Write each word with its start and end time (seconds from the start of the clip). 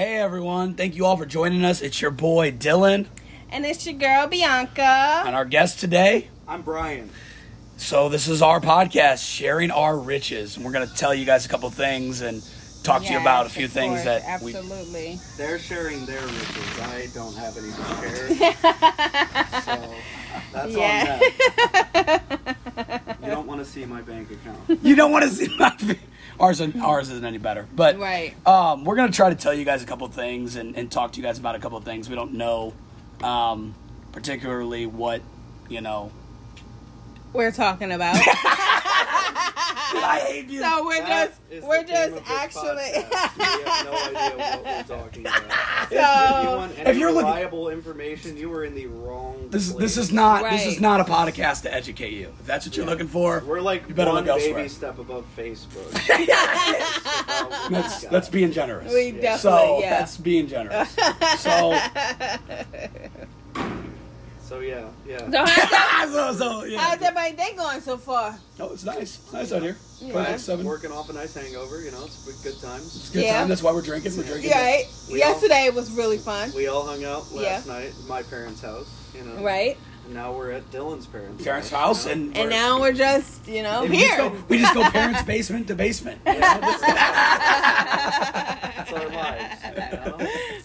Hey 0.00 0.16
everyone, 0.16 0.72
thank 0.76 0.96
you 0.96 1.04
all 1.04 1.18
for 1.18 1.26
joining 1.26 1.62
us. 1.62 1.82
It's 1.82 2.00
your 2.00 2.10
boy 2.10 2.52
Dylan 2.52 3.06
And 3.50 3.66
it's 3.66 3.84
your 3.84 3.96
girl 3.98 4.26
Bianca. 4.28 4.80
and 5.26 5.36
our 5.36 5.44
guest 5.44 5.78
today. 5.78 6.28
I'm 6.48 6.62
Brian. 6.62 7.10
So 7.76 8.08
this 8.08 8.26
is 8.26 8.40
our 8.40 8.62
podcast, 8.62 9.18
sharing 9.30 9.70
our 9.70 9.94
riches, 9.98 10.56
and 10.56 10.64
we're 10.64 10.72
gonna 10.72 10.86
tell 10.86 11.14
you 11.14 11.26
guys 11.26 11.44
a 11.44 11.50
couple 11.50 11.68
things 11.68 12.22
and 12.22 12.42
talk 12.82 13.02
to 13.04 13.12
you 13.12 13.18
about 13.20 13.44
a 13.44 13.50
few 13.50 13.66
of 13.66 13.72
thing 13.72 13.90
course, 13.90 14.04
that 14.04 14.40
we. 14.42 14.54
absolutely. 14.56 15.20
They're 15.36 15.58
sharing 15.58 16.06
their 16.06 16.22
riches. 16.22 16.80
I 16.80 17.06
don't 17.12 17.36
have 17.36 17.58
any 17.58 17.68
to 17.70 17.84
share. 18.00 18.54
so 19.60 19.94
that's 20.54 20.72
Yeah. 20.74 21.20
on 21.94 22.86
them. 22.96 23.04
You 23.30 23.36
don't 23.36 23.46
want 23.46 23.60
to 23.60 23.64
see 23.64 23.84
my 23.84 24.02
bank 24.02 24.28
account. 24.30 24.80
You 24.82 24.96
don't 24.96 25.12
want 25.12 25.24
to 25.24 25.30
see 25.30 25.48
my. 25.58 25.72
Ours, 26.40 26.60
ours 26.60 27.10
isn't 27.10 27.24
any 27.24 27.36
better, 27.36 27.66
but 27.76 27.98
Right. 27.98 28.34
um, 28.46 28.84
we're 28.84 28.96
gonna 28.96 29.12
try 29.12 29.28
to 29.28 29.34
tell 29.36 29.52
you 29.52 29.64
guys 29.66 29.82
a 29.82 29.86
couple 29.86 30.08
things 30.08 30.56
and, 30.56 30.74
and 30.74 30.90
talk 30.90 31.12
to 31.12 31.18
you 31.18 31.22
guys 31.22 31.38
about 31.38 31.54
a 31.54 31.58
couple 31.58 31.76
of 31.76 31.84
things 31.84 32.08
we 32.08 32.14
don't 32.16 32.32
know, 32.32 32.72
um, 33.22 33.74
particularly 34.12 34.86
what 34.86 35.20
you 35.68 35.82
know. 35.82 36.10
We're 37.34 37.52
talking 37.52 37.92
about. 37.92 38.16
I 39.42 40.22
hate 40.26 40.48
you. 40.48 40.60
so 40.64 40.84
we're 40.84 40.98
That 41.06 41.32
just 41.50 41.64
we're 41.66 41.84
just 41.84 42.22
actually 42.30 42.92
podcast. 42.92 43.36
We 43.38 43.44
have 43.64 43.84
no 43.84 43.92
idea 43.92 44.36
what 44.38 44.64
we're 44.64 44.96
talking 44.96 45.26
about. 45.26 45.42
if 45.90 45.90
you 45.92 45.98
so 45.98 46.56
want 46.56 46.78
any 46.78 46.90
If 46.90 46.96
you're 46.98 47.12
looking- 47.12 47.26
reliable 47.28 47.68
information, 47.70 48.36
you 48.36 48.48
were 48.48 48.64
in 48.64 48.74
the 48.74 48.86
wrong. 48.86 49.48
This 49.50 49.66
is 49.66 49.72
place. 49.72 49.82
this 49.82 49.96
is 49.96 50.12
not 50.12 50.48
this 50.50 50.62
is 50.66 50.74
Right. 50.74 50.80
not 50.80 51.00
a 51.00 51.04
podcast 51.04 51.62
to 51.62 51.74
educate 51.74 52.12
you. 52.12 52.28
If 52.40 52.46
that's 52.46 52.66
what 52.66 52.76
you're 52.76 52.86
Yeah. 52.86 52.90
looking 52.92 53.08
for, 53.08 53.42
We're 53.46 53.60
like 53.60 53.88
You 53.88 53.94
better 53.94 54.12
one 54.12 54.24
look 54.24 54.36
baby 54.38 54.48
elsewhere. 54.48 54.68
step 54.68 54.98
above 54.98 55.24
Facebook. 55.36 55.90
that's 57.70 58.02
that's 58.04 58.28
being 58.28 58.52
generous. 58.52 58.92
we 58.92 59.10
Yeah. 59.20 59.36
so 59.36 59.80
yeah. 59.80 59.90
that's 59.90 60.16
being 60.16 60.46
generous. 60.46 60.94
so 61.38 61.76
So 64.50 64.58
yeah, 64.58 64.88
yeah. 65.06 65.30
so 65.30 65.44
how's, 65.46 66.10
so, 66.12 66.32
so 66.32 66.64
yeah. 66.64 66.80
how's 66.80 67.00
everybody 67.00 67.36
day 67.36 67.54
going 67.56 67.80
so 67.80 67.96
far? 67.96 68.36
Oh, 68.58 68.72
it's 68.72 68.82
nice. 68.82 69.20
It's 69.20 69.32
nice 69.32 69.52
out 69.52 69.62
here. 69.62 69.76
Yeah. 70.00 70.10
Project 70.12 70.40
seven. 70.40 70.66
Working 70.66 70.90
off 70.90 71.08
a 71.08 71.12
nice 71.12 71.34
hangover, 71.34 71.80
you 71.80 71.92
know, 71.92 72.04
it's 72.04 72.26
a 72.26 72.32
good 72.42 72.60
times. 72.60 72.96
It's 72.96 73.10
a 73.10 73.12
good 73.12 73.22
Yeah. 73.26 73.38
time. 73.38 73.48
That's 73.48 73.62
why 73.62 73.70
we're 73.70 73.80
drinking. 73.80 74.16
We're 74.16 74.24
drinking. 74.24 74.50
Right. 74.50 74.86
We 75.08 75.22
all- 75.22 75.30
Yesterday 75.30 75.70
was 75.72 75.92
really 75.92 76.18
fun. 76.18 76.50
We 76.56 76.66
all 76.66 76.84
hung 76.84 77.04
out 77.04 77.30
last 77.30 77.64
Yeah. 77.68 77.72
night 77.72 77.92
at 77.96 78.08
my 78.08 78.24
parents' 78.24 78.60
house, 78.60 78.88
you 79.14 79.22
know. 79.22 79.40
Right. 79.40 79.78
And 80.06 80.14
now 80.14 80.32
we're 80.32 80.50
at 80.50 80.68
Dylan's 80.72 81.06
parents' 81.06 81.44
Parents' 81.44 81.70
house, 81.70 82.06
you 82.08 82.16
know? 82.16 82.22
and 82.22 82.36
And 82.36 82.48
we're- 82.48 82.56
now 82.60 82.80
we're 82.80 82.92
just, 82.92 83.46
you 83.46 83.62
know, 83.62 83.82
we 83.82 83.98
just, 83.98 84.00
here. 84.00 84.16
go, 84.16 84.32
we 84.48 84.58
just 84.58 84.74
go 84.74 84.82
parents' 84.90 85.22
basement 85.22 85.68
to 85.68 85.76
basement. 85.76 86.20
you 86.26 86.32
know? 86.32 86.40
That's 86.40 86.82
our 88.94 89.08
lives. 89.10 89.62
You 89.64 89.70
know? 89.92 90.16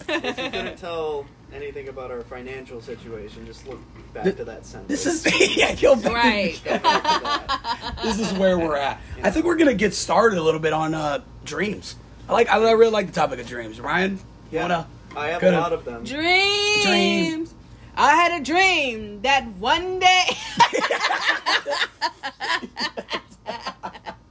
if 0.08 0.38
you 0.40 0.50
couldn't 0.50 0.78
tell 0.80 1.28
anything 1.56 1.88
about 1.88 2.12
our 2.12 2.22
financial 2.22 2.82
situation, 2.82 3.46
just 3.46 3.66
look 3.68 3.80
back 4.14 4.24
Th- 4.26 4.36
to 4.38 4.46
that 4.46 4.66
sentence. 4.66 5.04
This 5.04 5.26
is 5.26 5.56
yeah, 5.58 5.74
go 5.76 5.96
back. 5.96 6.14
Right. 6.14 6.62
Go 6.64 6.78
back 6.80 7.04
to 7.04 7.24
that. 7.24 8.00
This 8.04 8.20
is 8.20 8.32
where 8.38 8.58
we're 8.60 8.76
at. 8.78 9.00
I 9.24 9.32
think 9.32 9.46
we're 9.46 9.56
gonna 9.56 9.74
get 9.74 9.94
started 9.94 10.38
a 10.38 10.42
little 10.44 10.60
bit 10.60 10.74
on 10.74 10.94
uh, 10.94 11.20
dreams. 11.46 11.96
I 12.30 12.34
like. 12.34 12.50
I 12.50 12.58
really 12.72 12.92
like 12.92 13.08
the 13.08 13.14
topic 13.14 13.40
of 13.40 13.48
dreams. 13.48 13.80
Ryan, 13.80 14.14
you 14.14 14.20
Yeah. 14.52 14.62
wanna? 14.64 14.88
I 15.16 15.28
have 15.30 15.42
Good. 15.42 15.54
a 15.54 15.60
lot 15.60 15.72
of 15.74 15.86
them. 15.86 16.04
Dreams. 16.04 16.84
Dreams. 16.84 17.54
I 17.96 18.14
had 18.16 18.42
a 18.42 18.44
dream 18.44 19.22
that 19.22 19.46
one 19.54 20.00
day. 20.00 20.24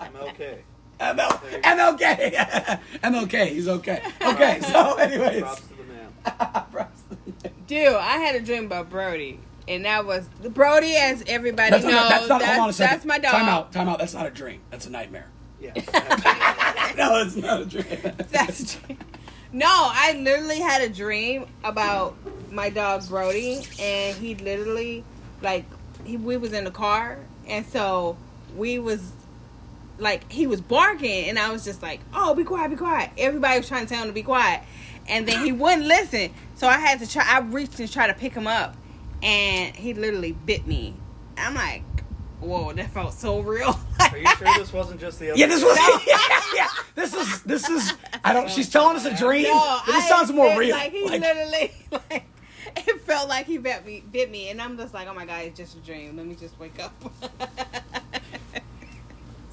I'm 0.01 0.17
okay. 0.17 0.59
ML, 1.01 1.63
MLK, 1.63 2.81
MLK. 3.03 3.47
He's 3.49 3.69
okay. 3.69 4.03
Okay. 4.25 4.61
So, 4.61 4.95
anyways, 4.97 5.43
Props 5.43 5.61
to 5.63 5.75
the 5.75 5.85
man. 5.85 6.13
Dude, 7.67 7.89
I 7.95 8.19
had 8.19 8.35
a 8.35 8.41
dream 8.41 8.67
about 8.67 8.91
Brody. 8.91 9.41
And 9.67 9.87
that 9.87 10.05
was 10.05 10.29
Brody, 10.43 10.95
as 10.97 11.25
everybody 11.27 11.71
that's 11.71 11.85
knows. 11.85 11.93
not. 11.93 12.09
That's 12.11 12.29
not. 12.29 12.41
that's, 12.41 12.51
hold 12.53 12.63
on 12.65 12.69
a 12.69 12.73
second. 12.73 12.93
that's 12.93 13.05
my 13.07 13.19
dog. 13.19 13.33
Time 13.33 13.49
out. 13.49 13.73
Time 13.73 13.89
out. 13.89 13.99
That's 13.99 14.13
not 14.13 14.27
a 14.27 14.31
dream. 14.31 14.61
That's 14.71 14.87
a 14.87 14.91
nightmare. 14.91 15.27
Yeah. 15.61 15.73
No, 16.97 17.21
it's 17.23 17.35
not 17.35 17.63
a 17.63 17.65
dream. 17.65 18.13
That's 18.31 18.79
no, 19.53 19.69
I 19.69 20.13
literally 20.21 20.59
had 20.59 20.83
a 20.83 20.89
dream 20.89 21.47
about 21.63 22.17
my 22.51 22.71
dog 22.71 23.09
Brody, 23.09 23.63
and 23.81 24.17
he 24.17 24.35
literally, 24.35 25.05
like, 25.43 25.65
he, 26.05 26.17
we 26.17 26.37
was 26.37 26.53
in 26.53 26.65
the 26.65 26.71
car, 26.71 27.19
and 27.47 27.65
so 27.67 28.17
we 28.57 28.79
was, 28.79 29.13
like, 29.99 30.31
he 30.31 30.47
was 30.47 30.61
barking, 30.61 31.29
and 31.29 31.39
I 31.39 31.51
was 31.53 31.65
just 31.65 31.83
like, 31.83 32.01
"Oh, 32.13 32.35
be 32.35 32.43
quiet, 32.45 32.71
be 32.71 32.77
quiet." 32.77 33.11
Everybody 33.17 33.59
was 33.59 33.69
trying 33.69 33.87
to 33.87 33.93
tell 33.93 34.03
him 34.03 34.09
to 34.09 34.15
be 34.15 34.25
quiet, 34.25 34.63
and 35.09 35.27
then 35.27 35.45
he 35.45 35.53
wouldn't 35.53 35.87
listen. 35.87 36.33
So 36.57 36.69
I 36.69 36.79
had 36.79 37.01
to 37.01 37.09
try. 37.11 37.25
I 37.27 37.41
reached 37.41 37.79
and 37.81 37.91
tried 37.91 38.09
to 38.09 38.15
pick 38.15 38.33
him 38.35 38.47
up, 38.47 38.77
and 39.23 39.75
he 39.75 39.95
literally 39.95 40.33
bit 40.33 40.67
me. 40.67 40.95
I'm 41.37 41.55
like, 41.55 41.83
"Whoa, 42.41 42.73
that 42.73 42.91
felt 42.91 43.15
so 43.15 43.41
real." 43.41 43.79
Are 44.01 44.19
you 44.19 44.27
sure 44.37 44.47
this 44.57 44.73
wasn't 44.73 45.01
just 45.01 45.19
the 45.19 45.31
other 45.31 45.39
Yeah, 45.39 45.47
this 45.47 45.63
was. 45.65 45.77
Yeah, 46.07 46.41
yeah. 46.55 46.69
This 46.95 47.15
is. 47.15 47.43
This 47.43 47.69
is. 47.69 47.93
I 48.23 48.33
don't. 48.33 48.49
She's 48.49 48.71
telling 48.71 48.97
us 48.97 49.05
a 49.05 49.17
dream. 49.17 49.45
No, 49.45 49.81
this 49.87 50.09
sounds 50.09 50.33
more 50.33 50.57
real. 50.59 50.77
Like 50.77 50.93
he 50.93 51.05
Like, 51.09 51.21
literally, 51.21 51.73
like, 51.91 52.25
it 52.77 53.01
felt 53.03 53.29
like 53.29 53.47
he 53.47 53.59
bit 53.59 53.85
me, 53.85 54.03
bit 54.11 54.31
me, 54.31 54.51
and 54.51 54.61
I'm 54.63 54.77
just 54.77 54.95
like, 54.95 55.09
oh 55.09 55.15
my 55.15 55.27
god, 55.27 55.43
it's 55.45 55.59
just 55.59 55.77
a 55.77 55.81
dream. 55.81 56.17
Let 56.17 56.27
me 56.27 56.35
just 56.37 56.59
wake 56.59 56.79
up. 56.81 56.95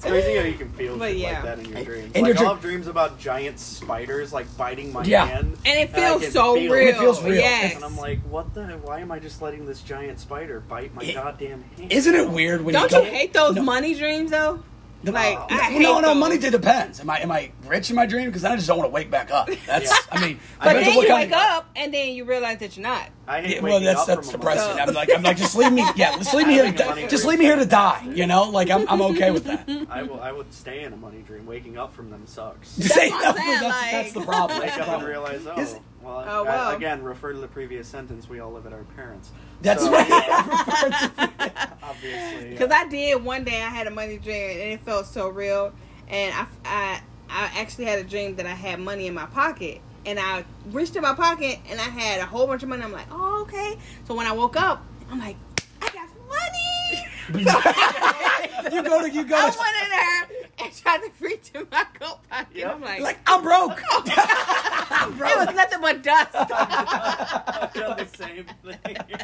It's 0.04 0.10
crazy 0.10 0.36
how 0.36 0.42
you 0.44 0.54
can 0.54 0.68
feel 0.72 0.98
But 0.98 1.10
shit 1.10 1.18
yeah. 1.18 1.32
like 1.34 1.42
that 1.44 1.58
in 1.60 1.64
your 1.66 1.84
dreams. 1.84 2.12
In 2.16 2.22
like 2.22 2.28
your 2.28 2.34
dream- 2.34 2.48
I'll 2.48 2.54
have 2.54 2.62
dreams 2.62 2.86
about 2.88 3.18
giant 3.20 3.60
spiders 3.60 4.32
like 4.32 4.56
biting 4.56 4.92
my 4.92 5.04
Yeah. 5.04 5.26
hand. 5.26 5.56
and 5.64 5.78
it 5.78 5.90
I 5.90 5.92
feels 5.92 6.22
can 6.22 6.32
so 6.32 6.54
feel 6.54 6.72
real. 6.72 6.88
It 6.88 6.96
feels 6.98 7.22
real. 7.22 7.34
Yes. 7.36 7.76
And 7.76 7.84
I'm 7.84 7.96
like, 7.96 8.20
what 8.28 8.52
the? 8.52 8.62
Why 8.82 8.98
am 9.00 9.12
I 9.12 9.18
just 9.20 9.40
letting 9.42 9.64
this 9.64 9.80
giant 9.80 10.18
spider 10.18 10.60
bite 10.60 10.92
my 10.94 11.02
It- 11.02 11.14
goddamn 11.14 11.64
hand? 11.78 11.92
isn't 11.92 12.14
it 12.14 12.28
weird 12.28 12.64
when 12.64 12.74
you 12.74 12.80
Don't 12.80 12.90
you 12.90 12.98
you 12.98 13.04
go, 13.04 13.10
hate 13.10 13.32
those 13.32 13.54
No. 13.54 13.62
money 13.62 13.94
dreams 13.94 14.30
though? 14.32 14.60
No, 15.04 15.12
Like, 15.12 15.38
no, 15.50 15.56
I 15.56 15.60
hate 15.64 15.82
no, 15.82 16.00
no, 16.00 16.08
those. 16.08 16.16
money 16.16 16.36
it 16.36 16.50
depends. 16.50 17.00
Am 17.00 17.10
I 17.10 17.18
am 17.20 17.32
I 17.32 17.50
rich 17.66 17.90
in 17.90 17.96
my 17.96 18.06
dream? 18.06 18.26
Because 18.26 18.42
then 18.42 18.52
I 18.52 18.56
just 18.56 18.68
don't 18.68 18.78
want 18.78 18.88
to 18.88 18.92
wake 18.94 19.10
back 19.10 19.30
up. 19.32 19.48
That's 19.66 19.90
Yeah. 19.90 19.96
I 20.12 20.20
mean, 20.26 20.40
But 20.58 20.64
depends 20.74 20.86
then 20.88 20.94
you 21.02 21.14
wake 21.14 21.28
of- 21.28 21.32
up 21.32 21.70
and 21.74 21.92
then 21.92 22.12
you 22.14 22.24
realize 22.24 22.58
that 22.58 22.76
you're 22.76 22.84
not. 22.84 23.08
I 23.26 23.40
hate 23.40 23.56
Yeah, 23.56 23.60
well, 23.62 23.72
waking 23.74 23.86
that's 23.86 24.00
up 24.00 24.06
that's 24.06 24.30
from 24.30 24.40
a 24.40 24.42
depressing. 24.44 24.68
money- 24.76 24.80
I'm 24.82 24.94
like 24.94 25.10
I'm 25.14 25.22
like 25.22 25.36
just 25.36 25.56
leave 25.56 25.72
me. 25.72 25.84
Yeah, 25.96 26.16
just 26.18 26.34
leave 26.34 26.46
me 26.46 26.52
here. 26.60 26.72
To 26.72 26.82
Having 26.84 27.04
die. 27.04 27.08
Just 27.10 27.24
leave 27.24 27.38
me 27.38 27.44
here 27.44 27.56
to 27.56 27.66
die. 27.66 28.08
You 28.14 28.26
know, 28.26 28.44
like 28.50 28.70
I'm 28.70 28.88
I'm 28.88 29.02
okay 29.02 29.30
with 29.30 29.44
that. 29.44 29.68
I 29.90 30.02
will. 30.04 30.20
I 30.20 30.30
would 30.32 30.52
stay 30.52 30.82
in 30.84 30.92
a 30.92 30.96
money 30.96 31.22
dream. 31.22 31.46
Waking 31.46 31.78
up 31.78 31.92
from 31.94 32.10
them 32.10 32.26
sucks. 32.26 32.68
Say 32.70 33.10
what 33.10 33.22
that's, 33.34 33.38
that's, 33.38 33.62
like- 33.62 33.90
that's 33.92 34.12
the 34.12 34.20
problem. 34.22 34.60
Wake 34.60 34.68
That's 34.74 34.86
the 34.86 34.92
up 34.92 34.98
and 35.00 35.08
realize, 35.08 35.46
oh, 35.46 35.60
Is- 35.60 35.76
well, 36.02 36.18
I- 36.18 36.24
Oh, 36.28 36.44
I- 36.44 36.74
again, 36.74 37.02
refer 37.02 37.32
to 37.32 37.38
the 37.38 37.48
previous 37.48 37.86
sentence. 37.88 38.28
We 38.28 38.40
all 38.40 38.52
live 38.52 38.66
at 38.66 38.72
our 38.72 38.84
parents. 38.96 39.30
That's 39.60 39.82
So, 39.84 39.92
right. 39.92 40.08
Obviously, 41.82 42.50
Because 42.50 42.70
yeah. 42.70 42.82
I 42.84 42.88
did 42.88 43.24
one 43.24 43.44
day. 43.44 43.56
I 43.62 43.68
had 43.68 43.86
a 43.86 43.90
money 43.90 44.18
dream 44.18 44.50
and 44.50 44.60
it 44.72 44.80
felt 44.80 45.06
so 45.06 45.28
real. 45.28 45.72
And 46.08 46.34
I, 46.34 46.46
I, 46.64 47.00
I 47.30 47.60
actually 47.60 47.84
had 47.86 47.98
a 47.98 48.04
dream 48.04 48.36
that 48.36 48.46
I 48.46 48.50
had 48.54 48.80
money 48.80 49.06
in 49.06 49.14
my 49.14 49.26
pocket. 49.26 49.80
And 50.04 50.18
I 50.18 50.44
reached 50.72 50.96
in 50.96 51.02
my 51.02 51.14
pocket 51.14 51.60
and 51.70 51.80
I 51.80 51.84
had 51.84 52.20
a 52.20 52.26
whole 52.26 52.46
bunch 52.46 52.62
of 52.64 52.68
money. 52.68 52.82
I'm 52.82 52.92
like, 52.92 53.06
oh, 53.12 53.42
okay. 53.42 53.78
So 54.06 54.14
when 54.14 54.26
I 54.26 54.32
woke 54.32 54.56
up, 54.56 54.84
I'm 55.10 55.20
like, 55.20 55.36
I 55.80 55.86
got 55.90 56.08
money. 56.28 57.06
you 58.74 58.82
go 58.82 59.00
to 59.00 59.10
you 59.10 59.24
go 59.24 59.36
I 59.36 59.50
to 59.50 59.58
went 59.58 59.76
in 59.82 59.90
there 59.90 60.41
and 60.64 60.76
tried 60.76 60.98
to 60.98 61.10
reach 61.20 61.50
in 61.54 61.66
my 61.70 61.84
coat 61.94 62.18
pocket. 62.30 62.56
Yep. 62.56 62.74
I'm 62.74 62.80
like, 62.80 63.00
like 63.00 63.18
I'm 63.26 63.42
broke. 63.42 63.80
I'm 63.92 65.12
it 65.12 65.18
broke. 65.18 65.36
was 65.46 65.54
nothing 65.54 65.80
but 65.80 66.02
dust. 66.02 66.28
I've 66.34 67.72
done 67.74 67.96
the 67.96 68.06
same 68.16 68.44
thing. 68.64 68.96
You 69.08 69.16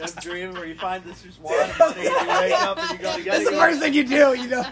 have 0.00 0.16
a 0.16 0.20
dream 0.20 0.52
where 0.52 0.66
you 0.66 0.74
find 0.74 1.02
this 1.04 1.22
just 1.22 1.40
one 1.40 1.54
thing, 1.54 2.04
you 2.04 2.10
wake 2.28 2.52
up 2.52 2.78
and 2.78 2.90
you 2.90 2.98
go 3.04 3.16
to 3.16 3.22
get 3.22 3.32
That's 3.32 3.48
the 3.50 3.56
it, 3.56 3.58
first 3.60 3.80
thing 3.80 3.94
you 3.94 4.04
do. 4.06 4.34
You 4.34 4.48
know. 4.48 4.64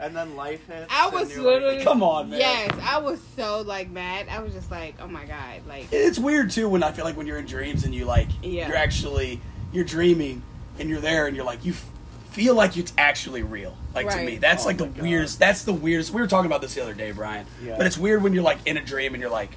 and 0.00 0.14
then 0.16 0.36
life 0.36 0.66
hits. 0.66 0.86
I 0.90 1.08
was 1.08 1.36
literally- 1.36 1.76
Like, 1.76 1.84
Come 1.84 2.02
on, 2.02 2.30
man. 2.30 2.40
yes, 2.40 2.70
I 2.82 2.98
was 2.98 3.20
so 3.36 3.60
like 3.62 3.90
mad. 3.90 4.26
I 4.30 4.40
was 4.40 4.52
just 4.52 4.70
like, 4.70 4.94
oh 5.00 5.06
my 5.06 5.24
god, 5.24 5.66
like 5.68 5.88
It's 5.92 6.18
weird 6.18 6.50
too 6.50 6.68
when 6.68 6.82
I 6.82 6.92
feel 6.92 7.04
like 7.04 7.16
when 7.16 7.26
you're 7.26 7.38
in 7.38 7.46
dreams 7.46 7.84
and 7.84 7.94
you 7.94 8.04
like 8.04 8.28
Yeah. 8.42 8.68
you're 8.68 8.76
actually 8.76 9.40
you're 9.72 9.84
dreaming 9.84 10.42
and 10.78 10.88
you're 10.88 11.00
there 11.00 11.26
and 11.26 11.36
you're 11.36 11.44
like 11.44 11.64
you 11.64 11.72
f- 11.72 11.90
feel 12.34 12.54
like 12.54 12.76
it's 12.76 12.92
actually 12.98 13.42
real. 13.42 13.76
Like 13.94 14.08
to 14.10 14.22
me, 14.22 14.36
that's 14.38 14.64
Oh 14.64 14.66
like 14.66 14.78
the 14.78 14.86
God. 14.86 15.02
weirdest. 15.02 15.38
That's 15.38 15.62
the 15.64 15.72
weirdest. 15.72 16.10
We 16.12 16.20
were 16.20 16.26
talking 16.26 16.46
about 16.50 16.60
this 16.60 16.74
the 16.74 16.82
other 16.82 16.94
day, 16.94 17.12
Brian. 17.12 17.46
Yeah. 17.62 17.76
But 17.76 17.86
it's 17.86 17.96
weird 17.96 18.22
when 18.22 18.32
you're 18.32 18.42
like 18.42 18.58
in 18.66 18.76
a 18.76 18.82
dream 18.84 19.14
and 19.14 19.20
you're 19.20 19.30
like, 19.30 19.50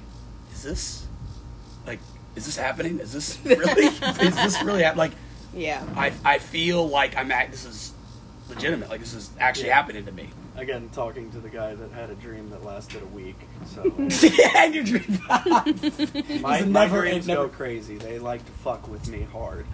is 0.52 0.62
this 0.62 1.06
like 1.86 1.98
is 2.36 2.46
this 2.46 2.56
happening? 2.56 3.00
Is 3.00 3.12
this 3.12 3.38
really? 3.44 3.86
is 3.86 4.00
this 4.36 4.62
really 4.62 4.82
happening? 4.84 4.98
Like 5.10 5.12
yeah. 5.54 5.84
I 5.96 6.12
I 6.24 6.38
feel 6.38 6.88
like 6.88 7.16
I'm 7.16 7.32
at 7.32 7.50
this 7.50 7.64
is 7.64 7.92
legitimate. 8.48 8.88
Like 8.90 9.00
this 9.00 9.14
is 9.14 9.30
actually 9.40 9.68
Yeah. 9.68 9.74
happening 9.74 10.04
to 10.06 10.12
me. 10.12 10.30
Again, 10.56 10.88
talking 10.92 11.30
to 11.32 11.38
the 11.38 11.48
guy 11.48 11.74
that 11.76 11.92
had 11.92 12.10
a 12.10 12.14
dream 12.16 12.50
that 12.50 12.64
lasted 12.64 13.00
a 13.02 13.06
week. 13.06 13.36
So 13.66 13.84
yeah, 14.22 14.64
and 14.64 14.74
your 14.74 14.82
dream. 14.84 15.20
my, 15.28 15.74
my 16.40 16.60
never- 16.62 17.00
dreams 17.02 17.26
never- 17.28 17.46
go 17.46 17.48
crazy. 17.48 17.96
They 17.96 18.18
like 18.18 18.44
to 18.44 18.52
fuck 18.52 18.88
with 18.88 19.08
me 19.08 19.26
hard. 19.32 19.66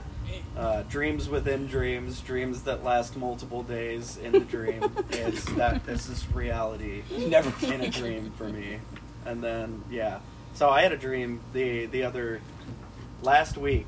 Uh, 0.57 0.83
dreams 0.85 1.29
within 1.29 1.67
dreams, 1.67 2.21
dreams 2.21 2.63
that 2.63 2.85
last 2.85 3.17
multiple 3.17 3.63
days 3.63 4.17
in 4.17 4.33
the 4.33 4.41
dream. 4.41 4.83
it's 5.11 5.45
that 5.55 5.85
this 5.85 6.09
is 6.09 6.25
reality 6.35 7.03
never 7.29 7.53
in 7.67 7.81
a 7.81 7.91
dream 7.91 8.31
for 8.39 8.49
me. 8.49 8.79
And 9.27 9.43
then 9.43 9.83
yeah, 9.91 10.21
So 10.55 10.71
I 10.71 10.83
had 10.83 10.93
a 10.93 10.97
dream 10.97 11.41
the 11.53 11.87
the 11.87 12.05
other 12.05 12.41
last 13.23 13.57
week, 13.57 13.87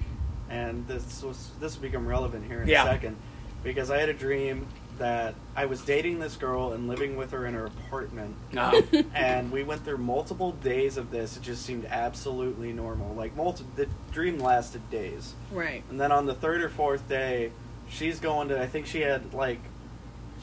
and 0.50 0.86
this 0.88 1.22
was 1.22 1.50
this 1.60 1.76
will 1.76 1.82
become 1.82 2.06
relevant 2.06 2.46
here 2.46 2.62
in 2.62 2.68
Yeah. 2.68 2.84
a 2.84 2.86
second, 2.86 3.16
because 3.62 3.90
I 3.90 3.98
had 3.98 4.08
a 4.08 4.14
dream 4.14 4.66
that 4.98 5.34
I 5.54 5.66
was 5.66 5.80
dating 5.82 6.18
this 6.20 6.36
girl 6.36 6.72
and 6.72 6.88
living 6.88 7.16
with 7.16 7.30
her 7.32 7.46
in 7.46 7.54
her 7.54 7.66
apartment, 7.66 8.34
Uh, 8.56 8.80
and 9.14 9.50
we 9.52 9.62
went 9.62 9.84
through 9.84 9.98
multiple 9.98 10.52
days 10.52 10.96
of 10.96 11.10
this. 11.10 11.36
It 11.36 11.42
just 11.42 11.64
seemed 11.64 11.86
absolutely 11.86 12.72
normal. 12.72 13.14
Like 13.14 13.36
multi- 13.36 13.64
the 13.76 13.86
dream 14.12 14.38
lasted 14.38 14.88
days, 14.90 15.34
Right. 15.52 15.82
and 15.90 16.00
then 16.00 16.12
on 16.12 16.26
the 16.26 16.34
third 16.34 16.62
or 16.62 16.68
fourth 16.68 17.08
day, 17.08 17.50
she's 17.88 18.18
going 18.20 18.48
to. 18.48 18.60
I 18.60 18.66
think 18.66 18.86
she 18.86 19.00
had 19.00 19.34
like. 19.34 19.60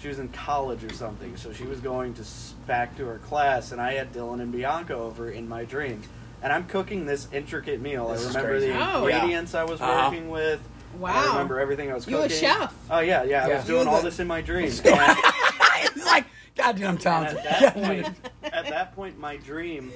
She 0.01 0.07
was 0.09 0.19
in 0.19 0.29
college 0.29 0.83
or 0.83 0.91
something, 0.91 1.37
so 1.37 1.53
she 1.53 1.63
was 1.63 1.79
going 1.79 2.13
to 2.15 2.23
back 2.67 2.97
to 2.97 3.05
her 3.05 3.19
class, 3.19 3.71
and 3.71 3.79
I 3.79 3.93
had 3.93 4.11
Dylan 4.11 4.41
and 4.41 4.51
Bianca 4.51 4.95
over 4.95 5.29
in 5.29 5.47
my 5.47 5.63
dream, 5.65 6.01
and 6.41 6.51
I'm 6.51 6.65
cooking 6.65 7.05
this 7.05 7.27
intricate 7.31 7.79
meal. 7.79 8.09
This 8.09 8.25
I 8.25 8.27
remember 8.29 8.49
crazy. 8.49 8.67
the 8.73 8.79
Oh. 8.95 9.05
ingredients 9.07 9.53
I 9.55 9.63
was 9.63 9.79
Uh-huh. 9.79 10.09
working 10.09 10.29
with. 10.29 10.59
Wow. 10.99 11.11
I 11.13 11.27
remember 11.33 11.59
everything 11.59 11.91
I 11.91 11.95
was 11.95 12.07
You 12.07 12.17
cooking. 12.17 12.31
a 12.31 12.39
chef. 12.39 12.73
Oh 12.89 12.99
yeah, 12.99 13.23
yeah. 13.23 13.45
I 13.45 13.47
Yeah. 13.49 13.55
was 13.57 13.67
You 13.67 13.73
doing 13.75 13.87
was 13.87 13.95
all 13.95 13.99
a- 13.99 14.03
this 14.03 14.19
in 14.19 14.27
my 14.27 14.41
dream. 14.41 14.65
it's 14.83 16.05
like, 16.05 16.25
goddamn 16.55 16.89
And 16.91 16.99
talented. 17.01 17.37
at 17.39 17.59
that 17.59 17.73
point, 17.83 18.07
at 18.43 18.65
that 18.69 18.95
point, 18.95 19.19
my 19.19 19.37
dream, 19.37 19.91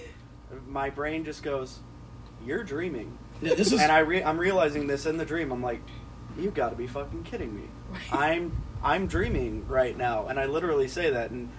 my 0.68 0.90
brain 0.90 1.24
just 1.24 1.44
goes, 1.44 1.80
"You're 2.46 2.64
dreaming," 2.64 3.18
Yeah, 3.42 3.54
this 3.56 3.72
is 3.72 3.80
and 3.82 3.92
I 3.92 4.00
re- 4.00 4.24
I'm 4.24 4.38
realizing 4.40 4.88
this 4.88 5.06
in 5.06 5.18
the 5.18 5.26
dream. 5.26 5.52
I'm 5.52 5.62
like, 5.62 5.82
"You've 6.38 6.54
got 6.56 6.70
to 6.70 6.76
be 6.76 6.88
fucking 6.88 7.24
kidding 7.24 7.56
me! 7.56 7.64
I'm 8.12 8.52
I'm 8.84 9.08
dreaming 9.08 9.68
right 9.68 9.96
now," 9.98 10.28
and 10.28 10.40
I 10.40 10.46
literally 10.46 10.88
say 10.88 11.10
that, 11.12 11.32
and 11.32 11.50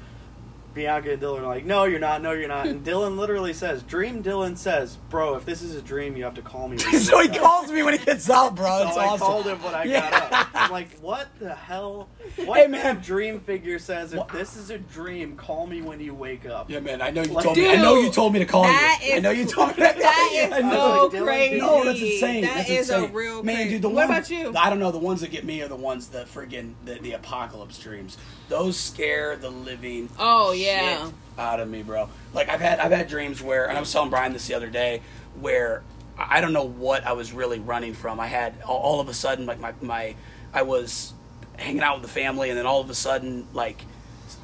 Bianca 0.79 1.13
and 1.13 1.21
Dylan 1.21 1.41
are 1.41 1.47
like, 1.47 1.65
"No, 1.65 1.85
you're 1.85 1.99
not. 1.99 2.23
No, 2.23 2.33
you're 2.33 2.49
not." 2.49 2.67
And 2.67 2.85
Dylan 2.85 3.17
literally 3.19 3.53
says, 3.53 3.83
"Dream." 3.83 4.23
Dylan 4.23 4.57
says, 4.57 4.97
"Bro, 5.11 5.35
if 5.35 5.45
this 5.45 5.61
is 5.61 5.75
a 5.75 5.83
dream, 5.83 6.17
you 6.17 6.25
have 6.25 6.35
to 6.35 6.43
call 6.43 6.69
me." 6.69 6.79
so 6.79 7.19
he 7.21 7.29
calls 7.29 7.71
me 7.71 7.83
when 7.83 7.99
he 7.99 8.05
gets 8.05 8.31
out, 8.31 8.55
bro. 8.55 8.85
That's 8.85 8.95
So 8.99 9.01
It's 9.15 9.23
I 9.23 9.27
called 9.27 9.47
him 9.47 9.63
when 9.63 9.75
I 9.75 9.85
Yeah. 9.85 10.11
got 10.11 10.33
up. 10.33 10.49
I'm 10.55 10.71
like, 10.71 10.99
what 11.01 11.29
the 11.41 11.55
hell? 11.55 12.09
What 12.45 12.59
Hey, 12.61 12.67
man. 12.69 13.01
dream 13.01 13.41
figure 13.41 13.79
says 13.79 14.13
if 14.13 14.19
What- 14.19 14.29
this 14.29 14.57
is 14.57 14.71
a 14.71 14.79
dream, 14.79 15.35
call 15.37 15.67
me 15.67 15.83
when 15.83 15.99
you 15.99 16.15
wake 16.15 16.47
up? 16.47 16.71
Yeah, 16.71 16.81
man. 16.81 17.03
I 17.03 17.11
know 17.11 17.23
you 17.23 17.33
Like- 17.33 17.45
told 17.45 17.57
me. 17.57 17.69
I 17.71 17.77
know 17.77 17.97
you 18.01 18.11
told 18.11 18.33
me 18.33 18.39
to 18.39 18.45
call 18.47 18.63
that 18.65 19.01
you. 19.05 19.15
I 19.15 19.19
know 19.19 19.31
you 19.31 19.45
told 19.47 19.69
me. 19.71 19.75
That, 19.83 19.99
That 19.99 20.31
is 20.33 20.53
I 20.53 20.61
know. 20.61 21.11
so 21.11 21.17
Dylan, 21.17 21.25
crazy. 21.25 21.59
No, 21.61 21.85
that's 21.85 22.01
insane. 22.01 22.43
That 22.45 22.55
that's 22.59 22.71
is 22.71 22.91
insane. 22.91 23.11
a 23.11 23.13
real 23.13 23.43
man, 23.43 23.57
crazy. 23.57 23.71
dude. 23.71 23.83
The 23.83 23.89
what 23.89 24.09
one, 24.09 24.17
about 24.19 24.31
you? 24.31 24.53
I 24.57 24.71
don't 24.71 24.79
know. 24.79 24.91
The 24.93 24.99
ones 24.99 25.21
that 25.23 25.31
get 25.31 25.45
me 25.45 25.61
are 25.63 25.69
the 25.69 25.75
ones 25.77 26.09
that 26.09 26.27
friggin' 26.33 26.75
the, 26.85 26.95
the 26.95 27.13
apocalypse 27.13 27.79
dreams. 27.79 28.17
Those 28.49 28.77
scare 28.79 29.37
the 29.37 29.51
living 29.51 30.09
Oh, 30.19 30.53
yeah. 30.53 30.68
Shit 31.07 31.15
out 31.39 31.61
of 31.61 31.69
me, 31.69 31.83
bro. 31.83 32.09
Like 32.35 32.49
I've 32.49 32.61
had 32.61 32.79
I've 32.81 32.93
had 32.93 33.09
dreams 33.09 33.43
where, 33.43 33.69
and 33.69 33.77
I 33.77 33.81
was 33.81 33.93
telling 33.93 34.11
Brian 34.11 34.33
this 34.33 34.47
the 34.47 34.55
other 34.55 34.71
day, 34.71 35.03
where 35.41 35.83
I 36.19 36.39
I 36.39 36.41
don't 36.41 36.53
know 36.53 36.65
what 36.67 37.07
I 37.07 37.13
was 37.13 37.33
really 37.33 37.61
running 37.61 37.95
from. 37.95 38.19
I 38.21 38.27
had 38.27 38.55
all, 38.67 38.79
all 38.79 39.01
of 39.01 39.09
a 39.09 39.15
sudden 39.15 39.47
like 39.47 39.61
my 39.61 39.73
my 39.81 40.15
I 40.53 40.63
was 40.63 41.13
hanging 41.59 41.83
out 41.83 42.01
with 42.01 42.03
the 42.03 42.13
family, 42.21 42.51
and 42.51 42.59
then 42.59 42.67
all 42.67 42.81
of 42.81 42.91
a 42.91 42.95
sudden 42.95 43.47
like 43.53 43.85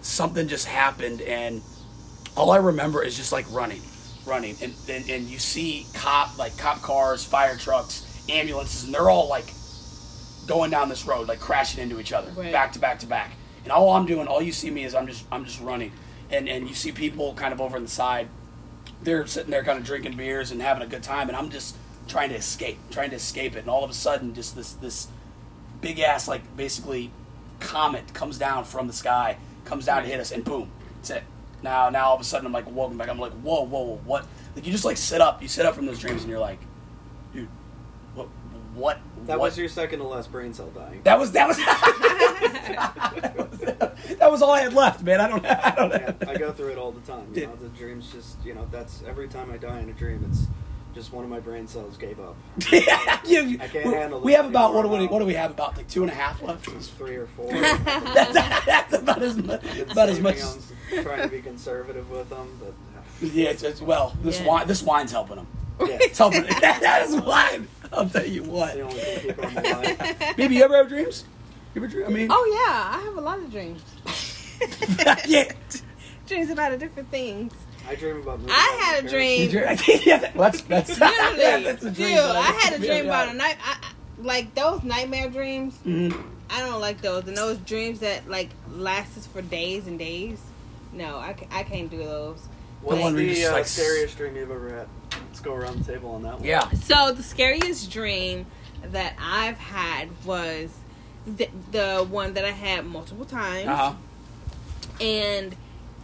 something 0.00 0.48
just 0.48 0.66
happened, 0.66 1.20
and 1.22 1.62
all 2.36 2.50
I 2.50 2.56
remember 2.58 3.02
is 3.02 3.16
just 3.16 3.32
like 3.32 3.46
running, 3.50 3.82
running, 4.26 4.56
and 4.62 4.72
and, 4.88 5.08
and 5.10 5.26
you 5.26 5.38
see 5.38 5.86
cop 5.94 6.38
like 6.38 6.56
cop 6.58 6.80
cars, 6.82 7.24
fire 7.24 7.56
trucks, 7.56 8.24
ambulances, 8.28 8.84
and 8.84 8.94
they're 8.94 9.10
all 9.10 9.28
like 9.28 9.52
going 10.46 10.70
down 10.70 10.88
this 10.88 11.06
road, 11.06 11.26
like 11.28 11.40
crashing 11.40 11.82
into 11.82 11.98
each 11.98 12.12
other, 12.12 12.30
Right. 12.32 12.52
back 12.52 12.72
to 12.72 12.78
back 12.78 12.98
to 13.00 13.06
back. 13.06 13.32
And 13.64 13.72
all 13.72 13.90
I'm 13.94 14.04
doing, 14.04 14.26
all 14.26 14.42
you 14.42 14.52
see 14.52 14.70
me 14.70 14.84
is 14.84 14.94
I'm 14.94 15.06
just 15.06 15.24
I'm 15.32 15.44
just 15.44 15.60
running, 15.60 15.90
and 16.34 16.48
and 16.48 16.68
you 16.68 16.74
see 16.74 16.92
people 16.92 17.34
kind 17.34 17.52
of 17.52 17.60
over 17.60 17.76
on 17.76 17.82
the 17.82 17.88
side, 17.88 18.28
they're 19.02 19.26
sitting 19.26 19.50
there 19.50 19.64
kind 19.64 19.78
of 19.78 19.84
drinking 19.84 20.16
beers 20.16 20.50
and 20.50 20.60
having 20.60 20.82
a 20.82 20.86
good 20.86 21.02
time, 21.02 21.28
and 21.28 21.36
I'm 21.36 21.50
just 21.50 21.76
trying 22.08 22.30
to 22.30 22.34
escape, 22.36 22.78
trying 22.90 23.10
to 23.10 23.16
escape 23.16 23.56
it, 23.56 23.60
and 23.60 23.70
all 23.70 23.84
of 23.84 23.90
a 23.90 23.94
sudden, 23.94 24.34
just 24.34 24.56
this 24.56 24.72
this 24.74 25.08
big 25.80 26.00
ass 26.00 26.28
like 26.28 26.56
basically 26.56 27.10
comet 27.60 28.12
comes 28.14 28.38
down 28.38 28.64
from 28.64 28.86
the 28.86 28.92
sky, 28.92 29.36
comes 29.64 29.86
down 29.86 30.02
to 30.02 30.08
hit 30.08 30.20
us, 30.20 30.32
and 30.32 30.44
boom, 30.44 30.70
that's 30.96 31.10
it. 31.10 31.22
Now, 31.62 31.88
now 31.88 32.08
all 32.08 32.14
of 32.14 32.20
a 32.20 32.24
sudden 32.24 32.46
I'm 32.46 32.52
like 32.52 32.70
woken 32.70 32.98
back. 32.98 33.08
I'm 33.08 33.18
like, 33.18 33.32
whoa, 33.32 33.62
whoa, 33.62 33.82
whoa, 33.82 34.00
what? 34.04 34.26
Like 34.54 34.66
you 34.66 34.72
just 34.72 34.84
like 34.84 34.96
sit 34.96 35.20
up, 35.20 35.40
you 35.42 35.48
sit 35.48 35.66
up 35.66 35.74
from 35.74 35.86
those 35.86 35.98
dreams, 35.98 36.22
and 36.22 36.30
you're 36.30 36.40
like, 36.40 36.58
what, 38.74 38.98
what? 38.98 39.26
That 39.26 39.38
what? 39.38 39.46
was 39.46 39.58
your 39.58 39.68
second 39.68 40.00
to 40.00 40.04
last 40.06 40.30
brain 40.32 40.52
cell 40.54 40.68
dying. 40.68 41.00
That 41.04 41.18
was 41.18 41.32
that 41.32 41.48
was 41.48 41.56
that 41.58 43.34
was, 43.50 43.58
that 44.18 44.30
was 44.30 44.42
all 44.42 44.52
I 44.52 44.60
had 44.62 44.74
left, 44.74 45.02
man. 45.02 45.20
I 45.20 45.28
don't 45.28 45.44
I 45.46 45.74
don't 45.76 45.90
Yeah, 45.92 46.12
I 46.30 46.36
go 46.36 46.52
through 46.52 46.70
it 46.72 46.78
all 46.78 46.92
the 46.92 47.00
time. 47.00 47.26
You 47.34 47.42
Yeah. 47.42 47.46
know, 47.48 47.56
the 47.56 47.68
dreams 47.70 48.10
just, 48.12 48.36
you 48.44 48.54
know, 48.54 48.66
that's 48.70 49.02
every 49.06 49.28
time 49.28 49.50
I 49.50 49.56
die 49.56 49.80
in 49.80 49.88
a 49.88 49.92
dream, 49.92 50.24
it's 50.30 50.46
just 50.94 51.12
one 51.12 51.24
of 51.24 51.30
my 51.30 51.40
brain 51.40 51.66
cells 51.66 51.96
gave 51.96 52.20
up. 52.20 52.36
yeah, 52.70 53.20
you- 53.24 53.58
I 53.60 53.66
can't 53.68 53.86
we- 53.86 53.94
handle 53.94 54.20
We 54.20 54.32
have 54.34 54.46
about 54.46 54.74
what 54.74 54.82
do 54.82 54.88
we 54.88 55.06
what 55.06 55.18
do 55.20 55.24
we 55.24 55.34
have 55.34 55.50
about 55.52 55.76
like 55.76 55.88
two 55.88 56.02
and 56.02 56.10
a 56.10 56.14
half 56.14 56.42
left? 56.42 56.68
It's 56.68 56.88
three 56.88 57.16
or 57.16 57.26
four. 57.28 57.50
that's, 57.52 58.32
that's 58.66 58.92
about 58.94 59.22
as 59.22 59.36
much. 59.36 59.62
About 59.78 60.08
as 60.08 60.16
saving 60.16 60.22
much. 60.22 60.36
them, 60.38 61.02
trying 61.04 61.22
to 61.22 61.28
be 61.28 61.40
conservative 61.40 62.10
with 62.10 62.28
them, 62.30 62.48
but 62.60 62.74
Yeah, 63.26 63.50
it's, 63.50 63.62
it's 63.62 63.80
well. 63.80 64.14
This 64.22 64.40
Yeah. 64.40 64.46
wine 64.46 64.66
this 64.68 64.82
wine's 64.82 65.10
helping 65.12 65.36
them. 65.36 65.46
yeah, 65.80 65.98
It's 66.00 66.18
helping. 66.18 66.44
that 66.44 67.02
is 67.08 67.16
wine. 67.16 67.66
I'll 67.98 68.08
tell 68.08 68.26
you 68.26 68.42
what. 68.44 68.74
the 68.74 68.80
only 68.82 68.94
thing 69.00 69.20
keeping 69.34 69.54
them 69.54 69.64
alive. 69.64 70.34
Maybe 70.38 70.54
you 70.56 70.64
ever 70.64 70.76
have 70.76 70.88
dreams? 70.88 71.24
You 71.74 71.82
ever 71.82 71.88
dream? 71.90 72.06
I 72.06 72.10
mean, 72.10 72.28
Oh 72.30 72.44
yeah, 72.66 72.98
I 72.98 73.02
have 73.04 73.16
a 73.16 73.20
lot 73.20 73.38
of 73.38 73.50
dreams. 73.50 73.82
yeah. 75.26 75.52
dreams 76.26 76.50
about 76.50 76.72
a 76.72 76.78
different 76.78 77.10
things. 77.10 77.52
I 77.88 77.94
dream 77.96 78.16
about. 78.16 78.40
I 78.48 78.80
had 78.82 79.04
a 79.04 79.08
dream. 79.08 79.42
You 79.42 79.48
dream- 79.50 79.78
yeah, 80.04 80.18
that- 80.18 80.34
that's 80.34 80.62
that's 80.62 80.98
Literally, 80.98 81.64
that's 81.64 81.82
a 81.84 81.88
dude, 81.90 81.96
dream. 81.96 82.18
I 82.18 82.58
had 82.62 82.72
a 82.74 82.78
dream 82.78 83.04
about 83.06 83.28
a 83.28 83.34
night. 83.34 83.56
I, 83.62 83.76
I- 83.82 83.90
like 84.22 84.54
those 84.54 84.82
nightmare 84.84 85.28
dreams. 85.28 85.76
Mhm. 85.84 86.16
I 86.48 86.60
don't 86.60 86.80
like 86.80 87.00
those, 87.02 87.26
and 87.26 87.36
those 87.36 87.58
dreams 87.58 87.98
that 88.00 88.28
like 88.30 88.48
lasts 88.70 89.26
for 89.26 89.42
days 89.42 89.86
and 89.86 89.98
days. 89.98 90.38
No, 90.92 91.18
I, 91.18 91.32
ca- 91.32 91.46
I 91.50 91.64
can't 91.64 91.90
do 91.90 91.98
those. 91.98 92.38
What's 92.80 93.00
one 93.02 93.14
where 93.14 93.22
you 93.22 93.30
the 93.30 93.34
just, 93.34 93.50
uh, 93.50 93.52
like, 93.54 93.66
scariest 93.66 94.16
dream 94.16 94.36
you've 94.36 94.50
ever 94.50 94.68
had? 94.76 94.86
Let's 95.34 95.42
go 95.44 95.54
around 95.54 95.84
the 95.84 95.92
table 95.92 96.10
on 96.10 96.22
that 96.22 96.34
one. 96.38 96.44
Yeah. 96.44 96.70
So 96.74 97.10
the 97.10 97.24
scariest 97.24 97.90
dream 97.90 98.46
that 98.92 99.14
I've 99.20 99.58
had 99.58 100.08
was 100.24 100.72
the, 101.26 101.48
the 101.72 102.06
one 102.08 102.34
that 102.34 102.44
I 102.44 102.52
had 102.52 102.86
multiple 102.86 103.24
times, 103.24 103.66
Uh 103.66 103.76
huh. 103.76 103.94
and 105.00 105.56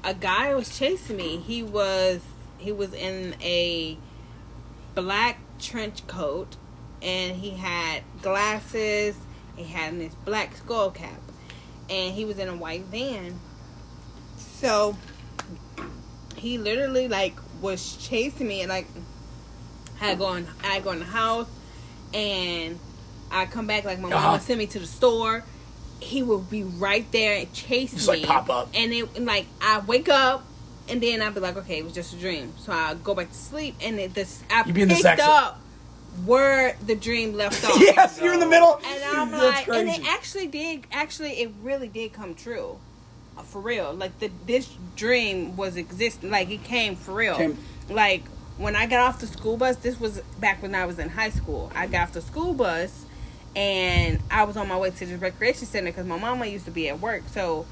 a 0.03 0.15
guy 0.15 0.53
was 0.56 0.77
chasing 0.77 1.17
me. 1.17 1.37
He 1.37 1.62
was 1.62 2.23
he 2.59 2.73
was 2.73 2.93
in 2.93 3.37
a 3.41 3.97
black 4.97 5.38
trench 5.61 6.05
coat, 6.09 6.57
and 7.00 7.37
he 7.37 7.50
had 7.50 8.02
glasses. 8.23 9.16
He 9.55 9.62
had 9.62 9.97
this 10.00 10.16
black 10.25 10.57
skull 10.57 10.90
cap, 10.90 11.21
and 11.88 12.12
he 12.16 12.25
was 12.25 12.40
in 12.40 12.49
a 12.49 12.57
white 12.57 12.87
van. 12.87 13.38
So 14.37 14.97
he 16.35 16.59
literally 16.59 17.07
like 17.07 17.37
was 17.62 17.97
chasing 17.97 18.49
me, 18.49 18.62
and 18.62 18.69
like 18.71 18.88
I 20.00 20.14
go 20.14 20.35
in, 20.35 20.47
I 20.64 20.80
go 20.80 20.90
in 20.92 20.99
the 21.00 21.04
house, 21.04 21.49
and 22.14 22.78
I 23.30 23.47
come 23.47 23.66
back 23.66 23.85
like 23.85 23.99
my 24.00 24.11
Uh-huh. 24.11 24.26
mama 24.28 24.40
sent 24.40 24.59
me 24.59 24.66
to 24.69 24.78
the 24.78 24.87
store. 24.87 25.45
He 26.00 26.23
would 26.23 26.49
be 26.50 26.62
right 26.64 27.11
there 27.12 27.37
and 27.37 27.52
chase 27.52 27.92
Just, 27.92 28.09
me, 28.11 28.19
like, 28.21 28.26
pop 28.26 28.49
up. 28.50 28.69
and 28.75 28.92
it 28.92 29.09
and, 29.16 29.26
like 29.26 29.47
I 29.61 29.80
wake 29.80 30.09
up. 30.09 30.45
And 30.88 31.00
then 31.00 31.23
I'd 31.23 31.35
be 31.35 31.40
like, 31.40 31.57
okay, 31.57 31.78
it 31.78 31.85
was 31.85 31.92
just 31.92 32.14
a 32.14 32.16
dream. 32.16 32.52
So 32.59 32.73
I 32.73 32.95
go 32.95 33.14
back 33.14 33.28
to 33.28 33.37
sleep, 33.37 33.76
and 33.80 34.00
it, 34.00 34.12
this 34.14 34.42
I 34.50 34.64
You 34.66 34.75
picked 34.75 35.21
up 35.21 35.61
where 36.26 36.76
the 36.85 36.97
dream 36.97 37.35
left 37.35 37.64
off. 37.64 37.76
yes, 37.80 38.19
you're 38.21 38.35
in 38.35 38.40
the 38.40 38.47
middle. 38.49 38.80
And 38.85 39.04
I'm 39.04 39.30
That's 39.30 39.69
like, 39.69 39.78
and 39.78 39.88
crazy. 39.88 40.02
it 40.02 40.09
actually 40.09 40.47
did. 40.49 40.87
Actually, 40.90 41.33
it 41.42 41.50
really 41.62 41.87
did 41.87 42.12
come 42.12 42.35
true, 42.35 42.78
for 43.45 43.61
real. 43.61 43.92
Like 43.95 44.19
the 44.19 44.33
this 44.47 44.69
dream 44.97 45.57
was 45.57 45.76
existing. 45.76 46.30
Like 46.30 46.50
it 46.50 46.64
came 46.64 46.97
for 46.97 47.14
real. 47.14 47.37
Came- 47.37 47.59
Like 47.88 48.25
when 48.61 48.76
I 48.76 48.85
got 48.87 49.00
off 49.00 49.19
the 49.21 49.26
school 49.26 49.57
bus. 49.57 49.76
This 49.76 49.99
was 49.99 50.21
back 50.38 50.62
when 50.62 50.75
I 50.75 50.85
was 50.85 50.99
in 50.99 51.09
high 51.09 51.31
school. 51.31 51.73
I 51.75 51.87
got 51.87 52.02
off 52.09 52.12
the 52.12 52.21
school 52.21 52.52
bus, 52.52 53.07
and 53.57 54.21
I 54.31 54.45
was 54.45 54.57
on 54.57 54.69
my 54.69 54.76
way 54.76 54.90
to 54.90 55.07
the 55.07 55.17
recreation 55.17 55.67
center 55.67 55.90
because 55.90 56.07
my 56.07 56.19
mama 56.19 56.45
used 56.47 56.67
to 56.67 56.71
be 56.71 56.88
at 56.88 57.00
work. 57.00 57.23
So, 57.33 57.67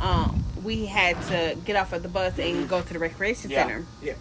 um, 0.00 0.44
we 0.62 0.84
had 0.86 1.20
to 1.28 1.56
get 1.64 1.74
off 1.76 1.92
of 1.94 2.02
the 2.02 2.08
bus 2.08 2.38
and 2.38 2.68
go 2.68 2.82
to 2.82 2.92
the 2.92 2.98
recreation 2.98 3.50
Yeah. 3.50 3.62
center. 3.66 3.86
Yeah. 4.02 4.14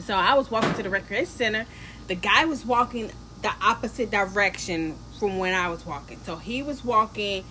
So 0.00 0.14
I 0.16 0.34
was 0.34 0.50
walking 0.50 0.74
to 0.74 0.82
the 0.82 0.90
recreation 0.90 1.26
center. 1.32 1.66
The 2.08 2.16
guy 2.16 2.46
was 2.46 2.66
walking 2.66 3.12
the 3.42 3.52
opposite 3.62 4.10
direction 4.10 4.96
from 5.20 5.38
when 5.38 5.54
I 5.54 5.68
was 5.68 5.86
walking. 5.86 6.18
So 6.24 6.36
he 6.36 6.62
was 6.64 6.84
walking 6.84 7.44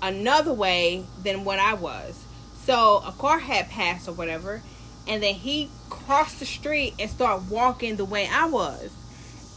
another 0.00 0.52
way 0.52 1.04
than 1.22 1.44
what 1.44 1.58
I 1.58 1.74
was. 1.74 2.16
So 2.64 2.98
a 3.04 3.12
car 3.12 3.38
had 3.40 3.68
passed 3.70 4.06
or 4.06 4.12
whatever, 4.12 4.62
and 5.08 5.22
then 5.22 5.34
he 5.34 5.70
crossed 5.88 6.40
the 6.40 6.46
street 6.46 6.94
and 6.98 7.10
started 7.10 7.50
walking 7.50 7.96
the 7.96 8.04
way 8.04 8.28
I 8.30 8.46
was. 8.46 8.90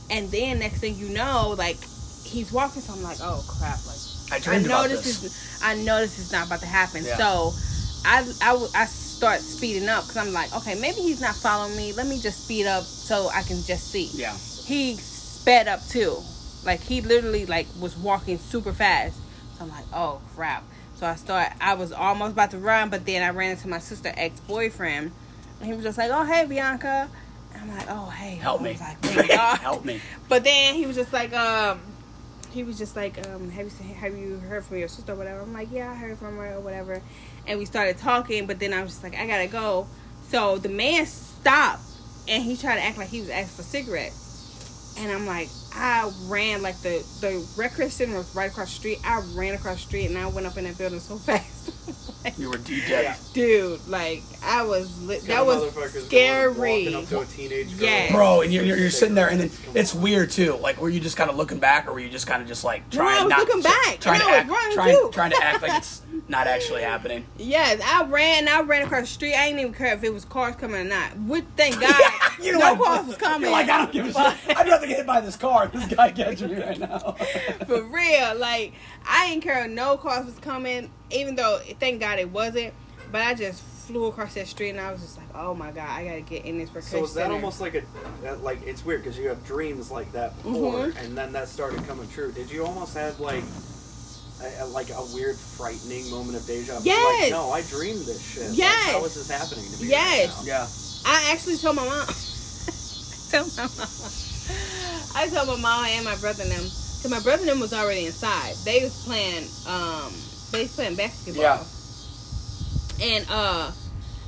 And 0.09 0.29
then 0.31 0.59
next 0.59 0.79
thing 0.79 0.95
you 0.95 1.09
know, 1.09 1.55
like 1.57 1.77
he's 2.23 2.51
walking, 2.51 2.81
so 2.81 2.93
I'm 2.93 3.03
like, 3.03 3.17
oh 3.21 3.43
crap! 3.47 3.79
Like 3.85 3.97
I 4.31 4.39
dreamed 4.39 4.67
know 4.67 4.87
this, 4.87 5.03
this. 5.03 5.23
is 5.23 5.61
I 5.63 5.75
know 5.75 5.99
this 5.99 6.19
is 6.19 6.31
not 6.31 6.47
about 6.47 6.59
to 6.59 6.65
happen. 6.65 7.03
Yeah. 7.05 7.17
So 7.17 7.53
I 8.05 8.85
start 8.85 9.39
speeding 9.39 9.87
up 9.87 10.03
because 10.03 10.17
I'm 10.17 10.33
like, 10.33 10.53
okay, 10.55 10.75
maybe 10.75 10.97
he's 10.97 11.21
not 11.21 11.35
following 11.35 11.77
me. 11.77 11.93
Let 11.93 12.07
me 12.07 12.19
just 12.19 12.43
speed 12.45 12.65
up 12.65 12.83
so 12.83 13.29
I 13.33 13.43
can 13.43 13.61
just 13.63 13.91
see. 13.91 14.09
Yeah. 14.13 14.35
He 14.65 14.95
sped 14.97 15.67
up 15.67 15.85
too. 15.87 16.17
Like 16.65 16.81
he 16.81 17.01
literally 17.01 17.45
like 17.45 17.67
was 17.79 17.97
walking 17.97 18.37
super 18.37 18.73
fast. 18.73 19.15
So 19.57 19.63
I'm 19.63 19.69
like, 19.69 19.85
oh 19.93 20.21
crap. 20.35 20.63
So 20.95 21.07
I 21.07 21.15
start. 21.15 21.49
I 21.61 21.73
was 21.75 21.91
almost 21.91 22.33
about 22.33 22.51
to 22.51 22.57
run, 22.57 22.89
but 22.89 23.05
then 23.05 23.23
I 23.23 23.29
ran 23.29 23.51
into 23.51 23.67
my 23.67 23.79
sister 23.79 24.11
ex 24.15 24.39
boyfriend, 24.41 25.11
and 25.63 25.71
he 25.71 25.77
was 25.77 25.85
just 25.85 25.97
like, 25.97 26.11
oh 26.11 26.25
hey 26.25 26.45
Bianca. 26.45 27.09
And 27.53 27.61
I'm 27.61 27.77
like, 27.77 27.87
oh 27.89 28.09
hey. 28.09 28.35
Help 28.35 28.61
me. 28.61 28.73
was 28.73 28.81
like. 28.81 29.31
Help 29.61 29.85
me. 29.85 30.01
But 30.27 30.43
then 30.43 30.75
he 30.75 30.85
was 30.85 30.97
just 30.97 31.13
like, 31.13 31.33
um, 31.33 31.79
he 32.51 32.63
was 32.63 32.77
just 32.77 32.97
like, 32.97 33.25
um, 33.29 33.49
have 33.49 33.63
you 33.63 33.69
seen, 33.69 33.95
have 33.95 34.17
you 34.17 34.39
heard 34.39 34.65
from 34.65 34.77
your 34.77 34.89
sister 34.89 35.13
or 35.13 35.15
whatever? 35.15 35.39
I'm 35.39 35.53
like, 35.53 35.69
yeah, 35.71 35.89
I 35.89 35.95
heard 35.95 36.17
from 36.17 36.35
her 36.35 36.55
or 36.55 36.59
whatever. 36.59 37.01
And 37.47 37.59
we 37.59 37.63
started 37.63 37.97
talking, 37.97 38.45
but 38.45 38.59
then 38.59 38.73
I 38.73 38.81
was 38.81 38.91
just 38.91 39.03
like, 39.03 39.15
I 39.15 39.25
gotta 39.25 39.47
go. 39.47 39.87
So 40.27 40.57
the 40.57 40.67
man 40.67 41.05
stopped 41.05 41.83
and 42.27 42.43
he 42.43 42.57
tried 42.57 42.75
to 42.75 42.81
act 42.81 42.97
like 42.97 43.07
he 43.07 43.21
was 43.21 43.29
asking 43.29 43.55
for 43.55 43.63
cigarettes. 43.63 44.95
And 44.99 45.13
I'm 45.13 45.25
like, 45.25 45.47
I 45.73 46.11
ran 46.25 46.61
like 46.61 46.77
the 46.81 47.05
the 47.21 47.47
recreation 47.55 47.91
center 48.07 48.17
was 48.17 48.35
right 48.35 48.51
across 48.51 48.67
the 48.67 48.75
street. 48.75 48.99
I 49.05 49.21
ran 49.33 49.55
across 49.55 49.75
the 49.75 49.87
street 49.87 50.07
and 50.07 50.17
I 50.17 50.27
went 50.27 50.45
up 50.45 50.57
in 50.57 50.65
that 50.65 50.77
building 50.77 50.99
so 50.99 51.15
fast. 51.19 52.02
Like, 52.23 52.37
You 52.37 52.49
were 52.49 52.57
deep 52.57 52.85
dead. 52.87 53.03
Yeah. 53.03 53.15
Dude, 53.33 53.87
like 53.87 54.21
I 54.43 54.63
was 54.63 55.01
li- 55.03 55.17
that 55.19 55.45
was 55.45 55.73
scary. 56.05 56.53
going- 56.85 56.95
up 56.95 57.07
to 57.09 57.19
a 57.21 57.25
teenage 57.25 57.71
girl. 57.77 57.87
Yes. 57.87 58.11
Bro, 58.11 58.41
and 58.41 58.53
you're, 58.53 58.63
you're, 58.63 58.77
you're 58.77 58.89
sitting 58.89 59.15
there, 59.15 59.29
and 59.29 59.39
then 59.39 59.51
it's 59.73 59.93
weird 59.93 60.31
too. 60.31 60.55
Like, 60.57 60.79
were 60.79 60.89
you 60.89 60.99
just 60.99 61.17
kind 61.17 61.29
of 61.29 61.35
looking 61.35 61.59
back, 61.59 61.87
or 61.87 61.93
were 61.93 61.99
you 61.99 62.09
just 62.09 62.27
kind 62.27 62.41
of 62.41 62.47
just 62.47 62.63
like 62.63 62.81
No, 62.93 62.99
trying 62.99 63.17
I 63.19 63.23
was 63.25 63.29
not 63.31 63.39
looking 63.39 63.61
back, 63.61 63.97
trying 63.99 64.21
and 64.21 64.29
to 64.49 64.55
act, 64.55 64.73
trying, 64.73 65.11
trying 65.11 65.31
to 65.31 65.43
act 65.43 65.61
like 65.63 65.71
it's 65.77 66.01
not 66.27 66.47
actually 66.47 66.81
happening? 66.83 67.25
Yes, 67.37 67.81
I 67.83 68.03
ran. 68.05 68.47
I 68.47 68.61
ran 68.61 68.83
across 68.83 69.01
the 69.01 69.07
street. 69.07 69.33
I 69.35 69.47
didn't 69.47 69.59
even 69.61 69.73
care 69.73 69.93
if 69.93 70.03
it 70.03 70.13
was 70.13 70.25
cars 70.25 70.55
coming 70.55 70.81
or 70.81 70.83
not. 70.83 71.17
Which, 71.19 71.43
thank 71.57 71.79
God, 71.79 72.01
You're 72.41 72.53
no 72.59 72.71
like, 72.73 72.79
cars 72.81 73.07
was 73.07 73.17
coming. 73.17 73.41
You're 73.41 73.51
like, 73.51 73.69
I 73.69 73.77
don't 73.79 73.91
give 73.91 74.05
a 74.07 74.13
shit. 74.13 74.57
I'd 74.57 74.67
rather 74.67 74.87
get 74.87 74.97
hit 74.97 75.07
by 75.07 75.21
this 75.21 75.35
car. 75.35 75.67
This 75.67 75.85
guy 75.93 76.11
catching 76.11 76.51
me 76.55 76.61
right 76.61 76.79
now. 76.79 76.99
For 77.67 77.83
real, 77.83 78.35
like 78.37 78.73
I 79.07 79.29
didn't 79.29 79.43
care. 79.43 79.65
if 79.65 79.71
No 79.71 79.97
cars 79.97 80.25
was 80.25 80.37
coming, 80.39 80.89
even 81.11 81.35
though 81.35 81.59
thank 81.79 81.99
God 81.99 82.19
it 82.19 82.29
wasn't. 82.29 82.73
But 83.11 83.21
I 83.21 83.33
just 83.35 83.61
flew 83.61 84.05
across 84.05 84.33
that 84.35 84.47
street, 84.47 84.69
and 84.71 84.79
I 84.79 84.91
was 84.91 85.01
just 85.01 85.17
like, 85.17 85.27
"Oh 85.35 85.53
my 85.53 85.69
God, 85.71 85.87
I 85.89 86.05
gotta 86.05 86.21
get 86.21 86.45
in 86.45 86.57
this 86.57 86.69
recreation 86.69 86.99
So 86.99 87.03
is 87.03 87.13
that 87.15 87.23
center. 87.23 87.35
almost 87.35 87.59
like 87.61 87.75
a 87.75 87.83
that, 88.23 88.41
like 88.43 88.65
it's 88.65 88.83
weird 88.85 89.03
because 89.03 89.19
you 89.19 89.27
have 89.27 89.45
dreams 89.45 89.91
like 89.91 90.11
that 90.13 90.35
before, 90.41 90.87
Mhm. 90.87 91.03
and 91.03 91.17
then 91.17 91.31
that 91.33 91.47
started 91.49 91.85
coming 91.85 92.07
true. 92.09 92.31
Did 92.31 92.49
you 92.49 92.65
almost 92.65 92.95
have 92.95 93.19
like 93.19 93.43
a, 94.43 94.63
a- 94.63 94.67
like 94.67 94.89
a 94.89 95.03
weird, 95.13 95.35
frightening 95.37 96.09
moment 96.11 96.37
of 96.37 96.45
deja 96.45 96.79
vu? 96.79 96.85
Yes. 96.85 97.21
Like, 97.23 97.31
no, 97.31 97.51
I 97.51 97.61
dreamed 97.63 98.05
this 98.05 98.21
shit. 98.21 98.49
Like, 98.49 98.57
Yes. 98.57 98.91
how 98.91 99.05
is 99.05 99.15
this 99.15 99.29
happening 99.29 99.65
to 99.71 99.81
me? 99.83 99.89
Yes. 99.89 100.37
Right 100.37 100.47
Yeah. 100.47 100.67
I 101.05 101.31
actually 101.31 101.57
told 101.57 101.75
my 101.75 101.85
mom. 101.85 102.05
told 103.31 103.57
my 103.57 103.63
mom. 103.63 103.69
I 105.15 105.27
told 105.29 105.47
my 105.47 105.55
mom 105.61 105.85
and 105.85 106.05
my 106.05 106.15
brother 106.17 106.43
and 106.43 106.51
them. 106.51 106.63
Cause 106.63 107.09
my 107.11 107.19
brother 107.19 107.41
and 107.41 107.49
them 107.51 107.59
was 107.59 107.73
already 107.73 108.05
inside. 108.05 108.55
They 108.63 108.81
was 108.83 109.03
playing. 109.05 109.47
Um, 109.67 110.13
they 110.51 110.63
was 110.63 110.73
playing 110.75 110.95
basketball. 110.95 111.41
Yeah. 111.43 111.63
And 113.01 113.25
uh, 113.29 113.71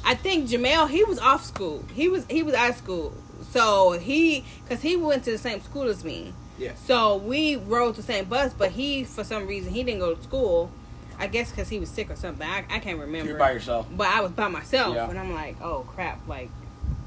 I 0.06 0.16
think 0.16 0.50
Jamel 0.50 0.90
he 0.90 1.04
was 1.06 1.20
off 1.20 1.44
school. 1.46 1.86
He 1.94 2.10
was 2.10 2.26
he 2.30 2.44
was 2.44 2.54
out 2.54 2.72
of 2.72 2.76
school. 2.78 3.14
So 3.52 3.92
he, 3.94 4.44
cause 4.68 4.82
he 4.82 4.98
went 4.98 5.24
to 5.26 5.32
the 5.32 5.38
same 5.38 5.62
school 5.62 5.84
as 5.88 6.04
me. 6.04 6.34
Yeah. 6.58 6.74
So 6.76 7.18
we 7.18 7.56
rode 7.58 7.96
the 7.96 8.04
same 8.04 8.26
bus, 8.26 8.54
but 8.54 8.72
he 8.72 9.04
for 9.04 9.24
some 9.24 9.48
reason 9.48 9.74
he 9.74 9.84
didn't 9.84 10.00
go 10.00 10.14
to 10.16 10.24
school. 10.24 10.72
I 11.18 11.28
guess 11.28 11.50
because 11.50 11.70
he 11.70 11.80
was 11.80 11.90
sick 11.90 12.10
or 12.10 12.16
something. 12.18 12.46
I, 12.48 12.66
I 12.70 12.80
can't 12.80 13.00
remember. 13.00 13.30
You're 13.30 13.40
by 13.40 13.52
yourself. 13.52 13.88
But 13.90 14.08
I 14.08 14.20
was 14.22 14.32
by 14.34 14.50
myself, 14.50 14.96
Yeah. 14.96 15.10
and 15.10 15.18
I'm 15.18 15.34
like, 15.34 15.56
oh 15.62 15.86
crap, 15.96 16.28
like 16.28 16.50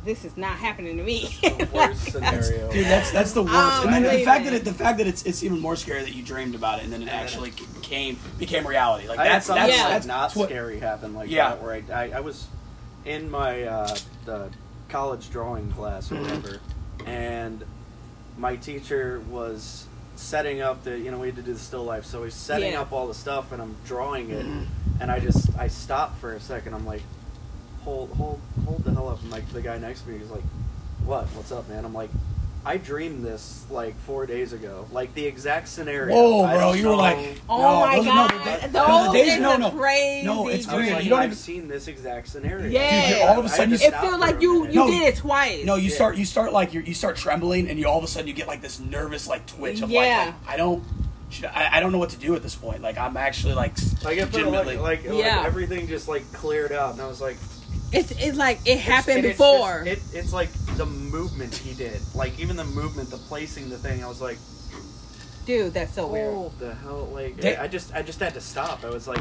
this 0.05 0.25
is 0.25 0.37
not 0.39 0.57
happening 0.57 0.97
to 0.97 1.03
me. 1.03 1.29
The 1.43 1.69
worst 1.73 2.05
scenario. 2.13 2.73
Dude, 2.73 2.87
that's 2.87 3.11
that's 3.11 3.33
the 3.33 3.43
worst. 3.43 3.55
Oh, 3.55 3.83
and 3.85 3.93
then 3.93 4.03
the 4.19 4.25
fact 4.25 4.45
that 4.45 4.55
it, 4.55 4.65
the 4.65 4.73
fact 4.73 4.97
that 4.99 5.07
it's 5.07 5.25
it's 5.25 5.43
even 5.43 5.61
more 5.61 5.77
scary 5.77 6.01
that 6.03 6.15
you 6.15 6.23
dreamed 6.23 6.55
about 6.55 6.79
it 6.79 6.85
and 6.85 6.93
then 6.93 7.03
it 7.03 7.09
actually 7.09 7.51
became 7.75 8.19
became 8.39 8.67
reality. 8.67 9.09
Like 9.09 9.19
I 9.19 9.25
had 9.25 9.33
that's 9.33 9.47
something 9.47 9.67
that's, 9.67 9.77
Yeah. 9.77 9.89
that's 9.91 10.07
not 10.07 10.21
that's 10.23 10.37
what, 10.37 10.49
scary 10.49 10.81
happen 10.81 11.15
like 11.15 11.29
Yeah. 11.31 11.51
that. 11.51 11.63
Where 11.63 11.73
I, 11.75 11.83
I, 11.93 12.11
I 12.17 12.21
was 12.21 12.47
in 13.05 13.31
my 13.31 13.65
uh, 13.65 13.95
the 14.25 14.49
college 14.89 15.29
drawing 15.31 15.71
class 15.73 16.11
or 16.11 16.15
whatever, 16.21 16.61
and 17.05 17.63
my 18.39 18.57
teacher 18.57 19.21
was 19.29 19.87
setting 20.17 20.61
up 20.61 20.83
the 20.85 20.99
you 20.99 21.11
know 21.11 21.19
we 21.19 21.27
had 21.29 21.37
to 21.37 21.43
do 21.43 21.53
the 21.53 21.59
still 21.59 21.85
life, 21.85 22.05
so 22.05 22.25
he's 22.25 22.35
setting 22.35 22.73
Yeah. 22.73 22.81
up 22.83 22.93
all 22.93 23.07
the 23.07 23.15
stuff, 23.15 23.53
and 23.53 23.61
I'm 23.61 23.77
drawing 23.85 24.31
it, 24.31 24.47
Mhm. 24.47 24.67
and 25.01 25.11
I 25.11 25.21
just 25.21 25.49
I 25.59 25.69
stopped 25.69 26.19
for 26.21 26.33
a 26.35 26.41
second. 26.41 26.75
I'm 26.75 26.87
like, 26.87 27.03
hold 27.85 28.11
hold 28.17 28.41
hold 28.65 28.85
the 28.85 28.93
hell 28.93 29.09
up, 29.09 29.21
and 29.23 29.31
like 29.31 29.49
the 29.53 29.63
guy 29.63 29.79
next 29.79 30.03
to 30.03 30.09
me 30.11 30.17
is 30.23 30.31
like, 30.31 30.43
what 31.05 31.27
what's 31.35 31.53
up, 31.53 31.69
man? 31.69 31.85
I'm 31.85 31.95
like. 31.95 32.11
I 32.69 32.77
dreamed 32.77 33.25
this 33.25 33.65
like 33.71 33.99
four 34.01 34.27
days 34.27 34.53
ago, 34.53 34.87
like 34.93 35.15
the 35.15 35.25
exact 35.25 35.69
scenario. 35.69 36.15
Whoa, 36.15 36.45
I 36.45 36.53
bro! 36.53 36.61
don't 36.61 36.79
You 36.79 36.89
were 36.89 36.97
like, 36.97 37.41
oh 37.49 37.59
no, 37.63 37.81
my 37.81 37.97
those, 37.97 38.05
god, 38.05 38.31
No, 38.31 38.45
the, 38.61 38.69
those 38.69 38.73
no, 38.89 39.07
the 39.07 39.13
days, 39.19 39.27
days 39.29 39.41
no, 39.41 39.51
are 39.53 39.59
no, 39.59 39.71
crazy. 39.71 40.27
No, 40.27 40.49
it's 40.49 40.69
I 40.69 40.75
was 40.77 40.83
weird. 40.83 40.95
like, 40.97 41.05
You 41.05 41.11
don't 41.11 41.19
I've 41.21 41.25
even- 41.27 41.37
seen 41.37 41.69
this 41.69 41.89
exact 41.89 42.29
scenario. 42.29 42.67
Yeah. 42.69 43.09
Dude, 43.09 43.23
all 43.23 43.39
of 43.39 43.45
a 43.47 43.49
I 43.49 43.51
sudden 43.51 43.71
you- 43.73 43.79
to 43.79 43.85
It 43.85 43.95
feels 43.97 44.19
like 44.21 44.43
you 44.43 44.67
you 44.67 44.75
No. 44.75 44.87
did 44.91 45.03
it 45.03 45.17
twice. 45.17 45.65
No, 45.65 45.77
you 45.77 45.89
Yeah. 45.89 45.95
start 45.95 46.17
you 46.19 46.25
start 46.27 46.53
like 46.53 46.75
you 46.75 46.81
you 46.83 46.93
start 46.95 47.17
trembling 47.17 47.71
and 47.71 47.79
you 47.79 47.87
all 47.89 47.97
of 47.99 48.05
a 48.05 48.07
sudden 48.07 48.29
you 48.29 48.35
get 48.35 48.47
like 48.49 48.61
this 48.61 48.79
nervous 48.81 49.27
like 49.27 49.47
twitch 49.47 49.81
of 49.81 49.91
Yeah. 49.91 50.01
like, 50.01 50.27
like 50.27 50.35
I 50.47 50.57
don't 50.59 50.85
I, 51.55 51.69
I 51.73 51.81
don't 51.81 51.93
know 51.93 51.99
what 51.99 52.11
to 52.11 52.17
do 52.19 52.35
at 52.35 52.43
this 52.43 52.55
point. 52.55 52.83
Like 52.83 52.99
I'm 52.99 53.17
actually 53.17 53.55
like 53.55 53.73
Like 54.05 54.19
legitimately 54.19 54.77
like, 54.77 55.05
like, 55.07 55.17
Yeah. 55.19 55.39
like 55.39 55.47
everything 55.47 55.87
just 55.89 56.07
like 56.07 56.31
cleared 56.35 56.73
out, 56.73 56.93
and 56.93 57.01
I 57.03 57.07
was 57.07 57.21
like, 57.21 57.37
It's 57.93 58.11
it's 58.13 58.37
like 58.37 58.59
it 58.67 58.73
it's- 58.73 58.87
happened 58.87 59.19
and 59.19 59.27
it's 59.27 59.39
before. 59.39 59.85
just- 59.87 60.15
it, 60.15 60.19
it's 60.19 60.33
like 60.35 60.51
the 60.79 60.87
movement 60.87 61.55
he 61.55 61.75
did, 61.75 62.01
like 62.15 62.39
even 62.41 62.57
the 62.57 62.65
movement, 62.65 63.11
the 63.11 63.17
placing 63.19 63.69
the 63.71 63.77
thing. 63.77 64.03
I 64.03 64.09
was 64.09 64.21
like, 64.21 64.39
Dude, 65.47 65.73
that's 65.73 65.95
so 65.95 66.07
weird. 66.07 66.51
the 66.59 66.75
hell! 66.75 67.07
Like 67.13 67.41
Da- 67.41 67.57
I 67.59 67.69
just, 67.69 67.95
I 67.95 68.03
just 68.03 68.21
had 68.21 68.35
to 68.35 68.41
stop. 68.41 68.85
I 68.85 68.91
was 68.91 69.09
like, 69.09 69.21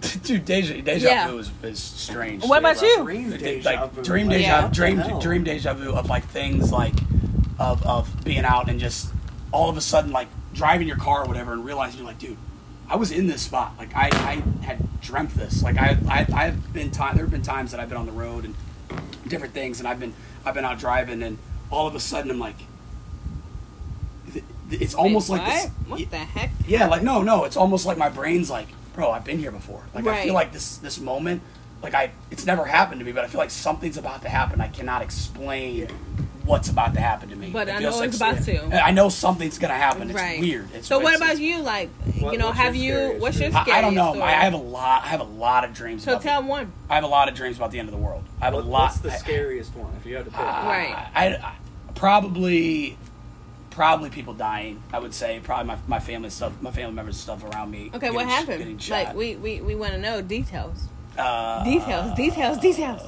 dude 0.22 0.44
deja 0.44 0.80
deja 0.82 1.06
Yeah. 1.08 1.28
vu 1.28 1.38
is, 1.38 1.50
is 1.62 1.78
strange. 1.82 2.44
What 2.44 2.58
about 2.58 2.82
you? 2.82 3.02
dream 3.02 3.30
Like, 3.30 3.40
deja 3.40 3.86
vu. 3.86 4.02
dream 4.02 4.26
Like, 4.28 4.36
deja 4.38 4.46
Yeah. 4.48 4.62
what 4.62 4.68
the 4.70 4.74
dream 4.74 4.96
hell? 4.98 5.20
dream 5.20 5.44
deja 5.44 5.72
vu 5.74 5.92
of 5.94 6.08
like 6.10 6.24
things 6.24 6.70
like 6.70 6.94
of 7.58 7.84
of 7.86 8.24
being 8.24 8.44
out 8.44 8.68
and 8.68 8.78
just 8.78 9.10
all 9.52 9.70
of 9.70 9.76
a 9.76 9.80
sudden 9.80 10.12
like 10.12 10.28
driving 10.52 10.86
your 10.88 10.96
car 10.98 11.22
or 11.22 11.26
whatever 11.28 11.52
and 11.54 11.64
realizing 11.64 11.98
you're 12.00 12.06
like 12.08 12.18
dude 12.18 12.36
I 12.88 12.96
was 12.96 13.10
in 13.10 13.26
this 13.28 13.42
spot 13.42 13.72
like 13.78 13.94
I, 13.96 14.08
I 14.12 14.64
had 14.64 15.00
dreamt 15.00 15.34
this 15.34 15.62
like 15.62 15.78
I, 15.78 15.96
I 16.08 16.26
I've 16.34 16.72
been 16.74 16.90
time 16.90 17.14
there 17.16 17.24
have 17.24 17.30
been 17.32 17.42
times 17.42 17.70
that 17.70 17.80
I've 17.80 17.88
been 17.88 17.96
on 17.98 18.06
the 18.06 18.12
road 18.12 18.44
and 18.44 18.54
different 19.28 19.54
things 19.54 19.78
and 19.78 19.88
I've 19.88 20.00
been 20.00 20.14
I've 20.44 20.54
been 20.54 20.64
out 20.64 20.78
driving 20.78 21.22
and 21.22 21.38
all 21.70 21.86
of 21.86 21.94
a 21.94 22.00
sudden 22.00 22.30
I'm 22.30 22.38
like 22.38 22.56
it's 24.70 24.94
almost 24.94 25.28
Wait, 25.28 25.38
like 25.38 25.46
this 25.46 25.70
what? 25.86 26.00
What 26.00 26.10
the 26.10 26.16
heck? 26.18 26.50
yeah, 26.66 26.86
like 26.86 27.02
no, 27.02 27.22
no. 27.22 27.44
It's 27.44 27.56
almost 27.56 27.86
like 27.86 27.98
my 27.98 28.08
brain's 28.08 28.50
like, 28.50 28.68
bro, 28.94 29.10
I've 29.10 29.24
been 29.24 29.38
here 29.38 29.50
before. 29.50 29.82
Like 29.94 30.06
I 30.06 30.24
feel 30.24 30.34
like 30.34 30.52
this 30.52 30.78
this 30.78 30.98
moment, 30.98 31.42
like 31.84 31.94
I, 31.94 32.10
it's 32.30 32.44
never 32.46 32.64
happened 32.64 33.00
to 33.00 33.04
me, 33.04 33.12
but 33.12 33.24
I 33.24 33.28
feel 33.28 33.38
like 33.38 33.50
something's 33.50 33.96
about 33.96 34.22
to 34.22 34.28
happen. 34.28 34.60
I 34.60 34.68
cannot 34.68 35.02
explain 35.02 35.88
what's 36.44 36.68
about 36.68 36.92
to 36.94 37.00
happen 37.00 37.30
to 37.30 37.36
me. 37.36 37.50
But 37.50 37.68
It 37.68 37.76
I 37.76 37.78
feels 37.78 37.94
know 37.94 38.00
like 38.00 38.08
it's 38.08 38.16
about 38.16 38.38
so- 38.42 38.52
to. 38.68 38.84
I 38.84 38.90
know 38.90 39.08
something's 39.08 39.58
gonna 39.58 39.74
happen. 39.74 40.10
It's 40.10 40.18
Right. 40.20 40.38
weird. 40.40 40.68
It's, 40.74 40.86
So 40.86 40.98
what 40.98 41.16
about 41.16 41.38
you? 41.38 41.60
Like, 41.62 41.88
What- 42.20 42.32
you 42.32 42.38
know, 42.38 42.52
have 42.52 42.74
you? 42.76 43.16
What's 43.18 43.38
your 43.38 43.48
dream? 43.50 43.62
scariest 43.62 43.68
I, 43.74 43.78
I 43.78 43.80
don't 43.80 43.94
know. 43.94 44.12
Story? 44.12 44.22
I 44.28 44.32
have 44.32 44.52
a 44.52 44.58
lot. 44.58 45.04
I 45.04 45.08
have 45.08 45.20
a 45.20 45.24
lot 45.24 45.64
of 45.64 45.72
dreams. 45.72 46.04
so 46.04 46.12
about 46.12 46.22
tell 46.22 46.42
the, 46.42 46.48
one. 46.48 46.72
I 46.90 46.96
have 46.96 47.04
a 47.04 47.08
lot 47.08 47.28
of 47.30 47.34
dreams 47.34 47.56
about 47.56 47.70
the 47.70 47.78
end 47.78 47.88
of 47.88 47.94
the 47.94 48.00
world. 48.00 48.24
I 48.42 48.46
have 48.46 48.54
What- 48.54 48.64
a 48.64 48.68
lot. 48.68 48.82
What's 48.90 48.98
the 49.00 49.12
I- 49.12 49.16
scariest 49.16 49.74
one? 49.74 49.92
If 49.98 50.04
you 50.06 50.16
had 50.16 50.26
to 50.26 50.30
pick, 50.30 50.40
Uh, 50.40 50.42
Right. 50.44 50.94
I, 51.14 51.26
I 51.28 51.52
probably 51.94 52.98
probably 53.70 54.08
people 54.10 54.34
dying. 54.34 54.80
I 54.92 54.98
would 55.00 55.12
say 55.14 55.40
probably 55.42 55.66
my, 55.66 55.76
my 55.88 55.98
family 55.98 56.30
stuff, 56.30 56.52
my 56.60 56.70
family 56.70 56.94
members 56.94 57.18
stuff 57.18 57.42
around 57.42 57.70
me. 57.72 57.90
Okay, 57.94 58.10
what 58.10 58.28
getting 58.46 58.78
sh- 58.78 58.88
happened? 58.90 59.08
Like, 59.08 59.16
we 59.16 59.34
we, 59.36 59.60
we 59.62 59.74
want 59.74 59.92
to 59.94 59.98
know 59.98 60.20
details. 60.22 60.88
Uh, 61.18 61.64
Details, 61.64 62.14
details, 62.16 62.58
details. 62.58 63.00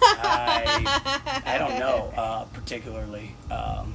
I, 0.00 1.42
I 1.44 1.58
don't 1.58 1.78
know 1.78 2.12
uh, 2.16 2.44
particularly. 2.44 3.34
Um, 3.50 3.94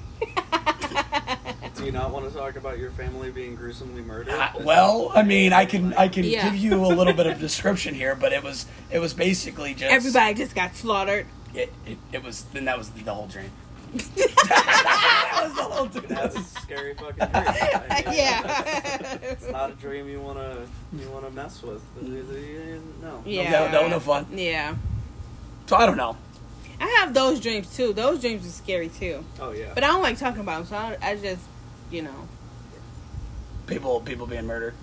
do 1.75 1.86
you 1.86 1.91
not 1.93 2.12
want 2.12 2.29
to 2.29 2.38
talk 2.38 2.55
about 2.58 2.77
your 2.77 2.91
family 2.91 3.32
being 3.32 3.55
gruesomely 3.55 4.01
murdered? 4.01 4.34
I- 4.34 4.51
well, 4.62 5.12
I 5.15 5.24
mean, 5.24 5.53
I 5.53 5.65
can 5.65 5.93
I 5.93 6.08
can 6.10 6.25
Yeah. 6.25 6.43
give 6.43 6.55
you 6.58 6.75
a 6.86 6.88
little 6.88 7.13
bit 7.13 7.25
of 7.27 7.39
description 7.48 7.93
here, 7.93 8.15
but 8.15 8.34
it 8.34 8.43
was 8.43 8.65
it 8.91 9.00
was 9.00 9.13
basically 9.13 9.74
just 9.74 9.91
Everybody 9.91 10.34
just 10.34 10.55
got 10.55 10.75
slaughtered. 10.75 11.25
It, 11.53 11.72
it, 11.86 11.98
it 12.12 12.24
was 12.24 12.43
then 12.53 12.65
that 12.65 12.77
was 12.77 12.89
the 12.89 13.13
whole 13.13 13.27
dream. 13.27 13.51
That 13.94 15.40
was 15.44 15.56
the 15.56 15.64
whole 15.64 15.86
dream. 15.86 16.06
That's 16.08 16.36
a 16.36 16.44
scary 16.44 16.94
fucking 16.96 17.16
dream. 17.16 17.30
I 17.34 18.04
mean, 18.08 18.16
yeah. 18.18 19.18
It's 19.22 19.50
not 19.50 19.72
a 19.72 19.74
dream 19.74 20.08
you 20.10 20.20
wanna 20.20 20.66
you 20.98 21.10
wanna 21.10 21.30
mess 21.32 21.62
with. 21.62 21.82
No. 22.02 23.22
yeah. 23.26 23.52
No, 23.52 23.82
no, 23.82 23.88
no 23.88 24.00
fun. 24.00 24.26
Yeah. 24.32 24.76
So 25.68 25.76
I 25.76 25.86
don't 25.86 25.98
know. 25.98 26.18
I 26.80 26.88
have 27.00 27.14
those 27.14 27.40
dreams 27.40 27.76
too. 27.76 27.94
Those 27.94 28.20
dreams 28.20 28.46
are 28.46 28.50
scary 28.52 28.90
too. 28.90 29.24
Oh 29.40 29.52
yeah. 29.52 29.72
But 29.74 29.84
I 29.84 29.88
don't 29.88 30.02
like 30.02 30.18
talking 30.18 30.42
about 30.42 30.68
them, 30.68 30.68
so 30.68 30.76
I, 30.76 31.12
I 31.12 31.16
just, 31.16 31.42
you 31.92 32.02
know, 32.02 32.28
People 33.68 34.02
people 34.02 34.28
being 34.28 34.46
murdered. 34.46 34.74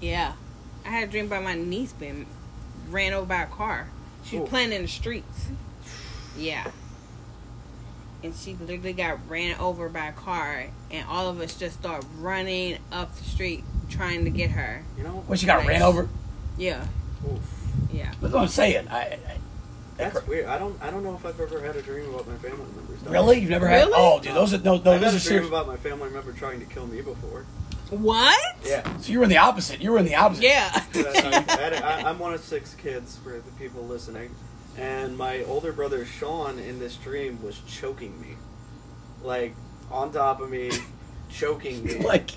yeah. 0.00 0.32
I 0.86 0.90
had 0.90 1.08
a 1.08 1.10
dream 1.10 1.26
about 1.26 1.42
my 1.44 1.54
niece 1.54 1.92
being 1.94 2.26
ran 2.90 3.14
over 3.14 3.24
by 3.24 3.42
a 3.42 3.46
car. 3.46 3.88
She 4.24 4.38
was 4.38 4.46
Ooh. 4.46 4.50
playing 4.50 4.72
in 4.72 4.82
the 4.82 4.88
streets. 4.88 5.46
Yeah. 6.36 6.70
And 8.24 8.34
she 8.34 8.54
literally 8.54 8.94
got 8.94 9.18
ran 9.28 9.56
over 9.60 9.88
by 9.90 10.06
a 10.06 10.12
car, 10.12 10.64
and 10.90 11.06
all 11.08 11.28
of 11.28 11.40
us 11.40 11.54
just 11.58 11.78
start 11.78 12.04
running 12.18 12.78
up 12.90 13.14
the 13.16 13.22
street 13.24 13.62
trying 13.90 14.24
to 14.24 14.30
get 14.30 14.50
her. 14.50 14.82
You 14.96 15.04
know, 15.04 15.22
When 15.26 15.36
she 15.38 15.44
got 15.46 15.58
Nice. 15.58 15.68
ran 15.68 15.82
over. 15.82 16.08
Yeah, 16.56 16.86
Oof. 17.30 17.38
yeah. 17.92 18.12
That's 18.22 18.32
what 18.32 18.42
I'm 18.42 18.48
saying. 18.48 18.88
I, 18.88 18.98
I, 19.00 19.18
that's 19.98 20.26
weird. 20.26 20.46
I 20.46 20.58
don't. 20.58 20.80
I 20.82 20.90
don't 20.90 21.04
know 21.04 21.14
if 21.14 21.24
I've 21.26 21.38
ever 21.38 21.60
had 21.60 21.76
a 21.76 21.82
dream 21.82 22.08
about 22.14 22.26
my 22.26 22.34
family 22.36 22.64
members. 22.74 22.98
dying. 23.00 23.12
really? 23.12 23.38
You've 23.40 23.50
never 23.50 23.68
had? 23.68 23.80
Really? 23.88 23.92
Oh, 23.94 24.20
dude, 24.20 24.34
those 24.34 24.54
are 24.54 24.58
no, 24.58 24.78
no 24.78 24.92
I've 24.92 25.02
had 25.02 25.02
those 25.02 25.02
a 25.02 25.06
are 25.06 25.10
dream 25.10 25.20
serious. 25.20 25.48
about 25.48 25.66
my 25.66 25.76
family 25.76 26.08
member 26.10 26.32
trying 26.32 26.60
to 26.60 26.66
kill 26.66 26.86
me 26.86 27.02
before. 27.02 27.44
What? 27.90 28.56
Yeah. 28.64 28.96
So 28.98 29.12
you 29.12 29.18
were 29.18 29.24
in 29.24 29.30
the 29.30 29.36
opposite. 29.36 29.82
You 29.82 29.92
were 29.92 29.98
in 29.98 30.06
the 30.06 30.14
opposite. 30.14 30.44
Yeah. 30.44 30.70
I, 30.94 31.80
I, 32.04 32.08
I'm 32.08 32.18
one 32.18 32.32
of 32.32 32.40
six 32.40 32.74
kids 32.74 33.18
for 33.22 33.32
the 33.32 33.50
people 33.58 33.82
listening, 33.84 34.30
and 34.78 35.16
my 35.16 35.42
older 35.44 35.72
brother 35.72 36.04
Sean 36.04 36.58
in 36.58 36.78
this 36.78 36.96
dream 36.96 37.42
was 37.42 37.60
choking 37.68 38.20
me, 38.20 38.34
like 39.22 39.54
on 39.90 40.12
top 40.12 40.40
of 40.40 40.50
me, 40.50 40.70
choking 41.30 41.84
me. 41.84 41.98
like 41.98 42.30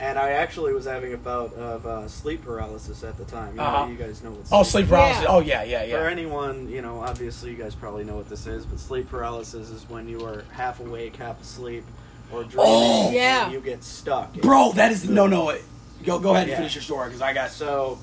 and 0.00 0.18
I 0.18 0.30
actually 0.30 0.72
was 0.72 0.86
having 0.86 1.12
a 1.12 1.18
bout 1.18 1.52
of 1.54 1.84
uh, 1.84 2.08
sleep 2.08 2.42
paralysis 2.42 3.04
at 3.04 3.18
the 3.18 3.24
time. 3.26 3.54
You, 3.54 3.60
Uh-huh. 3.60 3.86
you 3.86 3.96
guys 3.96 4.22
know 4.22 4.30
what. 4.30 4.46
oh, 4.50 4.62
sleep 4.62 4.88
paralysis. 4.88 5.22
Yeah. 5.24 5.28
Oh 5.28 5.40
yeah, 5.40 5.62
yeah, 5.62 5.84
yeah. 5.84 5.98
For 5.98 6.08
anyone, 6.08 6.70
you 6.70 6.80
know, 6.80 7.00
obviously 7.00 7.50
you 7.50 7.56
guys 7.58 7.74
probably 7.74 8.04
know 8.04 8.16
what 8.16 8.28
this 8.30 8.46
is, 8.46 8.64
but 8.64 8.78
sleep 8.80 9.10
paralysis 9.10 9.68
is 9.68 9.86
when 9.90 10.08
you 10.08 10.24
are 10.24 10.44
half 10.52 10.80
awake, 10.80 11.16
half 11.16 11.40
asleep, 11.42 11.84
or 12.32 12.44
dreaming, 12.44 12.66
Oh. 12.66 13.10
Yeah. 13.10 13.44
and 13.44 13.52
you 13.52 13.60
get 13.60 13.84
stuck. 13.84 14.32
Bro, 14.34 14.72
that 14.76 14.90
is 14.90 15.06
no, 15.08 15.26
no. 15.26 15.54
Go, 16.02 16.18
go 16.18 16.34
ahead 16.34 16.48
and 16.48 16.56
finish 16.56 16.74
your 16.74 16.82
story 16.82 17.08
because 17.08 17.20
I 17.20 17.34
got. 17.34 17.50
So, 17.50 17.98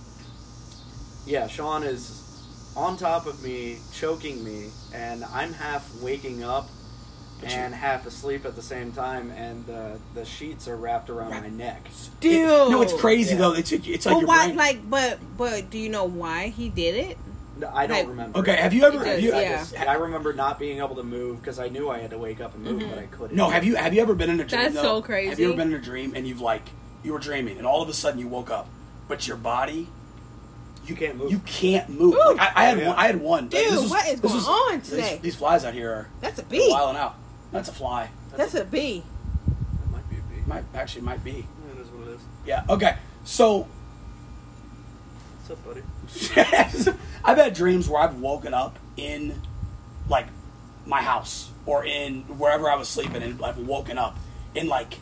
yeah, 1.25 1.47
Sean 1.47 1.81
is 1.81 2.21
on 2.77 2.95
top 2.95 3.25
of 3.25 3.43
me, 3.43 3.79
choking 3.91 4.43
me, 4.43 4.67
and 4.93 5.25
I'm 5.33 5.51
half 5.53 5.93
waking 5.95 6.43
up 6.43 6.69
But 7.41 7.49
you- 7.49 7.55
and 7.57 7.73
half 7.73 8.05
asleep 8.05 8.45
at 8.45 8.55
the 8.55 8.61
same 8.61 8.91
time, 8.91 9.31
and 9.31 9.67
uh, 9.69 9.89
the 10.13 10.23
sheets 10.25 10.67
are 10.67 10.77
wrapped 10.77 11.09
around 11.09 11.31
Right. 11.31 11.43
my 11.43 11.49
neck. 11.49 11.89
Dude. 12.19 12.33
It- 12.33 12.45
no, 12.47 12.81
it's 12.81 12.93
crazy 12.93 13.31
Yeah. 13.33 13.41
though. 13.41 13.53
It's 13.53 13.71
it's 13.71 14.05
like 14.05 14.13
but 14.15 14.19
your 14.19 14.27
why? 14.27 14.45
brain. 14.45 14.55
Like, 14.57 14.89
but 14.89 15.19
but 15.37 15.69
do 15.69 15.79
you 15.79 15.89
know 15.89 16.05
why 16.05 16.47
he 16.49 16.69
did 16.69 16.95
it? 16.95 17.17
No, 17.59 17.71
I 17.73 17.87
don't 17.87 17.97
Like- 17.97 18.07
remember. 18.07 18.39
okay, 18.39 18.55
have 18.55 18.71
you 18.73 18.83
ever? 18.83 18.97
It 19.01 19.07
Have 19.07 19.15
does, 19.15 19.23
you, 19.23 19.33
I, 19.33 19.41
yeah. 19.41 19.57
just, 19.57 19.79
I 19.79 19.93
remember 19.95 20.31
not 20.33 20.59
being 20.59 20.77
able 20.77 20.95
to 20.95 21.03
move 21.03 21.41
because 21.41 21.57
I 21.57 21.69
knew 21.69 21.89
I 21.89 21.97
had 21.97 22.11
to 22.11 22.17
wake 22.19 22.39
up 22.39 22.53
and 22.53 22.63
move, 22.63 22.81
Mhm. 22.83 22.89
but 22.91 22.99
I 22.99 23.05
couldn't. 23.07 23.35
No, 23.35 23.49
have 23.49 23.63
you 23.63 23.75
have 23.75 23.95
you 23.95 24.01
ever 24.03 24.13
been 24.13 24.29
in 24.29 24.39
a 24.39 24.43
dream? 24.43 24.61
That's 24.61 24.75
though? 24.75 24.81
so 24.83 25.01
crazy. 25.01 25.29
Have 25.31 25.39
you 25.39 25.47
ever 25.49 25.57
been 25.57 25.69
in 25.73 25.79
a 25.79 25.81
dream 25.83 26.13
and 26.15 26.27
you've 26.27 26.41
like 26.41 26.69
you 27.03 27.13
were 27.13 27.19
dreaming 27.19 27.57
and 27.57 27.65
all 27.65 27.81
of 27.81 27.89
a 27.89 27.93
sudden 27.93 28.19
you 28.19 28.27
woke 28.27 28.51
up, 28.51 28.67
but 29.07 29.27
your 29.27 29.37
body 29.37 29.87
You 30.87 30.95
can't 30.95 31.17
move. 31.17 31.31
you 31.31 31.39
can't 31.39 31.89
move. 31.89 32.15
Like, 32.15 32.39
I, 32.39 32.51
I 32.55 32.65
had 32.65 32.77
Yeah. 32.79 32.87
one. 32.87 32.95
I 32.97 33.05
had 33.07 33.21
one. 33.21 33.47
Dude, 33.49 33.59
This 33.65 33.81
was- 33.81 33.89
what 33.91 34.07
is 34.07 34.21
this 34.21 34.31
going 34.31 34.35
was- 34.35 34.47
on 34.47 34.79
these- 34.79 34.89
today? 34.89 35.19
These, 35.21 35.35
flies 35.35 35.65
out 35.65 35.73
here 35.73 35.91
are 35.91 36.07
That's 36.21 36.39
a 36.39 36.43
bee. 36.43 36.67
wilding 36.69 36.97
out. 37.01 37.15
That's 37.51 37.69
a 37.69 37.73
fly. 37.73 38.09
That's 38.35 38.55
a 38.55 38.63
bee. 38.65 39.03
That 39.47 39.91
might 39.91 40.09
be 40.09 40.15
a 40.17 40.19
bee. 40.21 40.43
Might 40.47 40.63
actually 40.75 41.01
might 41.01 41.23
be. 41.23 41.45
That 41.73 41.81
is 41.81 41.87
what 41.89 42.07
it 42.07 42.11
is. 42.15 42.21
Yeah. 42.45 42.63
Okay. 42.69 42.95
So 43.23 43.67
What's 45.45 45.51
up, 45.51 45.65
buddy? 45.65 46.97
I've 47.23 47.37
had 47.37 47.53
dreams 47.53 47.87
where 47.89 48.01
I've 48.01 48.15
woken 48.19 48.53
up 48.53 48.77
in 48.97 49.41
like 50.09 50.27
my 50.85 51.01
house 51.01 51.49
or 51.65 51.85
in 51.85 52.21
wherever 52.37 52.69
I 52.69 52.75
was 52.75 52.87
sleeping 52.87 53.21
and 53.23 53.41
I've 53.43 53.57
woken 53.57 53.97
up 53.97 54.17
and 54.55 54.67
like 54.69 54.95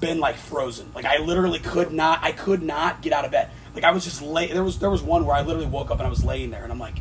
been 0.00 0.18
like 0.20 0.36
frozen. 0.36 0.90
Like 0.94 1.04
I 1.04 1.18
literally 1.18 1.58
could 1.58 1.92
not 1.92 2.20
I 2.22 2.32
could 2.32 2.62
not 2.62 3.00
get 3.02 3.12
out 3.12 3.24
of 3.24 3.30
bed. 3.30 3.50
Like 3.76 3.84
I 3.84 3.90
was 3.92 4.04
just 4.04 4.22
lay 4.22 4.46
there 4.46 4.64
was 4.64 4.78
there 4.78 4.88
was 4.90 5.02
one 5.02 5.26
where 5.26 5.36
I 5.36 5.42
literally 5.42 5.66
woke 5.68 5.90
up 5.90 5.98
and 5.98 6.06
I 6.06 6.10
was 6.10 6.24
laying 6.24 6.50
there 6.50 6.62
and 6.64 6.72
I'm 6.72 6.78
like 6.80 6.96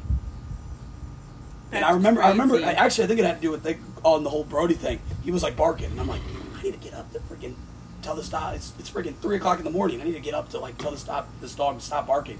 and 1.71 1.83
I 1.83 1.87
That's 1.87 1.95
remember 1.95 2.21
I 2.21 2.29
remember 2.29 2.55
crazy. 2.55 2.69
I, 2.69 2.73
actually 2.73 3.03
I 3.05 3.07
think 3.07 3.19
it 3.21 3.25
had 3.25 3.35
to 3.37 3.41
do 3.41 3.49
with 3.51 3.63
the, 3.63 3.77
on 4.03 4.23
the 4.25 4.29
whole 4.29 4.43
Brody 4.43 4.73
thing. 4.75 4.99
He 5.23 5.31
was 5.31 5.41
like 5.41 5.55
barking 5.55 5.89
and 5.91 5.99
I'm 5.99 6.07
like, 6.07 6.21
I 6.59 6.61
need 6.63 6.73
to 6.73 6.77
get 6.79 6.93
up 6.93 7.11
to 7.13 7.19
freaking 7.19 7.55
tell 8.01 8.13
this 8.13 8.27
dog 8.29 8.55
it's 8.55 8.73
it's 8.77 8.89
freaking 8.89 9.15
three 9.15 9.37
o'clock 9.37 9.57
in 9.57 9.63
the 9.63 9.71
morning. 9.71 10.01
I 10.01 10.03
need 10.03 10.13
to 10.15 10.19
get 10.19 10.33
up 10.33 10.49
to 10.49 10.59
like 10.59 10.77
tell 10.77 10.91
this 10.91 10.99
stop 10.99 11.29
this 11.39 11.55
dog 11.55 11.79
to 11.79 11.85
stop 11.85 12.07
barking. 12.07 12.39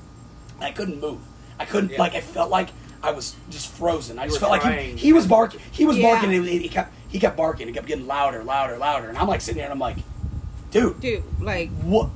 And 0.55 0.65
I 0.65 0.71
couldn't 0.71 0.99
move. 0.99 1.21
I 1.57 1.63
couldn't 1.63 1.91
Yeah. 1.91 1.99
like 1.99 2.13
I 2.13 2.19
felt 2.19 2.49
like 2.51 2.69
I 3.01 3.11
was 3.11 3.35
just 3.49 3.71
frozen. 3.71 4.19
I 4.19 4.25
just 4.25 4.35
were 4.41 4.47
felt 4.49 4.63
like 4.63 4.79
he, 4.79 4.97
he 4.97 5.13
was 5.13 5.25
barking. 5.27 5.61
He 5.71 5.85
was 5.85 5.97
Yeah. 5.97 6.11
barking 6.11 6.33
and 6.35 6.45
he, 6.45 6.57
he 6.59 6.67
kept 6.69 6.93
he 7.07 7.19
kept 7.19 7.37
barking. 7.37 7.67
He 7.67 7.73
kept 7.73 7.87
getting 7.87 8.05
louder, 8.05 8.43
louder, 8.43 8.77
louder. 8.77 9.07
And 9.07 9.17
I'm 9.17 9.27
like 9.29 9.39
sitting 9.39 9.57
there 9.59 9.65
and 9.65 9.71
I'm 9.73 9.79
like, 9.79 9.95
dude, 10.71 10.99
Dude, 10.99 11.23
like 11.41 11.69
what? 11.81 12.09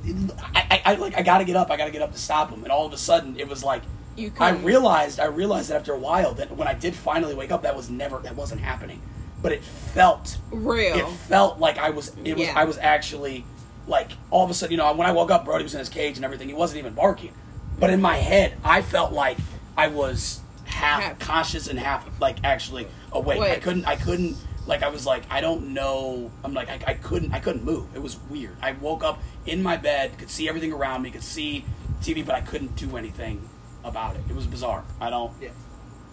I, 0.54 0.82
I, 0.84 0.92
I 0.92 0.94
like 0.96 1.16
I 1.16 1.22
gotta 1.22 1.44
get 1.44 1.56
up. 1.56 1.70
I 1.70 1.76
gotta 1.76 1.90
get 1.90 2.02
up 2.02 2.12
to 2.12 2.18
stop 2.18 2.50
him. 2.50 2.62
And 2.62 2.72
all 2.72 2.86
of 2.86 2.92
a 2.92 2.98
sudden 2.98 3.38
it 3.38 3.48
was 3.48 3.62
like 3.64 3.82
you 4.16 4.32
I 4.40 4.50
couldn't. 4.50 4.64
realized 4.66 5.20
I 5.20 5.26
realized 5.26 5.70
that 5.70 5.76
after 5.76 5.92
a 5.92 5.98
while 5.98 6.34
that 6.34 6.54
when 6.56 6.68
I 6.68 6.74
did 6.74 6.94
finally 6.94 7.34
wake 7.34 7.50
up, 7.50 7.62
that 7.62 7.76
was 7.76 7.88
never 7.90 8.18
that 8.18 8.36
wasn't 8.36 8.60
happening. 8.60 9.00
But 9.42 9.52
it 9.52 9.64
felt 9.64 10.36
real. 10.50 10.96
it 10.96 11.08
felt 11.08 11.58
like 11.58 11.78
I 11.78 11.90
was 11.90 12.08
it 12.24 12.36
was 12.36 12.46
Yeah. 12.46 12.52
I 12.56 12.64
was 12.64 12.76
actually 12.78 13.44
like 13.86 14.10
all 14.30 14.44
of 14.44 14.50
a 14.50 14.54
sudden 14.54 14.72
you 14.72 14.76
know 14.76 14.92
when 14.94 15.06
I 15.08 15.12
woke 15.12 15.30
up 15.30 15.44
Brody 15.44 15.64
was 15.64 15.72
in 15.74 15.78
his 15.78 15.88
cage 15.88 16.16
and 16.16 16.24
everything 16.24 16.48
he 16.48 16.54
wasn't 16.54 16.78
even 16.78 16.92
barking 16.94 17.32
but 17.78 17.88
in 17.90 18.00
my 18.02 18.16
head 18.16 18.56
I 18.62 18.82
felt 18.82 19.12
like 19.12 19.38
I 19.76 19.88
was 19.88 20.40
half, 20.64 21.02
Half. 21.02 21.18
conscious 21.18 21.66
and 21.66 21.78
half 21.78 22.06
like 22.20 22.36
actually 22.44 22.86
awake 23.10 23.40
I 23.40 23.56
couldn't 23.58 23.86
I 23.86 23.96
couldn't 23.96 24.36
like 24.70 24.82
I 24.82 24.88
was 24.88 25.04
like 25.04 25.24
I 25.30 25.40
don't 25.42 25.74
know 25.74 26.30
I'm 26.44 26.54
like 26.54 26.68
I, 26.70 26.80
I 26.92 26.94
couldn't 26.94 27.32
I 27.34 27.40
couldn't 27.40 27.64
move 27.64 27.84
it 27.94 27.98
was 28.00 28.16
weird 28.30 28.56
I 28.62 28.72
woke 28.72 29.02
up 29.04 29.20
in 29.44 29.62
my 29.62 29.76
bed 29.76 30.16
could 30.16 30.30
see 30.30 30.48
everything 30.48 30.72
around 30.72 31.02
me 31.02 31.10
could 31.10 31.22
see 31.24 31.64
TV 32.00 32.24
but 32.24 32.34
I 32.36 32.40
couldn't 32.40 32.76
do 32.76 32.96
anything 32.96 33.46
about 33.84 34.14
it 34.16 34.22
it 34.30 34.34
was 34.36 34.46
bizarre 34.46 34.84
I 35.00 35.10
don't 35.10 35.32
Yeah. 35.42 35.50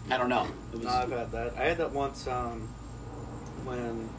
I 0.09 0.17
don't 0.17 0.29
know 0.29 0.47
it 0.73 0.77
was 0.77 0.85
No, 0.85 0.89
I've 0.91 1.11
had 1.11 1.31
that. 1.31 1.53
I 1.57 1.63
had 1.65 1.77
that 1.77 1.91
once 1.91 2.27
um, 2.27 2.67
when 3.63 4.09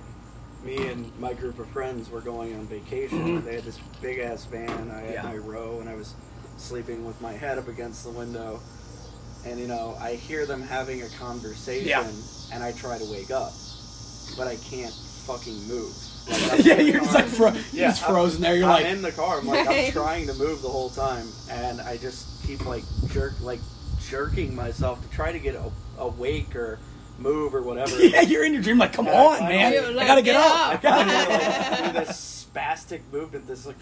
me 0.64 0.88
and 0.88 1.18
my 1.20 1.32
group 1.32 1.58
of 1.58 1.68
friends 1.68 2.10
were 2.10 2.20
going 2.20 2.54
on 2.58 2.66
vacation. 2.66 3.40
Mhm. 3.40 3.44
They 3.44 3.54
had 3.54 3.64
this 3.64 3.78
big 4.02 4.18
ass 4.18 4.44
van. 4.44 4.90
I 4.90 5.00
had 5.00 5.14
Yeah. 5.14 5.22
my 5.22 5.36
row, 5.36 5.78
and 5.80 5.88
I 5.88 5.94
was 5.94 6.14
sleeping 6.56 7.04
with 7.06 7.20
my 7.22 7.32
head 7.32 7.58
up 7.58 7.68
against 7.68 8.02
the 8.04 8.10
window. 8.10 8.60
And 9.46 9.58
you 9.60 9.68
know, 9.68 9.96
I 10.00 10.14
hear 10.14 10.46
them 10.46 10.60
having 10.60 11.02
a 11.02 11.08
conversation, 11.10 11.88
Yeah. 11.88 12.04
and 12.52 12.62
I 12.62 12.72
try 12.72 12.98
to 12.98 13.04
wake 13.04 13.30
up, 13.30 13.52
but 14.36 14.46
I 14.48 14.56
can't 14.56 14.92
fucking 14.92 15.66
move. 15.68 15.94
Like, 16.50 16.64
yeah 16.64 16.80
you're 16.80 17.00
just 17.00 17.14
like 17.14 17.24
fro- 17.26 17.52
you're 17.52 17.62
Yeah, 17.72 17.88
just 17.88 18.04
frozen 18.04 18.42
there 18.42 18.54
you're 18.56 18.66
I'm 18.68 18.82
like 18.82 18.86
in 18.86 19.02
the 19.02 19.12
car. 19.12 19.38
I'm 19.38 19.46
like, 19.46 19.66
I'm 19.68 19.92
trying 19.92 20.26
to 20.26 20.34
move 20.34 20.62
the 20.62 20.68
whole 20.68 20.90
time, 20.90 21.26
and 21.50 21.80
I 21.80 21.96
just 21.96 22.44
keep 22.46 22.64
like 22.66 22.84
jerk, 23.12 23.40
like 23.40 23.60
jerking 24.08 24.54
myself 24.54 25.02
to 25.02 25.08
try 25.14 25.32
to 25.32 25.38
get 25.38 25.54
a, 25.54 25.70
awake 25.98 26.54
or 26.54 26.78
move 27.18 27.54
or 27.54 27.62
whatever. 27.62 27.96
yeah, 28.02 28.20
you're 28.20 28.44
in 28.44 28.52
your 28.52 28.62
dream. 28.62 28.78
Like, 28.78 28.92
come 28.92 29.06
Yeah, 29.06 29.22
on, 29.22 29.42
I 29.42 29.48
man! 29.48 29.72
know. 29.72 29.88
You're 29.90 30.00
I 30.00 30.06
gotta 30.06 30.22
get, 30.22 30.32
get 30.32 30.36
up. 30.36 30.44
up. 30.44 30.68
I 30.68 30.72
I 30.74 30.76
gotta 30.76 31.04
get 31.10 31.30
up. 31.32 31.80
like 31.80 31.92
do 31.94 31.98
this 32.06 32.46
spastic 32.54 33.00
movement, 33.12 33.46
this 33.46 33.66
like, 33.66 33.76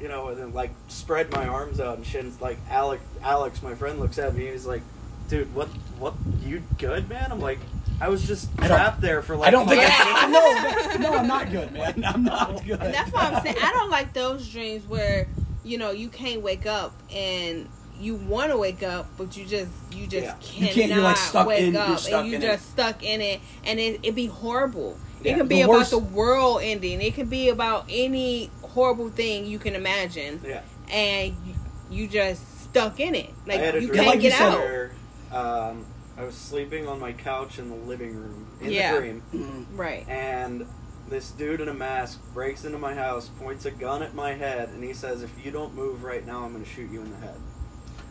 you 0.00 0.08
know, 0.08 0.28
and 0.28 0.38
then 0.38 0.52
like 0.54 0.70
spread 0.88 1.30
my 1.32 1.46
arms 1.46 1.80
out 1.80 1.96
and 1.96 2.06
shit. 2.06 2.24
And 2.24 2.40
like 2.40 2.58
Alex, 2.70 3.02
Alex, 3.22 3.62
my 3.62 3.74
friend, 3.74 3.98
looks 3.98 4.18
at 4.18 4.34
me 4.34 4.44
and 4.44 4.52
he's 4.52 4.66
like, 4.66 4.82
"Dude, 5.28 5.52
what, 5.54 5.68
what, 5.98 6.14
you 6.42 6.62
good, 6.78 7.08
man?" 7.08 7.30
I'm 7.32 7.40
like, 7.40 7.58
"I 8.02 8.08
was 8.08 8.26
just 8.26 8.48
I 8.58 8.66
trapped 8.68 9.00
there 9.00 9.22
for 9.22 9.36
like." 9.36 9.48
I 9.48 9.50
don't 9.50 9.68
think. 9.68 9.82
I, 9.84 10.26
no, 10.28 10.96
no, 10.98 11.10
no, 11.10 11.18
I'm 11.18 11.26
not 11.26 11.50
good, 11.50 11.72
man. 11.72 12.04
I'm 12.06 12.24
not 12.24 12.64
good. 12.64 12.80
And 12.80 12.92
that's 12.94 13.10
why 13.12 13.22
I'm 13.30 13.42
saying 13.42 13.56
I 13.62 13.72
don't 13.72 13.90
like 13.90 14.12
those 14.12 14.48
dreams 14.48 14.86
where 14.86 15.28
you 15.64 15.78
know 15.78 15.90
you 15.92 16.08
can't 16.08 16.42
wake 16.42 16.66
up 16.66 16.92
and 17.14 17.68
you 18.00 18.16
want 18.16 18.50
to 18.50 18.56
wake 18.58 18.82
up, 18.82 19.06
but 19.16 19.36
you 19.36 19.44
just 19.44 19.70
you 19.92 20.06
just 20.06 20.26
Yeah. 20.26 20.34
You 20.66 20.66
cannot 20.66 20.74
can't- 20.74 20.90
you're, 20.90 21.00
like, 21.02 21.16
stuck 21.16 21.46
wake 21.46 21.60
in- 21.62 21.72
you're 21.74 21.82
up, 21.82 21.98
stuck 22.00 22.20
and 22.22 22.28
you 22.28 22.36
in 22.36 22.42
it. 22.42 22.46
just 22.46 22.70
stuck 22.70 23.02
in 23.04 23.20
it, 23.20 23.40
and 23.64 23.78
it 23.78 24.00
it 24.02 24.14
be 24.14 24.26
horrible. 24.26 24.98
Yeah, 25.22 25.32
It 25.32 25.36
can 25.38 25.48
the 25.48 25.54
be 25.54 25.64
worst- 25.64 25.92
about 25.92 26.04
the 26.08 26.12
world 26.14 26.60
ending. 26.64 27.00
It 27.00 27.14
can 27.14 27.28
be 27.28 27.48
about 27.48 27.84
any 27.88 28.50
horrible 28.62 29.08
thing 29.10 29.46
you 29.46 29.58
can 29.60 29.74
imagine, 29.76 30.40
Yeah, 30.44 30.62
and 30.90 31.36
you, 31.46 31.54
you 32.02 32.08
just 32.08 32.42
stuck 32.64 32.98
in 32.98 33.14
it. 33.14 33.30
Like 33.46 33.60
I 33.60 33.64
had 33.66 33.74
a 33.76 33.82
you 33.82 33.88
can't 33.90 34.06
like 34.08 34.16
you 34.16 34.22
get 34.30 34.38
said, 34.38 34.48
out. 34.52 34.58
where 34.58 34.90
um, 35.30 35.84
I 36.22 36.26
was 36.26 36.36
sleeping 36.36 36.86
on 36.86 37.00
my 37.00 37.12
couch 37.12 37.58
in 37.58 37.68
the 37.68 37.74
living 37.74 38.14
room 38.14 38.46
in 38.60 38.70
Yeah. 38.70 38.92
the 38.94 38.98
dream. 39.00 39.66
Right. 39.74 40.08
and 40.08 40.66
this 41.08 41.30
dude 41.32 41.60
in 41.60 41.68
a 41.68 41.74
mask 41.74 42.20
breaks 42.32 42.64
into 42.64 42.78
my 42.78 42.94
house, 42.94 43.28
points 43.40 43.66
a 43.66 43.70
gun 43.72 44.02
at 44.04 44.14
my 44.14 44.32
head, 44.34 44.68
and 44.70 44.82
he 44.84 44.92
says, 44.94 45.22
"If 45.22 45.30
you 45.44 45.50
don't 45.50 45.74
move 45.74 46.04
right 46.04 46.24
now, 46.24 46.44
I'm 46.44 46.52
going 46.52 46.64
to 46.64 46.70
shoot 46.70 46.90
you 46.90 47.00
in 47.02 47.10
the 47.10 47.16
head." 47.18 47.34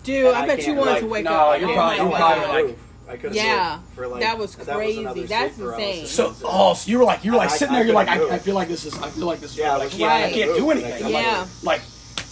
Dude, 0.03 0.25
And 0.27 0.35
I 0.35 0.41
I 0.43 0.47
bet 0.47 0.67
you 0.67 0.73
wanted 0.73 0.91
like, 0.91 0.99
to 1.01 1.07
wake 1.07 1.23
no, 1.25 1.31
up. 1.31 1.59
you're 1.61 1.69
Oh 1.69 1.73
probably- 1.73 1.97
you're 1.97 2.11
probably 2.11 2.63
like- 2.63 2.77
I 3.07 3.17
could 3.17 3.33
Yeah, 3.33 3.79
for 3.95 4.07
like 4.07 4.21
that 4.21 4.37
was 4.37 4.55
another 4.55 4.73
crazy. 4.73 5.03
sleep 5.05 5.27
That's 5.27 5.57
insane. 5.57 6.05
So, 6.05 6.35
oh, 6.43 6.73
so 6.73 6.91
you 6.91 6.99
were 6.99 7.05
like, 7.05 7.23
you 7.25 7.31
were 7.31 7.37
like 7.37 7.49
I- 7.51 7.55
sitting 7.55 7.73
I 7.75 7.77
there. 7.79 7.85
You're 7.87 7.95
like, 7.95 8.07
I, 8.09 8.35
I 8.35 8.39
feel 8.39 8.55
like 8.55 8.67
this 8.67 8.85
is. 8.85 8.93
I 8.99 9.09
feel 9.09 9.25
like 9.25 9.39
this 9.39 9.51
is. 9.51 9.57
Yeah, 9.57 9.65
real. 9.67 9.73
I 9.73 9.77
like, 9.85 9.89
can't. 9.91 10.11
I 10.11 10.31
can't 10.31 10.55
do 10.55 10.61
Move. 10.65 10.71
anything. 10.83 11.03
Like, 11.05 11.13
Yeah. 11.25 11.47
Like, 11.63 11.81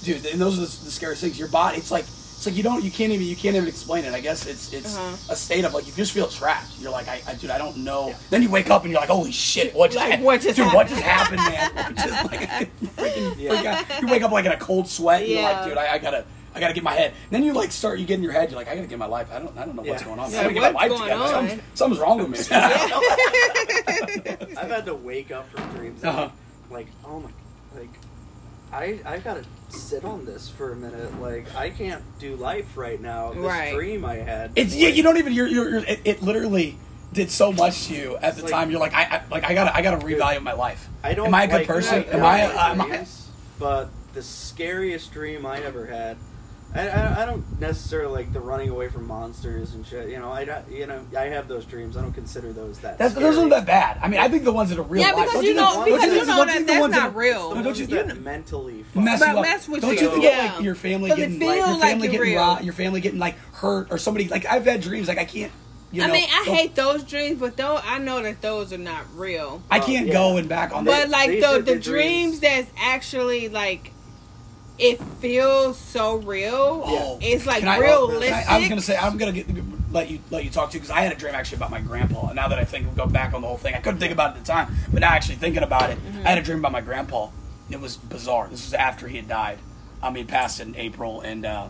dude, 0.03 0.25
and 0.27 0.39
those 0.41 0.57
are 0.57 0.61
the, 0.61 0.85
the 0.85 0.91
scariest 0.91 1.21
things. 1.21 1.39
Your 1.39 1.47
body. 1.47 1.77
It's 1.77 1.89
like. 1.91 2.05
It's 2.39 2.45
like 2.45 2.55
you 2.55 2.63
don't. 2.63 2.81
You 2.81 2.89
can't 2.89 3.11
even. 3.11 3.27
You 3.27 3.35
can't 3.35 3.57
even 3.57 3.67
explain 3.67 4.05
it. 4.05 4.13
I 4.13 4.21
guess 4.21 4.45
it's. 4.47 4.71
It's 4.71 4.95
Uh-huh. 4.95 5.33
a 5.33 5.35
state 5.35 5.65
of 5.65 5.73
like 5.73 5.85
you 5.87 5.91
just 5.91 6.13
feel 6.13 6.29
trapped. 6.29 6.69
You're 6.79 6.89
like, 6.89 7.09
I, 7.09 7.21
I 7.27 7.33
dude, 7.33 7.49
I 7.49 7.57
don't 7.57 7.75
know. 7.79 8.07
Yeah. 8.07 8.15
Then 8.29 8.41
you 8.43 8.49
wake 8.49 8.69
up 8.69 8.83
and 8.83 8.91
you're 8.91 9.01
like, 9.01 9.09
holy 9.09 9.33
shit, 9.33 9.75
what 9.75 9.91
just, 9.91 9.97
Like, 9.97 10.11
happened? 10.11 10.25
what 10.25 10.39
just 10.39 10.55
dude, 10.55 10.67
what 10.73 10.87
just 10.87 11.01
happened, 11.01 11.41
man? 11.41 11.95
Just 11.97 12.31
like 12.31 12.49
freaking 12.95 13.35
Yeah. 13.37 13.49
freak 13.51 13.65
out. 13.65 14.01
You 14.01 14.07
wake 14.07 14.23
up 14.23 14.31
like 14.31 14.45
in 14.45 14.53
a 14.53 14.57
cold 14.57 14.87
sweat. 14.87 15.21
And 15.23 15.29
You're 15.31 15.41
like, 15.41 15.65
dude, 15.65 15.77
I, 15.77 15.95
I 15.95 15.97
gotta. 15.97 16.19
I 16.19 16.57
I 16.57 16.59
gotta 16.61 16.73
get 16.73 16.83
my 16.83 16.93
head. 16.93 17.13
then 17.29 17.43
you 17.43 17.51
like 17.53 17.71
start, 17.73 17.99
you 17.99 18.05
get 18.07 18.15
in 18.15 18.23
your 18.23 18.31
head. 18.31 18.49
You're 18.49 18.57
like, 18.57 18.69
I 18.69 18.75
gotta 18.75 18.87
get 18.87 18.97
my 18.97 19.05
life. 19.05 19.27
I 19.31 19.37
don't, 19.39 19.55
I 19.57 19.65
don't 19.65 19.75
know 19.75 19.83
what's 19.83 20.01
Yeah. 20.01 20.07
going 20.07 20.19
on. 20.19 20.31
Yeah, 20.31 20.39
I 20.39 20.43
gotta 20.43 20.53
get 20.55 20.73
my 20.73 20.87
life 20.87 20.91
together. 21.01 21.23
on? 21.23 21.29
Something's, 21.29 21.61
something's 21.75 22.01
wrong 22.01 22.17
with 22.19 22.49
me. 22.49 22.55
I've 24.57 24.69
had 24.71 24.85
to 24.85 24.95
wake 24.95 25.31
up 25.31 25.47
from 25.51 25.69
dreams. 25.75 26.03
Uh-huh. 26.03 26.29
Like, 26.71 26.87
oh 27.05 27.19
my, 27.19 27.29
like, 27.79 27.89
I 28.71 28.99
I 29.05 29.17
gotta 29.19 29.43
sit 29.69 30.03
on 30.03 30.25
this 30.25 30.49
for 30.49 30.71
a 30.71 30.75
minute. 30.75 31.19
Like, 31.21 31.53
I 31.55 31.69
can't 31.69 32.03
do 32.19 32.35
life 32.35 32.77
right 32.77 32.99
now. 33.01 33.29
This 33.31 33.39
Right. 33.43 33.73
dream 33.73 34.05
I 34.05 34.15
had. 34.15 34.51
It's 34.55 34.75
yeah, 34.75 34.89
you 34.89 35.03
don't 35.03 35.17
even. 35.17 35.33
You're, 35.33 35.47
you're, 35.47 35.69
you're 35.69 35.85
it, 35.85 36.01
it 36.05 36.21
literally 36.21 36.77
did 37.13 37.31
so 37.31 37.51
much 37.51 37.87
to 37.87 37.95
you 37.95 38.17
at 38.17 38.35
the 38.35 38.43
Like- 38.43 38.51
time. 38.51 38.71
You're 38.71 38.79
like, 38.79 38.93
I, 38.93 39.03
I 39.03 39.21
like 39.31 39.43
I 39.43 39.53
gotta 39.53 39.75
I 39.75 39.81
gotta 39.81 40.05
reevaluate 40.05 40.43
my 40.43 40.53
life. 40.53 40.87
I 41.03 41.13
don't. 41.13 41.27
Am 41.27 41.35
I 41.35 41.43
a 41.43 41.47
good 41.47 41.53
like 41.53 41.67
person? 41.67 41.97
night- 41.99 42.13
Am 42.13 42.23
I? 42.23 42.37
night 42.41 42.55
am 42.71 42.81
I 42.81 42.87
dreams, 42.87 43.27
But 43.57 43.89
the 44.13 44.21
scariest 44.23 45.11
dream 45.13 45.45
I 45.45 45.59
ever 45.63 45.85
had. 45.85 46.17
I, 46.75 46.87
I, 46.87 47.23
I 47.23 47.25
don't 47.25 47.59
necessarily 47.59 48.13
like 48.13 48.31
the 48.31 48.39
running 48.39 48.69
away 48.69 48.89
from 48.89 49.07
monsters 49.07 49.73
and 49.73 49.85
shit. 49.85 50.09
You 50.09 50.19
know, 50.19 50.31
I 50.31 50.45
don't- 50.45 50.71
you 50.71 50.85
know 50.85 51.03
I 51.17 51.23
have 51.25 51.47
those 51.47 51.65
dreams. 51.65 51.97
I 51.97 52.01
don't 52.01 52.13
consider 52.13 52.53
those 52.53 52.77
that. 52.79 52.97
that's, 52.99 53.13
scary. 53.15 53.25
those 53.25 53.37
aren't 53.39 53.49
that 53.49 53.65
bad. 53.65 53.99
I 54.03 54.07
mean, 54.07 54.19
I 54.19 54.29
think 54.29 54.43
the 54.43 54.53
ones 54.53 54.69
that 54.69 54.77
are 54.77 54.83
real. 54.83 55.01
Yeah, 55.01 55.15
because 55.15 55.33
don't 55.33 55.45
you 55.45 55.53
know, 55.55 55.83
because 55.83 56.03
you 56.03 56.11
you 56.13 56.25
know 56.25 56.37
don't 56.37 56.47
that 56.47 56.55
think 56.55 56.67
that's 56.67 56.81
not 56.81 56.91
that- 56.91 57.15
real. 57.15 57.49
The 57.49 57.55
don't 57.55 57.65
ones 57.65 57.79
you 57.79 57.87
that 57.87 58.07
think- 58.09 58.21
mentally 58.21 58.83
fuck 58.93 59.03
mess 59.03 59.19
you 59.19 59.25
up. 59.25 59.41
mess 59.41 59.67
with 59.67 59.81
Don't 59.81 59.95
you. 59.95 60.01
you 60.03 60.09
think 60.11 60.23
Yeah. 60.25 60.45
of, 60.49 60.55
like 60.57 60.63
your 60.63 60.75
family 60.75 61.09
'Cause 61.09 61.17
it 61.19 61.21
getting 61.21 61.39
like 61.39 61.55
your 61.57 61.65
feels 61.65 61.79
like 61.79 61.89
family 61.91 62.07
getting 62.09 62.35
robbed, 62.35 62.63
your 62.63 62.73
family 62.73 63.01
getting 63.01 63.19
like 63.19 63.35
hurt, 63.53 63.87
or 63.91 63.97
somebody 63.97 64.27
like 64.27 64.45
I've 64.45 64.65
had 64.65 64.81
dreams 64.81 65.07
like 65.07 65.17
I 65.17 65.25
can't. 65.25 65.51
You 65.91 66.01
know, 66.01 66.09
I 66.09 66.11
mean, 66.11 66.29
I 66.31 66.43
go- 66.45 66.53
hate 66.53 66.75
those 66.75 67.01
dreams, 67.03 67.39
but 67.39 67.57
though 67.57 67.81
I 67.83 67.97
know 67.97 68.21
that 68.21 68.43
those 68.43 68.71
are 68.71 68.77
not 68.77 69.05
real. 69.15 69.63
I 69.71 69.79
Uh, 69.79 69.85
can't 69.87 70.05
yeah. 70.05 70.13
go 70.13 70.37
and 70.37 70.47
back 70.47 70.71
on 70.71 70.85
But 70.85 70.91
that. 70.91 71.09
like 71.09 71.31
the 71.41 71.53
the 71.53 71.73
the 71.73 71.79
dreams 71.79 72.37
dreams. 72.37 72.39
that's 72.41 72.69
actually 72.79 73.49
like 73.49 73.91
it 74.79 75.01
feels 75.19 75.77
so 75.77 76.17
real. 76.17 76.81
Oh, 76.85 77.19
It's 77.21 77.45
like 77.45 77.59
can 77.59 77.67
I- 77.67 77.77
realistic. 77.79 78.33
I, 78.33 78.55
I 78.55 78.59
was 78.59 78.69
gonna 78.69 78.81
say 78.81 78.97
I'm 78.97 79.17
gonna 79.17 79.31
get, 79.33 79.47
let 79.91 80.09
you 80.09 80.19
let 80.31 80.43
you 80.43 80.49
talk 80.49 80.71
too 80.71 80.77
because 80.77 80.89
I 80.91 81.01
had 81.01 81.11
a 81.11 81.15
dream 81.15 81.35
actually 81.35 81.57
about 81.57 81.71
my 81.71 81.81
grandpa. 81.81 82.27
And 82.27 82.35
now 82.35 82.47
that 82.47 82.59
I 82.59 82.63
think 82.65 82.95
go 82.95 83.05
back 83.07 83.33
on 83.33 83.41
the 83.41 83.47
whole 83.47 83.57
thing, 83.57 83.75
I 83.75 83.79
couldn't 83.79 83.99
think 83.99 84.13
about 84.13 84.35
it 84.35 84.39
at 84.39 84.45
the 84.45 84.51
time, 84.51 84.73
but 84.91 85.01
now 85.01 85.09
actually 85.09 85.35
thinking 85.35 85.63
about 85.63 85.89
it, 85.89 85.97
Mm-hmm. 85.99 86.25
I 86.25 86.29
had 86.29 86.37
a 86.37 86.41
dream 86.41 86.59
about 86.59 86.71
my 86.71 86.81
grandpa. 86.81 87.29
And 87.65 87.75
it 87.75 87.79
was 87.81 87.97
bizarre. 87.97 88.47
This 88.49 88.65
was 88.65 88.73
after 88.73 89.07
he 89.07 89.17
had 89.17 89.27
died. 89.27 89.59
Um, 90.01 90.15
he 90.15 90.23
passed 90.23 90.59
in 90.59 90.75
April, 90.75 91.21
and 91.21 91.45
uh, 91.45 91.67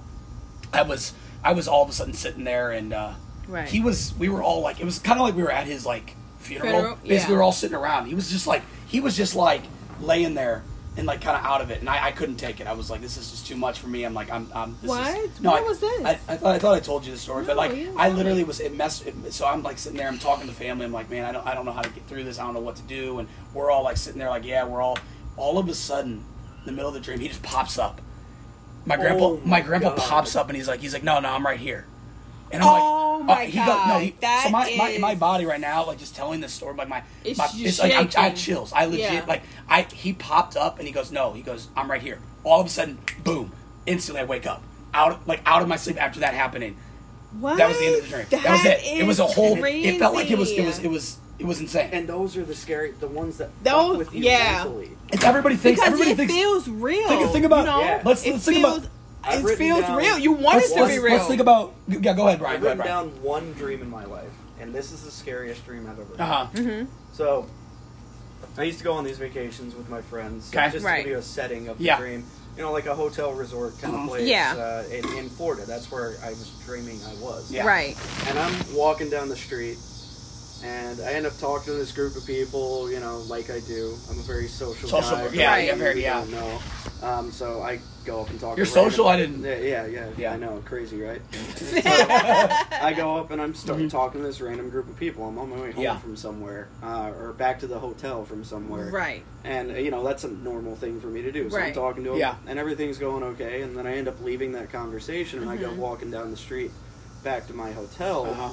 I 0.71 0.83
was 0.83 1.13
I 1.43 1.53
was 1.53 1.67
all 1.67 1.83
of 1.83 1.89
a 1.89 1.93
sudden 1.93 2.13
sitting 2.13 2.43
there, 2.43 2.71
and 2.71 2.93
uh, 2.93 3.13
Right. 3.47 3.67
he 3.67 3.79
was. 3.81 4.13
We 4.19 4.29
were 4.29 4.43
all 4.43 4.61
like, 4.61 4.79
it 4.79 4.85
was 4.85 4.99
kind 4.99 5.19
of 5.19 5.25
like 5.25 5.35
we 5.35 5.41
were 5.43 5.51
at 5.51 5.65
his 5.65 5.85
like 5.85 6.15
funeral. 6.37 6.71
Funeral? 6.71 6.95
Basically, 6.97 7.15
Yeah. 7.15 7.27
we 7.29 7.35
were 7.35 7.41
all 7.41 7.51
sitting 7.51 7.75
around. 7.75 8.05
He 8.05 8.13
was 8.15 8.29
just 8.29 8.45
like 8.47 8.61
he 8.87 8.99
was 9.01 9.17
just 9.17 9.35
like 9.35 9.63
laying 9.99 10.35
there. 10.35 10.63
And 10.99 11.07
like 11.07 11.21
kind 11.21 11.37
of 11.37 11.43
out 11.45 11.61
of 11.61 11.71
it, 11.71 11.79
and 11.79 11.89
I, 11.89 12.07
I 12.07 12.11
couldn't 12.11 12.35
take 12.35 12.59
it. 12.59 12.67
I 12.67 12.73
was 12.73 12.89
like, 12.91 13.01
"This 13.01 13.17
is 13.17 13.31
just 13.31 13.47
too 13.47 13.55
much 13.55 13.79
for 13.79 13.87
me." 13.87 14.03
I'm 14.03 14.13
like, 14.13 14.29
"I'm, 14.31 14.51
I'm." 14.53 14.77
This 14.81 14.89
What? 14.89 15.17
Is, 15.17 15.39
When 15.39 15.53
I, 15.53 15.61
was 15.61 15.79
this? 15.79 16.05
I, 16.05 16.11
I 16.11 16.35
thought 16.37 16.55
I 16.55 16.59
thought 16.59 16.75
I 16.75 16.79
told 16.79 17.05
you 17.05 17.11
the 17.11 17.17
story, 17.17 17.45
but 17.45 17.55
like 17.57 17.71
I 17.97 18.09
literally 18.09 18.43
was 18.43 18.59
it 18.59 18.75
messed. 18.75 19.07
It, 19.07 19.33
so 19.33 19.47
I'm 19.47 19.63
like 19.63 19.77
sitting 19.77 19.97
there, 19.97 20.07
I'm 20.07 20.19
talking 20.19 20.45
to 20.47 20.51
the 20.51 20.57
family. 20.59 20.85
I'm 20.85 20.91
like, 20.91 21.09
man, 21.09 21.25
I 21.25 21.31
don't 21.31 21.47
I 21.47 21.53
don't 21.55 21.65
know 21.65 21.71
how 21.71 21.81
to 21.81 21.89
get 21.89 22.05
through 22.07 22.25
this. 22.25 22.37
I 22.37 22.43
don't 22.43 22.53
know 22.53 22.59
what 22.59 22.75
to 22.75 22.83
do. 22.83 23.19
And 23.19 23.27
we're 23.53 23.71
all 23.71 23.83
like 23.83 23.97
sitting 23.97 24.19
there, 24.19 24.29
like, 24.29 24.45
yeah, 24.45 24.65
we're 24.65 24.81
all. 24.81 24.97
All 25.37 25.57
of 25.57 25.69
a 25.69 25.73
sudden, 25.73 26.11
in 26.59 26.65
the 26.65 26.71
middle 26.73 26.89
of 26.89 26.93
the 26.93 26.99
dream, 26.99 27.19
he 27.19 27.29
just 27.29 27.41
pops 27.41 27.77
up. 27.79 28.01
My 28.85 28.97
grandpa, 28.97 29.25
Oh 29.25 29.37
my 29.37 29.59
my 29.59 29.61
grandpa 29.61 29.89
God. 29.95 29.97
pops 29.99 30.35
up 30.35 30.47
and 30.49 30.57
he's 30.57 30.67
like, 30.67 30.81
he's 30.81 30.93
like, 30.93 31.03
no, 31.03 31.19
no, 31.21 31.29
I'm 31.29 31.45
right 31.45 31.59
here. 31.59 31.85
And 32.51 32.63
I'm 32.63 32.67
like, 32.73 32.81
Oh 32.81 33.17
like, 33.19 33.25
my 33.27 33.45
he 33.45 33.57
goes- 33.57 33.67
no, 33.67 33.73
God, 33.73 34.01
he, 34.01 34.15
that 34.21 34.43
so 34.45 34.49
my, 34.49 34.75
my 34.77 34.89
is- 34.89 34.99
my 35.01 35.15
body 35.15 35.45
right 35.45 35.59
now, 35.59 35.85
like 35.85 35.99
just 35.99 36.15
telling 36.15 36.41
this 36.41 36.53
story, 36.53 36.75
like 36.75 36.87
my, 36.89 37.03
It's 37.23 37.37
my 37.37 37.47
it's 37.53 37.79
like 37.79 37.93
I'm, 37.93 38.09
I 38.17 38.29
have 38.29 38.37
chills. 38.37 38.71
I 38.73 38.85
legit 38.85 38.99
Yeah. 39.13 39.25
like 39.27 39.43
I 39.67 39.83
he 39.83 40.13
popped 40.13 40.55
up 40.57 40.79
and 40.79 40.87
he 40.87 40.93
goes, 40.93 41.11
no, 41.11 41.33
he 41.33 41.41
goes, 41.41 41.67
I'm 41.75 41.89
right 41.89 42.01
here. 42.01 42.19
All 42.43 42.59
of 42.61 42.67
a 42.67 42.69
sudden, 42.69 42.97
boom! 43.23 43.51
Instantly, 43.85 44.21
I 44.21 44.25
wake 44.25 44.45
up 44.47 44.63
out 44.93 45.27
like 45.27 45.41
out 45.45 45.61
of 45.61 45.67
my 45.67 45.75
sleep 45.75 46.01
after 46.01 46.21
that 46.21 46.33
happening. 46.33 46.75
what? 47.39 47.57
That 47.57 47.67
was 47.67 47.77
the 47.77 47.85
end 47.85 47.95
of 47.97 48.01
the 48.03 48.09
dream. 48.09 48.25
That, 48.29 48.51
was 48.51 48.65
it. 48.65 48.79
It 48.83 49.05
was 49.05 49.19
a 49.19 49.25
is 49.25 49.33
whole. 49.33 49.63
It 49.63 49.99
felt 49.99 50.15
like 50.15 50.31
it 50.31 50.37
was. 50.37 50.49
It 50.51 50.65
was. 50.65 50.79
It 50.79 50.87
was. 50.87 51.17
It 51.37 51.45
was 51.45 51.61
insane. 51.61 51.89
And 51.93 52.07
those 52.09 52.35
are 52.35 52.43
the 52.43 52.53
scary, 52.55 52.91
the 52.91 53.07
ones 53.07 53.37
that 53.37 53.49
Those- 53.63 53.91
fuck 53.91 53.97
with 53.97 54.13
you 54.13 54.23
yeah. 54.25 54.57
mentally. 54.63 54.91
It's 55.13 55.23
everybody 55.23 55.55
thinks. 55.55 55.79
because 55.79 55.93
everybody 55.93 56.11
it 56.11 56.17
thinks. 56.17 56.33
feels 56.33 56.67
real. 56.67 57.07
Think, 57.07 57.31
think 57.31 57.45
about. 57.45 57.59
you 57.59 57.65
know? 57.65 57.79
Yeah. 57.79 58.01
Let's 58.03 58.25
it 58.25 58.31
let's 58.33 58.43
think 58.45 58.57
feels, 58.57 58.77
about. 58.79 58.89
I've 59.23 59.45
it 59.45 59.57
feels 59.57 59.81
down- 59.81 59.97
real. 59.97 60.17
You 60.17 60.31
want 60.31 60.63
it 60.63 60.69
to 60.75 60.87
be 60.87 60.99
real. 60.99 61.15
let's 61.15 61.27
think 61.27 61.41
about. 61.41 61.73
Yeah, 61.87 62.13
go 62.13 62.27
ahead, 62.27 62.39
Brian. 62.39 62.55
I've 62.55 62.61
Go 62.61 62.67
ahead, 62.67 62.77
written 62.77 62.77
Brian. 62.77 63.09
down 63.09 63.23
one 63.23 63.53
dream 63.53 63.81
in 63.81 63.89
my 63.89 64.05
life, 64.05 64.31
and 64.59 64.73
this 64.73 64.91
is 64.91 65.03
the 65.03 65.11
scariest 65.11 65.65
dream 65.65 65.87
I've 65.89 65.99
ever 65.99 66.13
Uh 66.17 66.25
had. 66.25 66.25
huh. 66.25 66.45
hmm 66.63 66.83
So, 67.13 67.45
I 68.57 68.63
used 68.63 68.77
to 68.79 68.83
go 68.83 68.93
on 68.93 69.03
these 69.03 69.17
vacations 69.17 69.75
with 69.75 69.89
my 69.89 70.01
friends, 70.01 70.49
Okay. 70.53 70.69
just 70.71 70.85
Right. 70.85 70.97
to 70.97 71.03
give 71.03 71.11
you 71.11 71.17
a 71.17 71.21
setting 71.21 71.67
of 71.67 71.77
the 71.77 71.83
Yeah. 71.83 71.97
dream. 71.97 72.23
You 72.57 72.63
know, 72.63 72.71
like 72.71 72.87
a 72.87 72.95
hotel 72.95 73.31
resort 73.33 73.79
kind 73.81 73.95
of 73.95 74.07
place 74.07 74.27
Yeah. 74.27 74.53
uh, 74.57 74.83
in, 74.91 75.05
in 75.17 75.29
Florida. 75.29 75.63
That's 75.65 75.89
where 75.91 76.15
I 76.23 76.29
was 76.29 76.49
dreaming 76.65 76.99
I 77.09 77.13
was. 77.23 77.49
Yeah. 77.51 77.65
Right. 77.65 77.95
And 78.27 78.37
I'm 78.39 78.53
walking 78.73 79.09
down 79.09 79.29
the 79.29 79.35
street, 79.37 79.77
and 80.63 80.99
I 81.01 81.13
end 81.13 81.25
up 81.25 81.37
talking 81.39 81.71
to 81.73 81.79
this 81.79 81.91
group 81.93 82.17
of 82.17 82.25
people, 82.25 82.91
you 82.91 82.99
know, 82.99 83.19
like 83.27 83.49
I 83.49 83.59
do. 83.61 83.95
I'm 84.09 84.19
a 84.19 84.23
very 84.23 84.47
social, 84.49 84.89
Social, 84.89 85.11
guy. 85.17 85.27
for 85.29 85.35
yeah, 85.35 85.55
those 85.57 85.65
yeah, 85.67 85.75
very, 85.75 86.01
yeah. 86.03 86.13
don't 86.19 86.31
know. 86.31 86.59
Um, 87.01 87.31
so 87.31 87.61
I 87.61 87.79
go 88.09 88.21
up 88.21 88.29
and 88.29 88.39
talk. 88.39 88.57
You're 88.57 88.65
to 88.65 88.71
random- 88.73 88.91
social? 88.91 89.07
I 89.07 89.17
didn't- 89.17 89.43
Yeah, 89.43 89.57
yeah, 89.57 89.85
yeah, 89.85 90.07
Yeah. 90.17 90.33
I 90.33 90.37
know, 90.37 90.61
crazy, 90.65 90.99
right? 91.01 91.21
I 91.85 92.93
go 92.95 93.17
up 93.17 93.31
and 93.31 93.41
I'm 93.41 93.53
start 93.53 93.79
Mhm. 93.79 93.89
talking 93.91 94.21
to 94.21 94.27
this 94.27 94.41
random 94.41 94.69
group 94.69 94.89
of 94.89 94.97
people. 94.97 95.27
I'm 95.27 95.37
on 95.37 95.49
my 95.49 95.59
way 95.59 95.71
home 95.71 95.83
Yeah. 95.83 95.97
from 95.99 96.15
somewhere, 96.15 96.67
uh, 96.83 97.11
or 97.19 97.33
back 97.33 97.59
to 97.59 97.67
the 97.67 97.77
hotel 97.79 98.25
from 98.25 98.43
somewhere. 98.43 98.89
Right. 98.89 99.23
And 99.43 99.71
uh, 99.71 99.75
you 99.75 99.91
know 99.91 100.03
that's 100.03 100.23
a 100.23 100.29
normal 100.29 100.75
thing 100.75 100.99
for 100.99 101.07
me 101.07 101.21
to 101.21 101.31
do. 101.31 101.49
So 101.49 101.57
I'm 101.57 101.63
Right. 101.63 101.73
talking 101.73 102.03
to 102.05 102.11
them, 102.11 102.19
Yeah. 102.19 102.35
and 102.47 102.57
everything's 102.57 102.97
going 102.97 103.23
okay. 103.23 103.61
And 103.61 103.77
then 103.77 103.85
I 103.85 103.93
end 103.95 104.07
up 104.07 104.19
leaving 104.23 104.51
that 104.53 104.71
conversation, 104.71 105.41
and 105.41 105.49
I 105.49 105.55
go 105.57 105.69
Mhm. 105.69 105.77
walking 105.77 106.09
down 106.11 106.31
the 106.31 106.37
street 106.37 106.71
back 107.23 107.47
to 107.47 107.53
my 107.53 107.71
hotel, 107.71 108.25
Uh-huh. 108.25 108.49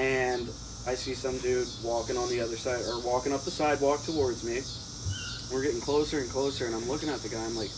and 0.00 0.48
I 0.86 0.94
see 0.94 1.14
some 1.14 1.36
dude 1.38 1.68
walking 1.84 2.16
on 2.16 2.28
the 2.30 2.40
other 2.40 2.56
side, 2.56 2.80
or 2.88 3.00
walking 3.00 3.32
up 3.34 3.44
the 3.44 3.50
sidewalk 3.50 4.02
towards 4.04 4.44
me. 4.44 4.62
We're 5.52 5.62
getting 5.62 5.80
closer 5.80 6.18
and 6.18 6.30
closer, 6.30 6.66
and 6.66 6.74
I'm 6.74 6.88
looking 6.88 7.08
at 7.10 7.20
the 7.22 7.28
guy. 7.28 7.42
I'm 7.44 7.56
like, 7.56 7.70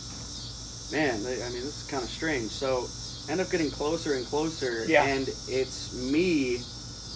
man, 0.91 1.15
I 1.25 1.33
I 1.45 1.49
mean, 1.49 1.61
this 1.63 1.83
is 1.83 1.87
kind 1.89 2.03
of 2.03 2.09
strange. 2.09 2.49
So, 2.51 2.87
end 3.31 3.39
up 3.41 3.49
getting 3.51 3.69
closer 3.71 4.13
and 4.15 4.25
closer, 4.25 4.85
Yeah. 4.87 5.05
and 5.05 5.27
it's 5.47 5.93
me 6.11 6.61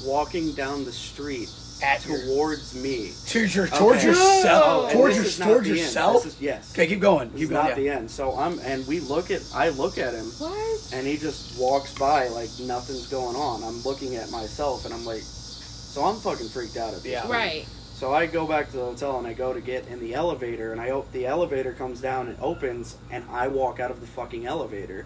walking 0.03 0.53
down 0.53 0.85
the 0.85 0.91
street 0.91 1.49
At 1.81 2.05
your, 2.05 2.21
towards 2.25 2.73
me. 2.75 3.11
towards, 3.27 3.55
your, 3.55 3.67
towards 3.67 3.99
Okay. 3.99 4.07
yourself. 4.07 4.89
Oh, 4.89 4.93
towards 4.93 5.15
your, 5.15 5.47
towards 5.47 5.67
end. 5.67 5.77
yourself. 5.77 6.25
Is- 6.25 6.37
yes. 6.39 6.71
Okay, 6.73 6.87
keep 6.87 6.99
going. 7.01 7.29
This 7.31 7.39
Keep 7.39 7.43
is 7.43 7.49
going. 7.49 7.63
not 7.63 7.69
yeah. 7.77 7.83
the 7.83 7.89
end. 7.89 8.11
So 8.11 8.37
I'm, 8.37 8.59
and 8.59 8.85
we 8.87 8.99
look 9.01 9.31
at, 9.31 9.41
I 9.53 9.69
look 9.69 9.97
at 9.97 10.13
him, 10.13 10.25
What? 10.37 10.89
and 10.93 11.05
he 11.07 11.17
just 11.17 11.57
walks 11.59 11.93
by 11.93 12.27
like 12.29 12.49
nothing's 12.61 13.07
going 13.07 13.35
on. 13.35 13.63
I'm 13.63 13.81
looking 13.83 14.15
at 14.15 14.29
myself, 14.31 14.85
and 14.85 14.93
I'm 14.93 15.05
like, 15.05 15.21
so 15.23 16.03
I'm 16.03 16.17
fucking 16.19 16.49
freaked 16.49 16.77
out 16.77 16.93
at 16.93 17.03
this. 17.03 17.11
Yeah. 17.11 17.21
point. 17.21 17.33
Right. 17.33 17.65
So 17.95 18.13
I 18.13 18.25
go 18.25 18.45
back 18.45 18.69
to 18.71 18.75
the 18.75 18.83
hotel 18.83 19.19
and 19.19 19.25
I 19.25 19.31
go 19.31 19.53
to 19.53 19.61
get 19.61 19.87
in 19.87 20.01
the 20.01 20.15
elevator, 20.15 20.73
and 20.73 20.81
I 20.81 20.89
hope 20.89 21.09
the 21.13 21.25
elevator 21.25 21.71
comes 21.71 22.01
down 22.01 22.27
and 22.27 22.37
opens, 22.41 22.97
and 23.09 23.23
I 23.31 23.47
walk 23.47 23.79
out 23.79 23.89
of 23.89 24.01
the 24.01 24.07
fucking 24.07 24.45
elevator. 24.45 25.05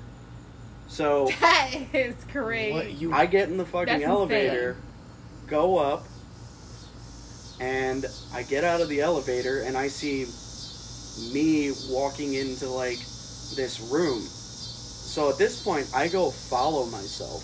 So 0.88 1.28
That 1.40 1.72
is 1.94 2.16
crazy. 2.32 2.74
What 2.74 2.92
you? 2.94 3.14
I 3.14 3.28
get 3.28 3.48
in 3.48 3.58
the 3.58 3.66
fucking 3.66 4.00
That's 4.00 4.04
elevator, 4.04 4.76
go 5.46 5.78
up, 5.78 6.04
and 7.60 8.08
I 8.34 8.42
get 8.42 8.64
out 8.64 8.82
of 8.82 8.90
the 8.90 9.02
elevator, 9.02 9.62
and 9.62 9.78
I 9.78 9.88
see 9.88 10.26
me 11.32 11.72
walking 11.92 12.34
into 12.34 12.70
like 12.70 12.98
this 13.56 13.80
room. 13.92 14.20
So 14.20 15.30
at 15.30 15.38
this 15.38 15.62
point, 15.62 15.88
I 15.94 16.08
go 16.08 16.32
follow 16.32 16.88
myself, 16.88 17.44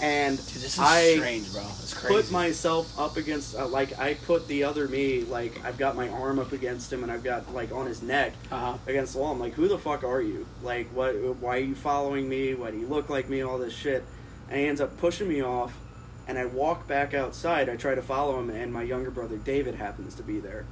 and 0.00 0.36
Dude, 0.36 0.46
this 0.46 0.74
is 0.74 0.78
I 0.78 1.14
strange, 1.16 1.52
bro. 1.52 1.62
It's 1.82 1.94
crazy. 1.94 2.14
put 2.14 2.30
myself 2.30 2.98
up 2.98 3.16
against 3.16 3.54
uh, 3.56 3.66
like 3.66 3.98
I 3.98 4.14
put 4.14 4.46
the 4.48 4.64
other 4.64 4.88
me 4.88 5.22
like 5.24 5.64
I've 5.64 5.78
got 5.78 5.96
my 5.96 6.08
arm 6.08 6.38
up 6.38 6.52
against 6.52 6.92
him 6.92 7.02
and 7.02 7.10
I've 7.10 7.24
got 7.24 7.52
like 7.54 7.72
on 7.72 7.86
his 7.86 8.02
neck 8.02 8.32
Uh-huh. 8.50 8.76
against 8.86 9.14
the 9.14 9.20
wall. 9.20 9.32
I'm 9.32 9.40
like, 9.40 9.54
who 9.54 9.68
the 9.68 9.78
fuck 9.78 10.04
are 10.04 10.20
you? 10.20 10.46
Like, 10.62 10.88
what? 10.94 11.14
Why 11.40 11.56
are 11.56 11.60
you 11.60 11.74
following 11.74 12.28
me? 12.28 12.54
Why 12.54 12.70
do 12.70 12.78
you 12.78 12.86
look 12.86 13.08
like 13.08 13.28
me? 13.28 13.42
All 13.42 13.58
this 13.58 13.74
shit. 13.74 14.04
And 14.50 14.60
he 14.60 14.66
ends 14.66 14.80
up 14.80 14.96
pushing 14.98 15.26
me 15.28 15.42
off, 15.42 15.76
and 16.28 16.38
I 16.38 16.44
walk 16.46 16.86
back 16.86 17.14
outside. 17.14 17.68
I 17.68 17.74
try 17.76 17.96
to 17.96 18.02
follow 18.02 18.38
him, 18.38 18.48
and 18.50 18.72
my 18.72 18.82
younger 18.84 19.10
brother 19.10 19.36
David 19.38 19.74
happens 19.74 20.14
to 20.16 20.22
be 20.22 20.38
there. 20.38 20.64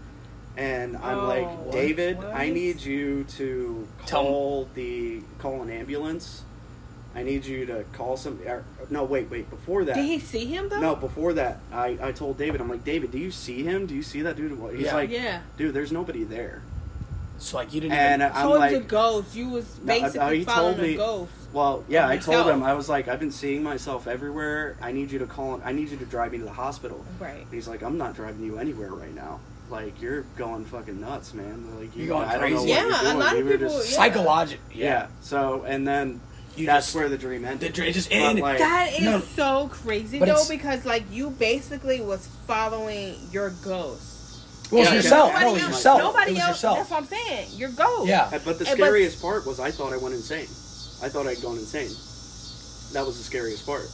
And 0.56 0.96
I'm 0.98 1.18
Oh, 1.18 1.26
like. 1.26 1.72
David, 1.72 2.18
What? 2.18 2.28
I 2.32 2.50
need 2.50 2.80
you 2.80 3.24
to 3.36 3.88
Tell 4.06 4.22
call 4.22 4.68
the 4.74 5.22
call 5.40 5.62
an 5.62 5.70
ambulance. 5.70 6.43
I 7.14 7.22
need 7.22 7.44
you 7.46 7.64
to 7.66 7.84
call 7.92 8.16
some. 8.16 8.40
Or, 8.46 8.64
no, 8.90 9.04
wait, 9.04 9.30
wait. 9.30 9.48
Before 9.50 9.84
that, 9.84 9.94
Did 9.94 10.04
he 10.06 10.18
see 10.18 10.44
him 10.46 10.68
though? 10.68 10.80
no, 10.80 10.96
before 10.96 11.32
that, 11.34 11.60
I, 11.72 11.96
I 12.02 12.12
told 12.12 12.38
David, 12.38 12.60
I'm 12.60 12.68
like, 12.68 12.84
David, 12.84 13.12
do 13.12 13.18
you 13.18 13.30
see 13.30 13.62
him? 13.62 13.86
Do 13.86 13.94
you 13.94 14.02
see 14.02 14.22
that 14.22 14.36
dude? 14.36 14.58
He's 14.74 14.86
Yeah. 14.86 14.94
like, 14.94 15.10
Yeah. 15.10 15.40
dude, 15.56 15.74
there's 15.74 15.92
nobody 15.92 16.24
there. 16.24 16.62
So 17.38 17.56
like 17.56 17.74
you 17.74 17.80
didn't. 17.80 17.94
And 17.96 18.22
even, 18.22 18.32
I'm 18.36 18.42
so 18.42 18.62
it's 18.62 18.74
a 18.76 18.80
ghost. 18.80 19.34
You 19.36 19.48
was 19.50 19.78
No, 19.82 19.92
uh, 19.94 20.00
basically 20.00 20.38
he 20.38 20.44
following 20.44 20.74
told 20.76 20.86
me- 20.86 20.94
a 20.94 20.96
ghost. 20.96 21.32
well, 21.52 21.84
yeah, 21.88 22.08
I 22.08 22.16
told 22.16 22.46
him, 22.48 22.62
I 22.62 22.74
was 22.74 22.88
like, 22.88 23.08
I've 23.08 23.20
been 23.20 23.32
seeing 23.32 23.62
myself 23.62 24.06
everywhere. 24.06 24.76
I 24.80 24.92
need 24.92 25.10
you 25.10 25.18
to 25.18 25.26
call, 25.26 25.60
I 25.64 25.72
need 25.72 25.88
you 25.90 25.96
to 25.98 26.04
drive 26.06 26.32
me 26.32 26.38
to 26.38 26.44
the 26.44 26.52
hospital. 26.52 27.04
Right. 27.20 27.42
And 27.44 27.52
he's 27.52 27.66
like, 27.68 27.82
I'm 27.82 27.98
not 27.98 28.14
driving 28.14 28.44
you 28.44 28.58
anywhere 28.58 28.92
right 28.92 29.14
now. 29.14 29.40
Like, 29.70 30.00
you're 30.00 30.22
going 30.36 30.64
fucking 30.64 31.00
nuts, 31.00 31.34
man. 31.34 31.66
Like, 31.78 31.96
you, 31.96 32.04
You're 32.04 32.16
going 32.16 32.28
I 32.28 32.32
don't 32.32 32.40
know 32.40 32.46
crazy. 32.46 32.56
what 32.56 32.68
Yeah, 32.68 33.02
you're 33.02 33.12
a 33.12 33.14
lot 33.18 33.36
of 33.36 33.46
people- 33.48 33.68
just- 33.68 33.90
yeah. 33.90 33.96
psychological. 33.96 34.64
yeah. 34.72 35.06
So, 35.22 35.64
and 35.66 35.86
then 35.88 36.20
you 36.56 36.66
that's 36.66 36.86
just 36.86 36.96
where 36.96 37.08
the 37.08 37.18
dream 37.18 37.42
the 37.58 37.68
dream 37.68 37.92
just 37.92 38.08
But, 38.10 38.16
ended. 38.16 38.42
like- 38.42 38.58
That 38.58 38.92
is 38.94 39.02
No. 39.02 39.20
so 39.20 39.68
crazy 39.72 40.18
But 40.18 40.28
though, 40.28 40.44
because 40.48 40.84
like 40.84 41.04
you 41.10 41.30
basically 41.30 42.00
was 42.00 42.28
following 42.46 43.16
your 43.32 43.50
ghost. 43.64 44.38
well, 44.70 44.82
it's 44.82 44.90
Yeah, 44.90 44.96
yourself. 44.96 45.32
nobody 45.32 45.44
No, 45.44 45.50
it 45.50 45.52
was 45.54 45.62
else- 45.62 45.72
yourself. 45.74 45.98
Nobody 46.00 46.30
it 46.30 46.34
was 46.34 46.40
else. 46.42 46.48
yourself. 46.50 46.78
That's 46.78 46.90
what 46.90 46.96
I'm 47.02 47.06
saying. 47.08 47.48
Your 47.52 47.68
ghost. 47.70 48.08
Yeah. 48.08 48.28
But 48.30 48.44
the 48.44 48.50
And 48.50 48.58
but- 48.58 48.68
scariest 48.86 49.20
part 49.22 49.46
was 49.46 49.60
I 49.60 49.70
thought 49.70 49.92
I 49.92 49.96
went 49.96 50.14
insane. 50.14 50.48
I 51.02 51.08
thought 51.08 51.26
I'd 51.26 51.40
gone 51.42 51.58
insane. 51.58 51.90
That 52.92 53.04
was 53.06 53.18
the 53.18 53.24
scariest 53.24 53.66
part. 53.66 53.88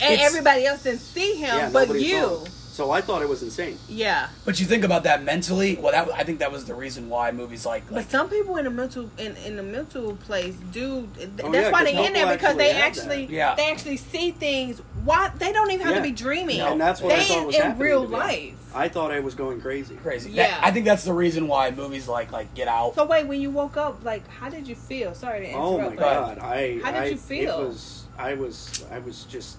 And 0.00 0.12
It's- 0.14 0.26
everybody 0.26 0.66
else 0.66 0.82
didn't 0.82 1.00
see 1.00 1.34
him, 1.34 1.56
yeah, 1.56 1.68
but 1.70 1.88
you. 1.98 2.20
saw 2.20 2.44
him. 2.44 2.52
So 2.76 2.90
I 2.90 3.00
thought 3.00 3.22
it 3.22 3.28
was 3.28 3.42
insane. 3.42 3.78
Yeah. 3.88 4.28
But 4.44 4.60
you 4.60 4.66
think 4.66 4.84
about 4.84 5.04
that 5.04 5.22
mentally. 5.24 5.76
Well, 5.76 5.92
that 5.92 6.12
I 6.14 6.24
think 6.24 6.40
that 6.40 6.52
was 6.52 6.66
the 6.66 6.74
reason 6.74 7.08
why 7.08 7.32
movies 7.32 7.64
like 7.64 7.90
like 7.90 8.04
But 8.04 8.10
some 8.10 8.28
people 8.28 8.58
in 8.58 8.66
a 8.66 8.70
mental 8.70 9.08
in, 9.16 9.34
in 9.46 9.56
the 9.56 9.62
mental 9.62 10.14
place 10.16 10.54
do. 10.72 11.08
th- 11.16 11.30
Oh, 11.42 11.50
that's 11.50 11.54
yeah, 11.54 11.70
why 11.72 11.84
'cause 11.84 11.92
they 11.94 12.06
in 12.06 12.12
there 12.12 12.30
because 12.36 12.56
they 12.58 12.72
actually 12.72 12.82
actually 12.82 13.20
have 13.38 13.56
that. 13.56 13.56
they 13.56 13.70
actually 13.70 13.96
see 13.96 14.30
things. 14.30 14.82
Why 15.04 15.30
they 15.38 15.52
don't 15.54 15.70
even 15.70 15.86
have 15.86 15.94
Yeah. 15.96 16.02
to 16.02 16.06
be 16.06 16.12
dreaming. 16.12 16.58
No. 16.58 16.72
And 16.72 16.78
that's 16.80 17.00
what 17.00 17.12
I 17.14 17.16
they 17.16 17.24
thought 17.24 17.46
was 17.46 17.56
in 17.56 17.62
happening 17.62 17.82
real 17.82 18.02
to 18.02 18.08
me. 18.10 18.14
life. 18.14 18.54
I 18.74 18.88
thought 18.88 19.10
I 19.10 19.20
was 19.20 19.34
going 19.34 19.58
crazy. 19.62 19.94
crazy. 19.96 20.32
Yeah. 20.32 20.48
That- 20.48 20.64
I 20.66 20.70
think 20.70 20.84
that's 20.84 21.04
the 21.04 21.14
reason 21.14 21.48
why 21.48 21.70
movies 21.70 22.08
like 22.08 22.30
like 22.30 22.52
Get 22.54 22.68
Out. 22.68 22.94
So 22.94 23.06
wait, 23.06 23.26
when 23.26 23.40
you 23.40 23.50
woke 23.50 23.78
up, 23.78 24.04
like, 24.04 24.28
how 24.28 24.50
did 24.50 24.68
you 24.68 24.74
feel? 24.74 25.14
Sorry 25.14 25.46
to 25.46 25.52
oh 25.52 25.76
interrupt. 25.78 25.80
Oh 25.80 25.80
my 25.80 25.96
but- 25.96 25.98
god! 25.98 26.38
I 26.40 26.78
How 26.84 26.90
did 26.92 27.00
I, 27.00 27.06
you 27.06 27.16
feel? 27.16 27.58
It 27.62 27.68
was 27.68 28.02
I 28.18 28.34
was 28.34 28.84
I 28.92 28.98
was 28.98 29.24
just 29.24 29.56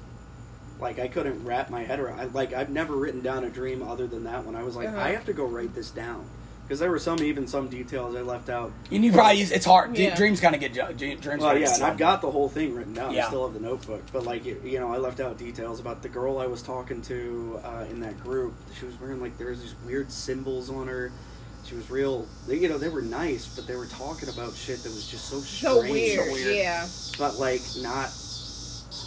like 0.79 0.99
I 0.99 1.07
couldn't 1.07 1.43
wrap 1.43 1.69
my 1.69 1.83
head 1.83 1.99
around. 1.99 2.19
I, 2.19 2.25
like 2.25 2.53
I've 2.53 2.69
never 2.69 2.95
written 2.95 3.21
down 3.21 3.43
a 3.43 3.49
dream 3.49 3.81
other 3.81 4.07
than 4.07 4.23
that 4.25 4.45
one. 4.45 4.55
I 4.55 4.63
was 4.63 4.75
like 4.75 4.87
Uh-huh. 4.89 4.99
I 4.99 5.09
have 5.09 5.25
to 5.25 5.33
go 5.33 5.45
write 5.45 5.73
this 5.73 5.89
down 5.91 6.25
because 6.63 6.79
there 6.79 6.91
were 6.91 6.99
some 6.99 7.19
even 7.23 7.47
some 7.47 7.69
details 7.69 8.13
I 8.15 8.21
left 8.21 8.49
out. 8.49 8.71
And 8.91 9.03
you 9.05 9.11
probably 9.13 9.39
use, 9.39 9.51
it's 9.51 9.65
hard. 9.65 9.93
D- 9.93 10.03
Yeah. 10.03 10.15
Dreams 10.15 10.39
kind 10.41 10.53
of 10.53 10.59
get 10.61 10.73
ju- 10.73 10.93
dreams. 10.93 11.25
Well, 11.25 11.51
kinda 11.53 11.59
yeah, 11.61 11.67
get 11.67 11.75
and 11.75 11.83
I've 11.85 11.97
got 11.97 12.21
the 12.21 12.29
whole 12.29 12.49
thing 12.49 12.75
written 12.75 12.93
down. 12.93 13.13
Yeah. 13.13 13.23
I 13.25 13.27
still 13.29 13.45
have 13.45 13.53
the 13.53 13.61
notebook, 13.65 14.03
but 14.11 14.25
like 14.25 14.45
you, 14.45 14.61
you 14.65 14.79
know, 14.79 14.93
I 14.93 14.97
left 14.97 15.19
out 15.19 15.37
details 15.37 15.79
about 15.79 16.01
the 16.01 16.09
girl 16.09 16.39
I 16.39 16.45
was 16.47 16.61
talking 16.61 17.01
to 17.03 17.59
uh, 17.63 17.85
in 17.89 17.99
that 18.01 18.21
group. 18.21 18.53
She 18.79 18.85
was 18.85 18.99
wearing 18.99 19.21
like 19.21 19.37
there 19.37 19.47
was 19.49 19.61
these 19.61 19.75
weird 19.85 20.11
symbols 20.11 20.69
on 20.69 20.87
her. 20.87 21.11
She 21.65 21.75
was 21.75 21.89
real. 21.89 22.25
They, 22.47 22.57
you 22.59 22.69
know, 22.69 22.77
they 22.77 22.87
were 22.89 23.01
nice, 23.01 23.47
but 23.55 23.65
they 23.67 23.75
were 23.75 23.87
talking 23.87 24.29
about 24.29 24.53
shit 24.53 24.83
that 24.83 24.89
was 24.89 25.07
just 25.07 25.25
so 25.25 25.39
So 25.39 25.77
strange, 25.79 25.91
weird, 25.91 26.25
so 26.27 26.33
weird. 26.33 26.55
yeah. 26.55 26.87
But 27.17 27.39
like 27.39 27.61
not. 27.77 28.09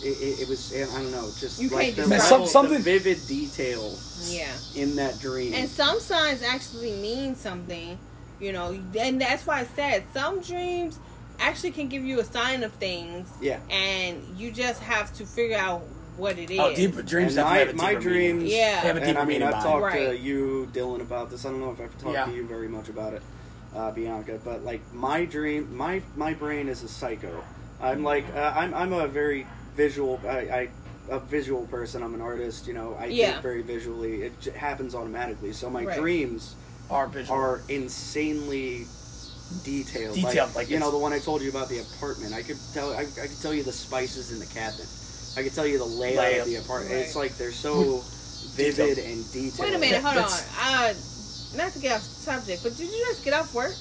It, 0.03 0.09
it, 0.21 0.41
it 0.43 0.49
was. 0.49 0.73
I 0.75 0.85
don't 1.01 1.11
know. 1.13 1.29
Just 1.39 1.61
You 1.61 1.69
like 1.71 1.95
can't 1.95 1.97
the, 1.97 2.03
describe 2.03 2.31
level- 2.31 2.47
it. 2.47 2.49
Something- 2.51 2.75
the 2.75 2.81
vivid 2.99 3.27
detail 3.27 3.97
Yeah. 4.27 4.49
in 4.75 4.97
that 4.97 5.19
dream. 5.21 5.55
And 5.55 5.69
some 5.69 6.01
signs 6.01 6.43
actually 6.43 6.93
mean 6.93 7.35
something, 7.37 7.99
you 8.41 8.53
know, 8.53 8.79
and 8.99 9.21
that's 9.21 9.47
why 9.47 9.61
I 9.61 9.65
said 9.65 10.05
some 10.15 10.41
dreams 10.41 10.99
actually 11.39 11.71
can 11.73 11.89
give 11.89 12.05
you 12.05 12.21
a 12.21 12.25
sign 12.25 12.63
of 12.63 12.73
things, 12.75 13.27
yeah. 13.41 13.61
and 13.71 14.23
you 14.37 14.51
just 14.53 14.83
have 14.83 15.11
to 15.15 15.25
figure 15.25 15.57
out 15.57 15.81
what 16.19 16.39
it 16.39 16.51
is. 16.51 16.59
Oh, 16.61 16.75
deeper 16.75 17.01
dreams. 17.03 17.37
And 17.37 17.47
definitely 17.47 17.53
my, 17.53 17.59
have 17.59 17.69
a 17.71 17.77
my 17.77 17.99
deeper 18.01 18.11
meaning. 18.15 18.37
dreams. 18.41 18.53
Yeah. 18.53 18.81
Have 18.81 18.97
a 18.99 19.03
and 19.03 19.17
I 19.17 19.21
mean, 19.23 19.29
meaning 19.41 19.43
I've 19.49 19.63
behind 19.63 19.79
it. 19.79 19.81
talked 19.81 19.95
to 19.95 20.19
you, 20.19 20.69
Dylan, 20.75 21.01
about 21.01 21.31
this. 21.31 21.47
I 21.47 21.51
don't 21.51 21.61
know 21.61 21.71
if 21.73 21.81
I've 21.81 21.99
talked 21.99 22.13
Yeah. 22.15 22.27
to 22.27 22.33
you 22.35 22.47
very 22.47 22.69
much 22.69 22.89
about 22.91 23.15
it, 23.15 23.23
uh, 23.75 23.91
Bianca. 23.91 24.39
But 24.45 24.63
like 24.65 24.83
my 24.93 25.25
dream, 25.25 25.75
my 25.75 26.03
my 26.17 26.35
brain 26.35 26.69
is 26.69 26.83
a 26.83 26.89
psycho. 26.89 27.43
I'm 27.81 28.03
like 28.05 28.27
uh, 28.37 28.53
I'm 28.55 28.75
I'm 28.75 28.93
a 28.93 29.09
very 29.09 29.47
visual. 29.85 30.21
I, 30.29 30.39
I 30.61 30.69
a 31.11 31.19
visual 31.19 31.67
person. 31.67 32.03
I'm 32.03 32.15
an 32.15 32.21
artist. 32.21 32.67
You 32.69 32.75
know, 32.75 32.97
I 33.01 33.07
Yeah. 33.07 33.31
think 33.33 33.43
very 33.43 33.63
visually. 33.63 34.15
It 34.27 34.33
j- 34.41 34.51
happens 34.53 34.95
automatically. 34.95 35.53
So 35.53 35.71
my 35.71 35.85
Right. 35.85 35.99
dreams 35.99 36.55
Are 36.91 37.07
visual. 37.09 37.37
are 37.39 37.63
insanely 37.69 38.87
detailed. 39.65 40.15
Detailed, 40.15 40.51
like, 40.51 40.55
like 40.57 40.71
you 40.71 40.79
know 40.79 40.91
the 40.97 40.99
one 41.07 41.13
I 41.13 41.19
told 41.19 41.41
you 41.43 41.51
about 41.51 41.69
the 41.69 41.79
apartment. 41.81 42.35
I 42.35 42.43
could 42.43 42.59
tell 42.75 42.93
I, 42.93 43.01
I 43.25 43.27
could 43.31 43.41
tell 43.43 43.55
you 43.55 43.63
the 43.65 43.73
spices 43.87 44.31
in 44.33 44.39
the 44.39 44.47
cabinet. 44.61 44.87
I 45.37 45.43
could 45.43 45.55
tell 45.55 45.67
you 45.67 45.79
the 45.79 45.85
layout 46.03 46.19
Layout. 46.25 46.41
of 46.41 46.47
the 46.53 46.57
apartment. 46.65 46.95
Right. 46.95 47.05
It's 47.07 47.17
like 47.17 47.33
they're 47.39 47.53
so 47.69 48.03
vivid 48.61 48.99
and 48.99 49.19
detailed. 49.33 49.61
Wait 49.71 49.75
a 49.75 49.79
minute, 49.79 50.03
hold 50.03 50.17
on. 50.19 50.23
That's- 50.31 50.47
Uh, 50.61 51.57
not 51.57 51.73
to 51.73 51.79
get 51.81 51.93
off 51.97 52.03
subject, 52.05 52.63
but 52.63 52.77
did 52.77 52.89
you 52.95 53.01
just 53.11 53.25
get 53.25 53.33
off 53.35 53.53
work? 53.55 53.75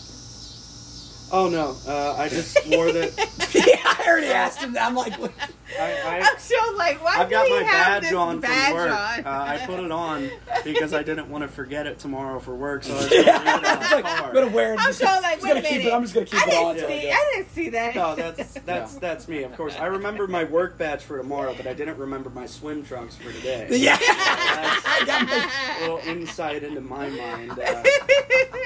Oh 1.32 1.48
no, 1.50 1.76
uh, 1.88 2.16
I 2.18 2.28
just 2.30 2.58
swore 2.64 2.92
that 2.92 3.12
yeah, 3.54 3.82
I 3.86 4.06
already 4.08 4.28
asked 4.28 4.60
him 4.60 4.74
that. 4.74 4.88
I'm 4.88 4.96
like, 4.96 5.14
what? 5.20 5.32
I, 5.80 6.20
I'm 6.22 6.40
sure, 6.40 6.76
like, 6.78 7.02
why 7.04 7.16
I, 7.18 7.22
I've 7.22 7.28
do 7.30 7.36
got 7.36 7.46
he 7.48 7.54
my 7.54 7.64
have 7.64 8.02
badge 8.02 8.04
this 8.04 8.14
on 8.14 8.40
badge 8.40 8.66
from 8.70 8.76
work. 8.76 8.90
on? 8.92 9.26
Uh, 9.26 9.46
I 9.48 9.58
put 9.66 9.80
it 9.80 9.92
on 9.92 10.30
because 10.64 10.94
I 10.94 11.04
didn't 11.04 11.30
want 11.30 11.44
to 11.44 11.48
forget 11.48 11.86
it 11.86 12.00
tomorrow 12.00 12.40
for 12.40 12.56
work. 12.56 12.84
So 12.84 12.94
I 12.94 12.98
was 12.98 13.10
gonna 13.10 13.22
Yeah, 13.24 13.38
leave 13.38 13.48
it 13.48 13.56
in 13.58 13.62
the 13.64 13.82
it's 13.82 13.92
like, 13.92 14.06
car. 14.06 14.28
I'm 14.28 14.34
gonna 14.34 14.48
wear 14.50 14.74
it. 14.74 14.80
I'm 14.80 14.88
just, 14.88 15.00
sure, 15.00 15.22
like, 15.22 15.36
just 15.36 15.44
wait 15.44 15.52
a 15.52 15.54
gonna 15.54 15.62
keep 15.68 15.78
minute. 15.78 15.88
it. 15.88 15.94
I'm 15.94 16.02
just 16.02 16.14
gonna 16.16 16.26
keep 16.26 16.40
I 16.40 16.44
it 16.44 16.50
didn't 16.50 16.66
on. 16.66 16.76
till 16.76 16.86
I 16.86 16.90
see. 17.00 17.02
go. 17.08 17.12
I 17.14 17.32
didn't 17.36 17.50
see 17.52 17.70
that. 17.70 17.96
No, 17.96 18.16
that's 18.16 18.54
that's 18.66 18.94
Yeah. 18.96 19.00
that's 19.00 19.28
me. 19.28 19.44
Of 19.44 19.56
course, 19.56 19.76
I 19.78 19.86
remember 19.86 20.28
my 20.28 20.44
work 20.46 20.78
badge 20.80 21.04
for 21.04 21.18
tomorrow, 21.20 21.54
but 21.56 21.68
I 21.68 21.74
didn't 21.74 21.98
remember 22.00 22.30
my 22.32 22.48
swim 22.48 22.84
trunks 22.84 23.16
for 23.16 23.32
today. 23.32 23.68
Yeah. 23.80 23.96
That's 24.00 25.06
got 25.06 25.28
my- 25.28 25.78
little 25.82 26.00
insight 26.00 26.64
into 26.64 26.82
my 26.82 27.10
mind. 27.10 27.52
Uh, 27.52 27.84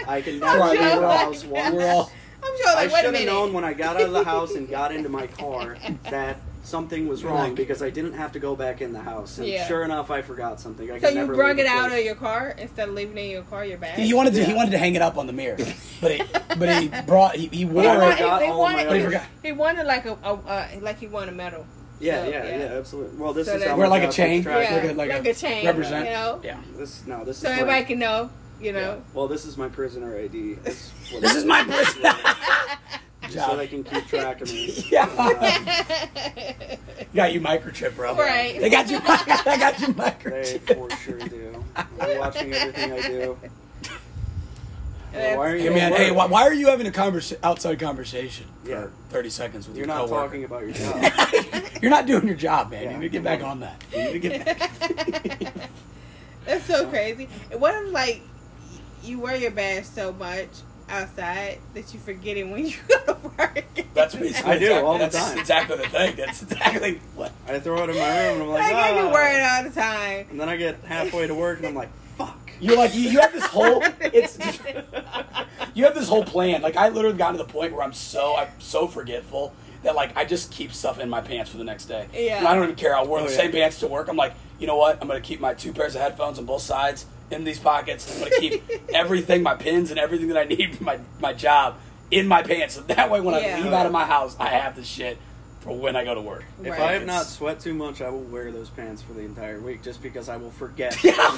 I 0.08 0.22
can 0.22 0.40
That's 0.40 0.54
never 0.54 0.60
right, 0.60 0.72
leave 0.72 0.80
we're 0.80 1.00
the 1.80 1.88
all- 1.92 2.12
house 2.44 2.52
once. 2.52 2.62
We're 2.64 2.70
all. 2.72 2.78
I'm 2.78 2.80
sure, 2.80 2.86
like, 2.90 2.94
wait 2.94 3.00
a 3.00 3.04
should 3.06 3.16
have 3.16 3.26
known 3.26 3.54
when 3.54 3.64
I 3.64 3.74
got 3.74 3.96
out 3.96 4.02
of 4.04 4.12
the 4.14 4.24
house 4.24 4.56
and 4.56 4.70
got 4.70 4.94
into 4.94 5.10
my 5.10 5.28
car 5.40 5.78
that 6.10 6.38
something 6.64 7.08
was 7.10 7.24
wrong 7.26 7.36
Like- 7.50 7.56
because 7.56 7.82
I 7.84 7.90
didn't 7.90 8.14
have 8.14 8.32
to 8.34 8.40
go 8.40 8.56
back 8.56 8.82
in 8.82 8.94
the 8.94 9.02
house. 9.02 9.38
And 9.38 9.48
Yeah. 9.48 9.68
sure 9.68 9.84
enough, 9.84 10.10
I 10.10 10.22
forgot 10.22 10.62
something. 10.62 10.90
I 10.90 10.98
So 11.00 11.08
could 11.08 11.16
you 11.16 11.20
never 11.22 11.36
brung 11.36 11.50
leave 11.58 11.60
it 11.60 11.64
the 11.64 11.70
out 11.70 11.90
place. 11.90 12.00
of 12.00 12.06
your 12.06 12.16
car 12.16 12.56
instead 12.58 12.88
of 12.88 12.96
leaving 12.96 13.18
it 13.18 13.22
in 13.22 13.30
your 13.32 13.42
car, 13.44 13.66
your 13.66 13.78
bag. 13.80 14.00
He 14.00 14.14
wanted 14.14 14.34
to. 14.36 14.44
He 14.46 14.52
Yeah. 14.52 14.58
wanted 14.58 14.72
to 14.72 14.78
hang 14.78 14.96
it 14.96 15.02
up 15.02 15.18
on 15.18 15.28
the 15.28 15.34
mirror, 15.34 15.58
but 16.00 16.12
he, 16.12 16.24
but 16.58 16.82
he 16.82 16.88
brought. 17.06 17.36
He, 17.36 17.48
he 17.48 17.66
wore 17.66 17.84
I 17.84 17.98
wanted- 17.98 18.08
it. 18.12 18.18
forgot 18.18 18.44
all 18.44 18.60
wanted- 18.60 18.76
my 18.78 18.84
But 18.86 18.94
he 18.94 19.00
other- 19.02 19.06
forgot. 19.12 19.24
He 19.44 19.52
wanted 19.52 19.86
like 19.88 20.06
a, 20.06 20.14
a 20.24 20.34
uh, 20.34 20.68
like 20.82 21.00
he 21.00 21.08
won 21.08 21.28
a 21.28 21.34
medal. 21.34 21.66
Yeah, 22.00 22.24
So, 22.24 22.30
yeah, 22.32 22.44
yeah. 22.44 22.58
yeah, 22.58 22.64
absolutely. 22.80 23.18
Well, 23.18 23.34
this 23.34 23.48
So 23.48 23.54
is 23.56 23.60
that- 23.62 23.70
how 23.70 23.78
Wear 23.78 23.88
my 23.88 23.92
like 23.92 24.04
a 24.04 24.06
job 24.08 24.14
chain. 24.16 24.32
keeps 24.40 24.46
track. 24.46 24.70
Yeah. 24.70 24.76
Like 24.76 24.84
a, 24.84 24.88
like 24.94 25.10
like 25.10 25.26
a, 25.26 25.30
a 25.30 25.34
chain, 25.34 25.66
Represent. 25.66 26.06
you 26.06 26.12
know? 26.14 26.42
Yeah. 26.44 26.58
This 26.78 27.04
no, 27.06 27.24
this 27.26 27.38
So 27.40 27.48
is 27.48 27.54
everybody 27.54 27.82
my, 27.82 27.88
can 27.88 28.00
know, 28.00 28.30
you 28.60 28.68
yeah. 28.68 28.80
know. 28.80 29.02
Well, 29.14 29.28
this 29.28 29.46
is 29.46 29.58
my 29.58 29.68
prisoner 29.70 30.18
ID. 30.18 30.56
This, 30.64 30.92
what 31.12 31.22
This 31.22 31.36
it 31.36 31.38
is 31.40 31.46
my 31.46 31.64
person. 33.34 33.50
so 33.52 33.58
they 33.58 33.68
can 33.68 33.84
keep 33.84 34.08
track 34.08 34.42
of 34.42 34.48
me. 34.50 34.86
yeah. 34.92 35.08
Uh, 35.18 36.76
got 37.16 37.34
you 37.34 37.42
microchip, 37.42 37.96
bro. 37.96 38.16
Right. 38.16 38.60
They 38.60 38.70
got 38.70 38.90
you. 38.90 39.00
I 39.04 39.58
got 39.58 39.80
you 39.80 39.88
they 39.88 39.94
microchip. 39.94 40.76
for 40.76 40.96
sure 40.98 41.20
do. 41.20 41.64
They're 42.00 42.20
watching 42.20 42.54
everything 42.54 42.92
I 42.94 43.02
do. 43.02 43.38
That's- 45.12 45.38
why 45.38 45.52
are 45.52 45.56
you 45.56 45.70
Hey 45.72 45.76
man, 45.76 45.94
hey, 45.94 46.10
why, 46.12 46.26
why 46.26 46.42
are 46.42 46.54
you 46.54 46.68
having 46.70 46.88
a 46.88 46.92
conversa- 46.92 47.38
outside 47.44 47.80
conversation 47.80 48.48
Yeah. 48.66 48.86
for 48.86 48.92
30 49.10 49.30
seconds 49.30 49.68
with 49.68 49.78
You're 49.78 49.86
your 49.86 49.96
not 49.96 50.08
coworker? 50.08 50.26
talking 50.26 50.44
about 50.44 50.64
your 50.64 50.72
job. 50.72 51.72
You're 51.84 51.92
not 51.92 52.08
doing 52.08 52.26
your 52.26 52.36
job, 52.36 52.72
man. 52.72 52.84
Yeah. 52.84 52.92
You 52.94 52.98
need 52.98 53.04
to 53.04 53.10
get 53.10 53.24
back 53.24 53.44
on 53.44 53.60
that. 53.60 53.80
You 53.92 54.04
need 54.06 54.14
to 54.14 54.20
get 54.20 54.44
back. 54.46 55.70
That's 56.46 56.66
so 56.66 56.88
crazy. 56.88 57.30
What 57.52 57.76
if 57.76 57.92
like 57.94 58.22
you 59.04 59.20
wear 59.20 59.36
your 59.36 59.52
badge 59.52 59.86
so 59.86 60.14
much 60.14 60.48
outside 60.90 61.60
that 61.74 61.94
you 61.94 62.00
forget 62.00 62.38
it 62.38 62.48
when 62.48 62.66
you 62.68 62.76
go 62.88 63.14
to 63.14 63.18
work? 63.38 63.64
That's 63.94 64.16
basically 64.16 64.52
I 64.52 64.58
do, 64.60 64.66
exactly, 64.66 64.84
all 64.88 64.94
the 64.94 65.00
that's 65.00 65.18
time. 65.30 65.38
exactly 65.40 65.78
the 65.78 65.88
thing. 65.90 66.16
That's 66.16 66.42
exactly 66.44 67.02
what. 67.16 67.32
I 67.48 67.60
throw 67.60 67.84
it 67.84 67.90
in 67.90 67.98
my 67.98 68.28
room 68.28 68.34
and 68.34 68.44
I'm 68.44 68.50
like, 68.50 68.64
Like 68.64 68.74
I 68.76 68.88
can 68.94 69.12
wear 69.12 69.40
it 69.40 69.44
all 69.44 69.64
the 69.72 69.80
time. 69.82 70.28
And 70.32 70.40
then 70.40 70.50
I 70.50 70.58
get 70.58 70.84
halfway 70.86 71.28
to 71.28 71.36
work 71.36 71.58
and 71.60 71.68
I'm 71.68 71.76
like, 71.76 71.90
fuck. 72.18 72.40
You're 72.60 72.78
like 72.78 72.94
you, 72.96 73.02
you 73.10 73.20
have 73.20 73.34
this 73.34 73.46
whole 73.46 73.84
it's 74.02 74.38
you 75.74 75.84
have 75.86 75.96
this 75.96 76.08
whole 76.08 76.24
plan. 76.24 76.62
Like 76.62 76.78
I 76.78 76.90
literally 76.90 77.18
got 77.18 77.32
to 77.32 77.38
the 77.38 77.46
point 77.46 77.74
where 77.74 77.84
I'm 77.84 77.94
so 77.94 78.36
I'm 78.36 78.50
so 78.60 78.88
forgetful 78.88 79.54
that 79.84 79.96
like 79.96 80.16
I 80.16 80.24
just 80.26 80.52
keep 80.52 80.74
stuff 80.74 81.00
in 81.00 81.10
my 81.10 81.20
pants 81.22 81.52
for 81.52 81.58
the 81.58 81.64
next 81.64 81.86
day. 81.86 82.08
Yeah. 82.14 82.38
And 82.40 82.48
I 82.48 82.54
don't 82.54 82.64
even 82.64 82.76
care. 82.76 82.96
I 82.96 83.04
wore 83.04 83.20
Oh, 83.20 83.26
the 83.26 83.32
yeah. 83.32 83.38
same 83.38 83.52
pants 83.52 83.80
to 83.80 83.88
work. 83.88 84.08
I'm 84.08 84.16
like, 84.16 84.34
you 84.60 84.68
know 84.68 84.78
what? 84.78 85.00
I'm 85.02 85.08
gonna 85.08 85.20
keep 85.22 85.40
my 85.40 85.54
two 85.54 85.74
pairs 85.74 85.96
of 85.96 86.02
headphones 86.02 86.40
on 86.40 86.46
both 86.46 86.62
sides 86.62 87.06
in 87.34 87.44
these 87.44 87.60
pockets. 87.60 88.12
I'm 88.14 88.20
gonna 88.24 88.40
keep 88.40 88.64
everything, 88.94 89.44
my 89.44 89.56
pins 89.56 89.90
and 89.92 90.00
everything 90.00 90.28
that 90.30 90.38
I 90.38 90.46
need 90.46 90.78
for 90.78 90.84
my 90.84 91.00
my 91.20 91.34
job 91.34 91.76
in 92.12 92.28
my 92.28 92.44
pants. 92.44 92.76
So 92.76 92.82
that 92.88 93.10
way, 93.10 93.20
when 93.22 93.36
Yeah. 93.42 93.58
I 93.58 93.62
leave 93.62 93.74
out 93.74 93.86
of 93.86 93.92
my 93.92 94.06
house, 94.06 94.36
I 94.40 94.48
have 94.50 94.76
the 94.76 94.84
shit 94.84 95.18
for 95.62 95.76
when 95.76 95.96
I 95.96 96.04
go 96.04 96.14
to 96.14 96.22
work. 96.22 96.44
If 96.62 96.72
Right. 96.72 96.80
I 96.80 96.92
have 96.94 97.06
not 97.06 97.26
sweat 97.26 97.60
too 97.62 97.74
much, 97.74 98.02
I 98.02 98.10
will 98.10 98.20
wear 98.20 98.52
those 98.52 98.70
pants 98.70 99.02
for 99.02 99.14
the 99.14 99.22
entire 99.22 99.60
week 99.62 99.82
just 99.82 100.02
because 100.04 100.28
I 100.30 100.38
will 100.38 100.52
forget. 100.52 100.98
Yeah, 101.04 101.14
I 101.18 101.38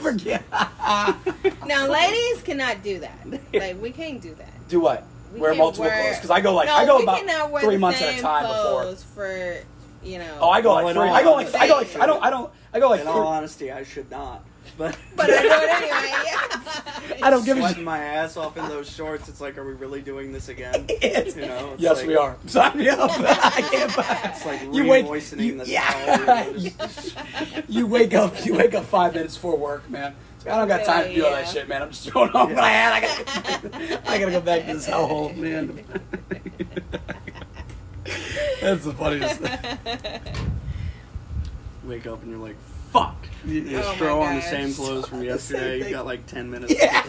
forget. 0.00 0.42
I 0.52 1.12
forget. 1.20 1.66
Now, 1.66 1.86
ladies 1.88 2.42
cannot 2.42 2.82
do 2.82 2.98
that. 3.00 3.26
Like 3.52 3.80
we 3.80 3.90
can't 3.90 4.20
do 4.20 4.34
that. 4.34 4.68
Do 4.68 4.80
what? 4.80 5.04
We 5.32 5.40
wear 5.40 5.54
multiple 5.54 5.86
wear- 5.86 6.02
clothes 6.02 6.16
because 6.16 6.30
I 6.30 6.40
go 6.40 6.54
like 6.54 6.66
no, 6.68 6.74
I 6.74 6.84
go 6.86 6.98
about 7.02 7.60
three 7.62 7.76
months 7.78 8.02
at 8.02 8.18
a 8.18 8.20
time 8.20 8.42
before. 8.42 8.82
clothes 8.82 9.02
for 9.14 9.56
you 10.04 10.18
know. 10.18 10.38
Oh, 10.40 10.50
I 10.50 10.60
go 10.60 10.74
Well, 10.74 10.84
like 10.84 10.94
three. 10.96 11.08
I 11.08 11.22
go 11.22 11.32
like 11.34 11.54
I 11.54 11.68
go 11.68 11.76
like 11.76 11.96
I 11.96 12.06
don't 12.06 12.22
I 12.22 12.30
don't 12.30 12.52
I 12.74 12.80
go 12.80 12.88
like 12.90 13.00
In 13.02 13.06
all 13.06 13.26
honesty, 13.28 13.70
I 13.70 13.84
should 13.84 14.10
not. 14.10 14.44
But 14.78 14.96
but 15.16 15.30
I 15.30 15.42
do 15.42 15.48
it 15.48 15.70
anyway. 15.70 16.08
Yeah. 17.12 17.26
I 17.26 17.30
don't 17.30 17.44
give 17.44 17.56
a 17.56 17.60
sweating 17.60 17.76
shit. 17.78 17.84
my 17.84 17.98
ass 17.98 18.36
off 18.36 18.56
in 18.56 18.66
those 18.68 18.90
shorts. 18.90 19.28
It's 19.28 19.40
like, 19.40 19.56
are 19.58 19.64
we 19.64 19.72
really 19.74 20.00
doing 20.02 20.32
this 20.32 20.48
again? 20.48 20.86
It's- 20.88 21.36
You 21.36 21.46
know, 21.46 21.72
it's 21.74 21.82
yes, 21.82 21.98
like- 21.98 22.06
we 22.06 22.16
are. 22.16 22.36
Sign 22.46 22.78
me 22.78 22.88
up. 22.88 23.10
I 23.12 23.60
can't. 23.70 23.92
It's 24.34 24.46
like 24.46 24.62
you 24.62 24.86
wake. 24.86 25.04
re-moistening 25.04 25.46
You, 25.46 25.58
the 25.58 25.66
yeah. 25.68 26.16
towel. 26.24 26.56
you, 26.56 26.70
you 27.68 27.86
wake 27.86 28.14
up. 28.14 28.44
You 28.44 28.54
wake 28.54 28.74
up 28.74 28.84
five 28.84 29.14
minutes 29.14 29.34
before 29.36 29.56
work, 29.56 29.88
man. 29.90 30.14
I 30.44 30.56
don't 30.58 30.66
got 30.68 30.84
time 30.84 31.04
to 31.08 31.14
do 31.14 31.24
all 31.24 31.30
that 31.32 31.48
shit, 31.48 31.68
man. 31.68 31.82
I'm 31.82 31.90
just 31.90 32.08
throwing 32.08 32.30
off 32.32 32.48
what 32.48 32.58
I 32.58 32.70
had. 32.70 32.92
I 32.92 33.00
gotta. 33.00 34.10
I 34.10 34.18
gotta 34.18 34.32
go 34.32 34.40
back 34.40 34.66
to 34.66 34.74
this 34.74 34.88
hellhole, 34.88 35.36
man. 35.36 35.84
That's 38.60 38.84
the 38.84 38.92
funniest. 38.94 39.38
Thing. 39.40 40.58
Wake 41.84 42.06
up 42.06 42.22
and 42.22 42.30
you're 42.30 42.40
like, 42.40 42.56
fuck. 42.92 43.16
You 43.44 43.62
just 43.68 43.88
Oh 43.88 43.94
throw 43.94 44.22
on 44.22 44.36
the 44.36 44.42
same 44.42 44.72
clothes 44.74 45.08
from 45.08 45.22
yesterday. 45.24 45.78
You 45.78 45.84
thing. 45.84 45.92
got 45.94 46.06
like 46.06 46.26
10 46.26 46.50
minutes. 46.50 46.74
Yeah. 46.76 47.02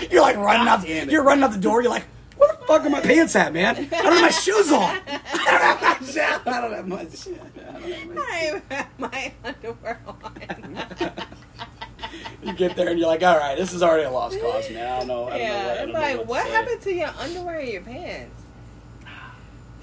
You're 0.10 0.22
like 0.22 0.36
running 0.36 0.68
out. 0.68 0.82
damn 0.82 1.08
it. 1.08 1.12
You're 1.12 1.22
running 1.22 1.44
out 1.44 1.52
the 1.52 1.58
door. 1.58 1.80
You're 1.82 1.90
like, 1.90 2.04
where 2.36 2.52
the 2.52 2.58
fuck 2.66 2.84
are 2.84 2.90
my 2.90 3.00
pants 3.00 3.34
at, 3.36 3.52
man? 3.52 3.76
I 3.76 4.02
don't 4.02 4.12
have 4.12 4.20
my 4.22 4.30
shoes 4.30 4.70
on. 4.70 4.98
I 5.08 5.20
don't 5.40 5.80
have 5.80 5.98
my 6.00 6.06
shit. 6.06 6.22
I 6.46 6.60
don't 6.60 6.72
have 6.72 6.86
my. 6.86 6.96
I 6.98 7.04
have 7.04 8.08
my- 8.14 8.22
I 8.28 8.46
even 8.48 8.62
have 8.70 8.98
my 8.98 9.32
underwear 9.44 10.00
on. 10.06 11.12
You 12.42 12.52
get 12.52 12.76
there 12.76 12.88
and 12.90 12.98
you're 12.98 13.08
like, 13.08 13.22
all 13.22 13.38
right, 13.38 13.56
this 13.56 13.72
is 13.72 13.82
already 13.82 14.04
a 14.04 14.10
lost 14.10 14.38
cause, 14.40 14.70
man. 14.70 14.86
I 14.92 14.98
don't 14.98 15.08
know. 15.08 15.24
I 15.28 15.30
don't 15.30 15.30
know 15.30 15.30
what, 15.30 15.32
I 15.32 15.38
yeah, 15.38 15.74
don't 15.74 15.82
I'm 15.82 15.92
know 15.92 16.00
like, 16.00 16.16
what, 16.18 16.26
what 16.28 16.38
to 16.42 16.46
say. 16.48 16.54
happened 16.54 16.80
to 16.82 16.92
your 16.94 17.08
underwear 17.18 17.58
and 17.58 17.68
your 17.68 17.82
pants? 17.82 18.42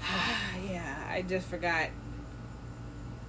yeah, 0.70 1.08
I 1.10 1.22
just 1.22 1.46
forgot. 1.48 1.88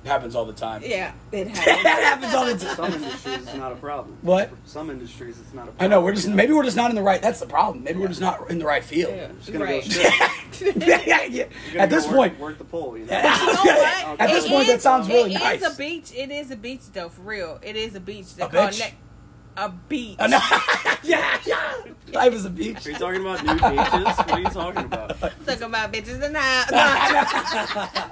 It 0.05 0.09
happens 0.09 0.35
all 0.35 0.45
the 0.45 0.53
time. 0.53 0.83
Yeah, 0.85 1.13
it 1.31 1.47
it 1.47 1.57
happened. 1.57 1.87
happens 1.87 2.33
all 2.35 2.45
the 2.45 2.55
time. 2.63 2.75
Some 2.75 2.93
industries, 2.93 3.37
it's 3.41 3.55
not 3.55 3.71
a 3.71 3.75
problem. 3.75 4.15
What? 4.21 4.51
For 4.51 4.55
some 4.65 4.91
industries, 4.91 5.39
it's 5.41 5.51
not 5.51 5.63
a 5.63 5.71
problem. 5.71 5.83
I 5.83 5.87
know. 5.87 6.01
We're 6.01 6.13
just 6.13 6.27
maybe 6.27 6.53
we're 6.53 6.61
just 6.63 6.77
not 6.77 6.91
in 6.91 6.95
the 6.95 7.01
right. 7.01 7.19
That's 7.19 7.39
the 7.39 7.47
problem. 7.47 7.83
Maybe 7.83 7.97
we're 7.97 8.09
just 8.09 8.21
not 8.21 8.51
in 8.51 8.59
the 8.59 8.65
right 8.65 8.83
field. 8.83 9.15
Yeah, 9.15 9.29
Just 9.39 9.51
gonna 9.51 9.65
right. 9.65 9.83
go 9.83 9.89
yeah, 10.85 11.01
yeah, 11.07 11.23
yeah. 11.23 11.25
You 11.25 11.45
gotta 11.73 11.79
At 11.79 11.89
this 11.89 12.05
work, 12.05 12.15
point, 12.15 12.39
work 12.39 12.57
the 12.59 12.65
pole. 12.65 12.95
You 12.99 13.05
know? 13.07 13.17
You 13.17 13.23
know 13.23 13.29
what? 13.31 14.19
At 14.21 14.29
this 14.29 14.45
It 14.45 14.51
point, 14.51 14.67
that 14.67 14.81
sounds 14.83 15.07
really 15.07 15.33
it 15.33 15.39
nice. 15.39 15.63
is 15.63 15.73
a 15.73 15.77
beach. 15.77 16.11
It 16.15 16.29
is 16.29 16.51
a 16.51 16.55
beach, 16.55 16.81
though, 16.93 17.09
for 17.09 17.21
real. 17.23 17.59
It 17.63 17.75
is 17.75 17.95
a 17.95 17.99
beach. 17.99 18.35
They 18.35 18.43
A 18.43 18.47
call 18.47 18.67
bitch? 18.67 18.79
Ne- 18.81 18.93
a 19.57 19.69
beach. 19.69 20.17
I 20.19 20.27
know. 20.27 20.39
yeah, 21.03 21.39
yeah. 21.47 21.73
Life 22.13 22.33
is 22.33 22.45
a 22.45 22.49
beach. 22.51 22.85
Are 22.85 22.91
you 22.91 22.97
talking 22.97 23.21
about 23.21 23.43
new 23.43 23.53
beaches? 23.55 24.17
What 24.17 24.31
are 24.31 24.39
you 24.39 24.49
talking 24.49 24.83
about? 24.85 25.19
Talking 25.47 25.63
about 25.63 25.91
bitches 25.93 26.21
and 26.21 26.35
that. 26.35 28.11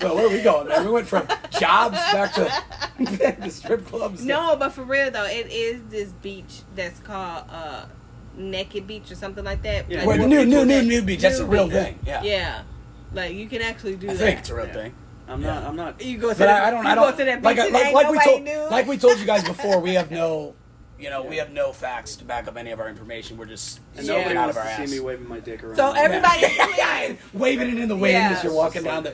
Well, 0.00 0.14
where 0.16 0.26
are 0.26 0.30
we 0.30 0.42
going, 0.42 0.68
man? 0.68 0.84
We 0.84 0.92
went 0.92 1.06
from 1.06 1.26
jobs 1.58 1.96
back 1.96 2.32
to 2.34 2.52
the 3.40 3.50
strip 3.50 3.86
clubs. 3.86 4.24
No, 4.24 4.56
but 4.56 4.70
for 4.72 4.82
real 4.82 5.10
though, 5.10 5.24
it 5.24 5.46
is 5.50 5.80
this 5.88 6.10
beach 6.22 6.60
that's 6.74 7.00
called 7.00 7.44
uh, 7.50 7.86
Naked 8.36 8.86
Beach 8.86 9.10
or 9.10 9.14
something 9.14 9.44
like 9.44 9.62
that. 9.62 9.90
Yeah, 9.90 10.00
Like, 10.00 10.08
Wait, 10.08 10.16
the 10.18 10.22
What 10.24 10.28
new, 10.28 10.44
new, 10.44 10.64
new, 10.66 10.82
new 10.82 11.02
beach. 11.02 11.20
That's 11.22 11.38
a 11.38 11.46
real 11.46 11.64
beach. 11.66 11.74
thing. 11.74 11.98
Yeah. 12.04 12.22
yeah, 12.22 12.62
like 13.14 13.32
you 13.34 13.48
can 13.48 13.62
actually 13.62 13.96
do 13.96 14.10
I 14.10 14.12
that. 14.12 14.18
think 14.18 14.38
it's 14.40 14.50
a 14.50 14.54
real 14.54 14.66
Yeah. 14.66 14.72
thing. 14.74 14.94
I'm 15.28 15.40
not. 15.40 15.64
I'm 15.64 15.74
not. 15.76 16.00
You 16.00 16.18
go 16.18 16.32
to 16.32 16.38
But 16.38 16.46
the, 16.46 16.50
I, 16.52 16.68
I 16.68 16.70
don't. 16.70 16.86
I 16.86 16.94
don't. 16.94 17.10
go 17.10 17.16
to 17.16 17.24
that 17.24 17.36
beach 17.40 17.44
like, 17.44 17.58
and 17.58 17.72
like, 17.72 17.92
like 17.94 18.10
we 18.10 18.18
told, 18.20 18.42
knew. 18.42 18.66
like 18.70 18.86
we 18.86 18.96
told 18.98 19.18
you 19.18 19.24
guys 19.26 19.42
before, 19.42 19.80
we 19.80 19.94
have 19.94 20.10
no, 20.12 20.54
you 20.98 21.10
know, 21.10 21.22
we 21.22 21.36
have 21.36 21.52
no 21.52 21.72
facts 21.72 22.16
to 22.16 22.24
back 22.24 22.48
up 22.48 22.56
any 22.56 22.70
of 22.70 22.80
our 22.80 22.88
information. 22.88 23.36
We're 23.36 23.44
just 23.46 23.80
And 23.96 24.06
nobody 24.06 24.24
speaking 24.24 24.38
out 24.38 24.48
of 24.50 24.56
wants 24.56 24.70
our 24.70 24.76
to 24.76 24.82
ass. 24.82 24.88
see 24.90 24.96
me 24.96 25.00
waving 25.04 25.28
my 25.28 25.40
dick 25.40 25.62
around. 25.62 25.76
So 25.76 25.92
everybody- 25.92 26.40
Yeah. 26.78 27.12
waving 27.34 27.68
it 27.70 27.78
in 27.78 27.88
the 27.88 27.96
wind 27.96 28.12
Yeah. 28.14 28.30
as 28.36 28.44
you're 28.44 28.52
walking 28.54 28.82
down 28.90 29.02
the. 29.04 29.12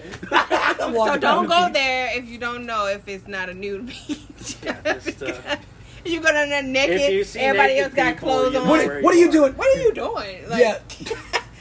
so 0.79 0.91
walking 0.91 1.21
down 1.21 1.21
don't 1.21 1.49
the 1.49 1.55
go 1.55 1.65
beach. 1.67 1.75
there 1.75 2.11
if 2.19 2.29
you 2.29 2.39
don't 2.39 2.67
know 2.67 2.87
if 2.87 3.07
it's 3.09 3.27
not 3.27 3.49
a 3.49 3.55
nude 3.55 3.87
beach. 3.87 4.57
Yeah, 4.63 4.81
just, 4.95 5.23
uh, 5.23 5.57
you 6.05 6.21
go 6.21 6.33
down 6.33 6.49
there 6.51 6.63
naked. 6.63 7.01
If 7.01 7.13
you 7.13 7.25
see 7.25 7.41
everybody 7.41 7.75
naked 7.75 7.85
else 7.85 7.95
got 7.95 8.15
people, 8.15 8.29
clothes 8.29 8.55
on. 8.57 8.69
What, 8.69 9.03
what 9.03 9.15
are 9.15 9.19
you 9.19 9.27
you 9.27 9.33
doing? 9.33 9.53
What 9.55 9.77
are 9.77 9.81
you 9.81 9.93
doing? 9.95 10.49
Like, 10.49 10.61
yeah. 10.61 10.79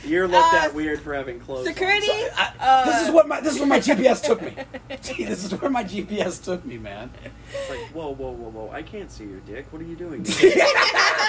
You're 0.04 0.28
looked 0.28 0.54
Uh, 0.54 0.58
at 0.58 0.74
weird 0.74 1.02
for 1.02 1.14
having 1.14 1.40
clothes. 1.40 1.60
on. 1.68 1.74
Security. 1.74 2.08
So, 2.08 2.30
I- 2.36 2.54
uh, 2.60 2.86
this 2.86 3.02
is 3.08 3.12
what 3.14 3.28
my 3.28 3.40
this 3.42 3.54
is 3.54 3.60
where 3.60 3.68
my 3.68 3.80
GPS 3.88 4.22
took 4.24 4.42
me. 4.42 4.56
Gee, 5.02 5.26
this 5.26 5.44
is 5.44 5.54
where 5.62 5.70
my 5.70 5.84
GPS 5.84 6.44
took 6.44 6.66
me, 6.66 6.78
man. 6.78 7.12
It's 7.54 7.70
like, 7.70 7.80
whoa, 7.94 8.14
whoa, 8.14 8.32
whoa, 8.32 8.50
whoa! 8.50 8.70
I 8.72 8.82
can't 8.82 9.12
see 9.12 9.26
your 9.26 9.40
dick. 9.42 9.68
What 9.72 9.82
are 9.82 9.86
you 9.86 9.96
doing? 9.96 10.24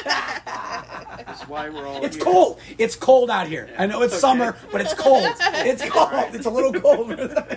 That's 0.04 1.42
why 1.48 1.68
we're 1.68 1.86
all. 1.86 2.04
It's 2.04 2.16
here. 2.16 2.24
cold. 2.24 2.60
It's 2.78 2.96
cold 2.96 3.30
out 3.30 3.46
here. 3.46 3.68
I 3.78 3.86
know 3.86 4.02
it's 4.02 4.14
Okay. 4.14 4.20
summer, 4.20 4.56
but 4.70 4.80
it's 4.80 4.94
cold. 4.94 5.24
It's 5.40 5.84
cold. 5.88 6.10
It's 6.34 6.46
a 6.46 6.50
little 6.50 6.72
cold. 6.72 7.10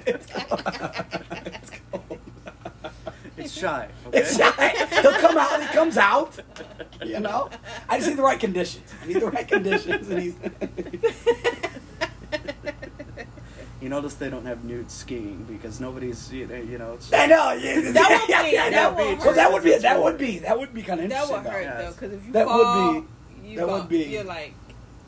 It's 0.05 0.25
cold. 0.27 0.61
It's 1.45 1.71
cold. 1.91 2.19
It's 3.37 3.53
shy. 3.53 3.89
Okay. 4.07 4.19
It's 4.19 4.37
He'll 5.01 5.11
come 5.13 5.37
out. 5.37 5.61
He 5.61 5.67
comes 5.67 5.97
out. 5.97 6.37
You 7.03 7.19
know. 7.19 7.49
I 7.89 7.97
just 7.97 8.09
need 8.09 8.17
the 8.17 8.23
right 8.23 8.39
conditions. 8.39 8.93
I 9.01 9.05
need 9.07 9.19
the 9.19 9.29
right 9.29 9.47
conditions, 9.47 10.09
and 10.09 10.21
he's. 10.21 10.35
You 13.81 13.89
notice 13.89 14.15
they 14.15 14.29
don't 14.31 14.45
have 14.45 14.63
nude 14.63 14.89
skiing 14.89 15.43
because 15.43 15.79
nobody's. 15.79 16.31
You 16.31 16.47
know. 16.47 16.55
You 16.55 16.77
know 16.79 16.93
it's, 16.93 17.11
I 17.13 17.27
know. 17.27 17.51
Yeah, 17.61 17.91
That 17.91 18.09
would 18.09 18.27
be- 18.27 18.33
yeah, 18.53 18.69
that 18.69 18.71
yeah. 18.71 18.89
would 18.89 19.19
Well, 19.19 19.33
that 19.33 19.51
would 19.53 19.63
be. 19.63 19.77
That 19.77 20.01
would 20.03 20.17
be. 20.17 20.39
That 20.39 20.57
would 20.57 20.73
be 20.73 20.81
kind 20.81 20.99
of 21.01 21.03
interesting. 21.05 21.43
That 21.43 21.43
would 21.43 21.53
though. 21.53 21.59
hurt 21.67 21.77
though, 21.77 21.91
because 21.91 22.13
if 22.13 22.25
you 22.25 22.31
That 22.31 22.47
would 22.47 22.53
fall, 22.63 22.93
be- 23.01 23.47
you 23.49 23.57
that 23.57 23.67
fall, 23.67 23.79
would 23.79 23.89
be- 23.89 24.03
You're 24.05 24.23
like. 24.23 24.53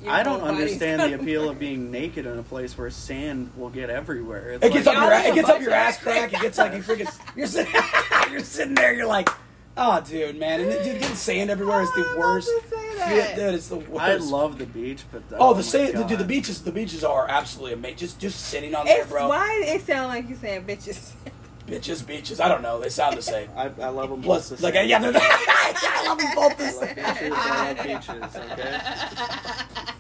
Your 0.01 0.12
I 0.12 0.23
don't 0.23 0.41
understand 0.41 1.01
the 1.01 1.15
appeal 1.19 1.49
of 1.49 1.57
being 1.60 1.89
naked 1.91 2.25
in 2.25 2.38
a 2.38 2.43
place 2.43 2.77
where 2.77 2.89
sand 2.89 3.51
will 3.57 3.69
get 3.69 3.89
everywhere. 3.89 4.51
It's 4.51 4.65
It 4.65 4.73
gets 4.73 4.86
like, 4.86 4.97
up 4.97 5.03
your 5.03 5.12
Y'all 5.13 5.31
it 5.31 5.36
gets 5.36 5.49
up 5.49 5.62
your 5.62 5.71
ass 5.73 6.03
budget. 6.03 6.29
crack. 6.29 6.33
It 6.33 6.41
gets 6.41 6.57
like 6.57 6.73
you 6.73 6.79
freaking 6.83 7.19
you're 7.36 7.47
sitting 7.47 7.73
you're 8.31 8.39
sitting 8.41 8.75
there. 8.75 8.93
You're 8.93 9.07
like, 9.07 9.29
oh, 9.75 10.01
dude, 10.01 10.38
man, 10.39 10.62
and 10.62 10.71
dude, 10.71 10.83
getting 10.99 11.15
sand 11.15 11.49
everywhere 11.49 11.81
is 11.81 11.89
Oh, 11.95 12.01
the 12.03 12.10
love 12.10 12.17
worst. 12.17 12.47
to 12.49 12.69
say 12.69 12.95
that. 12.97 13.10
Shit, 13.10 13.36
dude, 13.36 13.53
it's 13.55 13.67
the 13.69 13.75
worst. 13.77 14.01
I 14.01 14.15
love 14.15 14.57
the 14.57 14.65
beach, 14.65 15.03
but 15.12 15.23
Oh, 15.33 15.38
oh 15.39 15.51
my 15.51 15.57
the 15.57 15.63
sand, 15.63 15.93
God. 15.93 16.07
dude, 16.10 16.19
the 16.19 16.23
beaches, 16.25 16.62
the 16.62 16.71
beaches 16.71 17.03
are 17.03 17.27
absolutely 17.29 17.73
amazing. 17.73 17.97
Just, 17.97 18.19
just 18.19 18.39
sitting 18.47 18.73
on 18.75 18.86
there, 18.86 19.01
It's 19.01 19.10
bro. 19.12 19.27
why 19.29 19.63
it 19.65 19.81
sound 19.86 20.07
like 20.10 20.29
you 20.29 20.36
saying 20.36 20.65
bitches. 20.65 21.13
Bitches, 21.67 22.06
beaches. 22.06 22.39
I 22.39 22.47
don't 22.47 22.62
know. 22.62 22.80
They 22.80 22.89
sound 22.89 23.17
the 23.17 23.21
same. 23.34 23.49
I, 23.56 23.69
I 23.82 23.89
love 23.89 24.10
them 24.10 24.21
Plus, 24.21 24.49
both. 24.49 24.60
the 24.60 24.63
like, 24.65 24.73
same. 24.75 24.89
yeah, 24.89 24.99
they're, 24.99 25.12
I 25.21 26.03
love 26.08 26.17
them 26.17 26.32
both 26.34 26.58
the 26.58 26.63
I 26.63 26.71
love 26.71 26.80
same. 26.80 26.95
beaches. 26.95 27.34
I 27.36 27.73
love 27.73 27.77
beaches. 27.86 28.36
Okay. 28.51 28.80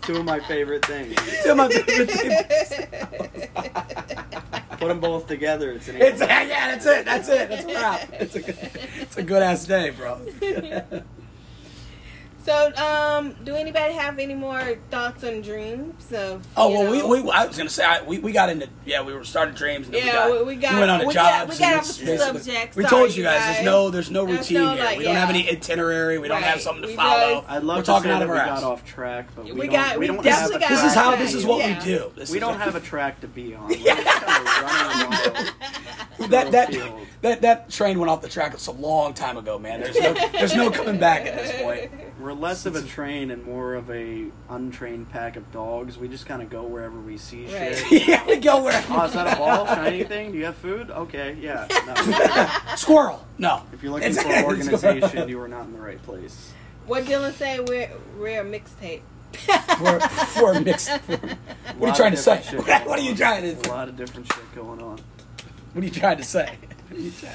Two 0.03 0.15
of 0.17 0.25
my 0.25 0.39
favorite 0.39 0.85
things. 0.85 1.15
Two 1.43 1.51
of 1.51 1.57
my 1.57 1.67
favorite 1.69 2.11
things. 2.11 2.73
Put 4.79 4.87
them 4.89 4.99
both 5.01 5.27
together. 5.27 5.71
It's 5.71 5.87
an. 5.89 5.95
It's 5.97 6.21
yeah, 6.21 6.45
that's 6.75 6.85
it. 6.85 7.03
That's 7.05 7.27
it. 7.29 7.49
That's 7.49 7.63
a 7.65 7.67
wrap. 7.73 8.09
It's 8.13 8.35
a 8.35 8.41
good, 8.41 8.57
it's 9.01 9.17
a 9.17 9.23
good 9.23 9.43
ass 9.43 9.65
day, 9.65 9.89
bro. 9.89 10.21
So, 12.47 12.73
um, 12.77 13.35
do 13.43 13.55
anybody 13.55 13.93
have 13.93 14.19
any 14.19 14.33
more 14.33 14.77
thoughts 14.89 15.25
on 15.25 15.41
dreams 15.41 16.13
of? 16.13 16.47
Oh 16.55 16.69
well, 16.71 16.83
know- 16.85 17.07
we, 17.09 17.21
we 17.21 17.29
I 17.29 17.45
was 17.45 17.57
gonna 17.57 17.69
say 17.69 17.83
I, 17.83 18.01
we, 18.03 18.19
we 18.19 18.31
got 18.31 18.47
into 18.49 18.69
yeah 18.85 19.01
we 19.03 19.11
were 19.13 19.25
started 19.25 19.55
dreams 19.55 19.87
and 19.87 19.95
then 19.95 20.05
Yeah, 20.05 20.27
we, 20.43 20.55
got, 20.55 20.71
we- 20.71 20.75
we 20.75 20.79
went 20.79 20.89
on 20.91 20.99
to 21.01 21.07
we 21.07 21.13
got- 21.13 21.47
jobs 21.49 21.59
we 21.59 21.65
got 21.65 21.73
off 21.79 21.87
the 21.99 22.17
subject. 22.17 22.75
We 22.77 22.85
told 22.85 23.11
you 23.11 23.17
you 23.17 23.23
guys, 23.23 23.39
guys. 23.41 23.55
there's 23.55 23.65
no 23.65 23.89
there's 23.89 24.09
no 24.09 24.25
There's 24.25 24.39
routine 24.39 24.57
no, 24.63 24.73
here. 24.75 24.83
like, 24.85 24.97
we 24.97 25.03
don't 25.03 25.15
have 25.15 25.29
any 25.29 25.49
itinerary. 25.49 26.19
We 26.19 26.29
don't 26.29 26.41
have 26.41 26.61
something 26.61 26.83
to 26.83 26.87
We 26.87 26.95
follow. 26.95 27.41
just- 27.41 27.49
I'd 27.51 27.63
love 27.63 27.77
We're 27.79 27.81
to 27.81 27.85
talking 27.85 28.03
say 28.11 28.13
out 28.13 28.19
that 28.19 28.23
of 28.23 28.29
we 28.29 28.37
our 28.39 28.45
got 28.45 28.63
off 28.63 28.85
track, 28.85 29.27
but 29.35 29.43
we, 29.43 29.51
We 29.51 29.59
don't. 29.67 29.71
got- 29.75 29.93
we 29.95 29.99
we 29.99 30.07
don't 30.07 30.23
definitely 30.23 30.53
have 30.53 30.55
a 30.55 30.59
got 30.59 30.69
This 30.69 30.79
track. 30.79 30.89
is 30.91 30.95
how 30.95 31.13
Okay, 31.13 31.23
this 31.23 31.33
is 31.33 31.45
what 31.45 31.59
yeah. 31.59 31.79
we 31.79 31.83
do. 31.85 32.11
This 32.15 32.31
We 32.31 32.39
don't 32.39 32.59
have 32.61 32.75
a 32.75 32.79
track 32.79 33.19
to 33.21 33.27
be 33.27 33.55
on. 33.55 33.67
We're 33.67 33.75
just 33.75 34.07
kind 34.07 34.47
of 34.47 34.63
running 34.63 35.09
wild. 36.19 36.29
that 36.31 36.51
that, 36.53 36.93
that 37.23 37.41
that 37.41 37.69
train 37.69 37.99
went 37.99 38.09
off 38.09 38.21
the 38.21 38.29
track 38.29 38.55
a 38.57 38.71
long 38.71 39.13
time 39.13 39.35
ago, 39.35 39.59
man. 39.59 39.81
There's 39.81 39.99
no 39.99 40.13
there's 40.31 40.55
no 40.55 40.71
coming 40.71 40.97
back 40.97 41.25
at 41.25 41.35
this 41.37 41.61
point. 41.61 41.91
We're 42.19 42.33
less 42.33 42.65
of 42.65 42.75
a 42.75 42.81
train 42.81 43.29
and 43.29 43.43
more 43.45 43.75
of 43.75 43.91
a 43.91 44.25
untrained 44.49 45.09
pack 45.11 45.35
of 45.35 45.51
dogs. 45.51 45.97
We 45.99 46.07
just 46.07 46.25
kind 46.25 46.41
of 46.41 46.49
go 46.49 46.63
wherever 46.63 46.99
we 46.99 47.17
see 47.17 47.45
Right. 47.45 47.75
shit. 47.77 48.07
yeah, 48.07 48.25
we 48.25 48.37
go 48.37 48.63
where 48.63 48.73
Oh, 48.89 49.05
is 49.05 49.13
that 49.13 49.35
a 49.35 49.37
ball? 49.37 49.67
Shiny 49.67 50.03
thing? 50.03 50.31
Do 50.31 50.37
you 50.39 50.45
have 50.45 50.57
food? 50.57 50.89
Okay, 50.89 51.37
yeah. 51.39 51.67
No. 51.85 52.49
squirrel. 52.75 53.23
No, 53.37 53.61
If 53.71 53.83
you're 53.83 53.91
looking 53.91 54.09
It's- 54.09 54.23
for 54.25 54.31
an 54.31 54.45
organization, 54.85 55.29
you 55.29 55.39
are 55.41 55.47
not 55.47 55.65
in 55.65 55.73
the 55.73 55.79
right 55.79 56.01
place. 56.03 56.51
What 56.87 57.03
Dylan 57.05 57.33
say? 57.33 57.59
We're 57.59 57.91
we're 58.17 58.41
a 58.41 58.45
mixtape. 58.45 59.01
we're, 59.81 59.99
we're 60.41 60.59
mixed. 60.61 60.89
What 60.89 61.19
are 61.81 61.87
you 61.89 61.93
trying 61.95 62.11
to 62.11 62.17
say? 62.17 62.37
different 62.37 62.87
What 62.87 62.97
are 62.97 63.01
you 63.01 63.11
on. 63.11 63.17
trying 63.17 63.45
A 63.45 63.55
to? 63.55 63.69
lot 63.69 63.89
of 63.89 63.97
different 63.97 64.25
shit 64.33 64.55
going 64.55 64.81
on. 64.81 64.99
What 65.73 65.83
are 65.83 65.85
you 65.85 65.91
trying 65.91 66.17
to 66.17 66.23
say? 66.23 66.55
What 66.89 66.97
are 66.97 67.01
you 67.03 67.11
trying- 67.11 67.33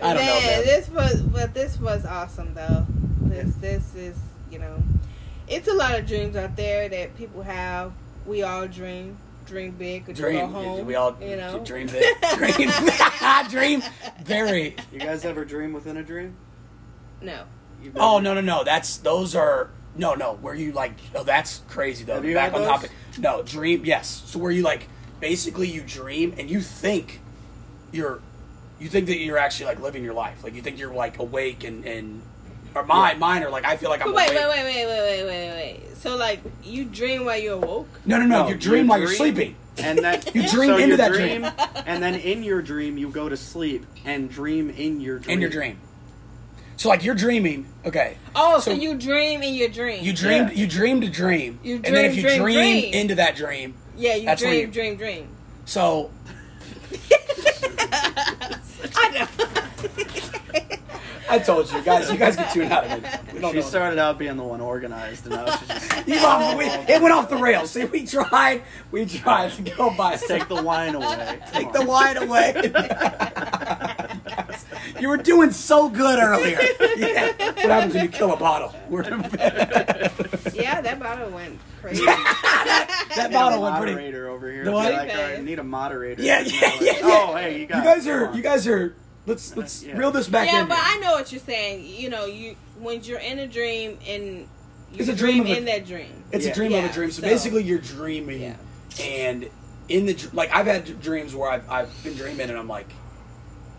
I 0.00 0.14
don't 0.14 0.24
know, 0.26 0.40
man. 0.40 0.64
This 0.64 0.88
was, 0.90 1.22
but 1.22 1.54
this 1.54 1.78
was 1.80 2.04
awesome 2.06 2.54
though. 2.54 2.86
This, 3.28 3.54
this 3.56 3.94
is, 3.94 4.18
you 4.50 4.58
know, 4.58 4.82
it's 5.48 5.68
a 5.68 5.74
lot 5.74 5.98
of 5.98 6.06
dreams 6.06 6.36
out 6.36 6.56
there 6.56 6.88
that 6.88 7.16
people 7.16 7.42
have. 7.42 7.92
We 8.26 8.42
all 8.42 8.66
dream, 8.66 9.16
dream 9.46 9.72
big, 9.72 10.02
or 10.08 10.12
go 10.12 10.20
Dream. 10.20 10.48
home. 10.50 10.86
We 10.86 10.94
all 10.94 11.16
you 11.20 11.36
know, 11.36 11.60
dream 11.64 11.86
big. 11.86 12.14
Dream. 12.36 12.70
dream. 13.50 13.82
Very. 14.22 14.76
You 14.92 14.98
guys 15.00 15.24
ever 15.24 15.44
dream 15.44 15.72
within 15.72 15.96
a 15.96 16.02
dream? 16.02 16.36
No, 17.22 17.44
Oh 17.96 18.18
never- 18.18 18.34
no 18.36 18.40
no 18.40 18.58
no! 18.58 18.64
That's 18.64 18.98
those 18.98 19.34
are 19.34 19.70
no 19.96 20.14
no. 20.14 20.34
Where 20.34 20.54
you 20.54 20.72
like? 20.72 20.92
Oh, 21.14 21.24
that's 21.24 21.62
crazy 21.68 22.04
though. 22.04 22.14
Have 22.16 22.24
you 22.24 22.34
Back 22.34 22.52
had 22.52 22.56
on 22.56 22.60
those? 22.62 22.70
topic. 22.70 22.90
No 23.18 23.42
dream. 23.42 23.84
Yes. 23.84 24.22
So 24.26 24.38
where 24.38 24.52
you 24.52 24.62
like 24.62 24.88
basically 25.20 25.68
you 25.68 25.80
dream 25.82 26.34
and 26.38 26.48
you 26.50 26.60
think 26.60 27.20
you're 27.92 28.20
you 28.78 28.88
think 28.88 29.06
that 29.06 29.16
you're 29.18 29.38
actually 29.38 29.66
like 29.66 29.80
living 29.80 30.04
your 30.04 30.14
life. 30.14 30.44
Like 30.44 30.54
you 30.54 30.62
think 30.62 30.78
you're 30.78 30.92
like 30.94 31.18
awake 31.18 31.64
and 31.64 31.84
and 31.84 32.22
or 32.78 32.84
mine 32.84 33.18
mine 33.18 33.42
are 33.42 33.50
like 33.50 33.64
I 33.64 33.76
feel 33.76 33.90
like 33.90 34.00
I'm 34.00 34.08
but 34.08 34.16
wait, 34.16 34.30
awake. 34.30 34.38
wait, 34.38 34.64
wait, 34.64 34.64
wait, 34.64 34.86
wait, 34.86 35.24
wait, 35.24 35.26
wait, 35.26 35.50
wait. 35.84 35.96
So 35.96 36.16
like, 36.16 36.40
you 36.62 36.84
dream 36.84 37.24
while 37.24 37.36
you're 37.38 37.54
awoke? 37.54 37.88
No 38.06 38.18
no 38.18 38.26
no! 38.26 38.42
No, 38.44 38.48
you 38.48 38.54
dream 38.54 38.86
while 38.86 38.98
you're 39.00 39.08
sleeping. 39.08 39.56
And 39.78 39.98
then 39.98 40.22
You 40.34 40.48
dream 40.48 40.70
so 40.70 40.76
into 40.76 40.88
you 40.90 40.96
that 40.98 41.12
dream. 41.12 41.44
and 41.86 42.02
then 42.02 42.14
in 42.14 42.42
your 42.42 42.62
dream 42.62 42.96
you 42.98 43.10
go 43.10 43.28
to 43.28 43.36
sleep 43.36 43.84
and 44.04 44.30
dream 44.30 44.70
in 44.70 45.00
your 45.00 45.18
dream. 45.18 45.34
In 45.34 45.40
your 45.40 45.50
dream. 45.50 45.78
So 46.76 46.88
like 46.88 47.02
you're 47.02 47.16
dreaming. 47.16 47.66
Okay. 47.84 48.16
Oh, 48.36 48.60
so, 48.60 48.70
So- 48.72 48.76
you 48.80 48.94
dream 48.96 49.42
in 49.42 49.54
your 49.54 49.68
dream. 49.68 50.04
You 50.04 50.12
dreamed. 50.12 50.50
Yeah. 50.50 50.54
You 50.56 50.66
dreamed 50.68 51.02
a 51.04 51.10
dream. 51.10 51.58
You 51.64 51.76
and 51.76 51.84
then 51.84 52.04
if 52.04 52.14
you 52.14 52.22
dream, 52.22 52.42
dream, 52.42 52.54
dream, 52.54 52.80
dream. 52.82 52.94
into 52.94 53.14
that 53.16 53.34
dream, 53.34 53.74
Yeah, 53.96 54.14
you 54.14 54.26
That's 54.26 54.40
dream, 54.42 54.60
you- 54.60 54.66
dream, 54.68 54.96
dream. 54.96 55.28
So 55.64 56.10
I 58.94 59.10
know. 59.12 59.26
I 61.30 61.38
told 61.38 61.70
you 61.70 61.82
guys, 61.82 62.10
you 62.10 62.16
guys 62.16 62.36
get 62.36 62.52
tuned 62.52 62.72
out 62.72 62.84
of 62.84 63.04
it. 63.04 63.20
We 63.34 63.40
don't 63.40 63.52
She 63.52 63.58
know. 63.60 63.64
started 63.64 63.98
out 63.98 64.18
being 64.18 64.36
the 64.36 64.42
one 64.42 64.60
organized, 64.60 65.26
and 65.26 65.34
now 65.36 65.56
she's 65.56 65.68
just 65.68 65.92
He's 66.06 66.24
off, 66.24 66.56
we, 66.58 66.64
it 66.64 67.00
went 67.02 67.14
off 67.14 67.28
the 67.28 67.36
rails. 67.36 67.70
See, 67.70 67.84
we 67.84 68.06
tried, 68.06 68.62
we 68.90 69.04
tried 69.06 69.52
to 69.52 69.62
go 69.62 69.94
by. 69.96 70.16
take 70.16 70.48
the 70.48 70.62
wine 70.62 70.94
away. 70.94 71.38
Come 71.40 71.52
Take 71.52 71.72
the 71.72 71.84
wine 71.84 72.16
away. 72.16 72.54
you 75.00 75.08
were 75.08 75.16
doing 75.18 75.50
so 75.52 75.88
good 75.88 76.18
earlier. 76.18 76.58
Yeah. 76.98 77.26
What 77.36 77.58
happens 77.58 77.94
when 77.94 78.04
you 78.04 78.08
kill 78.10 78.32
a 78.32 78.36
bottle. 78.36 78.74
We're- 78.88 79.04
yeah, 80.54 80.80
that 80.80 80.98
bottle 80.98 81.30
went 81.30 81.58
crazy. 81.80 82.04
that 82.04 83.12
Need 83.16 83.26
a 83.26 83.28
bottle 83.28 83.62
went 83.62 83.76
pretty. 83.76 83.92
moderator 83.92 84.28
over 84.28 84.50
here. 84.50 84.64
The 84.64 84.72
what? 84.72 84.92
Like, 84.92 85.08
Okay. 85.10 85.36
I 85.36 85.40
need 85.40 85.58
a 85.60 85.64
moderator. 85.64 86.20
Yeah, 86.22 86.40
yeah, 86.40 86.72
yeah, 86.80 86.82
yeah. 86.92 86.92
Oh, 87.04 87.36
hey, 87.36 87.54
you 87.54 87.60
You 87.60 87.66
guys. 87.66 87.84
guys 87.84 88.06
are, 88.08 88.28
on. 88.28 88.36
you 88.36 88.42
guys 88.42 88.66
are. 88.66 88.96
Let's 89.28 89.54
let's 89.56 89.82
Yeah. 89.82 89.96
reel 89.96 90.10
this 90.10 90.26
back 90.26 90.46
yeah, 90.48 90.62
in. 90.62 90.68
Yeah, 90.68 90.68
but 90.74 90.78
here. 90.78 90.84
I 90.96 90.98
know 91.00 91.12
what 91.12 91.30
you're 91.30 91.40
saying. 91.40 91.84
You 91.86 92.08
know, 92.08 92.24
you 92.24 92.56
when 92.80 93.04
you're 93.04 93.18
in 93.18 93.38
a 93.38 93.46
dream 93.46 93.98
and 94.08 94.24
you 94.24 94.46
It's 94.98 95.08
a 95.08 95.14
dream 95.14 95.42
dream 95.44 95.54
a- 95.54 95.58
in 95.58 95.64
that 95.66 95.86
dream. 95.86 96.24
It's 96.32 96.46
Yeah. 96.46 96.52
a 96.52 96.54
dream 96.54 96.72
of 96.72 96.84
a 96.84 96.88
dream. 96.92 97.10
So, 97.10 97.20
so- 97.20 97.28
basically, 97.28 97.62
you're 97.62 97.78
dreaming, 97.78 98.40
Yeah. 98.40 98.56
and 99.04 99.48
in 99.90 100.06
the 100.06 100.16
like, 100.32 100.50
I've 100.54 100.66
had 100.66 101.00
dreams 101.02 101.34
where 101.34 101.50
I've 101.50 101.70
I've 101.70 102.02
been 102.02 102.14
dreaming, 102.14 102.48
and 102.48 102.58
I'm 102.58 102.68
like, 102.68 102.88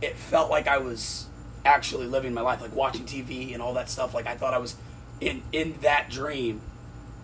it 0.03 0.15
felt 0.15 0.51
like 0.51 0.67
I 0.67 0.77
was 0.77 1.25
actually 1.65 2.05
living 2.05 2.33
my 2.33 2.41
life, 2.41 2.61
like 2.61 2.75
watching 2.75 3.05
TV 3.05 3.53
and 3.53 3.61
all 3.61 3.73
that 3.73 3.89
stuff. 3.89 4.13
Like 4.13 4.27
I 4.27 4.35
thought 4.35 4.53
I 4.53 4.59
was 4.59 4.75
in 5.19 5.41
in 5.51 5.75
that 5.81 6.11
dream. 6.11 6.61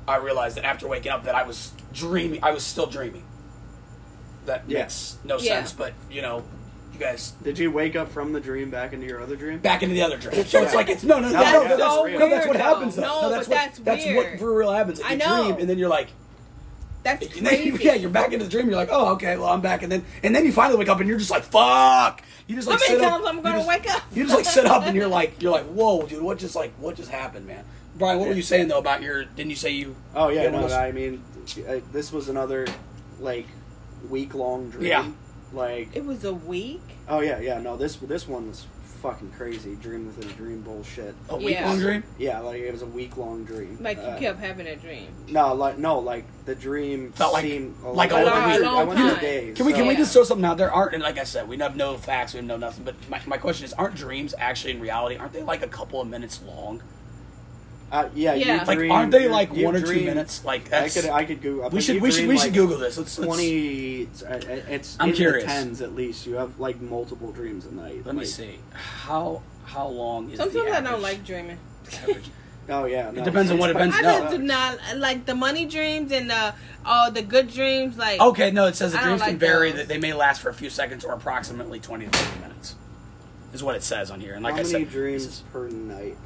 I 0.07 0.17
realized 0.17 0.57
that 0.57 0.65
after 0.65 0.88
waking 0.88 1.11
up, 1.11 1.23
that 1.26 1.36
I 1.36 1.43
was 1.43 1.71
dreaming. 1.93 2.39
I 2.43 2.51
was 2.51 2.63
still 2.63 2.88
dreaming. 2.88 3.23
That 4.47 4.63
Yeah. 4.67 4.80
makes 4.80 5.17
no 5.23 5.38
Yeah. 5.38 5.55
sense, 5.59 5.73
but 5.73 5.93
you 6.09 6.21
know, 6.23 6.43
you 6.99 7.05
guys 7.05 7.31
Did 7.43 7.57
you 7.59 7.71
wake 7.71 7.95
up 7.95 8.09
from 8.11 8.33
the 8.33 8.39
dream 8.39 8.69
back 8.69 8.93
into 8.93 9.05
your 9.05 9.21
other 9.21 9.35
dream? 9.35 9.59
back 9.59 9.83
into 9.83 9.95
the 9.95 10.01
other 10.01 10.17
dream. 10.17 10.43
So 10.45 10.63
it's 10.63 10.73
like 10.75 10.89
it's 10.89 11.03
no, 11.03 11.19
no, 11.19 11.29
no, 11.29 11.33
No, 11.33 11.39
no, 11.39 11.63
that's 11.63 11.77
that's, 11.77 12.05
real. 12.05 12.19
no, 12.19 12.29
that's 12.29 12.45
what 12.47 12.55
weird, 12.55 12.65
happens. 12.65 12.95
though. 12.95 13.01
Though. 13.01 13.21
No, 13.21 13.29
that's 13.29 13.47
but 13.47 13.55
what 13.57 13.63
that's 13.65 13.79
that's 13.79 14.05
weird. 14.05 14.31
what 14.31 14.39
for 14.39 14.57
real 14.57 14.71
happens. 14.71 15.01
Like, 15.01 15.11
I 15.11 15.15
know. 15.15 15.43
dream, 15.45 15.59
and 15.61 15.69
then 15.69 15.77
you're 15.77 15.89
like, 15.89 16.07
That's 17.03 17.25
and 17.37 17.45
then 17.45 17.63
you, 17.63 17.71
crazy. 17.73 17.85
yeah, 17.85 17.93
you're 17.95 18.09
back 18.09 18.33
into 18.33 18.45
the 18.45 18.51
dream. 18.51 18.67
You're 18.67 18.75
like, 18.77 18.89
oh, 18.91 19.13
okay, 19.13 19.37
well, 19.37 19.49
I'm 19.49 19.61
back, 19.61 19.83
and 19.83 19.91
then 19.91 20.03
and 20.23 20.35
then 20.35 20.45
you 20.45 20.51
finally 20.51 20.77
wake 20.79 20.89
up, 20.89 20.99
and 20.99 21.07
you're 21.09 21.17
just 21.19 21.31
like, 21.31 21.43
fuck. 21.43 22.21
You 22.47 22.55
just 22.55 22.67
How 22.67 22.73
like 22.75 22.81
many 22.87 22.99
sit 22.99 23.03
up. 23.05 23.11
times 23.13 23.25
I'm 23.27 23.37
you 23.37 23.41
gonna 23.43 23.55
just- 23.57 23.67
wake 23.67 23.89
up? 23.89 24.03
You 24.13 24.23
just 24.23 24.35
like 24.35 24.45
sit 24.45 24.65
up, 24.65 24.83
and 24.83 24.95
you're 24.95 25.07
like, 25.19 25.41
you're 25.41 25.51
like, 25.51 25.65
whoa, 25.65 26.05
dude, 26.05 26.21
what 26.23 26.37
just 26.37 26.55
like 26.55 26.73
what 26.79 26.95
just 26.95 27.09
happened, 27.09 27.47
man? 27.47 27.63
Brian, 27.97 28.19
what 28.19 28.27
were 28.27 28.33
you 28.35 28.41
saying 28.41 28.67
though 28.67 28.79
about 28.79 29.01
your? 29.01 29.23
Didn't 29.25 29.49
you 29.49 29.55
say 29.55 29.71
you? 29.71 29.95
Oh 30.13 30.27
yeah, 30.29 30.35
you 30.35 30.39
had 30.45 30.51
no, 30.51 30.57
of 30.57 30.63
those- 30.63 30.73
I 30.73 30.91
mean, 30.91 31.23
I, 31.69 31.81
this 31.91 32.11
was 32.11 32.29
another 32.29 32.67
like 33.19 33.47
week 34.09 34.33
long 34.35 34.69
dream. 34.69 34.85
Yeah. 34.85 35.05
Like, 35.53 35.89
It 35.95 36.05
was 36.05 36.23
a 36.25 36.33
week. 36.33 36.81
oh 37.07 37.19
yeah, 37.21 37.39
yeah, 37.39 37.59
no, 37.59 37.77
this 37.77 37.95
this 37.97 38.27
one 38.27 38.47
was 38.49 38.65
fucking 39.01 39.31
crazy. 39.37 39.75
Dream 39.75 40.07
within 40.07 40.29
a 40.29 40.33
dream 40.33 40.61
bullshit. 40.61 41.13
a 41.29 41.37
week 41.37 41.51
Yeah. 41.51 41.67
long 41.69 41.79
dream. 41.79 42.03
Yeah, 42.17 42.39
like 42.39 42.59
it 42.59 42.71
was 42.71 42.81
a 42.81 42.87
week 42.87 43.17
long 43.17 43.43
dream. 43.45 43.77
Like 43.79 43.97
you 43.97 44.03
Uh, 44.03 44.17
kept 44.19 44.39
having 44.39 44.65
a 44.65 44.75
dream. 44.75 45.07
No, 45.29 45.53
like 45.53 45.77
no, 45.77 45.99
like 45.99 46.25
the 46.45 46.55
dream 46.55 47.11
Felt 47.11 47.33
like- 47.33 47.43
seemed 47.43 47.75
like 47.83 48.11
I 48.11 48.21
a 48.21 48.23
went 48.23 48.35
long- 48.35 48.53
through- 48.55 48.65
long 48.65 48.75
I 48.79 48.83
went 48.83 48.99
through 48.99 49.09
time. 49.11 49.19
days. 49.21 49.57
Can 49.57 49.65
we 49.67 49.73
can 49.73 49.83
so- 49.83 49.87
we 49.89 49.95
just 49.95 50.11
throw 50.13 50.23
something 50.23 50.45
out 50.45 50.57
there? 50.57 50.71
Aren't 50.71 50.95
and 50.95 51.03
like 51.03 51.19
I 51.19 51.23
said, 51.23 51.47
we 51.47 51.57
have 51.59 51.75
no 51.75 51.97
facts, 51.97 52.33
we 52.33 52.41
know 52.41 52.57
nothing. 52.57 52.83
But 52.83 52.95
my, 53.07 53.21
my 53.27 53.37
question 53.37 53.65
is, 53.65 53.73
aren't 53.73 53.93
dreams 53.95 54.33
actually 54.39 54.71
in 54.71 54.79
reality? 54.81 55.17
Aren't 55.17 55.33
they 55.33 55.43
like 55.43 55.61
a 55.63 55.67
couple 55.67 56.01
of 56.01 56.07
minutes 56.07 56.41
long? 56.45 56.81
Uh, 57.91 58.09
yeah, 58.15 58.33
Yeah. 58.33 58.61
You 58.61 58.65
Like, 58.67 58.89
aren't 58.91 59.11
they 59.11 59.27
like 59.27 59.55
you 59.55 59.65
one 59.65 59.75
or 59.75 59.81
two 59.81 60.01
minutes? 60.03 60.43
Like 60.43 60.65
I 60.67 60.81
that's. 60.81 60.99
could 61.01 61.09
I 61.09 61.23
could 61.23 61.41
Google. 61.41 61.69
we 61.69 61.81
should 61.81 62.01
we 62.01 62.11
should 62.11 62.27
we 62.27 62.38
should 62.38 62.53
Google 62.53 62.77
this. 62.79 62.97
Let's, 62.97 63.17
let's 63.17 63.27
Twenty. 63.27 64.01
It's, 64.01 64.23
uh, 64.23 64.39
it's 64.67 64.97
I'm 64.99 65.09
in 65.09 65.15
curious. 65.15 65.43
the 65.43 65.49
tens 65.49 65.81
at 65.81 65.93
least. 65.95 66.25
You 66.25 66.36
have 66.36 66.59
like 66.59 66.81
multiple 66.81 67.31
dreams 67.31 67.65
a 67.65 67.73
night. 67.73 68.01
Let 68.05 68.15
me 68.15 68.21
Like, 68.21 68.27
see. 68.27 68.59
How 68.73 69.41
how 69.65 69.88
long 69.88 70.29
is 70.31 70.38
Sometimes 70.39 70.65
the 70.65 70.71
I 70.77 70.81
don't 70.81 71.01
like 71.01 71.23
dreaming. 71.25 71.57
average- 72.01 72.29
Oh 72.67 72.86
yeah. 72.86 73.11
No, 73.11 73.21
It 73.21 73.25
depends 73.25 73.51
on 73.51 73.59
what 73.59 73.69
it's- 73.69 73.79
events- 73.86 73.97
I 73.97 74.01
No. 74.01 74.19
just 74.23 74.36
do 74.38 74.41
not 74.41 74.79
like 74.97 75.25
the 75.27 75.36
money 75.36 75.67
dreams 75.67 76.11
and 76.11 76.27
the 76.31 76.55
oh 76.83 77.11
the 77.11 77.21
good 77.21 77.47
dreams. 77.53 77.95
Like 77.97 78.19
Okay, 78.19 78.49
no, 78.49 78.65
it 78.65 78.75
says 78.75 78.93
the 78.93 78.97
I 78.97 79.01
don't 79.01 79.09
dreams 79.09 79.21
can 79.21 79.31
like 79.33 79.38
vary. 79.39 79.69
those. 79.69 79.81
That 79.81 79.88
they 79.88 79.99
may 79.99 80.13
last 80.13 80.41
for 80.41 80.49
a 80.49 80.53
few 80.55 80.71
seconds 80.71 81.05
or 81.05 81.13
approximately 81.13 81.79
twenty 81.79 82.05
to 82.05 82.11
thirty 82.17 82.39
minutes. 82.41 82.75
Is 83.53 83.61
what 83.63 83.75
it 83.75 83.83
says 83.83 84.09
on 84.09 84.19
here. 84.19 84.33
And 84.33 84.43
like 84.43 84.55
How 84.55 84.61
I 84.61 84.63
many 84.63 84.83
said, 84.86 84.89
dreams 84.89 85.25
is- 85.25 85.43
per 85.53 85.67
night? 85.69 86.17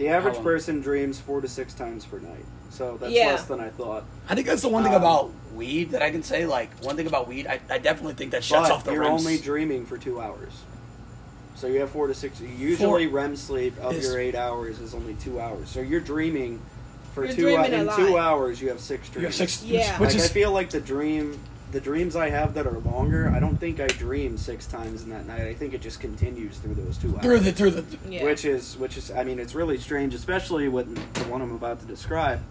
The 0.00 0.08
average 0.08 0.36
long? 0.36 0.44
person 0.44 0.80
dreams 0.80 1.20
four 1.20 1.40
to 1.42 1.48
six 1.48 1.74
times 1.74 2.06
per 2.06 2.18
night. 2.20 2.44
So 2.70 2.96
that's 2.98 3.12
Yeah. 3.12 3.26
less 3.26 3.44
than 3.44 3.60
I 3.60 3.68
thought. 3.68 4.04
I 4.30 4.34
think 4.34 4.46
that's 4.46 4.62
the 4.62 4.68
one 4.70 4.82
thing 4.82 4.94
Um, 4.94 5.02
about 5.02 5.30
weed 5.54 5.90
that 5.90 6.00
I 6.02 6.10
can 6.10 6.22
say. 6.22 6.46
Like 6.46 6.70
one 6.82 6.96
thing 6.96 7.06
about 7.06 7.28
weed, 7.28 7.46
I, 7.46 7.60
I 7.68 7.76
definitely 7.78 8.14
think 8.14 8.30
that 8.30 8.42
shuts 8.42 8.68
but 8.70 8.74
off 8.76 8.84
the 8.84 8.92
you're 8.92 9.02
REM 9.02 9.12
only 9.12 9.36
dreaming 9.36 9.84
for 9.84 9.98
two 9.98 10.18
hours. 10.20 10.52
So 11.54 11.66
you 11.66 11.80
have 11.80 11.90
four 11.90 12.06
to 12.06 12.14
six. 12.14 12.40
Usually, 12.40 13.06
REM 13.08 13.36
sleep 13.36 13.74
of 13.82 13.92
is- 13.94 14.06
your 14.06 14.18
eight 14.18 14.34
hours 14.34 14.80
is 14.80 14.94
only 14.94 15.14
two 15.14 15.38
hours. 15.38 15.68
So 15.68 15.80
you're 15.80 16.00
dreaming 16.00 16.60
for 17.14 17.24
You're 17.26 17.34
two 17.34 17.42
dreaming 17.42 17.74
hours. 17.74 17.98
a 17.98 18.00
In 18.00 18.06
two 18.06 18.12
lot. 18.14 18.20
hours, 18.22 18.62
you 18.62 18.68
have 18.70 18.80
six 18.80 19.08
dreams. 19.10 19.16
You 19.22 19.26
have 19.26 19.34
six, 19.34 19.62
Yeah. 19.64 19.98
which 19.98 20.10
like, 20.10 20.16
is 20.16 20.24
I 20.24 20.28
feel 20.28 20.52
like 20.52 20.70
the 20.70 20.80
dream, 20.80 21.38
the 21.72 21.80
dreams 21.80 22.16
I 22.16 22.30
have 22.30 22.54
that 22.54 22.66
are 22.66 22.78
longer. 22.80 23.30
I 23.30 23.40
don't 23.40 23.56
think 23.56 23.80
I 23.80 23.86
dream 23.86 24.36
six 24.36 24.66
times 24.66 25.02
in 25.02 25.10
that 25.10 25.26
night. 25.26 25.42
I 25.42 25.54
think 25.54 25.74
it 25.74 25.80
just 25.80 26.00
continues 26.00 26.58
through 26.58 26.74
those 26.74 26.98
two 26.98 27.14
hours. 27.14 27.22
through 27.22 27.38
the 27.40 27.52
through 27.52 27.70
the. 27.70 27.84
yeah. 28.08 28.24
Which 28.24 28.44
is, 28.44 28.76
which 28.76 28.96
is, 28.96 29.10
I 29.10 29.24
mean, 29.24 29.38
it's 29.38 29.54
really 29.54 29.78
strange, 29.78 30.14
especially 30.14 30.68
with 30.68 30.94
the 31.14 31.24
one 31.24 31.42
I'm 31.42 31.54
about 31.54 31.80
to 31.80 31.86
describe. 31.86 32.42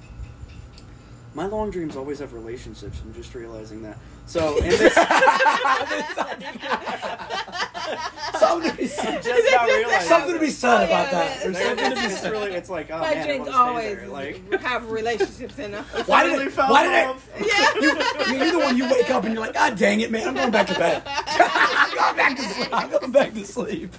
My 1.36 1.46
long 1.46 1.70
dreams 1.70 1.96
always 1.96 2.20
have 2.20 2.34
relationships. 2.34 3.00
I'm 3.06 3.14
just 3.14 3.36
realizing 3.36 3.84
that. 3.84 3.98
So 4.26 4.58
in 4.58 4.70
this, 4.70 4.96
something 8.40 8.72
to 8.72 8.78
be 8.78 8.88
said. 8.88 9.22
just 9.24 9.52
now 9.52 9.66
realizing 9.66 10.08
Something 10.08 10.34
to 10.34 10.40
be 10.40 10.50
said 10.50 10.82
Oh, 10.82 10.86
about 10.86 10.90
yeah, 10.90 11.12
that. 11.12 11.40
There's 11.44 11.56
It's, 11.58 11.66
something 11.66 11.96
to 11.96 12.02
be 12.10 12.16
said. 12.16 12.32
really, 12.32 12.52
it's 12.54 12.70
like, 12.70 12.92
oh 12.92 13.00
my 13.00 13.14
man, 13.14 13.24
I 13.24 13.26
dreams 13.26 13.40
want 13.40 13.48
to 13.48 13.54
stay 13.54 13.60
always 13.60 13.98
there. 13.98 14.08
Like, 14.10 14.62
have 14.62 14.92
relationships 14.92 15.60
in 15.60 15.72
them. 15.72 15.84
Why 16.06 16.24
did 16.24 16.32
Finally 16.32 16.46
it? 16.46 16.58
Why 16.58 16.84
did 16.84 17.08
love. 17.08 17.30
it? 17.38 17.48
Yeah. 17.48 17.66
You, 18.30 18.36
you're 18.38 18.52
the 18.52 18.60
one 18.60 18.78
you 18.78 18.84
wake 18.90 19.10
up 19.10 19.24
and 19.24 19.34
you're 19.34 19.42
like, 19.44 19.54
God 19.54 19.78
dang 19.78 20.02
it, 20.02 20.12
man! 20.12 20.28
I'm 20.28 20.34
going 20.36 20.52
back 20.52 20.68
to 20.68 20.74
bed. 20.78 21.02
I'm 21.06 21.96
going 21.96 22.16
back 22.18 22.36
to 22.38 22.44
sleep. 22.44 22.70
I'm 22.74 22.90
going 22.92 23.12
back 23.12 23.34
to 23.34 23.46
sleep. 23.46 23.94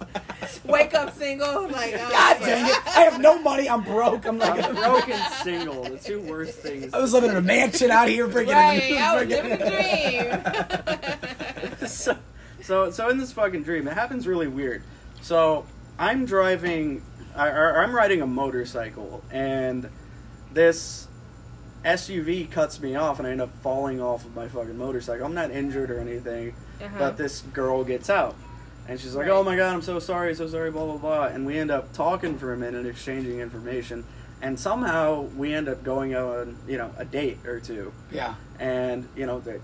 Wake 0.64 0.94
up 0.94 1.14
single, 1.16 1.68
like 1.68 1.94
oh, 1.96 2.10
God 2.10 2.38
dang 2.40 2.66
it! 2.66 2.76
I 2.86 3.02
have 3.02 3.20
no 3.20 3.38
money. 3.40 3.68
I'm 3.68 3.82
broke. 3.82 4.26
I'm 4.26 4.38
like, 4.38 4.62
I'm 4.62 4.74
broke 4.74 5.08
and 5.08 5.32
single. 5.42 5.84
The 5.84 5.98
two 5.98 6.20
worst 6.20 6.58
things. 6.58 6.92
I 6.94 6.98
was 6.98 7.12
living 7.12 7.30
in 7.30 7.36
a 7.36 7.40
mansion 7.42 7.90
out 7.90 8.08
here, 8.08 8.28
freaking. 8.28 8.52
Right, 8.52 8.92
I 8.96 9.14
was 9.14 9.24
freaking- 9.24 9.42
living 9.42 9.62
a 9.62 9.70
dream. 11.78 11.88
so, 11.88 12.16
so, 12.70 12.88
so 12.92 13.08
in 13.08 13.18
this 13.18 13.32
fucking 13.32 13.64
dream, 13.64 13.88
it 13.88 13.94
happens 13.94 14.28
really 14.28 14.46
weird. 14.46 14.84
So 15.22 15.66
I'm 15.98 16.24
driving, 16.24 17.02
I, 17.34 17.48
I'm 17.50 17.92
riding 17.92 18.22
a 18.22 18.26
motorcycle, 18.28 19.24
and 19.32 19.90
this 20.52 21.08
SUV 21.84 22.48
cuts 22.48 22.80
me 22.80 22.94
off, 22.94 23.18
and 23.18 23.26
I 23.26 23.32
end 23.32 23.40
up 23.40 23.50
falling 23.62 24.00
off 24.00 24.24
of 24.24 24.36
my 24.36 24.46
fucking 24.46 24.78
motorcycle. 24.78 25.26
I'm 25.26 25.34
not 25.34 25.50
injured 25.50 25.90
or 25.90 25.98
anything, 25.98 26.54
Uh-huh. 26.80 26.96
but 26.96 27.16
this 27.16 27.40
girl 27.52 27.82
gets 27.82 28.08
out. 28.08 28.36
And 28.86 29.00
she's 29.00 29.16
like, 29.16 29.26
Right. 29.26 29.32
"Oh 29.36 29.42
my 29.42 29.56
god, 29.56 29.74
I'm 29.74 29.82
so 29.82 29.98
sorry, 29.98 30.32
so 30.36 30.46
sorry, 30.46 30.70
blah 30.70 30.84
blah 30.84 30.96
blah." 30.96 31.24
And 31.26 31.44
we 31.46 31.58
end 31.58 31.70
up 31.72 31.92
talking 31.92 32.38
for 32.38 32.52
a 32.52 32.56
minute, 32.56 32.86
exchanging 32.86 33.40
information, 33.40 34.04
and 34.42 34.58
somehow 34.58 35.22
we 35.36 35.52
end 35.54 35.68
up 35.68 35.82
going 35.82 36.14
on, 36.14 36.56
you 36.68 36.78
know, 36.78 36.90
a 36.98 37.04
date 37.04 37.38
or 37.46 37.58
two 37.60 37.92
Yeah. 38.12 38.34
and 38.60 39.08
you 39.16 39.26
know 39.26 39.40
that 39.40 39.60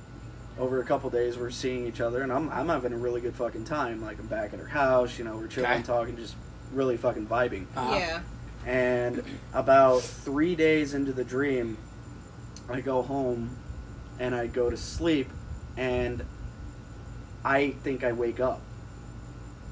over 0.58 0.80
a 0.80 0.84
couple 0.84 1.10
days 1.10 1.36
we're 1.36 1.50
seeing 1.50 1.86
each 1.86 2.00
other 2.00 2.22
and 2.22 2.32
I'm, 2.32 2.48
I'm 2.50 2.68
having 2.68 2.92
a 2.92 2.96
really 2.96 3.20
good 3.20 3.34
fucking 3.34 3.64
time 3.64 4.02
like 4.02 4.18
i'm 4.18 4.26
back 4.26 4.52
at 4.54 4.58
her 4.58 4.66
house 4.66 5.18
you 5.18 5.24
know 5.24 5.36
we're 5.36 5.48
chilling 5.48 5.70
Okay. 5.70 5.82
talking 5.82 6.16
just 6.16 6.34
really 6.72 6.96
fucking 6.96 7.26
vibing 7.26 7.66
Uh-huh. 7.76 7.94
yeah. 7.94 8.20
and 8.64 9.22
about 9.52 10.00
three 10.02 10.54
days 10.56 10.94
into 10.94 11.12
the 11.12 11.24
dream 11.24 11.76
i 12.70 12.80
go 12.80 13.02
home 13.02 13.54
and 14.18 14.34
i 14.34 14.46
go 14.46 14.70
to 14.70 14.76
sleep 14.78 15.28
and 15.76 16.24
i 17.44 17.70
think 17.82 18.02
i 18.02 18.12
wake 18.12 18.40
up 18.40 18.60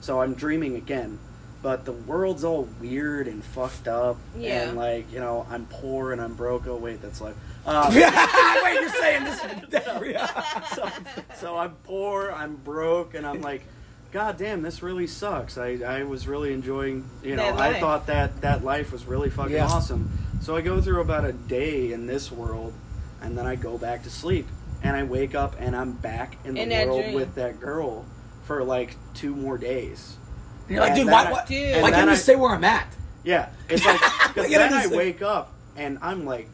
so 0.00 0.20
i'm 0.20 0.34
dreaming 0.34 0.76
again 0.76 1.18
but 1.62 1.86
the 1.86 1.92
world's 1.92 2.44
all 2.44 2.68
weird 2.78 3.26
and 3.26 3.42
fucked 3.42 3.88
up 3.88 4.18
Yeah. 4.36 4.68
and 4.68 4.76
like 4.76 5.10
you 5.10 5.18
know 5.18 5.46
i'm 5.50 5.64
poor 5.66 6.12
and 6.12 6.20
i'm 6.20 6.34
broke 6.34 6.66
oh 6.66 6.76
wait 6.76 7.00
that's 7.00 7.22
life 7.22 7.36
um, 7.66 7.94
Wait, 7.94 8.74
you're 8.80 8.88
saying 8.90 9.24
this? 9.24 9.40
so, 10.74 10.88
so 11.36 11.56
I'm 11.56 11.72
poor, 11.84 12.30
I'm 12.32 12.56
broke, 12.56 13.14
and 13.14 13.26
I'm 13.26 13.40
like, 13.40 13.62
God 14.12 14.36
damn, 14.38 14.62
this 14.62 14.82
really 14.82 15.06
sucks. 15.06 15.58
I, 15.58 15.78
I 15.86 16.04
was 16.04 16.28
really 16.28 16.52
enjoying, 16.52 17.08
you 17.22 17.36
know, 17.36 17.42
That 17.42 17.54
I 17.60 17.68
life. 17.72 17.80
thought 17.80 18.06
that 18.06 18.40
that 18.42 18.64
life 18.64 18.92
was 18.92 19.04
really 19.06 19.30
fucking 19.30 19.52
Yeah. 19.54 19.66
awesome. 19.66 20.10
So 20.40 20.54
I 20.56 20.60
go 20.60 20.80
through 20.80 21.00
about 21.00 21.24
a 21.24 21.32
day 21.32 21.92
in 21.92 22.06
this 22.06 22.30
world, 22.30 22.72
and 23.22 23.36
then 23.36 23.46
I 23.46 23.56
go 23.56 23.76
back 23.78 24.02
to 24.04 24.10
sleep, 24.10 24.46
and 24.82 24.94
I 24.96 25.02
wake 25.02 25.34
up 25.34 25.56
and 25.58 25.74
I'm 25.74 25.92
back 25.92 26.36
in 26.44 26.54
the 26.54 26.60
In 26.62 26.68
that 26.68 26.86
world 26.86 27.02
dream. 27.02 27.14
with 27.14 27.34
that 27.36 27.58
girl 27.60 28.04
for 28.44 28.62
like 28.62 28.94
two 29.14 29.34
more 29.34 29.56
days. 29.58 30.16
You're 30.68 30.80
like, 30.80 30.90
And 30.90 30.98
dude, 30.98 31.06
then 31.08 31.12
why? 31.14 31.24
I- 31.24 31.32
why, 31.32 31.44
Dude. 31.46 31.58
why 31.58 31.64
and 31.64 31.82
can't 31.82 31.94
then 31.94 32.08
I 32.08 32.12
I- 32.12 32.16
stay 32.16 32.36
where 32.36 32.50
I'm 32.54 32.64
at? 32.64 32.86
Yeah, 33.24 33.48
it's 33.70 33.84
like 33.84 33.98
'cause 34.00 34.48
You 34.50 34.58
know 34.58 34.68
then 34.68 34.72
I 34.74 34.86
this- 34.86 34.96
wake 34.96 35.22
up 35.22 35.52
and 35.76 35.98
I'm 36.02 36.24
like, 36.26 36.48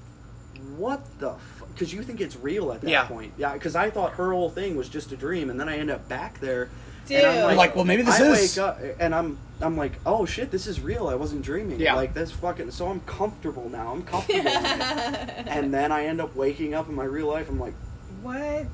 because 0.78 1.92
you 1.92 2.02
think 2.02 2.20
it's 2.20 2.36
real 2.36 2.72
at 2.72 2.80
that 2.82 2.90
Yeah. 2.90 3.04
point. 3.04 3.32
Yeah, 3.38 3.52
because 3.52 3.76
I 3.76 3.90
thought 3.90 4.12
her 4.14 4.32
whole 4.32 4.50
thing 4.50 4.76
was 4.76 4.88
just 4.88 5.12
a 5.12 5.16
dream, 5.16 5.50
and 5.50 5.58
then 5.58 5.68
I 5.68 5.78
end 5.78 5.90
up 5.90 6.08
back 6.08 6.40
there. 6.40 6.68
Dude. 7.06 7.18
And 7.18 7.26
I'm 7.26 7.36
You're 7.48 7.54
like, 7.54 7.74
well, 7.74 7.84
maybe 7.84 8.02
this 8.02 8.20
I 8.20 8.24
is- 8.26 8.56
wake 8.56 8.64
up 8.64 8.78
and 9.00 9.14
I'm 9.14 9.38
I'm 9.62 9.76
like, 9.76 9.92
oh 10.06 10.24
shit, 10.26 10.50
this 10.50 10.66
is 10.66 10.80
real. 10.80 11.08
I 11.08 11.14
wasn't 11.16 11.42
dreaming. 11.42 11.80
Yeah. 11.80 11.94
Like 11.94 12.14
this 12.14 12.30
fucking. 12.30 12.70
So 12.70 12.88
I'm 12.88 13.00
comfortable 13.00 13.68
now. 13.68 13.92
I'm 13.92 14.02
comfortable. 14.04 14.40
in. 14.46 14.46
And 14.46 15.74
then 15.74 15.92
I 15.92 16.04
end 16.06 16.20
up 16.20 16.34
waking 16.36 16.72
up 16.74 16.88
in 16.88 16.94
my 16.94 17.04
real 17.04 17.26
life. 17.26 17.48
I'm 17.50 17.58
like, 17.60 17.74
what? 18.22 18.66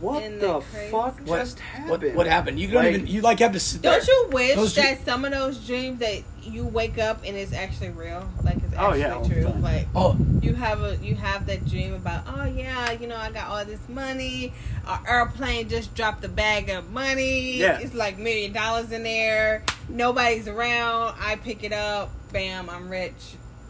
what 0.00 0.22
Isn't 0.24 0.40
the 0.40 0.60
fuck 0.90 1.18
What- 1.20 1.38
just 1.38 1.58
What, 1.58 2.00
happened? 2.00 2.16
what 2.16 2.26
happened? 2.26 2.58
You 2.58 2.68
don't 2.68 2.84
Like- 2.84 2.94
even. 2.94 3.06
You 3.06 3.20
like 3.20 3.38
have 3.38 3.52
to 3.52 3.60
sit 3.60 3.82
there. 3.82 3.92
Don't 4.00 4.08
you 4.08 4.28
wish 4.32 4.54
Those 4.56 4.74
that 4.74 4.94
dr- 4.96 5.04
some 5.04 5.24
of 5.24 5.30
those 5.30 5.64
dreams 5.64 6.00
that 6.00 6.22
you 6.42 6.64
wake 6.64 6.98
up 6.98 7.20
and 7.24 7.36
it's 7.36 7.52
actually 7.52 7.90
real, 7.90 8.28
like 8.42 8.61
it's 8.72 8.80
Oh, 8.80 8.86
actually 8.92 9.00
yeah, 9.36 9.50
true, 9.50 9.60
like 9.60 9.86
Oh, 9.94 10.16
you 10.40 10.54
have 10.54 10.82
a 10.82 10.96
you 11.02 11.14
have 11.14 11.46
that 11.46 11.66
dream 11.66 11.94
about 11.94 12.24
oh 12.26 12.44
yeah 12.44 12.90
you 12.92 13.06
know 13.06 13.16
I 13.16 13.30
got 13.30 13.48
all 13.48 13.64
this 13.64 13.86
money, 13.88 14.52
our 14.86 15.00
airplane 15.06 15.68
just 15.68 15.94
dropped 15.94 16.24
a 16.24 16.28
bag 16.28 16.68
of 16.70 16.90
money, 16.90 17.58
Yeah. 17.58 17.78
it's 17.78 17.94
like 17.94 18.18
million 18.18 18.52
dollars 18.52 18.92
in 18.92 19.02
there, 19.02 19.62
nobody's 19.88 20.48
around, 20.48 21.14
I 21.20 21.36
pick 21.36 21.64
it 21.64 21.72
up, 21.72 22.10
bam, 22.32 22.68
I'm 22.70 22.88
rich. 22.88 23.12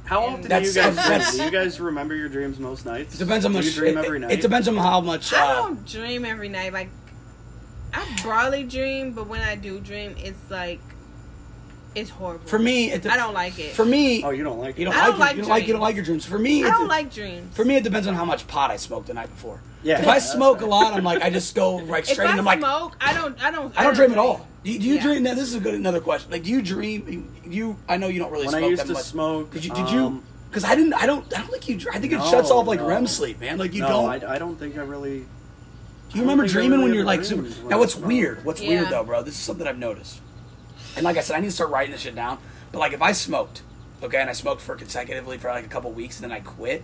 How 0.05 0.25
And 0.27 0.35
often 0.35 0.43
do 0.43 0.49
you 0.49 0.73
guys 0.75 0.75
that's- 0.75 1.31
dream? 1.37 1.39
Do 1.51 1.57
you 1.57 1.63
guys 1.65 1.81
remember 1.81 2.15
your 2.17 2.29
dreams 2.29 2.59
most 2.59 2.85
nights? 2.85 3.15
it 3.15 3.19
depends 3.19 3.45
on 3.45 3.53
Do 3.53 3.59
much. 3.59 3.67
you 3.67 3.73
dream 3.73 3.97
it, 3.99 4.05
every 4.05 4.19
night? 4.19 4.33
It 4.33 4.41
depends 4.41 4.67
on 4.69 4.77
how 4.77 5.01
much. 5.01 5.33
I 5.33 5.39
Uh, 5.53 5.55
don't 5.63 5.87
dream 5.87 6.25
every 6.25 6.49
night, 6.49 6.73
like 6.73 6.91
I 7.95 8.07
broadly 8.23 8.65
dream, 8.65 9.13
but 9.13 9.27
when 9.29 9.41
I 9.43 9.55
do 9.55 9.79
dream, 9.79 10.15
it's 10.19 10.51
like 10.51 10.81
it's 11.95 12.11
horrible. 12.11 12.47
for 12.47 12.59
me, 12.59 12.91
it 12.93 13.03
de- 13.03 13.11
I 13.13 13.17
don't 13.17 13.35
like 13.35 13.59
it. 13.59 13.73
For 13.75 13.85
me, 13.85 14.23
Oh, 14.25 14.31
you 14.31 14.45
don't 14.45 14.59
like 14.59 14.79
you 14.79 14.83
it? 14.83 14.91
don't 14.91 14.95
I 14.95 15.09
like, 15.09 15.09
don't 15.09 15.17
it. 15.17 15.19
like 15.21 15.37
you 15.37 15.43
don't 15.43 15.49
like 15.51 15.67
you 15.67 15.73
don't 15.75 15.83
like 15.83 15.97
your 15.97 16.05
dreams. 16.05 16.25
For 16.25 16.39
me, 16.39 16.65
I 16.65 16.71
don't 16.71 16.89
like 16.89 17.13
dreams. 17.13 17.55
For 17.57 17.65
me, 17.65 17.77
it 17.77 17.85
depends 17.85 18.07
on 18.07 18.15
how 18.15 18.25
much 18.25 18.47
pot 18.47 18.71
I 18.71 18.77
smoked 18.77 19.07
the 19.09 19.15
night 19.15 19.29
before. 19.31 19.61
Yeah. 19.83 20.01
If 20.01 20.07
I 20.09 20.19
smoke 20.19 20.61
a 20.61 20.67
lot, 20.67 20.93
I'm 20.95 21.03
like 21.05 21.23
I 21.23 21.31
just 21.31 21.55
go 21.55 21.81
right 21.83 22.05
straight. 22.05 22.11
If 22.11 22.15
straight 22.15 22.29
I 22.29 22.31
into 22.33 22.43
like 22.45 22.59
smoke, 22.61 22.97
I 23.01 23.13
don't. 23.15 23.43
I 23.45 23.51
don't. 23.51 23.79
I 23.79 23.83
don't 23.83 23.95
dream 23.95 24.13
at 24.13 24.19
all. 24.19 24.47
Do 24.65 24.71
you, 24.71 24.79
do 24.79 24.87
you 24.87 24.95
Yeah. 24.95 25.03
dream? 25.03 25.23
Now 25.25 25.35
this 25.35 25.45
is 25.45 25.55
a 25.57 25.61
good 25.61 25.75
another 25.75 26.01
question. 26.01 26.31
Like, 26.31 26.45
do 26.45 26.51
you 26.51 26.63
dream? 26.63 27.29
You, 27.45 27.77
I 27.89 27.97
know 27.97 28.07
you 28.07 28.21
don't 28.21 28.31
really 28.31 28.47
When 28.47 28.55
I 28.55 28.59
smoke 28.61 28.71
used 28.71 28.83
that 28.83 28.87
to 28.89 28.93
much. 28.95 29.03
smoke, 29.03 29.53
Did 29.53 29.65
you? 29.65 29.75
Did 29.75 29.91
you? 29.91 30.07
um, 30.07 30.23
Because 30.49 30.65
I 30.65 30.75
didn't. 30.77 30.95
I 30.95 31.07
don't. 31.07 31.25
I 31.37 31.41
don't 31.41 31.51
think 31.51 31.69
you. 31.69 31.91
I 31.93 31.99
think 31.99 32.13
it 32.13 32.19
No, 32.19 32.31
shuts 32.31 32.51
off 32.53 32.67
like 32.69 32.79
no. 32.81 32.87
REM 32.87 33.07
sleep, 33.09 33.41
man. 33.41 33.59
Like 33.59 33.75
you 33.75 33.83
no, 33.83 33.89
don't. 33.89 34.25
I, 34.25 34.35
I 34.35 34.39
don't 34.39 34.55
think 34.57 34.79
I 34.79 34.83
really. 34.83 35.27
do 36.11 36.19
you 36.19 36.21
remember 36.23 36.45
think 36.47 36.57
I 36.57 36.61
dreaming 36.61 36.83
when 36.83 36.95
you're 36.95 37.05
like 37.05 37.25
super? 37.25 37.49
Now 37.69 37.79
what's 37.81 37.97
weird? 37.97 38.45
What's 38.45 38.61
weird 38.61 38.89
though, 38.89 39.03
bro? 39.03 39.23
This 39.23 39.35
is 39.35 39.41
something 39.41 39.67
I've 39.67 39.79
noticed. 39.79 40.21
And 40.97 41.05
like 41.05 41.17
I 41.17 41.21
said, 41.21 41.37
I 41.37 41.41
need 41.41 41.47
to 41.49 41.53
start 41.53 41.71
writing 41.71 41.93
this 41.93 42.03
shit 42.03 42.15
down. 42.15 42.39
But 42.71 42.79
like 42.79 42.93
if 42.93 43.03
I 43.03 43.13
smoked, 43.13 43.63
okay, 44.03 44.21
and 44.21 44.29
I 44.31 44.33
smoked 44.33 44.61
for 44.63 44.75
consecutively 44.75 45.39
for 45.39 45.49
like 45.49 45.65
a 45.65 45.69
couple 45.69 45.91
weeks, 45.93 46.21
and 46.21 46.31
then 46.31 46.37
I 46.37 46.41
quit, 46.41 46.83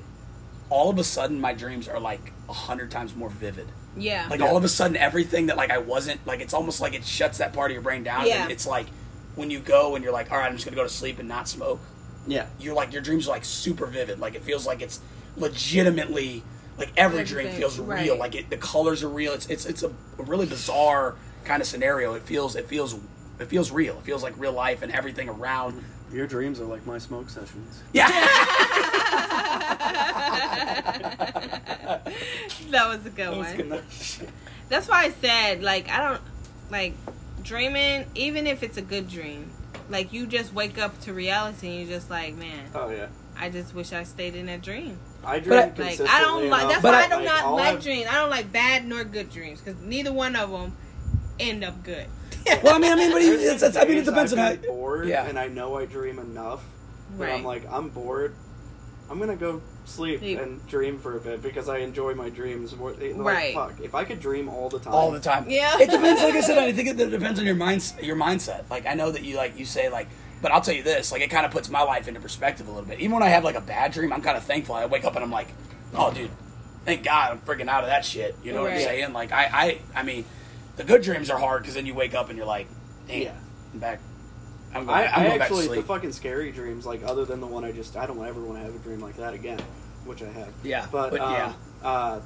all 0.70 0.90
of 0.90 0.98
a 0.98 1.04
sudden 1.04 1.40
my 1.40 1.52
dreams 1.54 1.88
are 1.88 2.00
like 2.00 2.32
a 2.48 2.52
hundred 2.52 2.90
times 2.90 3.14
more 3.14 3.30
vivid. 3.30 3.68
Yeah. 3.96 4.26
Like 4.30 4.40
Yeah. 4.40 4.46
all 4.46 4.56
of 4.56 4.64
a 4.64 4.68
sudden, 4.68 4.96
everything 4.96 5.46
that 5.46 5.56
like 5.56 5.70
I 5.70 5.78
wasn't 5.78 6.26
like 6.26 6.40
it's 6.40 6.54
almost 6.54 6.80
like 6.80 6.94
it 6.94 7.04
shuts 7.04 7.38
that 7.38 7.52
part 7.52 7.70
of 7.70 7.74
your 7.74 7.82
brain 7.82 8.02
down. 8.02 8.26
Yeah. 8.26 8.42
And 8.42 8.52
it's 8.52 8.66
like 8.66 8.86
when 9.34 9.50
you 9.50 9.60
go 9.60 9.94
and 9.94 10.04
you're 10.04 10.12
like, 10.12 10.30
all 10.30 10.38
right, 10.38 10.46
I'm 10.46 10.54
just 10.54 10.64
gonna 10.64 10.76
go 10.76 10.82
to 10.82 10.88
sleep 10.88 11.18
and 11.18 11.28
not 11.28 11.48
smoke. 11.48 11.80
Yeah. 12.26 12.46
You're 12.60 12.74
like 12.74 12.92
your 12.92 13.02
dreams 13.02 13.26
are 13.28 13.30
like 13.30 13.44
super 13.44 13.86
vivid. 13.86 14.20
Like 14.20 14.34
it 14.34 14.42
feels 14.42 14.66
like 14.66 14.82
it's 14.82 15.00
legitimately 15.36 16.42
like 16.76 16.92
every 16.96 17.24
dream 17.24 17.50
feels 17.52 17.78
right. 17.78 18.04
real. 18.04 18.16
Like 18.16 18.34
it, 18.34 18.50
the 18.50 18.56
colors 18.56 19.02
are 19.02 19.08
real. 19.08 19.32
It's 19.32 19.46
it's 19.46 19.66
it's 19.66 19.82
a, 19.82 19.88
a 20.18 20.22
really 20.22 20.46
bizarre 20.46 21.16
kind 21.44 21.60
of 21.60 21.66
scenario. 21.66 22.14
It 22.14 22.22
feels 22.22 22.54
it 22.54 22.66
feels 22.66 22.94
it 23.40 23.46
feels 23.46 23.70
real. 23.70 23.96
It 23.98 24.04
feels 24.04 24.22
like 24.22 24.34
real 24.38 24.52
life 24.52 24.82
and 24.82 24.92
everything 24.92 25.28
around. 25.28 25.82
Your 26.12 26.26
dreams 26.26 26.60
are 26.60 26.64
like 26.64 26.84
my 26.86 26.98
smoke 26.98 27.28
sessions. 27.28 27.82
Yeah. 27.92 28.08
that 32.70 32.84
was 32.88 33.04
a 33.06 33.10
good 33.10 33.36
one. 33.36 33.82
That's 34.68 34.88
why 34.88 35.04
I 35.04 35.10
said 35.10 35.62
like 35.62 35.88
I 35.90 35.98
don't 36.08 36.20
like 36.70 36.94
dreaming, 37.42 38.06
even 38.14 38.46
if 38.46 38.62
it's 38.62 38.76
a 38.76 38.82
good 38.82 39.08
dream. 39.08 39.50
Like 39.90 40.12
you 40.12 40.26
just 40.26 40.52
wake 40.52 40.78
up 40.78 40.98
to 41.02 41.12
reality 41.14 41.68
and 41.68 41.80
you're 41.88 41.96
just 41.98 42.10
like, 42.10 42.34
man, 42.36 42.66
Oh 42.74 42.90
yeah. 42.90 43.06
I 43.36 43.48
just 43.50 43.74
wish 43.74 43.92
I 43.92 44.02
stayed 44.02 44.34
in 44.34 44.46
that 44.46 44.62
dream. 44.62 44.98
I 45.24 45.38
dream 45.38 45.50
But 45.50 45.58
I- 45.58 45.62
Like 45.62 45.74
consistently 45.76 46.14
I 46.14 46.20
don't 46.20 46.48
like. 46.50 46.68
That's 46.68 46.82
But 46.82 46.92
why 46.92 47.00
I- 47.02 47.04
I, 47.04 47.18
do 47.18 47.24
not 47.24 47.44
all 47.44 47.56
like 47.56 47.74
I've- 47.76 47.82
dreams. 47.82 48.06
I 48.10 48.14
don't 48.14 48.30
like 48.30 48.52
bad 48.52 48.86
nor 48.86 49.04
good 49.04 49.30
dreams 49.30 49.60
because 49.60 49.80
neither 49.82 50.12
one 50.12 50.36
of 50.36 50.50
them 50.50 50.76
end 51.40 51.64
up 51.64 51.82
good. 51.84 52.06
well, 52.62 52.74
I 52.74 52.78
mean, 52.78 52.92
I 52.92 52.94
mean, 52.96 53.12
but 53.12 53.20
There's 53.20 53.42
it's, 53.42 53.62
it's, 53.62 53.76
I 53.76 53.84
mean, 53.84 53.98
it 53.98 54.04
depends 54.04 54.32
on 54.32 54.38
how. 54.38 54.46
I've 54.48 54.62
been 54.62 54.70
bored, 54.70 55.08
Yeah. 55.08 55.26
and 55.26 55.38
I 55.38 55.48
know 55.48 55.76
I 55.76 55.86
dream 55.86 56.18
enough. 56.18 56.62
But 57.16 57.24
right. 57.28 57.34
I'm 57.34 57.44
like, 57.44 57.62
I'm 57.70 57.88
bored. 57.88 58.34
I'm 59.10 59.18
gonna 59.18 59.36
go 59.36 59.62
sleep 59.86 60.22
You- 60.22 60.38
and 60.38 60.66
dream 60.68 60.98
for 60.98 61.16
a 61.16 61.20
bit 61.20 61.42
because 61.42 61.68
I 61.68 61.78
enjoy 61.78 62.14
my 62.14 62.28
dreams. 62.28 62.76
More, 62.76 62.92
like, 62.92 63.14
Right. 63.16 63.54
Fuck, 63.54 63.80
if 63.80 63.94
I 63.94 64.04
could 64.04 64.20
dream 64.20 64.48
all 64.50 64.68
the 64.68 64.78
time. 64.78 64.92
all 64.94 65.10
the 65.10 65.20
time. 65.20 65.48
Yeah. 65.48 65.78
It 65.80 65.90
depends. 65.90 66.22
Like 66.22 66.34
I 66.34 66.40
said, 66.42 66.58
I 66.68 66.72
think 66.72 66.88
it 66.88 66.96
depends 67.10 67.40
on 67.40 67.46
your 67.46 67.54
mind, 67.54 67.90
your 68.02 68.16
mindset. 68.16 68.68
Like 68.70 68.86
I 68.86 68.92
know 68.94 69.10
that 69.10 69.22
you 69.24 69.36
like 69.36 69.58
you 69.58 69.64
say 69.64 69.88
like, 69.88 70.08
but 70.42 70.52
I'll 70.52 70.60
tell 70.60 70.74
you 70.74 70.82
this. 70.82 71.10
Like 71.10 71.22
it 71.22 71.30
kind 71.30 71.46
of 71.46 71.52
puts 71.52 71.70
my 71.70 71.82
life 71.82 72.06
into 72.06 72.20
perspective 72.20 72.68
a 72.68 72.70
little 72.70 72.86
bit. 72.86 73.00
Even 73.00 73.12
when 73.14 73.22
I 73.22 73.28
have 73.30 73.44
like 73.44 73.56
a 73.56 73.62
bad 73.62 73.92
dream, 73.92 74.12
I'm 74.12 74.20
kind 74.20 74.36
of 74.36 74.44
thankful. 74.44 74.74
I 74.74 74.84
wake 74.84 75.04
up 75.06 75.14
and 75.14 75.24
I'm 75.24 75.30
like, 75.32 75.48
oh, 75.94 76.12
dude, 76.12 76.30
thank 76.84 77.02
God 77.02 77.30
I'm 77.32 77.38
freaking 77.40 77.68
out 77.68 77.82
of 77.82 77.88
that 77.88 78.04
shit. 78.04 78.36
You 78.44 78.52
know 78.52 78.62
what 78.62 78.72
I'm 78.72 78.78
saying? 78.80 79.14
Like 79.14 79.32
I, 79.32 79.44
I, 79.50 79.78
I 80.00 80.02
mean, 80.02 80.26
the 80.78 80.84
good 80.84 81.02
dreams 81.02 81.28
are 81.30 81.38
hard 81.38 81.62
because 81.62 81.74
then 81.74 81.84
you 81.86 81.94
wake 81.94 82.14
up 82.14 82.28
and 82.28 82.38
you're 82.38 82.46
like, 82.46 82.68
damn, 83.06 83.22
Yeah. 83.22 83.34
I'm 83.74 83.80
back. 83.80 84.00
I'm 84.74 84.86
going, 84.86 84.98
I, 84.98 85.06
I'm 85.06 85.08
I 85.08 85.26
going 85.26 85.38
back 85.38 85.48
to 85.48 85.54
actually 85.54 85.76
the 85.76 85.82
fucking 85.86 86.12
scary 86.12 86.52
dreams, 86.52 86.86
like 86.86 87.02
other 87.04 87.24
than 87.24 87.40
the 87.40 87.46
one 87.46 87.64
I 87.64 87.72
just, 87.72 87.96
I 87.96 88.06
don't 88.06 88.24
ever 88.24 88.40
want 88.40 88.58
to 88.58 88.64
have 88.64 88.74
a 88.74 88.78
dream 88.78 89.00
like 89.00 89.16
that 89.16 89.34
again, 89.34 89.60
which 90.04 90.22
I 90.22 90.28
have. 90.28 90.52
Yeah, 90.62 90.86
But, 90.90 91.10
but 91.10 91.20
um, 91.20 91.32
yeah. 91.32 91.52
uh, 91.82 92.20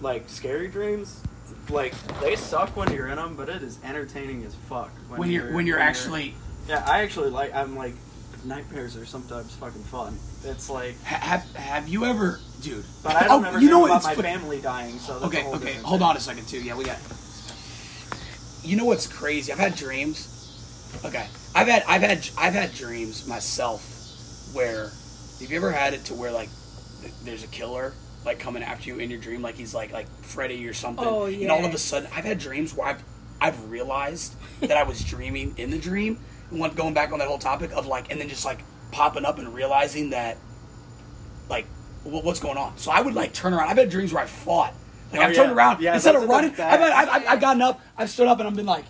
like 0.00 0.28
scary 0.28 0.68
dreams, 0.68 1.20
like 1.68 1.94
they 2.20 2.36
suck 2.36 2.76
when 2.76 2.92
you're 2.92 3.08
in 3.08 3.16
them, 3.16 3.36
but 3.36 3.48
it 3.48 3.62
is 3.62 3.78
entertaining 3.84 4.44
as 4.44 4.54
fuck 4.54 4.90
when 5.08 5.30
you're 5.30 5.52
when 5.52 5.66
you're 5.66 5.78
actually 5.80 6.34
Yeah, 6.68 6.84
I 6.86 7.02
actually 7.02 7.30
like. 7.30 7.54
I'm 7.54 7.76
like 7.76 7.94
nightmares 8.44 8.96
are 8.96 9.04
sometimes 9.04 9.54
fucking 9.56 9.82
fun. 9.84 10.18
It's 10.44 10.70
like, 10.70 11.00
have 11.02 11.44
have 11.54 11.88
you 11.88 12.04
ever, 12.04 12.40
dude? 12.62 12.84
but 13.02 13.16
I 13.16 13.26
don't 13.26 13.44
oh, 13.44 13.48
ever 13.48 13.60
you 13.60 13.68
know 13.70 13.80
what? 13.80 13.90
about 13.90 13.96
It's 14.10 14.16
my 14.16 14.22
family 14.22 14.60
dying. 14.60 14.98
So 14.98 15.14
okay, 15.24 15.44
okay. 15.46 15.74
Hold 15.74 16.02
on 16.02 16.16
a 16.16 16.20
second, 16.20 16.48
too. 16.48 16.62
Yeah, 16.62 16.76
we 16.76 16.84
got. 16.84 16.98
You 18.62 18.76
know 18.76 18.84
what's 18.84 19.06
crazy? 19.06 19.52
I've 19.52 19.58
had 19.58 19.74
dreams. 19.74 20.36
Okay, 21.04 21.26
I've 21.54 21.68
had 21.68 21.84
I've 21.86 22.02
had 22.02 22.28
I've 22.36 22.52
had 22.54 22.74
dreams 22.74 23.26
myself 23.26 23.96
where 24.52 24.90
have 25.40 25.50
you 25.50 25.56
ever 25.56 25.70
had 25.70 25.94
it 25.94 26.04
to 26.06 26.14
where 26.14 26.32
like 26.32 26.48
th- 27.00 27.12
there's 27.24 27.44
a 27.44 27.46
killer 27.46 27.92
like 28.24 28.38
coming 28.38 28.62
after 28.62 28.88
you 28.88 28.98
in 28.98 29.08
your 29.08 29.18
dream 29.20 29.40
like 29.40 29.54
he's 29.54 29.72
like 29.72 29.92
like 29.92 30.08
Freddy 30.22 30.66
or 30.68 30.74
something 30.74 31.06
Oh, 31.06 31.26
and 31.26 31.50
all 31.50 31.64
of 31.64 31.72
a 31.72 31.78
sudden 31.78 32.08
I've 32.14 32.24
had 32.24 32.38
dreams 32.38 32.74
where 32.74 32.88
I've 32.88 33.02
I've 33.40 33.70
realized 33.70 34.34
that 34.60 34.72
I 34.76 34.82
was 34.82 35.02
dreaming 35.04 35.54
in 35.56 35.70
the 35.70 35.78
dream 35.78 36.18
and 36.50 36.58
one 36.58 36.74
going 36.74 36.92
back 36.92 37.12
on 37.12 37.20
that 37.20 37.28
whole 37.28 37.38
topic 37.38 37.70
of 37.72 37.86
like 37.86 38.10
and 38.10 38.20
then 38.20 38.28
just 38.28 38.44
like 38.44 38.58
popping 38.90 39.24
up 39.24 39.38
and 39.38 39.54
realizing 39.54 40.10
that 40.10 40.36
like 41.48 41.66
wh- 42.02 42.24
what's 42.24 42.40
going 42.40 42.58
on 42.58 42.76
so 42.76 42.90
I 42.90 43.00
would 43.00 43.14
like 43.14 43.32
turn 43.32 43.54
around 43.54 43.68
I've 43.68 43.76
had 43.78 43.88
dreams 43.90 44.12
where 44.12 44.24
I 44.24 44.26
fought 44.26 44.74
like 45.12 45.20
Oh, 45.20 45.24
I've 45.24 45.34
turned 45.34 45.52
around 45.52 45.80
Yeah, 45.82 45.94
instead 45.94 46.16
of 46.16 46.28
running 46.28 46.52
I've. 46.52 46.60
I've, 46.60 47.08
I've, 47.08 47.26
I've 47.28 47.40
gotten 47.40 47.62
up 47.62 47.80
I've 47.96 48.10
stood 48.10 48.26
up 48.28 48.38
and 48.38 48.48
I've 48.48 48.56
been 48.56 48.66
like 48.66 48.84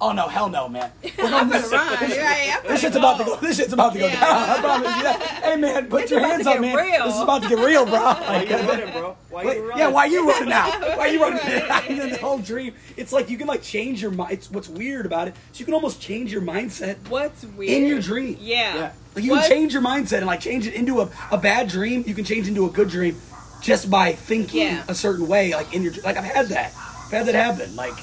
oh 0.00 0.10
no 0.12 0.26
hell 0.28 0.48
no 0.48 0.68
man 0.68 0.90
We're 1.04 1.10
going 1.30 1.48
gonna 1.48 1.68
run. 1.68 1.70
Right, 1.70 2.00
this 2.08 2.62
gonna 2.66 2.78
shit's 2.78 2.96
about 2.96 3.18
to 3.18 3.24
go. 3.24 3.36
This 3.36 3.56
shit's 3.56 3.72
about 3.72 3.92
to 3.94 4.00
go 4.00 4.06
Yeah. 4.08 4.20
down. 4.20 4.50
I 4.50 4.60
promise 4.60 4.96
you 4.96 5.02
that. 5.04 5.20
Hey 5.44 5.56
man, 5.56 5.86
put 5.86 6.02
It's 6.02 6.10
your 6.10 6.20
hands 6.20 6.46
up, 6.46 6.60
man. 6.60 6.76
real. 6.76 7.04
This 7.06 7.14
is 7.14 7.20
about 7.20 7.42
to 7.44 7.48
get 7.48 7.58
real, 7.58 7.86
bro. 7.86 8.00
Why 8.00 8.20
Like, 8.26 8.48
you 8.50 8.56
running, 8.56 8.92
bro? 8.92 9.16
Why 9.30 9.44
wait, 9.44 9.56
you 9.56 9.62
running? 9.62 9.78
yeah, 9.78 9.88
why 9.88 10.04
you 10.06 10.28
running 10.28 10.48
now? 10.48 10.70
Why 10.98 11.06
you 11.06 11.20
running? 11.22 11.38
Right. 11.38 11.90
and 11.90 12.12
the 12.12 12.16
whole 12.18 12.38
dream. 12.38 12.74
It's 12.96 13.12
like 13.12 13.30
you 13.30 13.38
can 13.38 13.46
like 13.46 13.62
change 13.62 14.02
your 14.02 14.10
mind. 14.10 14.32
It's 14.32 14.50
what's 14.50 14.68
weird 14.68 15.06
about 15.06 15.28
it. 15.28 15.34
So 15.52 15.60
you 15.60 15.64
can 15.64 15.74
almost 15.74 16.00
change 16.00 16.32
your 16.32 16.42
mindset 16.42 16.96
What's 17.08 17.44
weird 17.44 17.70
in 17.70 17.86
your 17.86 18.00
dream. 18.00 18.36
Yeah. 18.40 18.74
Yeah. 18.74 18.92
Like 19.14 19.24
you 19.24 19.30
What's- 19.30 19.46
can 19.48 19.56
change 19.56 19.72
your 19.72 19.82
mindset 19.82 20.18
and 20.18 20.26
like 20.26 20.40
change 20.40 20.66
it 20.66 20.74
into 20.74 21.00
a, 21.02 21.10
a 21.30 21.38
bad 21.38 21.68
dream. 21.68 22.02
You 22.06 22.14
can 22.14 22.24
change 22.24 22.48
into 22.48 22.66
a 22.66 22.70
good 22.70 22.88
dream 22.90 23.16
just 23.64 23.88
by 23.90 24.12
thinking 24.12 24.60
Yeah. 24.60 24.84
a 24.88 24.94
certain 24.94 25.26
way. 25.26 25.54
Like 25.54 25.72
in 25.74 25.82
your 25.82 25.94
like 26.04 26.16
I've 26.18 26.24
had 26.24 26.48
that. 26.48 26.72
I've 26.76 27.10
had 27.10 27.26
that 27.26 27.34
happen. 27.34 27.74
Like 27.74 27.96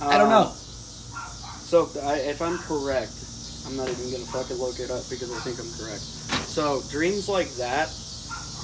I 0.00 0.18
don't 0.18 0.30
Um, 0.30 0.44
know. 0.44 0.52
So 1.64 1.88
I, 2.04 2.16
if 2.28 2.42
I'm 2.42 2.58
correct, 2.58 3.12
I'm 3.66 3.76
not 3.76 3.88
even 3.88 4.12
gonna 4.12 4.26
fucking 4.30 4.58
look 4.58 4.78
it 4.78 4.90
up 4.90 5.02
because 5.08 5.32
I 5.32 5.40
think 5.40 5.58
I'm 5.58 5.72
correct. 5.80 6.02
So 6.46 6.82
dreams 6.90 7.26
like 7.28 7.50
that, 7.56 7.88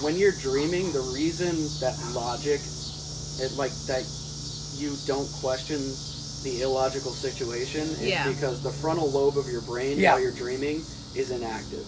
when 0.02 0.16
you're 0.16 0.36
dreaming, 0.36 0.92
the 0.92 1.00
reason 1.16 1.56
that 1.80 1.96
logic, 2.14 2.60
it 3.40 3.52
like 3.56 3.72
that, 3.88 4.04
you 4.76 4.94
don't 5.06 5.30
question 5.40 5.80
the 6.44 6.60
illogical 6.62 7.12
situation 7.12 7.82
is 7.82 8.00
Yeah. 8.02 8.28
because 8.28 8.62
the 8.62 8.70
frontal 8.70 9.10
lobe 9.10 9.38
of 9.38 9.48
your 9.48 9.62
brain 9.62 9.98
Yeah. 9.98 10.12
while 10.12 10.20
you're 10.22 10.32
dreaming 10.36 10.84
is 11.14 11.30
inactive 11.30 11.84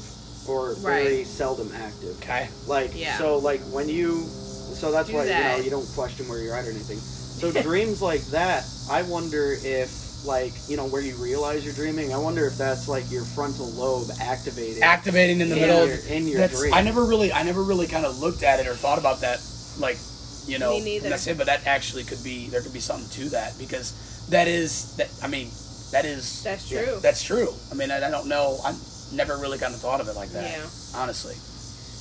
or 0.49 0.75
Right. 0.75 1.03
very 1.05 1.25
seldom 1.25 1.71
active. 1.75 2.17
Okay. 2.19 2.49
Like 2.67 2.91
Yeah. 2.95 3.17
so, 3.19 3.39
like 3.39 3.61
when 3.71 3.89
you, 3.89 4.27
so 4.75 4.91
that's 4.91 5.09
Do 5.09 5.15
why 5.17 5.25
you 5.25 5.31
know 5.31 5.57
you 5.59 5.71
don't 5.71 5.87
question 5.95 6.29
where 6.29 6.39
you're 6.41 6.55
at 6.55 6.67
or 6.67 6.71
anything. 6.71 6.99
So 6.99 7.53
dreams 7.63 8.01
like 8.03 8.23
that, 8.27 8.65
I 8.91 9.03
wonder 9.03 9.57
if 9.63 10.25
like 10.25 10.53
you 10.69 10.77
know 10.77 10.87
where 10.87 11.03
you 11.03 11.15
realize 11.17 11.65
you're 11.65 11.75
dreaming. 11.75 12.13
I 12.15 12.19
wonder 12.19 12.47
if 12.47 12.57
that's 12.57 12.87
like 12.89 13.11
your 13.11 13.25
frontal 13.25 13.67
lobe 13.73 14.09
activating, 14.21 14.83
Activating 14.83 15.41
in 15.41 15.49
the 15.51 15.57
in 15.57 15.61
middle. 15.63 15.87
your, 15.89 15.97
in 16.09 16.29
your 16.29 16.39
That's 16.39 16.59
dream. 16.61 16.73
I 16.75 16.83
never 16.83 17.05
really 17.05 17.33
I 17.33 17.43
never 17.43 17.63
really 17.63 17.87
kind 17.89 18.07
of 18.07 18.19
looked 18.21 18.43
at 18.43 18.61
it 18.61 18.67
or 18.69 18.75
thought 18.75 18.99
about 18.99 19.21
that 19.23 19.41
like 19.79 19.99
you 20.47 20.59
know 20.59 20.71
Me 20.79 20.81
neither. 20.85 21.07
and 21.07 21.13
that's 21.13 21.27
it. 21.27 21.37
But 21.39 21.47
that 21.47 21.67
actually 21.67 22.05
could 22.05 22.23
be 22.23 22.49
there 22.49 22.61
could 22.63 22.73
be 22.73 22.81
something 22.81 23.09
to 23.25 23.31
that 23.31 23.59
because 23.59 23.93
that 24.31 24.47
is 24.49 24.95
that 24.97 25.09
I 25.23 25.27
mean 25.29 25.51
that 25.91 26.05
is 26.05 26.43
That's 26.43 26.71
Yeah, 26.71 26.85
true. 26.85 26.99
that's 27.03 27.23
true. 27.25 27.53
I 27.71 27.75
mean 27.75 27.91
I, 27.91 27.97
I 28.07 28.11
don't 28.11 28.29
know 28.29 28.59
I 28.65 28.75
never 29.13 29.37
really 29.37 29.59
kind 29.59 29.75
of 29.75 29.81
thought 29.81 30.01
of 30.01 30.09
it 30.09 30.17
like 30.17 30.31
that. 30.31 30.59
Yeah. 30.59 30.67
honestly. 30.95 31.35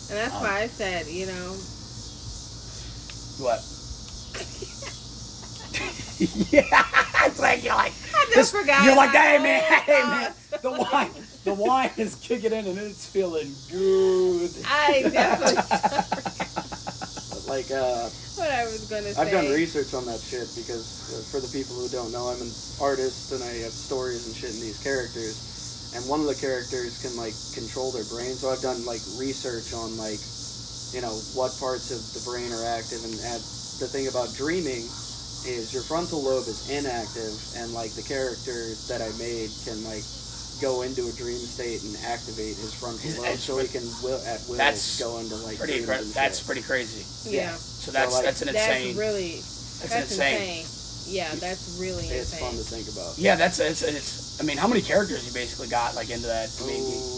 and 0.09 0.17
that's 0.17 0.33
um, 0.35 0.41
why 0.43 0.61
I 0.61 0.67
said, 0.67 1.07
you 1.07 1.25
know, 1.27 1.55
What? 3.43 3.59
yeah, 6.51 6.83
it's 7.25 7.39
like 7.39 7.63
you're 7.63 7.73
like 7.75 7.93
I 8.13 8.25
just 8.33 8.35
this- 8.35 8.51
forgot. 8.51 8.83
You're 8.85 8.95
like, 8.95 9.13
my 9.13 9.19
hey 9.19 9.37
man, 9.39 9.63
whole 9.63 9.95
hey 9.95 10.03
man, 10.03 10.33
the 10.61 10.71
wine, 10.71 11.11
the 11.43 11.53
wine 11.53 11.91
is 11.97 12.15
kicking 12.15 12.51
in 12.53 12.67
and 12.67 12.77
it's 12.77 13.05
feeling 13.07 13.51
good. 13.71 14.51
I 14.67 15.01
definitely 15.09 15.55
But, 17.31 17.47
like 17.47 17.71
uh, 17.71 18.07
what 18.37 18.51
I 18.51 18.63
was 18.65 18.87
gonna 18.89 19.13
say. 19.13 19.21
I've 19.21 19.31
done 19.31 19.49
research 19.51 19.93
on 19.93 20.05
that 20.05 20.19
shit 20.19 20.47
because 20.55 21.11
uh, 21.11 21.23
for 21.31 21.39
the 21.41 21.47
people 21.51 21.75
who 21.75 21.89
don't 21.89 22.11
know, 22.11 22.27
I'm 22.27 22.41
an 22.41 22.51
artist 22.79 23.31
and 23.31 23.43
I 23.43 23.51
have 23.65 23.73
stories 23.73 24.27
and 24.27 24.35
shit 24.35 24.53
in 24.53 24.61
these 24.61 24.81
characters. 24.81 25.47
And 25.93 26.07
one 26.07 26.21
of 26.23 26.27
the 26.27 26.35
characters 26.39 27.01
can 27.03 27.15
like 27.19 27.35
control 27.53 27.91
their 27.91 28.05
brain, 28.07 28.31
so 28.35 28.49
I've 28.49 28.61
done 28.63 28.85
like 28.85 29.01
research 29.19 29.73
on 29.75 29.97
like, 29.99 30.19
you 30.95 31.01
know, 31.03 31.11
what 31.35 31.51
parts 31.59 31.91
of 31.91 31.99
the 32.15 32.23
brain 32.23 32.47
are 32.51 32.65
active. 32.65 33.03
And 33.03 33.13
at, 33.27 33.41
the 33.83 33.89
thing 33.91 34.07
about 34.07 34.31
dreaming 34.37 34.87
is 35.43 35.73
your 35.73 35.83
frontal 35.83 36.21
lobe 36.23 36.47
is 36.47 36.69
inactive, 36.69 37.33
and 37.59 37.73
like 37.73 37.91
the 37.97 38.03
character 38.05 38.71
that 38.87 39.01
I 39.03 39.09
made 39.19 39.49
can 39.67 39.83
like 39.83 40.05
go 40.61 40.83
into 40.85 41.09
a 41.09 41.13
dream 41.17 41.41
state 41.41 41.81
and 41.83 41.97
activate 42.05 42.53
his 42.55 42.71
frontal 42.77 43.01
It's- 43.01 43.17
lobe, 43.17 43.33
it's 43.33 43.43
so 43.43 43.57
he 43.57 43.67
can 43.67 43.81
will 44.05 44.21
at 44.29 44.39
will 44.47 44.55
That's 44.61 45.01
go 45.01 45.17
into 45.17 45.35
like 45.43 45.57
Pretty, 45.57 45.81
dreams 45.83 46.13
that's 46.13 46.37
shit. 46.39 46.45
pretty 46.45 46.61
crazy. 46.61 47.03
Yeah, 47.27 47.55
So 47.57 47.89
that's 47.91 48.13
like, 48.13 48.23
that's 48.23 48.41
an 48.43 48.53
that's 48.53 48.61
insane. 48.63 48.95
really 48.95 49.31
that's, 49.41 49.89
that's 49.91 50.11
insane. 50.13 50.61
insane. 50.61 50.65
Yeah, 51.11 51.33
that's 51.35 51.77
really 51.81 52.05
It's 52.07 52.31
insane. 52.31 52.39
fun 52.47 52.53
to 52.55 52.63
think 52.63 52.87
about. 52.93 53.17
Yeah, 53.17 53.35
that's 53.35 53.59
it's, 53.59 53.81
it's. 53.81 54.30
I 54.39 54.43
mean, 54.43 54.57
how 54.57 54.67
many 54.67 54.81
characters 54.81 55.25
you 55.27 55.33
basically 55.33 55.67
got 55.67 55.95
like 55.95 56.09
into 56.09 56.27
that? 56.27 56.49
I 56.61 56.65
mean, 56.65 56.81
Oh, 56.83 57.17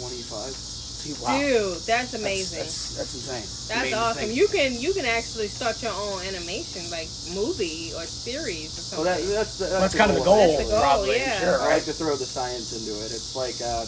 25. 0.00 0.52
see, 0.52 1.12
wow. 1.22 1.38
Dude, 1.38 1.72
that's 1.84 1.86
That's- 1.86 2.14
amazing. 2.14 2.58
That's, 2.60 2.96
that's, 2.96 3.14
insane. 3.14 3.40
That's 3.68 3.70
I 3.72 3.82
mean, 3.84 3.92
to 3.92 3.98
awesome. 3.98 4.20
think- 4.28 4.36
You 4.36 4.48
can 4.48 4.80
you 4.80 4.92
can 4.92 5.04
actually 5.06 5.48
start 5.48 5.80
your 5.82 5.92
own 5.92 6.22
animation, 6.24 6.90
like 6.90 7.08
movie 7.34 7.92
or 7.96 8.04
series 8.04 8.72
or 8.92 9.04
Well, 9.04 9.16
something. 9.16 9.28
that, 9.28 9.34
that's, 9.34 9.56
that's, 9.58 9.72
that's 9.72 9.94
kind 9.94 10.10
of 10.10 10.18
the 10.18 10.24
goal, 10.24 10.56
That's 10.56 10.64
the 10.64 10.70
goal, 10.72 10.80
probably. 10.80 11.16
yeah. 11.16 11.40
Sure, 11.40 11.60
I 11.62 11.74
like 11.80 11.84
to 11.84 11.92
throw 11.92 12.16
the 12.16 12.26
science 12.28 12.72
into 12.76 12.92
it. 13.04 13.12
It's 13.12 13.36
like, 13.36 13.56
uh, 13.64 13.84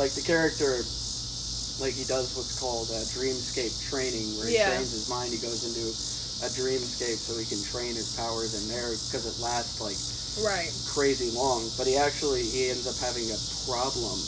like 0.00 0.12
the 0.12 0.22
character, 0.24 0.80
like 1.80 1.92
he 1.92 2.04
does 2.08 2.32
what's 2.36 2.56
called 2.60 2.88
uh, 2.92 3.00
dreamscape 3.16 3.72
training, 3.88 4.36
where 4.38 4.48
he 4.48 4.54
Yeah. 4.56 4.72
trains 4.76 4.92
his 4.92 5.08
mind. 5.08 5.32
He 5.32 5.38
goes 5.40 5.64
into 5.64 5.88
a 6.44 6.48
dreamscape 6.52 7.16
so 7.20 7.36
he 7.36 7.44
can 7.48 7.60
train 7.64 7.92
his 7.96 8.12
powers 8.16 8.52
in 8.56 8.68
there 8.68 8.92
because 8.92 9.24
it 9.28 9.36
lasts 9.42 9.80
like 9.80 9.96
right. 10.44 10.70
crazy 10.86 11.30
long. 11.30 11.68
But 11.78 11.86
he 11.86 11.96
actually 11.96 12.42
he 12.42 12.70
ends 12.70 12.86
up 12.86 12.96
having 12.98 13.28
a 13.30 13.38
problem 13.68 14.18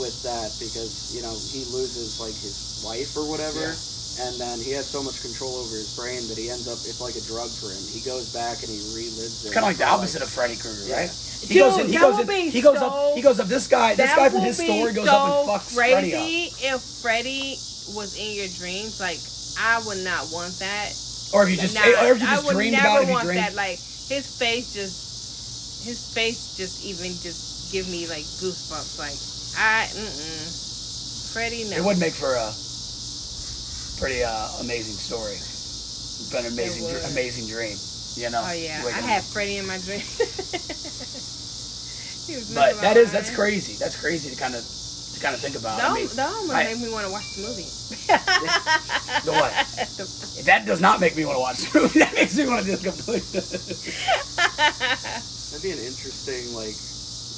with 0.00 0.16
that 0.24 0.50
because 0.58 1.14
you 1.14 1.22
know 1.22 1.32
he 1.34 1.64
loses 1.70 2.18
like 2.20 2.34
his 2.34 2.82
wife 2.84 3.16
or 3.16 3.28
whatever. 3.28 3.60
Yeah. 3.60 3.74
And 4.14 4.38
then 4.38 4.60
he 4.62 4.70
has 4.78 4.86
so 4.86 5.02
much 5.02 5.20
control 5.22 5.56
over 5.58 5.74
his 5.74 5.90
brain 5.98 6.22
that 6.30 6.38
he 6.38 6.46
ends 6.48 6.68
up, 6.70 6.78
it's 6.86 7.00
like 7.02 7.18
a 7.18 7.24
drug 7.26 7.50
for 7.50 7.66
him. 7.66 7.82
He 7.90 7.98
goes 7.98 8.30
back 8.30 8.62
and 8.62 8.70
he 8.70 8.78
relives 8.94 9.42
it. 9.42 9.50
Kind 9.50 9.66
of 9.66 9.74
like 9.74 9.76
the 9.76 9.90
for, 9.90 9.98
opposite 9.98 10.22
of 10.22 10.30
Freddy 10.30 10.54
Krueger, 10.54 10.86
Yeah. 10.86 11.10
right? 11.10 11.10
He 11.42 11.58
goes 11.58 11.74
in. 11.82 11.90
Dude, 11.90 11.90
He 11.90 11.98
that 11.98 12.02
goes 12.06 12.16
would 12.22 12.30
in. 12.30 12.46
be 12.46 12.50
He 12.54 12.60
goes 12.62 12.78
so- 12.78 12.86
up. 13.10 13.16
He 13.18 13.22
goes 13.26 13.40
up. 13.42 13.48
This 13.50 13.66
guy. 13.66 13.96
This 13.98 14.14
guy 14.14 14.28
from 14.30 14.42
his 14.46 14.54
story 14.56 14.92
goes 14.94 15.10
so 15.10 15.16
up 15.18 15.26
and 15.34 15.48
fucks 15.50 15.74
Freddy 15.74 16.14
up. 16.14 16.20
crazy 16.22 16.54
if 16.62 16.80
Freddy 17.02 17.58
was 17.98 18.14
in 18.14 18.38
your 18.38 18.46
dreams. 18.54 19.00
Like 19.02 19.18
I 19.58 19.82
would 19.84 19.98
not 20.06 20.30
want 20.30 20.54
that. 20.62 20.94
Or 21.34 21.42
if 21.42 21.50
you 21.50 21.56
just, 21.58 21.74
Nah, 21.74 21.82
or 22.06 22.12
if 22.14 22.22
you 22.22 22.28
I 22.30 22.38
just 22.38 22.46
would 22.46 22.54
dreamed 22.54 22.78
never 22.78 22.86
about 22.86 22.98
it, 22.98 23.02
if 23.02 23.08
you 23.08 23.14
want 23.18 23.26
dreamed. 23.26 23.42
that. 23.42 23.54
Like 23.58 23.78
his 23.82 24.30
face 24.30 24.72
just, 24.78 25.03
his 25.84 26.00
face 26.12 26.56
just 26.56 26.84
even 26.84 27.12
just 27.20 27.70
give 27.72 27.88
me 27.88 28.06
like 28.08 28.24
goosebumps. 28.40 28.98
Like 28.98 29.18
I, 29.60 29.86
mm-mm. 29.92 31.32
Freddy, 31.32 31.64
no. 31.68 31.76
It 31.76 31.84
would 31.84 31.98
make 32.00 32.14
for 32.14 32.34
a 32.34 32.50
pretty 34.00 34.24
uh, 34.24 34.48
amazing 34.60 34.96
story. 34.96 35.36
But 36.32 36.46
an 36.46 36.52
amazing, 36.56 36.88
dr- 36.88 37.04
amazing 37.12 37.46
dream. 37.46 37.76
You 38.16 38.30
know. 38.30 38.42
Oh 38.46 38.52
yeah, 38.52 38.82
I 38.86 38.98
up. 38.98 39.04
had 39.04 39.22
Freddy 39.22 39.58
in 39.58 39.66
my 39.66 39.78
dream. 39.78 40.02
But 42.54 42.80
that 42.80 42.96
is 42.96 43.12
that's 43.12 43.28
crazy. 43.28 43.74
That's 43.74 44.00
crazy 44.00 44.30
to 44.30 44.36
kind 44.40 44.54
of 44.54 44.62
to 44.64 45.20
kind 45.20 45.34
of 45.34 45.40
think 45.42 45.56
about. 45.56 45.76
That, 45.76 45.90
I 45.90 45.94
mean, 45.94 46.08
that 46.16 46.28
almost 46.32 46.54
I- 46.54 46.64
made 46.64 46.80
me 46.80 46.88
want 46.90 47.04
to 47.04 47.12
watch 47.12 47.36
the 47.36 47.42
movie. 47.42 47.68
The 49.24 49.32
what? 49.32 49.52
that 50.46 50.64
does 50.64 50.80
not 50.80 51.00
make 51.00 51.16
me 51.16 51.26
want 51.26 51.36
to 51.36 51.40
watch 51.40 51.70
the 51.70 51.80
movie. 51.80 51.98
That 52.04 52.14
makes 52.14 52.34
me 52.36 52.46
want 52.46 52.64
to 52.64 52.70
just 52.70 52.84
completely. 52.84 53.40
That'd 55.54 55.62
be 55.62 55.70
an 55.70 55.78
interesting 55.86 56.50
like 56.50 56.74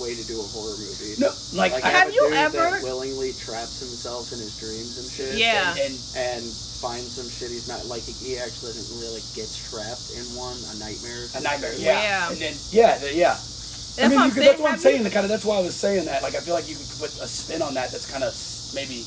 way 0.00 0.16
to 0.16 0.24
do 0.24 0.40
a 0.40 0.46
horror 0.56 0.72
movie. 0.80 1.20
no, 1.20 1.28
like, 1.52 1.72
Like 1.72 1.84
I, 1.84 1.88
Have 1.92 2.08
a 2.08 2.12
you 2.16 2.24
dude 2.24 2.32
that 2.32 2.54
ever- 2.56 2.80
willingly 2.82 3.32
traps 3.36 3.80
himself 3.80 4.32
in 4.32 4.38
his 4.40 4.56
dreams 4.56 4.96
and 4.96 5.04
shit? 5.04 5.36
Yeah. 5.36 5.76
and 5.76 5.92
And 6.16 6.42
finds 6.80 7.12
some 7.12 7.28
shit 7.28 7.52
he's 7.52 7.68
not 7.68 7.84
like 7.86 8.04
he, 8.08 8.12
he 8.12 8.38
actually 8.40 8.72
doesn't 8.72 9.00
really 9.04 9.20
get 9.36 9.48
trapped 9.68 10.16
in 10.16 10.24
one 10.32 10.56
a 10.72 10.76
nightmare. 10.80 11.28
a 11.36 11.40
nightmare. 11.44 11.76
Yeah. 11.76 12.00
Yeah. 12.00 12.30
And 12.32 12.38
then 12.40 12.54
yeah, 12.72 12.96
the, 12.98 13.12
yeah. 13.12 13.36
That's 13.36 14.00
I 14.00 14.08
mean, 14.08 14.16
what 14.16 14.24
I'm 14.24 14.30
could, 14.32 14.36
saying. 14.40 14.48
that's 14.48 14.60
what 14.64 14.72
I'm 14.72 14.78
saying. 14.80 15.02
The 15.04 15.10
kind 15.12 15.24
of 15.24 15.30
that's 15.30 15.44
why 15.44 15.56
I 15.56 15.60
was 15.60 15.76
saying 15.76 16.04
that. 16.08 16.22
Like, 16.22 16.34
I 16.36 16.40
feel 16.40 16.54
like 16.54 16.68
you 16.68 16.76
could 16.76 16.88
put 17.00 17.12
a 17.20 17.28
spin 17.28 17.60
on 17.60 17.74
that. 17.74 17.92
That's 17.92 18.08
kind 18.10 18.24
of 18.24 18.32
maybe. 18.74 19.04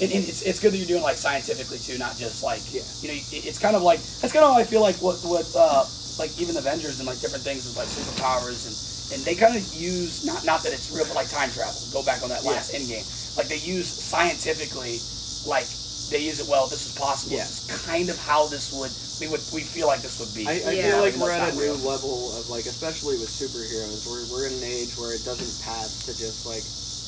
And, 0.00 0.12
and 0.12 0.24
it's, 0.28 0.42
it's 0.44 0.60
good 0.60 0.72
that 0.72 0.76
you're 0.76 0.88
doing 0.92 1.02
like 1.02 1.16
scientifically 1.16 1.78
too, 1.80 1.96
not 1.96 2.16
just 2.20 2.42
like 2.44 2.60
Yeah. 2.72 2.84
you 3.00 3.08
know. 3.08 3.14
it- 3.16 3.44
It's 3.48 3.58
kind 3.58 3.76
of 3.76 3.80
like 3.82 4.00
that's 4.20 4.32
kind 4.32 4.44
of 4.44 4.52
how 4.52 4.60
I 4.60 4.64
feel 4.64 4.80
like 4.80 4.96
what 5.04 5.16
what 5.24 5.44
uh, 5.56 5.84
like 6.18 6.32
even 6.40 6.56
Avengers 6.56 6.98
and 6.98 7.06
like 7.06 7.20
different 7.20 7.44
things 7.44 7.66
with 7.66 7.76
like 7.76 7.88
superpowers 7.88 8.66
and 8.66 8.74
and 9.14 9.22
they 9.24 9.34
kind 9.36 9.54
of 9.54 9.62
use 9.74 10.24
not 10.26 10.44
not 10.44 10.62
that 10.64 10.72
it's 10.72 10.90
real, 10.90 11.04
but 11.06 11.14
like 11.14 11.28
time 11.30 11.50
travel. 11.50 11.78
Go 11.92 12.02
back 12.02 12.22
on 12.22 12.28
that 12.30 12.42
Yeah. 12.42 12.50
last 12.58 12.72
Endgame. 12.74 13.06
Like 13.36 13.48
they 13.48 13.58
use 13.62 13.86
scientifically, 13.86 14.98
like 15.46 15.66
they 16.10 16.18
use 16.22 16.40
it 16.40 16.48
well. 16.48 16.66
This 16.66 16.86
is 16.86 16.94
possible. 16.98 17.36
Yeah. 17.36 17.44
This 17.44 17.68
is 17.70 17.86
kind 17.86 18.08
of 18.08 18.18
how 18.18 18.46
this 18.48 18.72
would 18.72 18.90
we 19.20 19.28
would 19.30 19.40
we 19.54 19.62
feel 19.62 19.86
like 19.86 20.02
this 20.02 20.18
would 20.18 20.34
be. 20.34 20.46
I, 20.48 20.52
I 20.52 20.72
Yeah. 20.74 20.90
feel 20.90 21.00
like 21.00 21.14
Even 21.14 21.20
though 21.20 21.26
we're 21.26 21.32
at 21.32 21.42
a 21.42 21.46
not 21.52 21.54
new 21.54 21.62
real. 21.62 21.76
level 21.86 22.34
of 22.38 22.50
like, 22.50 22.66
especially 22.66 23.18
with 23.18 23.30
superheroes. 23.30 24.06
We're 24.10 24.26
we're 24.32 24.46
in 24.48 24.54
an 24.58 24.64
age 24.64 24.96
where 24.98 25.14
it 25.14 25.22
doesn't 25.24 25.52
pass 25.64 26.02
to 26.06 26.12
just 26.16 26.42
like, 26.46 26.64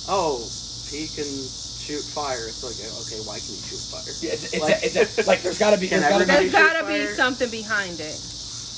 oh, 0.07 0.39
he 0.93 1.09
can 1.11 1.27
shoot 1.27 2.05
fire. 2.15 2.47
It's 2.47 2.63
like, 2.63 2.79
oh, 2.87 3.03
okay, 3.09 3.19
why 3.27 3.43
can 3.43 3.59
he 3.59 3.61
shoot 3.67 3.83
fire? 3.91 4.07
Yeah, 4.23 4.39
it's, 4.39 4.53
it's, 4.55 4.63
Like- 4.63 4.83
it's, 4.85 4.97
it's 5.19 5.27
like 5.29 5.43
there's 5.43 5.59
got 5.59 5.75
to 5.75 5.79
be 5.81 5.87
there's 5.91 6.07
got 6.07 6.19
to 6.21 6.27
be 6.27 6.31
everybody 6.33 6.51
gotta 6.51 6.87
be 6.87 7.07
fire? 7.07 7.15
something 7.17 7.51
behind 7.51 7.99
it. 8.01 8.15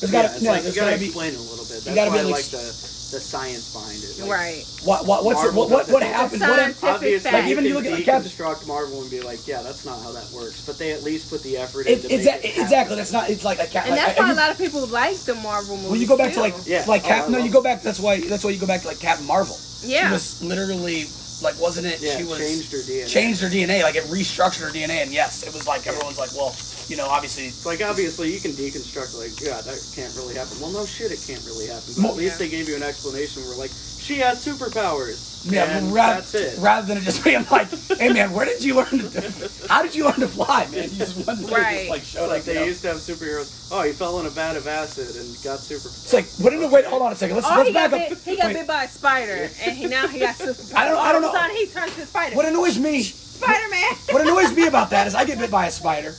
There's 0.01 0.13
got 0.13 0.23
to 0.23 0.29
yeah, 0.29 0.35
it's 0.35 0.43
no, 0.43 0.51
like, 0.51 0.63
there's 0.63 0.77
you 0.77 0.81
gotta 0.83 0.91
got 0.93 0.97
to 0.97 1.01
be 1.01 1.07
explain 1.07 1.33
it 1.33 1.39
a 1.39 1.43
little 1.43 1.65
bit. 1.65 1.85
That's 1.85 1.95
gotta 1.97 2.11
why 2.11 2.17
be, 2.17 2.21
I 2.21 2.25
like, 2.25 2.35
like 2.35 2.45
the 2.51 2.67
the 3.11 3.19
science 3.19 3.73
behind 3.75 3.99
it. 3.99 4.19
Like, 4.23 4.31
right. 4.31 4.65
what 4.85 5.05
what 5.05 5.25
what's 5.25 5.43
Marvel 5.43 5.69
what 5.69 5.71
what, 5.71 5.89
what 5.91 6.03
it. 6.03 6.15
happened? 6.15 6.41
What 6.41 6.83
Obviously. 6.83 7.31
Like, 7.31 7.47
even 7.47 7.65
you 7.65 7.71
you 7.71 7.75
look 7.75 7.85
at, 7.85 7.93
like, 7.93 8.05
Cap- 8.05 8.23
deconstruct 8.23 8.67
Marvel 8.69 9.03
and 9.03 9.11
be 9.11 9.21
like, 9.21 9.47
yeah, 9.49 9.63
that's 9.63 9.85
not 9.85 10.01
how 10.01 10.13
that 10.13 10.31
works. 10.31 10.65
But 10.65 10.79
they 10.79 10.93
at 10.93 11.03
least 11.03 11.29
put 11.29 11.43
the 11.43 11.57
effort 11.59 11.87
it, 11.87 12.05
into 12.05 12.15
it's 12.15 12.25
make 12.25 12.41
that, 12.43 12.45
it 12.45 12.59
exactly 12.63 12.97
that's 12.97 13.13
not 13.13 13.29
it's 13.29 13.45
like 13.45 13.59
a 13.59 13.67
cat. 13.67 13.87
And 13.87 13.97
like, 13.97 14.07
that's 14.07 14.19
why 14.19 14.27
you- 14.29 14.33
a 14.33 14.41
lot 14.41 14.51
of 14.51 14.59
people 14.59 14.87
like 14.87 15.17
the 15.27 15.35
Marvel 15.35 15.77
movies. 15.77 15.91
Well, 15.91 16.01
you 16.01 16.07
go 16.07 16.17
back 16.17 16.33
to 16.35 16.41
like 16.41 16.55
Yeah. 16.67 16.85
like 16.87 17.03
Oh, 17.05 17.09
Cap. 17.09 17.25
I 17.27 17.31
no, 17.31 17.39
you 17.39 17.51
go 17.51 17.63
back. 17.63 17.83
That's 17.83 17.99
why 17.99 18.21
that's 18.21 18.45
why 18.45 18.51
you 18.51 18.61
go 18.61 18.67
back 18.69 18.83
to 18.83 18.89
like 18.89 19.01
Captain 19.01 19.27
Marvel. 19.27 19.59
Yeah. 19.83 20.07
She 20.07 20.13
was 20.13 20.43
literally 20.43 21.07
like 21.43 21.59
wasn't 21.61 21.87
it? 21.87 22.01
Yeah, 22.01 22.17
she 22.19 22.25
was 22.25 22.39
changed 22.39 22.73
her 22.73 22.79
DNA. 22.79 23.09
changed 23.09 23.41
her 23.43 23.49
DNA. 23.49 23.83
Like 23.83 23.97
it 23.97 24.05
restructured 24.05 24.61
her 24.63 24.71
DNA, 24.71 25.03
and 25.03 25.13
yes, 25.13 25.43
it 25.47 25.53
was 25.53 25.67
like 25.67 25.87
everyone's 25.87 26.19
like, 26.19 26.33
well, 26.35 26.55
you 26.89 26.97
know, 26.97 27.07
obviously. 27.07 27.47
It's 27.47 27.65
like 27.67 27.81
obviously 27.83 28.33
you 28.33 28.41
can 28.41 28.53
deconstruct 28.53 29.17
like 29.19 29.41
yeah 29.41 29.61
that 29.63 29.79
can't 29.95 30.15
really 30.17 30.35
happen. 30.35 30.59
Well 30.61 30.71
no 30.71 30.87
shit 30.87 31.13
it 31.13 31.23
can't 31.27 31.45
really 31.47 31.67
happen. 31.67 31.93
But 31.97 32.03
Mo- 32.03 32.11
at 32.11 32.17
least 32.17 32.33
Yeah. 32.41 32.47
they 32.47 32.49
gave 32.49 32.69
you 32.69 32.77
an 32.77 32.83
explanation 32.83 33.43
where 33.47 33.57
like 33.57 33.71
she 34.11 34.19
has 34.21 34.45
superpowers. 34.45 35.29
Yeah, 35.51 35.65
and 35.79 35.91
rather, 35.91 36.21
that's 36.21 36.35
it. 36.35 36.59
rather 36.61 36.87
than 36.87 36.99
it 36.99 37.03
just 37.05 37.25
being 37.25 37.47
like, 37.51 37.69
"Hey 37.99 38.13
man, 38.13 38.31
where 38.33 38.45
did 38.45 38.63
you 38.63 38.75
learn 38.75 38.91
to? 38.91 39.51
How 39.69 39.81
did 39.83 39.95
you 39.95 40.05
learn 40.05 40.21
to 40.21 40.29
fly, 40.29 40.67
man?" 40.71 40.91
You 40.91 40.97
just 40.99 41.27
one 41.27 41.41
day 41.41 41.51
Right. 41.55 41.77
just 41.79 41.91
like 41.91 42.01
It's 42.01 42.09
showed 42.11 42.29
like 42.29 42.41
up. 42.43 42.47
you 42.47 42.53
they 42.53 42.61
know? 42.61 42.67
used 42.67 42.83
to 42.83 42.89
have 42.89 42.99
superheroes. 42.99 43.69
Oh, 43.73 43.83
he 43.83 43.93
fell 43.93 44.21
in 44.21 44.27
a 44.27 44.31
vat 44.31 44.57
of 44.59 44.67
acid 44.67 45.17
and 45.17 45.43
got 45.43 45.61
super. 45.61 45.89
It's 45.89 46.13
like, 46.13 46.27
what 46.45 46.53
in 46.53 46.61
the 46.61 46.69
wait? 46.69 46.85
Hold 46.85 47.01
on 47.03 47.13
a 47.13 47.17
second. 47.17 47.37
Let's 47.37 47.49
Oh, 47.49 47.55
let's 47.57 47.69
he 47.69 47.73
got, 47.73 47.91
back 47.91 48.09
bit, 48.11 48.19
up. 48.19 48.25
he 48.25 48.37
got 48.37 48.47
Wait. 48.49 48.53
bit 48.55 48.67
by 48.67 48.85
a 48.85 48.89
spider, 48.89 49.51
and 49.65 49.77
he 49.77 49.87
now 49.87 50.07
he 50.09 50.19
got 50.19 50.35
superpowers. 50.35 50.75
I 50.77 50.85
don't- 50.85 50.99
I 50.99 51.13
don't 51.13 51.25
All 51.25 51.31
of 51.31 51.35
a 51.35 51.37
know. 51.39 51.41
sudden, 51.41 51.57
he 51.57 51.67
turns 51.69 51.95
to 51.95 52.03
a 52.03 52.07
spider. 52.07 52.37
What 52.37 52.45
annoys 52.45 52.79
me 52.79 53.03
Spider 53.03 53.69
Man. 53.71 53.93
What 54.11 54.21
annoys 54.21 54.55
me 54.55 54.67
about 54.67 54.91
that 54.91 55.07
is 55.07 55.15
I 55.15 55.25
get 55.25 55.39
bit 55.39 55.51
by 55.51 55.67
a 55.69 55.71
spider, 55.71 56.15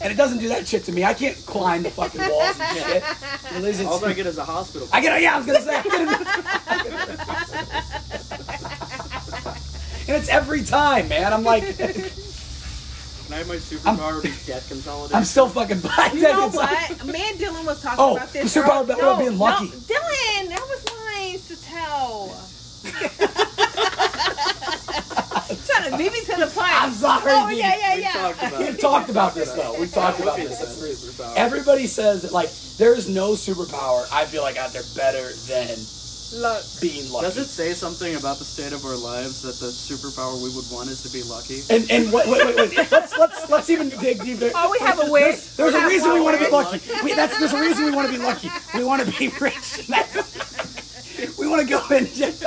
and 0.00 0.12
it 0.12 0.16
doesn't 0.16 0.38
do 0.38 0.48
that 0.48 0.66
shit 0.66 0.84
to 0.84 0.92
me. 0.92 1.04
I 1.04 1.12
can't 1.14 1.36
climb 1.46 1.82
the 1.82 1.90
fucking 1.90 2.20
walls 2.20 2.58
and 2.60 2.78
shit. 2.78 3.02
At 3.52 3.62
least 3.62 3.80
it's- 3.80 3.86
All 3.86 4.04
I 4.04 4.12
get 4.12 4.26
is 4.26 4.38
a 4.38 4.44
hospital. 4.44 4.88
I 4.92 5.00
get. 5.00 5.20
Yeah, 5.22 5.34
I 5.34 5.38
was 5.38 5.46
gonna 5.46 5.62
say. 5.62 5.76
I 5.76 5.82
get 5.86 5.92
and 10.08 10.16
it's 10.16 10.28
every 10.30 10.62
time, 10.64 11.08
man. 11.08 11.32
I'm 11.34 11.44
like, 11.44 11.76
Can 11.76 11.90
I 13.30 13.36
have 13.36 13.46
my 13.48 13.56
superpower 13.56 14.22
be 14.22 14.30
death 14.46 14.66
consolidation? 14.68 15.16
I'm 15.16 15.24
still 15.24 15.48
fucking 15.48 15.80
blind. 15.80 16.14
You 16.14 16.22
know 16.22 16.48
what? 16.48 17.04
Me 17.04 17.20
and 17.28 17.38
Dylan 17.38 17.66
was 17.66 17.82
talking 17.82 17.98
Oh, 17.98 18.16
about 18.16 18.32
this. 18.32 18.54
the 18.54 18.60
superpower 18.60 18.88
earlier. 18.88 18.94
about 19.02 19.18
being 19.18 19.36
lucky. 19.38 19.66
No, 19.66 19.70
Dylan, 19.72 20.48
that 20.48 20.66
was 20.66 20.82
mine 20.96 21.38
to 21.48 21.56
tell. 21.62 22.34
trying 25.78 25.90
to 25.92 25.98
beat 25.98 26.12
me 26.12 26.20
to 26.20 26.40
the 26.40 26.52
punch. 26.54 26.72
I'm 26.74 26.92
sorry, 26.92 27.22
Oh 27.26 27.48
yeah, 27.48 27.76
yeah, 27.78 27.94
We 27.96 28.02
yeah. 28.02 28.12
talked 28.12 28.40
about 28.42 28.58
We've 28.58 28.80
talked 28.80 29.10
about 29.10 29.34
this 29.34 29.52
though. 29.52 29.78
We've 29.78 29.92
talked 29.92 30.20
about 30.20 30.36
this. 30.36 30.60
superpower. 30.60 31.36
Everybody 31.36 31.86
says 31.86 32.22
that, 32.22 32.32
like 32.32 32.50
there 32.78 32.94
is 32.94 33.08
no 33.08 33.32
superpower 33.32 34.06
I 34.12 34.24
feel 34.24 34.42
like 34.42 34.56
out 34.56 34.72
there 34.72 34.82
better 34.96 35.32
than 35.46 35.76
Look, 36.30 36.62
being 36.82 37.10
lucky. 37.10 37.24
Does 37.24 37.38
it 37.38 37.46
say 37.46 37.72
something 37.72 38.14
about 38.16 38.38
the 38.38 38.44
state 38.44 38.74
of 38.74 38.84
our 38.84 38.96
lives 38.96 39.40
that 39.42 39.56
the 39.64 39.72
superpower 39.72 40.36
we 40.42 40.54
would 40.54 40.66
want 40.70 40.90
is 40.90 41.02
to 41.04 41.10
be 41.10 41.22
lucky? 41.22 41.62
And 41.70 41.90
and 41.90 42.12
wait 42.12 42.26
wait 42.28 42.44
wait, 42.44 42.76
wait. 42.76 42.90
let's 42.92 43.16
let's 43.16 43.48
let's 43.48 43.70
even 43.70 43.88
dig 43.88 44.22
deeper. 44.22 44.50
oh, 44.54 44.70
we 44.70 44.78
have 44.84 45.00
a 45.00 45.10
wish. 45.10 45.40
There's 45.56 45.72
a 45.74 45.80
have 45.80 45.88
reason 45.88 46.12
we 46.12 46.20
want 46.20 46.38
to 46.38 46.44
be 46.44 46.50
lucky. 46.50 46.80
We, 47.02 47.14
that's 47.14 47.38
there's 47.38 47.54
a 47.54 47.60
reason 47.60 47.86
we 47.86 47.92
want 47.92 48.12
to 48.12 48.18
be 48.18 48.22
lucky. 48.22 48.50
We 48.74 48.84
want 48.84 49.00
to 49.02 49.18
be 49.18 49.28
rich. 49.40 49.88
we 51.48 51.56
want 51.56 51.68
to 51.68 51.74
go 51.74 51.80
in. 51.96 52.04
Oh, 52.08 52.14
just. 52.14 52.42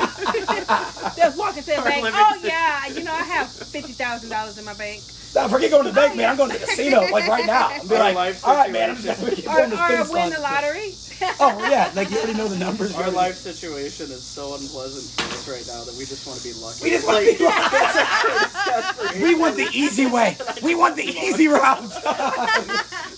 Just 1.18 1.38
walk 1.38 1.58
into 1.58 1.70
the 1.72 1.82
bank. 1.82 2.06
Oh 2.08 2.39
yeah, 2.43 2.88
you 2.88 3.04
know 3.04 3.12
I 3.12 3.24
have 3.24 3.49
fifty 3.49 3.93
thousand 3.93 4.30
dollars 4.30 4.58
in 4.58 4.66
my 4.66 4.74
bank. 4.74 5.02
Nah, 5.34 5.47
forget 5.47 5.72
going 5.72 5.86
to 5.86 5.89
the 5.91 5.95
bank, 5.95 6.12
oh, 6.14 6.18
man. 6.18 6.30
I'm 6.30 6.36
going 6.38 6.52
to 6.52 6.58
the 6.58 6.66
casino 6.66 7.08
like 7.08 7.28
right 7.28 7.45
now. 7.45 7.70
I'm 7.70 7.88
be 7.88 7.95
Our 7.95 8.02
like, 8.02 8.16
life 8.16 8.45
all 8.45 8.54
right, 8.56 8.72
man. 8.72 8.89
I'm 8.91 8.97
just 8.97 9.20
situation. 9.20 9.49
gonna 9.49 9.76
keep 9.76 9.80
Or, 9.80 10.02
or 10.02 10.06
spin 10.06 10.14
win 10.14 10.30
the 10.32 10.41
lottery. 10.41 10.93
Oh 11.39 11.70
yeah, 11.70 11.91
like 11.95 12.10
you 12.12 12.18
already 12.18 12.34
know 12.34 12.47
the 12.47 12.58
numbers. 12.58 12.93
Our 12.93 13.04
already- 13.04 13.16
life 13.16 13.36
situation 13.36 14.12
is 14.12 14.24
so 14.24 14.56
unpleasant 14.56 15.06
for 15.16 15.24
us 15.34 15.47
right 15.47 15.66
now 15.68 15.84
that 15.86 15.95
we 15.95 16.06
just 16.06 16.28
want 16.28 16.39
to 16.39 16.47
be 16.47 16.54
lucky. 16.60 16.84
We 16.84 16.89
just 16.89 17.08
want 17.08 17.26
to 17.26 17.38
be 17.38 17.43
lucky. 17.43 19.24
We 19.24 19.36
want 19.36 19.56
the 19.56 19.70
easy 19.74 20.06
way. 20.06 20.38
We 20.64 20.76
want 20.76 20.95
the 20.95 21.04
easy 21.06 21.47
route. 21.47 21.82
we 21.84 21.88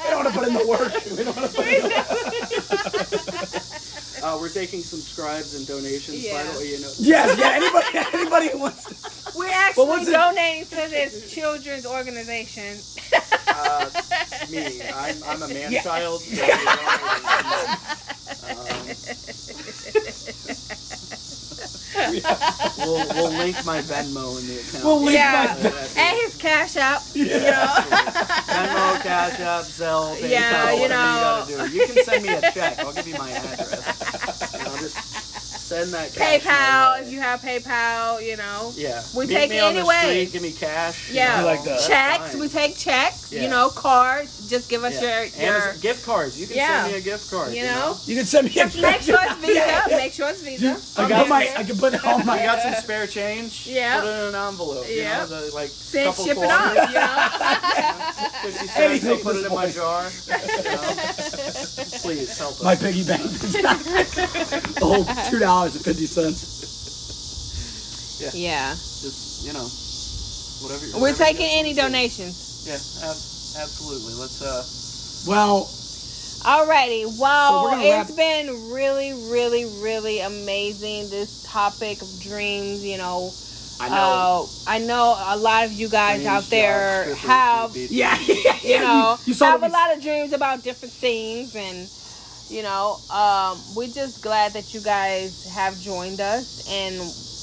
don't 0.10 0.24
want 0.24 0.28
to 0.28 0.34
put 0.34 0.48
in 0.48 0.54
the 0.54 0.68
work. 0.68 0.94
We 1.18 1.24
don't 1.24 1.36
want 1.36 1.50
to 1.50 1.56
put 1.56 1.68
in 1.68 1.82
the 1.84 3.80
Uh, 4.24 4.38
we're 4.40 4.48
taking 4.50 4.82
subscribes 4.82 5.54
and 5.56 5.68
donations. 5.68 6.24
By 6.24 6.30
Yeah. 6.30 6.44
the 6.52 6.60
way, 6.60 6.68
you 6.72 6.80
know. 6.80 6.92
Yes, 6.98 7.38
yeah. 7.38 7.52
Anybody, 7.60 7.98
anybody 8.18 8.48
who 8.50 8.60
wants 8.60 8.86
to. 8.86 8.96
We're 9.38 9.46
Well, 9.48 9.54
actually 9.54 9.86
what's 9.88 10.08
it- 10.08 10.12
donating 10.14 10.66
to 10.68 10.76
this 10.90 11.30
children's 11.34 11.86
organization. 11.86 12.78
Uh, 13.48 13.90
me, 14.50 14.82
I'm, 14.96 15.16
I'm 15.28 15.42
a 15.44 15.48
man 15.50 15.72
Yeah. 15.74 15.82
child. 15.84 16.22
So 16.22 16.32
you 16.46 16.52
um, 18.50 18.88
we'll, 22.80 23.08
we'll 23.10 23.32
link 23.38 23.64
my 23.66 23.82
Venmo 23.82 24.40
in 24.40 24.48
the 24.48 24.60
account. 24.60 24.84
We'll 24.84 25.02
link 25.02 25.16
Yeah. 25.18 25.56
my. 25.64 25.70
and 26.02 26.18
his 26.22 26.36
cash 26.38 26.76
out. 26.78 27.02
You 27.14 27.26
know. 27.26 27.32
Venmo, 28.54 29.02
Cash 29.02 29.40
App, 29.40 29.64
Zelle, 29.66 30.16
PayPal, 30.18 30.30
Yeah, 30.30 30.72
you 30.74 30.82
whatever 30.82 31.02
know. 31.04 31.46
you 31.50 31.58
gotta 31.58 31.70
do. 31.70 31.76
You 31.78 31.88
can 31.88 32.04
send 32.06 32.24
me 32.24 32.30
a 32.34 32.42
check. 32.52 32.80
I'll 32.80 32.94
give 32.94 33.08
you 33.08 33.18
my 33.18 33.32
address. 33.32 34.54
And 34.54 34.62
I'll 34.68 34.78
just 34.78 35.33
send 35.64 35.92
that 35.94 36.14
cash 36.14 36.42
PayPal, 36.42 37.02
if 37.02 37.12
you 37.12 37.20
have 37.22 37.42
PayPal, 37.42 38.26
you 38.26 38.36
know. 38.38 38.72
Yeah. 38.76 39.02
We 39.16 39.26
Meet 39.26 39.34
take 39.34 39.50
me 39.52 39.58
it 39.58 39.64
anyway. 39.64 40.00
street, 40.04 40.32
give 40.34 40.42
me 40.42 40.52
cash. 40.52 41.10
Yeah, 41.12 41.36
I 41.36 41.42
know, 41.42 41.46
like 41.48 41.64
that. 41.64 41.80
checks. 41.88 42.36
We 42.36 42.48
take 42.50 42.78
checks. 42.78 43.32
Yeah. 43.32 43.44
You 43.44 43.50
know, 43.50 43.70
cards. 43.70 44.50
Just 44.50 44.70
give 44.70 44.84
us 44.84 44.94
Yeah. 45.02 45.02
your 45.02 45.26
your. 45.26 45.56
Amazon- 45.56 45.80
gift 45.82 46.06
cards. 46.06 46.40
You 46.40 46.48
can 46.48 46.56
Yeah. 46.58 46.82
send 46.84 46.92
me 46.94 47.00
a 47.00 47.02
gift 47.02 47.32
card. 47.32 47.54
You 47.54 47.64
know. 47.64 47.98
You 48.06 48.16
can 48.18 48.26
send 48.26 48.48
me. 48.48 48.54
Just 48.54 48.78
make 48.78 49.02
sure 49.02 49.18
it's 49.22 49.36
Visa. 49.36 49.54
Yeah, 49.54 49.84
yeah. 49.90 49.98
Make 49.98 50.14
sure 50.14 50.30
it's 50.30 50.42
Visa. 50.42 50.78
I 50.98 51.08
can 51.08 51.20
put 51.20 51.30
my. 51.30 51.50
I 51.58 51.64
can 51.64 51.78
put 51.78 52.06
all 52.06 52.20
You 52.20 52.26
my. 52.26 52.38
got 52.40 52.62
some 52.62 52.74
spare 52.84 53.08
change? 53.08 53.66
Yeah. 53.66 54.02
Put 54.02 54.10
it 54.10 54.12
in 54.30 54.36
an 54.36 54.48
envelope. 54.48 54.88
You 54.90 54.96
Yeah. 54.96 55.20
know, 55.20 55.28
the, 55.28 55.56
like 55.56 55.70
Send, 55.70 56.08
couple 56.08 56.26
ship 56.26 56.38
it 56.38 56.44
quarters, 56.44 56.78
off. 56.78 56.90
You 56.90 57.00
know. 57.00 57.30
50 58.44 58.58
cents, 58.68 58.78
Anything 58.78 59.20
put 59.20 59.36
it 59.38 59.46
in 59.46 59.54
my 59.56 59.70
jar. 59.70 60.04
Please 62.04 62.38
help 62.38 62.52
us. 62.56 62.64
My 62.64 62.76
piggy 62.76 63.04
bank. 63.06 63.22
the 63.24 64.80
whole 64.82 65.06
two 65.30 65.40
dollars 65.40 65.53
and 65.62 65.72
fifty 65.86 66.06
cents. 66.06 66.62
yeah. 68.34 68.72
Just, 68.74 69.46
you 69.46 69.54
know, 69.54 69.68
whatever. 70.64 71.00
We're 71.02 71.14
taking 71.14 71.48
any 71.52 71.74
donations. 71.74 72.64
Yeah, 72.66 72.76
ab- 73.08 73.64
absolutely. 73.64 74.14
Let's. 74.14 74.42
uh 74.42 74.64
Well, 75.30 75.66
Alrighty. 76.44 77.04
So 77.06 77.22
Well, 77.22 77.64
we're 77.64 77.72
gonna 77.72 77.84
it's 77.84 78.10
wrap- 78.12 78.18
been 78.18 78.72
really, 78.72 79.14
really, 79.32 79.66
really 79.82 80.20
amazing. 80.20 81.10
This 81.10 81.44
topic 81.44 82.02
of 82.02 82.10
dreams. 82.22 82.84
You 82.84 82.98
know. 82.98 83.32
I 83.80 83.90
know. 83.90 84.48
Uh, 84.68 84.72
I 84.72 84.78
know 84.80 85.16
a 85.20 85.36
lot 85.36 85.66
of 85.66 85.72
you 85.74 85.90
guys 85.90 86.18
Dreams, 86.22 86.28
out 86.28 86.44
there 86.50 87.04
strippers, 87.04 87.24
have 87.26 87.76
yeah, 87.76 88.18
yeah, 88.28 88.36
yeah. 88.46 88.58
you 88.64 88.80
know, 88.80 89.18
you 89.26 89.34
have 89.34 89.64
a 89.64 89.68
lot 89.68 89.98
of 89.98 90.02
dreams 90.02 90.32
about 90.32 90.64
different 90.64 90.94
things, 90.94 91.56
and 91.56 91.90
you 92.50 92.62
know, 92.64 92.98
um, 93.12 93.58
we're 93.76 93.88
just 93.88 94.22
glad 94.22 94.54
that 94.54 94.74
you 94.74 94.82
guys 94.82 95.46
have 95.54 95.80
joined 95.80 96.20
us, 96.20 96.68
and 96.70 96.96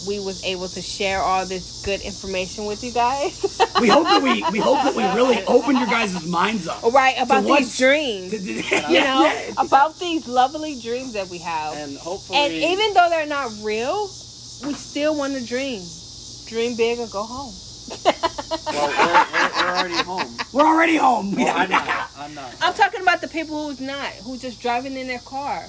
we 0.09 0.18
was 0.24 0.42
able 0.44 0.66
to 0.68 0.80
share 0.80 1.20
all 1.20 1.44
this 1.46 1.82
good 1.84 2.01
information 2.01 2.64
with 2.66 2.82
you 2.82 2.92
guys. 2.92 3.42
We 3.80 3.88
hope 3.88 4.05
that 4.05 4.22
we 4.22 4.42
we 4.53 4.59
hope 4.59 4.82
that 4.82 4.94
we 4.94 5.05
really 5.14 5.42
opened 5.46 5.78
your 5.78 5.88
guys' 5.88 6.24
minds 6.26 6.68
up. 6.68 6.82
right 6.92 7.14
about 7.20 7.44
what's- 7.44 7.66
these 7.66 7.78
dreams, 7.78 8.32
yeah, 8.70 8.88
you 8.88 9.01
know, 9.01 9.22
yeah. 9.24 9.53
about 9.59 9.98
these 9.98 10.26
lovely 10.28 10.78
dreams 10.80 11.12
that 11.14 11.28
we 11.28 11.38
have, 11.38 11.74
and, 11.76 11.96
hopefully. 11.98 12.38
And 12.38 12.53
even 12.53 12.94
though 12.94 13.09
they're 13.11 13.26
not 13.26 13.51
real, 13.62 14.03
we 14.66 14.74
still 14.74 15.16
want 15.16 15.34
to 15.34 15.44
dream, 15.44 15.82
dream 16.46 16.76
big 16.76 16.98
or 16.98 17.07
go 17.09 17.22
home. 17.22 17.55
well, 18.05 18.88
we're, 18.88 19.26
we're, 19.32 19.49
we're 19.61 19.76
already 19.76 19.94
home. 19.94 20.36
We're 20.52 20.66
already 20.66 20.96
home. 20.96 21.30
Well, 21.36 21.46
Yeah. 21.46 21.54
I'm 21.54 21.70
not. 21.70 22.11
I'm 22.18 22.34
not. 22.34 22.54
I'm 22.61 22.74
talking 22.74 23.02
about 23.02 23.20
the 23.20 23.28
people 23.28 23.68
who's 23.68 23.80
not, 23.80 24.08
who's 24.24 24.40
just 24.42 24.61
driving 24.61 24.96
in 24.96 25.06
their 25.06 25.20
car, 25.20 25.62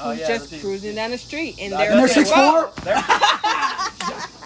Oh, 0.00 0.10
who's 0.10 0.20
yeah, 0.20 0.28
just 0.28 0.50
the 0.50 0.56
people- 0.56 0.70
cruising 0.70 0.94
down 0.94 1.10
the 1.10 1.18
street, 1.18 1.56
and 1.60 1.72
That- 1.72 1.78
they're, 1.78 1.90
And 1.92 1.98
they're 2.00 2.08
six 2.08 2.30
well, 2.30 2.68
four. 2.70 2.84
They're 2.84 2.96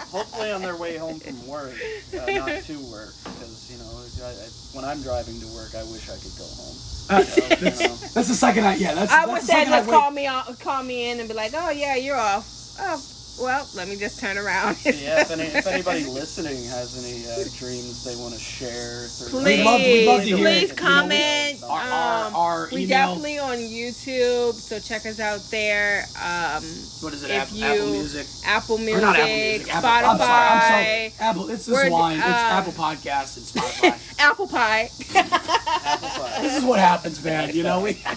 hopefully 0.09 0.51
on 0.51 0.61
their 0.61 0.75
way 0.77 0.97
home 0.97 1.19
from 1.19 1.47
work, 1.47 1.73
uh, 2.13 2.17
not 2.31 2.63
to 2.63 2.79
work, 2.91 3.13
because 3.23 3.69
you 3.71 3.77
know, 3.77 4.25
I, 4.25 4.29
I, 4.31 4.47
when 4.75 4.85
I'm 4.85 5.01
driving 5.03 5.39
to 5.41 5.47
work, 5.53 5.75
I 5.75 5.83
wish 5.91 6.09
I 6.09 6.17
could 6.17 6.33
go 6.37 6.45
home. 6.45 6.77
Uh, 7.09 7.23
So, 7.23 7.43
you 7.43 7.87
know, 7.89 7.95
that's 8.15 8.27
the 8.29 8.33
second 8.33 8.63
I. 8.65 8.75
Yeah, 8.75 8.93
that's. 8.95 9.11
I 9.11 9.25
that's 9.25 9.31
wish 9.31 9.41
the 9.41 9.47
they'd 9.47 9.53
second 9.67 9.73
I 9.73 9.79
just 9.79 9.89
call 9.89 10.09
me 10.11 10.29
call 10.61 10.83
me 10.83 11.09
in 11.11 11.19
and 11.19 11.27
be 11.27 11.35
like, 11.35 11.51
"Oh 11.53 11.69
yeah, 11.69 11.95
you're 11.97 12.15
off." 12.15 12.47
Oh 12.79 12.97
well, 13.39 13.67
let 13.75 13.87
me 13.87 13.95
just 13.95 14.19
turn 14.19 14.37
around. 14.37 14.77
yeah, 14.85 15.21
if, 15.21 15.31
any, 15.31 15.43
if 15.43 15.65
anybody 15.75 16.05
listening 16.05 16.63
has 16.65 16.97
any 17.03 17.25
uh, 17.27 17.43
dreams 17.57 18.03
they 18.03 18.15
want 18.15 18.33
to 18.33 18.39
share, 18.39 19.07
through- 19.07 19.29
please, 19.41 19.57
We'd 19.59 19.63
love- 19.65 19.81
we'd 19.81 20.07
love 20.07 20.21
to 20.21 20.25
hear 20.27 20.37
please 20.37 20.71
it. 20.71 20.77
comment. 20.77 21.63
Our- 21.63 21.79
our- 21.79 22.27
um, 22.27 22.35
our 22.35 22.69
we 22.71 22.83
email. 22.83 22.87
definitely 23.15 23.39
on 23.39 23.57
YouTube, 23.57 24.53
so 24.53 24.79
check 24.79 25.05
us 25.05 25.19
out 25.19 25.41
there. 25.51 26.05
Um, 26.21 26.63
What 27.01 27.13
is 27.13 27.23
it? 27.23 27.31
if 27.31 27.41
Apple, 27.43 27.57
you- 27.57 27.65
Apple 27.65 27.91
Music. 27.91 28.27
Apple 28.45 28.77
Music, 28.77 29.01
not 29.01 29.15
Apple 29.17 29.27
Music. 29.27 29.75
Apple, 29.75 29.89
Spotify, 29.89 30.03
I'm 30.09 30.17
sorry. 30.17 30.47
I'm 30.47 30.61
sorry. 30.61 31.13
Apple. 31.19 31.49
It's 31.49 31.65
this 31.65 31.75
We're- 31.75 31.89
line. 31.89 32.17
It's 32.19 32.25
uh, 32.27 32.29
Apple 32.29 32.73
Podcast 32.73 33.37
and 33.37 33.45
Spotify. 33.45 33.99
Apple 34.19 34.47
Pie. 34.47 34.89
Apple 35.15 35.39
pie. 36.09 36.39
this 36.41 36.57
is 36.57 36.63
what 36.63 36.79
happens, 36.79 37.23
man. 37.23 37.53
You 37.55 37.63
know, 37.63 37.81
we 37.81 37.91
You 37.91 38.03
know, 38.03 38.09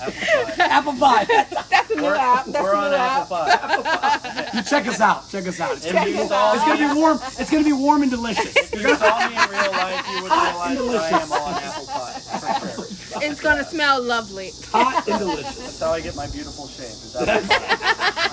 apple 0.00 0.22
pie. 0.24 0.56
Apple 0.58 0.92
Pie. 0.94 1.24
That's 1.70 1.90
a 1.90 1.96
new 1.96 2.02
We're, 2.02 2.14
app. 2.14 2.44
That's 2.46 2.62
we're 2.62 2.72
a 2.74 2.78
on 2.78 2.90
new 2.90 2.96
apple 2.96 3.36
app. 3.42 4.22
pie. 4.22 4.50
You 4.54 4.62
check 4.62 4.86
us 4.86 5.00
out. 5.00 5.28
Check 5.30 5.46
us 5.46 5.60
out. 5.60 5.76
It's 5.76 5.86
If 5.86 5.92
gonna, 5.92 6.04
be, 6.06 6.12
it's 6.12 6.28
gonna 6.28 6.94
be 6.94 7.00
warm. 7.00 7.18
It's 7.38 7.50
gonna 7.50 7.64
be 7.64 7.72
warm 7.72 8.02
and 8.02 8.10
delicious. 8.10 8.54
if 8.56 8.72
you 8.74 8.94
saw 8.96 9.18
me 9.28 9.34
in 9.34 9.50
real 9.50 9.72
life, 9.72 10.06
you 10.10 10.22
would 10.22 10.32
realize 10.32 11.12
I 11.12 11.20
am 11.22 11.32
on 11.32 11.62
apple 11.62 11.86
pie. 11.86 13.24
It's 13.24 13.40
gonna 13.40 13.64
smell 13.64 14.02
lovely. 14.02 14.52
Hot 14.72 15.08
and 15.08 15.18
delicious. 15.18 15.56
That's 15.56 15.80
how 15.80 15.92
I 15.92 16.00
get 16.00 16.14
my 16.16 16.26
beautiful 16.28 16.68
shape. 16.68 16.86
Is 16.86 17.16
apple 17.16 17.48
pie. 17.48 17.66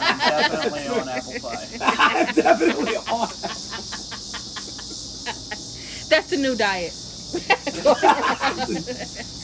I'm 0.06 0.52
definitely 0.52 0.88
on 0.88 1.10
apple 1.10 1.34
pie. 1.40 1.68
I'm 1.82 2.36
definitely 2.36 2.96
on. 2.98 3.30
That's 6.14 6.30
the 6.30 6.38
new 6.38 6.56
diet. 6.56 6.94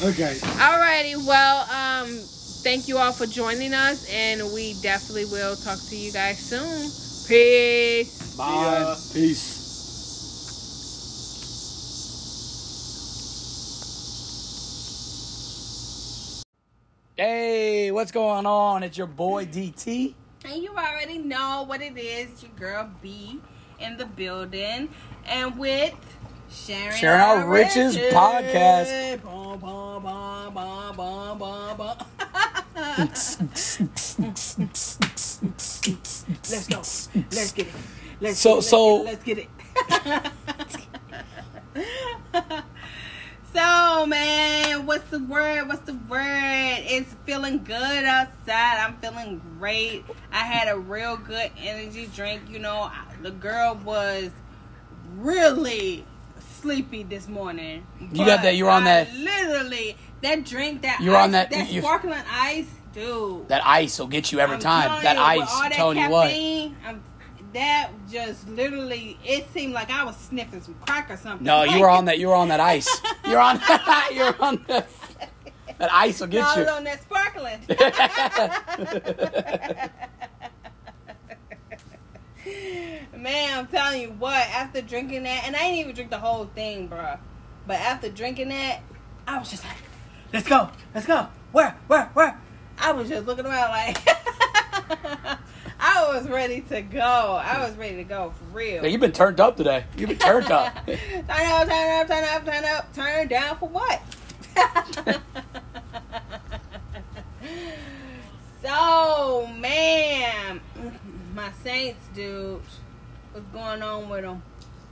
Okay. 0.02 0.36
Alrighty, 0.36 1.18
well, 1.26 1.68
um, 1.70 2.08
thank 2.64 2.88
you 2.88 2.98
all 3.00 3.12
for 3.12 3.26
joining 3.26 3.74
us, 3.74 4.08
and 4.10 4.54
we 4.54 4.76
definitely 4.76 5.26
will 5.26 5.56
talk 5.58 5.80
to 5.90 5.96
you 5.96 6.12
guys 6.14 6.38
soon. 6.40 6.90
Peace. 7.28 8.36
Bye. 8.38 8.46
ya. 8.46 8.96
Peace. 9.12 9.58
Hey, 17.18 17.92
what's 17.92 18.12
going 18.12 18.46
on? 18.46 18.84
It's 18.84 18.98
your 18.98 19.08
boy 19.08 19.48
DT. 19.48 20.14
And 20.46 20.64
you 20.64 20.70
already 20.70 21.18
know 21.18 21.66
what 21.68 21.82
it 21.82 21.98
is. 21.98 22.42
Your 22.42 22.52
girl 22.58 22.90
B 23.02 23.42
in 23.80 23.98
the 23.98 24.06
building, 24.06 24.88
and 25.26 25.58
with 25.58 25.96
sharing, 26.52 26.96
Sharing 26.98 27.22
our 27.22 27.48
riches 27.48 27.96
podcast. 27.98 29.22
Ba, 29.24 30.96
ba, 30.96 31.36
ba, 31.38 31.76
ba. 31.78 32.06
Let's 36.50 36.68
go. 36.68 36.78
Let's 37.32 37.52
get 37.52 37.68
it. 37.68 37.74
Let's 38.22 38.40
So- 38.40 38.56
get 38.56 38.60
it. 38.60 38.64
so- 38.64 39.04
let's 39.04 39.24
get 39.24 39.38
it. 39.38 39.50
Let's 40.58 40.76
get 40.76 40.88
it. 41.76 42.64
so 43.54 44.06
man, 44.06 44.86
what's 44.86 45.10
the 45.10 45.20
word? 45.20 45.68
What's 45.68 45.82
the 45.82 45.94
word? 46.10 46.78
It's 46.86 47.14
feeling 47.26 47.64
good 47.64 48.04
outside. 48.06 48.80
I'm 48.80 48.98
feeling 48.98 49.42
great. 49.60 50.06
I 50.32 50.38
had 50.40 50.68
a 50.68 50.78
real 50.78 51.18
good 51.18 51.52
energy 51.58 52.10
drink. 52.16 52.44
You 52.50 52.60
know, 52.60 52.92
the 53.22 53.32
girl 53.32 53.76
was 53.84 54.32
really 55.18 56.06
sleepy 56.62 57.04
this 57.04 57.28
morning. 57.28 57.86
You 58.12 58.26
got 58.26 58.42
that- 58.44 58.56
you 58.56 58.66
were 58.66 58.72
on 58.72 58.84
I 58.84 59.06
that- 59.06 59.14
Literally, 59.14 59.98
that 60.22 60.46
drink, 60.46 60.82
that 60.84 61.00
you're 61.02 61.16
ice, 61.16 61.24
on 61.24 61.32
that- 61.32 61.50
that 61.52 61.68
sparkling 61.70 62.22
ice, 62.32 62.68
dude. 62.94 63.48
That 63.48 63.66
ice 63.66 63.98
will 64.00 64.08
get 64.08 64.32
you 64.32 64.40
every 64.40 64.56
I'm 64.56 64.62
time. 64.62 65.04
That 65.04 65.16
you, 65.18 65.22
ice, 65.22 65.50
all 65.52 65.62
that 65.64 65.72
telling 65.74 65.98
you 65.98 66.10
what. 66.10 66.30
I'm- 66.32 67.04
that 67.54 67.90
just 68.12 68.48
literally, 68.48 69.18
it 69.26 69.52
seemed 69.54 69.74
like 69.74 69.90
I 69.90 70.04
was 70.04 70.16
sniffing 70.18 70.62
some 70.62 70.76
crack 70.86 71.10
or 71.10 71.18
something. 71.18 71.44
No, 71.44 71.64
you 71.64 71.80
were 71.80 71.90
on 71.90 72.06
that. 72.06 72.20
You 72.20 72.28
were 72.28 72.36
on 72.36 72.50
that 72.50 72.60
ice. 72.60 72.88
You're 73.28 73.40
on. 73.40 73.60
you're 74.14 74.36
on 74.42 74.64
that. 74.68 74.88
That 75.80 75.94
ice 75.94 76.20
will 76.20 76.28
No, 76.28 76.32
get 76.34 76.44
I 76.46 76.56
you. 76.56 76.62
was 76.66 76.70
on 76.72 76.84
that 76.84 77.02
sparkling. 77.04 77.60
Man, 83.16 83.58
I'm 83.58 83.68
telling 83.68 84.02
you 84.02 84.12
what, 84.12 84.34
after 84.34 84.82
drinking 84.82 85.24
that, 85.24 85.44
and 85.46 85.56
I 85.56 85.60
didn't 85.60 85.80
even 85.80 85.96
drink 85.96 86.10
the 86.10 86.20
whole 86.20 86.46
thing, 86.46 86.88
bro. 86.88 87.18
But 87.68 87.78
after 87.80 88.10
drinking 88.10 88.50
that, 88.50 88.82
I 89.28 89.38
was 89.38 89.50
just 89.50 89.64
like, 89.64 89.78
let's 90.34 90.48
go, 90.48 90.70
let's 90.94 91.06
go. 91.06 91.28
Where, 91.52 91.76
where, 91.88 92.06
where? 92.14 92.40
I 92.78 92.92
was 92.94 93.10
just 93.10 93.26
looking 93.26 93.46
around 93.46 93.72
like, 93.72 93.98
I 95.80 96.08
was 96.08 96.28
ready 96.30 96.62
to 96.62 96.82
go. 96.82 97.00
I 97.00 97.66
was 97.66 97.76
ready 97.78 97.98
to 97.98 98.04
go 98.04 98.34
for 98.38 98.58
real. 98.58 98.84
Yeah, 98.84 98.90
you've 98.90 99.02
been 99.02 99.12
turned 99.12 99.40
up 99.40 99.58
today. 99.58 99.86
You've 99.98 100.10
been 100.10 100.18
turned 100.18 100.52
up. 100.52 100.74
turn 100.86 100.96
up, 100.96 101.68
turn 101.68 102.02
up, 102.02 102.08
turn 102.08 102.24
up, 102.24 102.46
turn 102.46 102.66
up, 102.66 102.94
turn 102.94 103.28
down 103.28 103.58
for 103.58 103.70
what? 103.70 104.02
so 108.64 109.48
man, 109.58 110.60
my 111.34 111.52
Saints, 111.64 112.00
dude, 112.14 112.62
what's 113.32 113.46
going 113.48 113.82
on 113.82 114.10
with 114.10 114.22
them? 114.24 114.42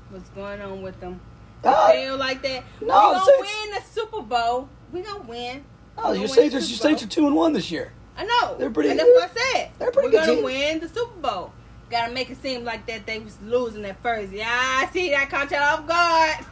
What's 0.10 0.30
going 0.30 0.62
on 0.62 0.82
with 0.82 1.00
them? 1.00 1.20
Uh, 1.64 1.92
Feel 1.92 2.18
like 2.18 2.42
that? 2.44 2.64
No, 2.82 2.86
we 2.86 2.88
no, 2.88 2.96
gonna 3.14 3.26
Saints- 3.26 3.58
win 3.62 3.72
the 3.72 3.82
Super 3.92 4.22
Bowl. 4.22 4.70
We 4.92 5.02
gonna 5.02 5.24
win. 5.24 5.66
Oh, 5.98 6.14
your 6.14 6.28
Saints, 6.28 6.56
are, 6.56 6.60
your 6.60 6.78
Saints 6.78 7.04
are 7.04 7.08
two 7.08 7.26
and 7.28 7.36
one 7.36 7.54
this 7.54 7.72
year. 7.72 7.92
I 8.18 8.24
know. 8.26 8.56
They're 8.58 8.70
pretty 8.70 8.90
good. 8.90 9.00
And 9.00 9.00
that's 9.00 9.34
what 9.36 9.44
I 9.46 9.52
said. 9.54 9.72
They're 9.80 9.92
pretty 9.92 10.10
We're 10.10 10.22
gonna 10.22 10.36
team. 10.36 10.44
win 10.44 10.80
the 10.80 10.88
Super 10.90 11.20
Bowl. 11.20 11.52
Gotta 11.90 12.14
make 12.14 12.30
it 12.30 12.42
seem 12.42 12.64
like 12.66 12.86
that 12.88 13.06
they 13.06 13.20
was 13.20 13.38
losing 13.42 13.86
at 13.86 14.02
first. 14.02 14.32
Yeah, 14.34 14.46
I 14.50 14.90
see 14.92 15.10
that 15.12 15.30
caught 15.30 15.50
y'all 15.52 15.60
off 15.62 15.88
guard. 15.88 16.46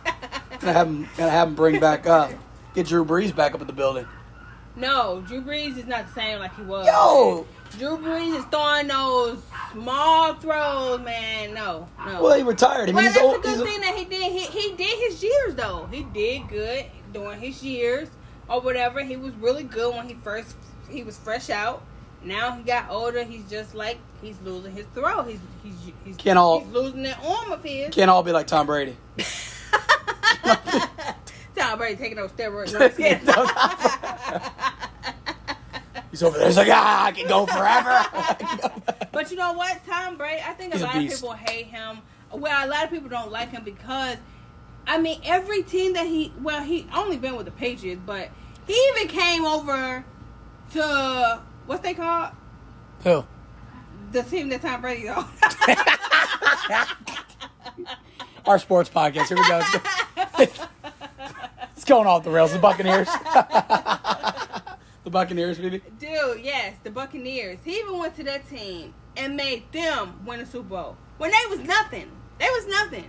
Gonna 0.62 0.74
have 0.74 0.88
them. 0.88 1.10
Gonna 1.18 1.30
have 1.32 1.48
them 1.50 1.56
bring 1.56 1.80
back 1.80 2.08
up. 2.08 2.32
Get 2.74 2.88
Drew 2.88 3.04
Brees 3.06 3.36
back 3.36 3.54
up 3.54 3.62
in 3.62 3.68
the 3.68 3.74
building. 3.74 4.08
no, 4.76 5.24
Drew 5.28 5.42
Brees 5.42 5.78
is 5.78 5.86
not 5.86 6.08
the 6.08 6.14
same 6.14 6.40
like 6.40 6.56
he 6.56 6.62
was. 6.64 6.88
Yo, 6.88 7.46
Drew 7.72 7.98
Brees 7.98 8.38
is 8.40 8.46
throwing 8.46 8.88
those 8.88 9.38
small 9.74 10.34
throws, 10.36 11.02
man. 11.02 11.54
No, 11.54 11.88
no. 12.06 12.24
well, 12.24 12.38
he 12.38 12.44
retired. 12.44 12.84
I 12.90 12.94
mean, 12.94 12.96
Well, 12.96 13.04
that's 13.06 13.18
old. 13.18 13.36
a 13.36 13.40
good 13.40 13.58
he's 13.58 13.62
thing 13.64 13.82
that 13.82 13.96
he 13.98 14.06
did. 14.06 14.32
He, 14.32 14.46
he 14.46 14.76
did 14.76 15.00
his 15.12 15.22
years 15.24 15.56
though. 15.56 15.88
He 15.92 16.04
did 16.04 16.48
good 16.48 16.86
during 17.14 17.40
his 17.40 17.62
years 17.64 18.10
or 18.48 18.62
whatever. 18.62 19.02
He 19.04 19.18
was 19.18 19.34
really 19.36 19.64
good 19.64 19.94
when 19.94 20.08
he 20.08 20.14
first 20.14 20.56
he 20.90 21.04
was 21.04 21.18
fresh 21.18 21.50
out. 21.50 21.84
Now 22.24 22.52
he 22.56 22.64
got 22.64 22.90
older. 22.90 23.24
He's 23.24 23.50
just 23.50 23.76
like 23.76 23.98
he's 24.22 24.38
losing 24.44 24.72
his 24.72 24.86
throw. 24.94 25.24
He's 25.24 25.40
he's 25.64 25.74
he's, 26.06 26.16
Can't 26.18 26.40
all- 26.40 26.62
he's 26.62 26.70
losing 26.72 27.04
that 27.04 27.20
arm 27.24 27.52
of 27.52 27.62
his. 27.64 27.94
can't 27.94 28.10
all 28.10 28.24
be 28.24 28.32
like 28.32 28.48
Tom 28.48 28.66
Brady. 28.68 28.96
Tom 31.56 31.78
Brady 31.78 31.96
taking 31.98 32.16
those 32.18 32.32
steroids. 32.32 32.72
No, 32.74 32.80
I'm 32.80 32.90
just 32.90 32.98
kidding. 32.98 33.26
He's 36.16 36.24
over 36.24 36.38
there. 36.38 36.48
He's 36.48 36.56
like, 36.56 36.70
ah, 36.72 37.08
I 37.08 37.12
can 37.12 37.28
go 37.28 37.46
forever. 37.46 38.96
But 39.12 39.32
you 39.32 39.38
know 39.38 39.52
what, 39.52 39.86
Tom 39.86 40.16
Brady? 40.16 40.42
I 40.42 40.54
think 40.54 40.74
a 40.74 40.78
He's 40.78 40.84
a 40.84 40.86
lot 40.86 40.96
of 40.96 41.10
people 41.10 41.34
hate 41.34 41.66
him. 41.66 42.00
Well, 42.32 42.66
a 42.66 42.70
lot 42.70 42.86
of 42.86 42.90
people 42.90 43.10
don't 43.10 43.34
like 43.34 43.50
him 43.50 43.66
because, 43.66 44.16
I 44.88 44.98
mean, 44.98 45.20
every 45.26 45.62
team 45.64 45.92
that 45.94 46.06
he 46.06 46.32
well, 46.42 46.64
he 46.64 46.88
only 46.96 47.18
been 47.18 47.36
with 47.36 47.46
the 47.46 47.52
Patriots, 47.52 48.02
but 48.06 48.30
he 48.66 48.74
even 48.74 49.10
came 49.10 49.44
over 49.46 50.06
to 50.72 51.42
what's 51.66 51.82
they 51.82 51.94
called 51.94 52.32
Who? 53.04 53.26
the 54.14 54.24
team 54.24 54.48
that 54.50 54.62
Tom 54.62 54.80
Brady 54.82 55.10
on. 55.10 55.26
Our 58.46 58.60
sports 58.60 58.90
podcast. 58.90 59.28
Here 59.28 59.38
we 59.38 59.48
go- 59.48 59.62
it's 61.76 61.86
going 61.90 62.08
off 62.08 62.24
the 62.24 62.32
rails. 62.32 62.54
The 62.54 62.60
Buccaneers. 62.60 63.10
The 65.06 65.10
Buccaneers, 65.10 65.58
baby. 65.58 65.82
Dude, 66.00 66.42
yes, 66.44 66.76
the 66.84 66.90
Buccaneers. 66.90 67.60
He 67.64 67.78
even 67.80 67.98
went 67.98 68.16
to 68.18 68.24
that 68.26 68.50
team 68.50 68.94
and 69.16 69.38
made 69.38 69.72
them 69.72 70.20
win 70.26 70.42
a 70.42 70.46
Super 70.46 70.68
Bowl 70.68 70.98
when 71.18 71.32
they 71.32 71.56
was 71.56 71.60
nothing. 71.66 72.12
They 72.40 72.50
was 72.50 72.68
nothing. 72.68 73.06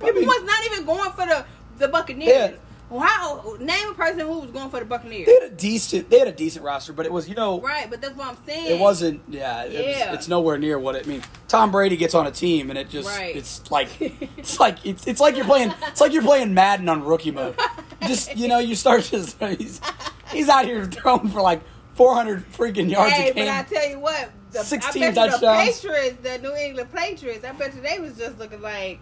People 0.00 0.16
mean- 0.20 0.26
was 0.26 0.42
not 0.44 0.64
even 0.72 0.84
going 0.84 1.12
for 1.12 1.26
the 1.26 1.44
the 1.78 1.86
Buccaneers. 1.88 2.28
Yeah. 2.32 2.52
Wow, 2.90 3.58
name 3.60 3.90
a 3.90 3.92
person 3.94 4.20
who 4.20 4.38
was 4.38 4.50
going 4.50 4.70
for 4.70 4.78
the 4.80 4.86
Buccaneers. 4.86 5.26
They 5.26 5.34
had 5.34 5.42
a 5.52 5.54
decent. 5.54 6.08
They 6.08 6.18
had 6.20 6.28
a 6.28 6.32
decent 6.32 6.64
roster, 6.64 6.94
but 6.94 7.04
it 7.04 7.12
was 7.12 7.28
you 7.28 7.34
know. 7.34 7.60
Right, 7.60 7.88
but 7.90 8.00
that's 8.00 8.16
what 8.16 8.28
I'm 8.28 8.38
saying. 8.46 8.74
It 8.74 8.80
wasn't. 8.80 9.20
Yeah, 9.28 9.64
it 9.64 9.72
was- 9.86 9.96
Yeah. 9.98 10.14
it's 10.14 10.26
nowhere 10.26 10.56
near 10.56 10.78
what 10.78 10.94
it 10.96 11.06
means. 11.06 11.24
Tom 11.48 11.70
Brady 11.70 11.98
gets 11.98 12.14
on 12.14 12.26
a 12.26 12.30
team, 12.30 12.70
and 12.70 12.78
it 12.78 12.88
just. 12.88 13.06
Right. 13.06 13.36
It's 13.36 13.70
like. 13.70 13.88
It's 14.00 14.58
like 14.58 14.78
it's, 14.86 15.06
it's 15.06 15.20
like 15.20 15.36
you're 15.36 15.44
playing. 15.44 15.74
It's 15.88 16.00
like 16.00 16.14
you're 16.14 16.22
playing 16.22 16.54
Madden 16.54 16.88
on 16.88 17.04
rookie 17.04 17.30
mode. 17.30 17.58
Just 18.06 18.36
you 18.36 18.48
know, 18.48 18.58
you 18.58 18.74
start 18.76 19.02
just. 19.02 19.36
He's 20.30 20.48
out 20.48 20.64
here 20.64 20.84
throwing 20.86 21.28
for 21.28 21.40
like 21.40 21.62
400 21.94 22.50
freaking 22.52 22.90
yards 22.90 23.12
Hey, 23.12 23.30
a 23.30 23.34
but 23.34 23.48
I 23.48 23.62
tell 23.64 23.88
you 23.88 23.98
what, 23.98 24.30
the, 24.52 24.60
16 24.60 25.02
I 25.02 25.06
bet 25.06 25.14
touchdowns. 25.14 25.82
The 25.82 25.88
Patriots, 25.88 26.18
the 26.22 26.38
New 26.38 26.54
England 26.54 26.92
Patriots, 26.92 27.44
I 27.44 27.52
bet 27.52 27.74
you 27.74 27.80
they 27.80 27.98
was 27.98 28.16
just 28.16 28.38
looking 28.38 28.62
like, 28.62 29.00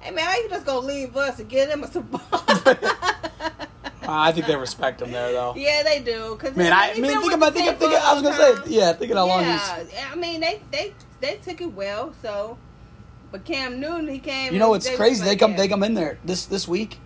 hey 0.00 0.10
man, 0.10 0.26
are 0.26 0.36
you 0.36 0.48
just 0.48 0.64
gonna 0.64 0.86
leave 0.86 1.16
us 1.16 1.38
and 1.38 1.48
get 1.48 1.68
them 1.68 1.84
a 1.84 1.88
Super? 1.88 2.20
I 4.10 4.32
think 4.32 4.46
they 4.46 4.56
respect 4.56 5.02
him 5.02 5.12
there, 5.12 5.32
though. 5.32 5.52
yeah, 5.54 5.82
they 5.82 6.00
do. 6.00 6.34
Cause 6.40 6.56
Man, 6.56 6.72
I 6.72 6.94
mean, 6.94 7.20
think 7.20 7.34
about 7.34 7.52
think, 7.52 7.78
for 7.78 7.88
was 7.88 8.22
gonna 8.22 8.38
long 8.38 8.64
say, 8.64 8.70
yeah, 8.70 8.94
think 8.94 9.10
of 9.10 9.18
how 9.18 9.26
long 9.26 9.42
yeah, 9.42 9.84
he's. 9.84 9.94
I 10.10 10.14
mean, 10.14 10.40
they 10.40 10.62
they 10.70 10.94
they 11.20 11.36
took 11.36 11.60
it 11.60 11.74
well. 11.74 12.14
So, 12.22 12.56
but 13.30 13.44
Cam 13.44 13.78
Newton, 13.78 14.08
he 14.08 14.18
came. 14.18 14.54
You 14.54 14.58
know 14.58 14.66
and 14.66 14.70
what's 14.70 14.86
they 14.86 14.92
was 14.92 14.96
crazy? 14.96 15.22
They 15.22 15.36
come 15.36 15.50
yeah. 15.50 15.56
they 15.58 15.68
come 15.68 15.82
in 15.82 15.92
there 15.92 16.18
this 16.24 16.46
this 16.46 16.66
week 16.66 16.98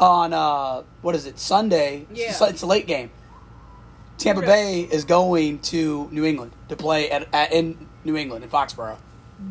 on 0.00 0.32
uh 0.32 0.82
what 1.02 1.14
is 1.14 1.26
it 1.26 1.38
Sunday? 1.38 2.06
Yeah. 2.12 2.30
It's, 2.30 2.40
it's 2.40 2.62
a 2.62 2.66
late 2.66 2.86
game. 2.86 3.10
Tampa. 4.18 4.42
Bay 4.42 4.82
is 4.82 5.04
going 5.04 5.58
to 5.60 6.08
New 6.12 6.24
England 6.24 6.52
to 6.68 6.76
play 6.76 7.10
at, 7.10 7.26
at 7.34 7.52
in 7.52 7.88
New 8.04 8.16
England 8.16 8.44
in 8.44 8.50
Foxborough. 8.50 8.96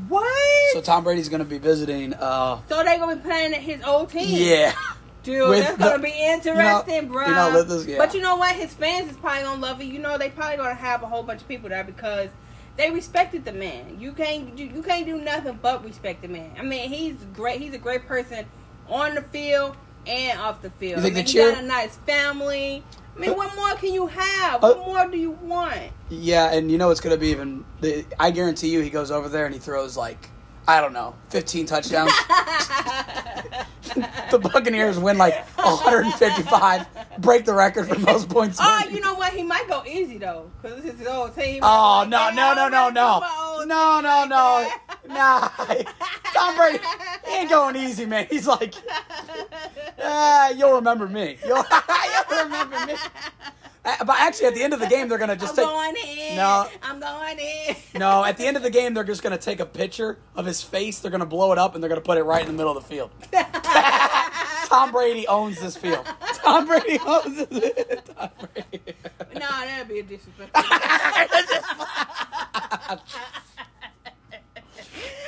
What? 0.08 0.74
So 0.74 0.82
Tom 0.82 1.04
Brady's 1.04 1.30
going 1.30 1.39
to 1.44 1.46
be 1.46 1.58
visiting. 1.58 2.14
uh 2.14 2.62
So 2.70 2.84
they're 2.84 2.98
gonna 2.98 3.16
be 3.18 3.22
playing 3.22 3.54
at 3.54 3.62
his 3.62 3.84
old 3.84 4.10
team. 4.10 4.26
Yeah, 4.30 4.74
Dude, 5.24 5.50
With 5.50 5.64
that's 5.64 5.78
the- 5.78 5.84
gonna 5.84 6.04
be 6.04 6.10
interesting, 6.12 6.96
you 6.96 7.02
know- 7.04 7.08
bro. 7.12 7.26
you 7.28 7.34
know, 7.34 7.64
this- 7.64 7.86
yeah. 7.86 7.98
But 7.98 8.14
you 8.14 8.22
know 8.22 8.38
what? 8.38 8.56
His 8.56 8.74
fans 8.74 9.12
is 9.12 9.18
probably 9.18 9.44
gonna 9.44 9.62
love 9.62 9.82
it. 9.82 9.86
You 9.86 10.00
know, 10.00 10.18
they 10.18 10.30
probably 10.30 10.58
gonna 10.58 10.74
have 10.74 11.04
a 11.04 11.08
whole 11.08 11.24
bunch 11.24 11.41
of 11.41 11.48
people 11.48 11.70
there 11.70 11.84
because 11.84 12.30
they 12.78 12.89
respected 12.89 13.46
the 13.46 13.52
man. 13.52 14.00
You 14.00 14.14
can't 14.14 14.58
you, 14.58 14.68
you 14.68 14.82
can't 14.82 15.06
do 15.06 15.18
nothing 15.20 15.60
but 15.62 15.84
respect 15.84 16.22
the 16.22 16.28
man. 16.30 16.52
I 16.58 16.64
mean, 16.64 16.89
he's 16.89 17.16
great. 17.34 17.60
He's 17.62 17.74
a 17.74 17.78
great 17.78 18.08
person 18.08 18.46
on 18.89 19.16
the 19.16 19.22
field 19.22 19.76
and 20.08 20.39
off 20.39 20.62
the 20.62 20.70
field. 20.72 20.97
You 20.97 21.04
think 21.04 21.16
I 21.16 21.18
mean, 21.18 21.26
the 21.26 21.32
he 21.32 21.38
cheer- 21.38 21.51
got 21.54 21.64
a 21.64 21.68
nice 21.68 21.95
family. 21.97 22.84
I 23.16 23.20
mean, 23.20 23.36
what 23.36 23.56
more 23.56 23.76
can 23.76 23.93
you 23.93 24.08
have? 24.08 24.64
Uh, 24.64 24.74
What 24.74 24.80
more 24.88 25.08
do 25.08 25.18
you 25.18 25.32
want? 25.32 25.91
yeah, 26.10 26.51
and 26.51 26.72
you 26.72 26.78
know 26.80 26.89
it's 26.89 26.99
going 26.99 27.16
to 27.16 27.20
be 27.20 27.28
even. 27.30 27.64
The, 27.82 28.06
I 28.20 28.32
guarantee 28.32 28.70
you, 28.70 28.82
he 28.82 28.89
goes 28.89 29.12
over 29.12 29.30
there 29.30 29.45
and 29.45 29.54
he 29.54 29.60
throws 29.60 29.95
like 29.95 30.30
I 30.68 30.80
don't 30.80 30.93
know, 30.93 31.14
15 31.30 31.66
touchdowns. 31.66 32.12
the 34.32 34.39
Buccaneers 34.39 34.97
win 34.97 35.18
like 35.18 35.45
155, 35.58 36.86
break 37.20 37.45
the 37.45 37.54
record 37.54 37.88
for 37.88 37.99
most 37.99 38.30
points. 38.30 38.58
Oh, 38.62 38.82
you 38.89 39.01
know 39.01 39.14
what? 39.16 39.34
He 39.34 39.43
might 39.43 39.68
go 39.68 39.84
easy 39.86 40.18
though, 40.18 40.49
cause 40.62 40.82
this 40.82 40.93
is 40.93 40.99
his 40.99 41.08
old 41.08 41.36
team. 41.36 41.60
Oh 41.64 42.06
no 42.08 42.30
no 42.32 42.54
no 42.56 42.70
no 42.70 42.89
no 42.89 43.20
no 43.66 43.99
no 44.01 44.26
no. 44.26 44.70
Nah 45.08 45.47
Tom 46.34 46.56
Brady 46.56 46.80
he 47.28 47.36
ain't 47.36 47.49
going 47.49 47.76
easy 47.76 48.06
man 48.06 48.28
he's 48.30 48.47
like 48.47 48.74
ah 50.01 50.49
you'll 50.49 50.74
remember 50.76 51.08
me 51.08 51.38
you'll, 51.45 51.64
you'll 52.30 52.43
remember 52.43 52.86
me 52.86 52.93
Uh, 53.86 54.06
but 54.06 54.16
actually 54.18 54.45
at 54.47 54.56
the 54.56 54.64
end 54.64 54.74
of 54.74 54.80
the 54.80 54.88
game 54.88 55.10
they're 55.10 55.18
gonna 55.18 55.36
just 55.36 55.60
I'm 55.60 55.66
take 55.66 55.66
going 55.66 55.95
in. 56.30 56.36
No. 56.38 56.70
I'm 56.82 57.01
going 57.01 57.38
in. 57.38 57.76
no 57.99 58.24
at 58.24 58.38
the 58.38 58.45
end 58.45 58.56
of 58.56 58.64
the 58.64 58.70
game 58.70 58.93
they're 58.93 59.04
just 59.04 59.22
gonna 59.22 59.38
take 59.38 59.60
a 59.60 59.66
picture 59.66 60.18
of 60.36 60.45
his 60.45 60.62
face 60.62 60.99
they're 60.99 61.12
gonna 61.12 61.26
blow 61.26 61.51
it 61.51 61.58
up 61.58 61.76
and 61.76 61.84
they're 61.84 61.89
gonna 61.89 61.99
put 62.01 62.18
it 62.18 62.24
right 62.24 62.41
in 62.41 62.47
the 62.47 62.54
middle 62.54 62.76
of 62.78 62.82
the 62.82 62.88
field 62.89 63.12
Tom 64.70 64.91
Brady 64.93 65.28
owns 65.28 65.60
this 65.60 65.76
field 65.76 66.06
Tom 66.43 66.66
Brady 66.66 66.97
owns 67.06 67.39
it 67.51 68.06
Tom 68.18 68.30
Brady. 68.39 68.95
No, 69.34 69.39
that'd 69.49 69.88
be 69.89 69.99
a 69.99 70.04
disrespect. 70.04 70.56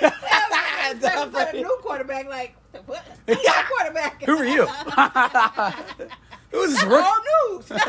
Tom 0.10 1.32
Put 1.32 1.54
a 1.54 1.58
new 1.58 1.78
quarterback, 1.82 2.28
like 2.30 2.56
what? 2.86 3.04
Who's 3.28 3.46
our 3.46 3.64
quarterback? 3.64 4.24
Who 4.24 4.38
are 4.38 4.46
you? 4.46 4.66
Who 6.52 6.62
is 6.62 6.74
this 6.76 6.84
rookie? 6.84 7.06
Old 7.06 7.62
news. 7.62 7.68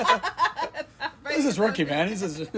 Who's 1.27 1.45
this 1.45 1.59
rookie, 1.59 1.85
man? 1.85 2.09
He's 2.09 2.21
just 2.21 2.53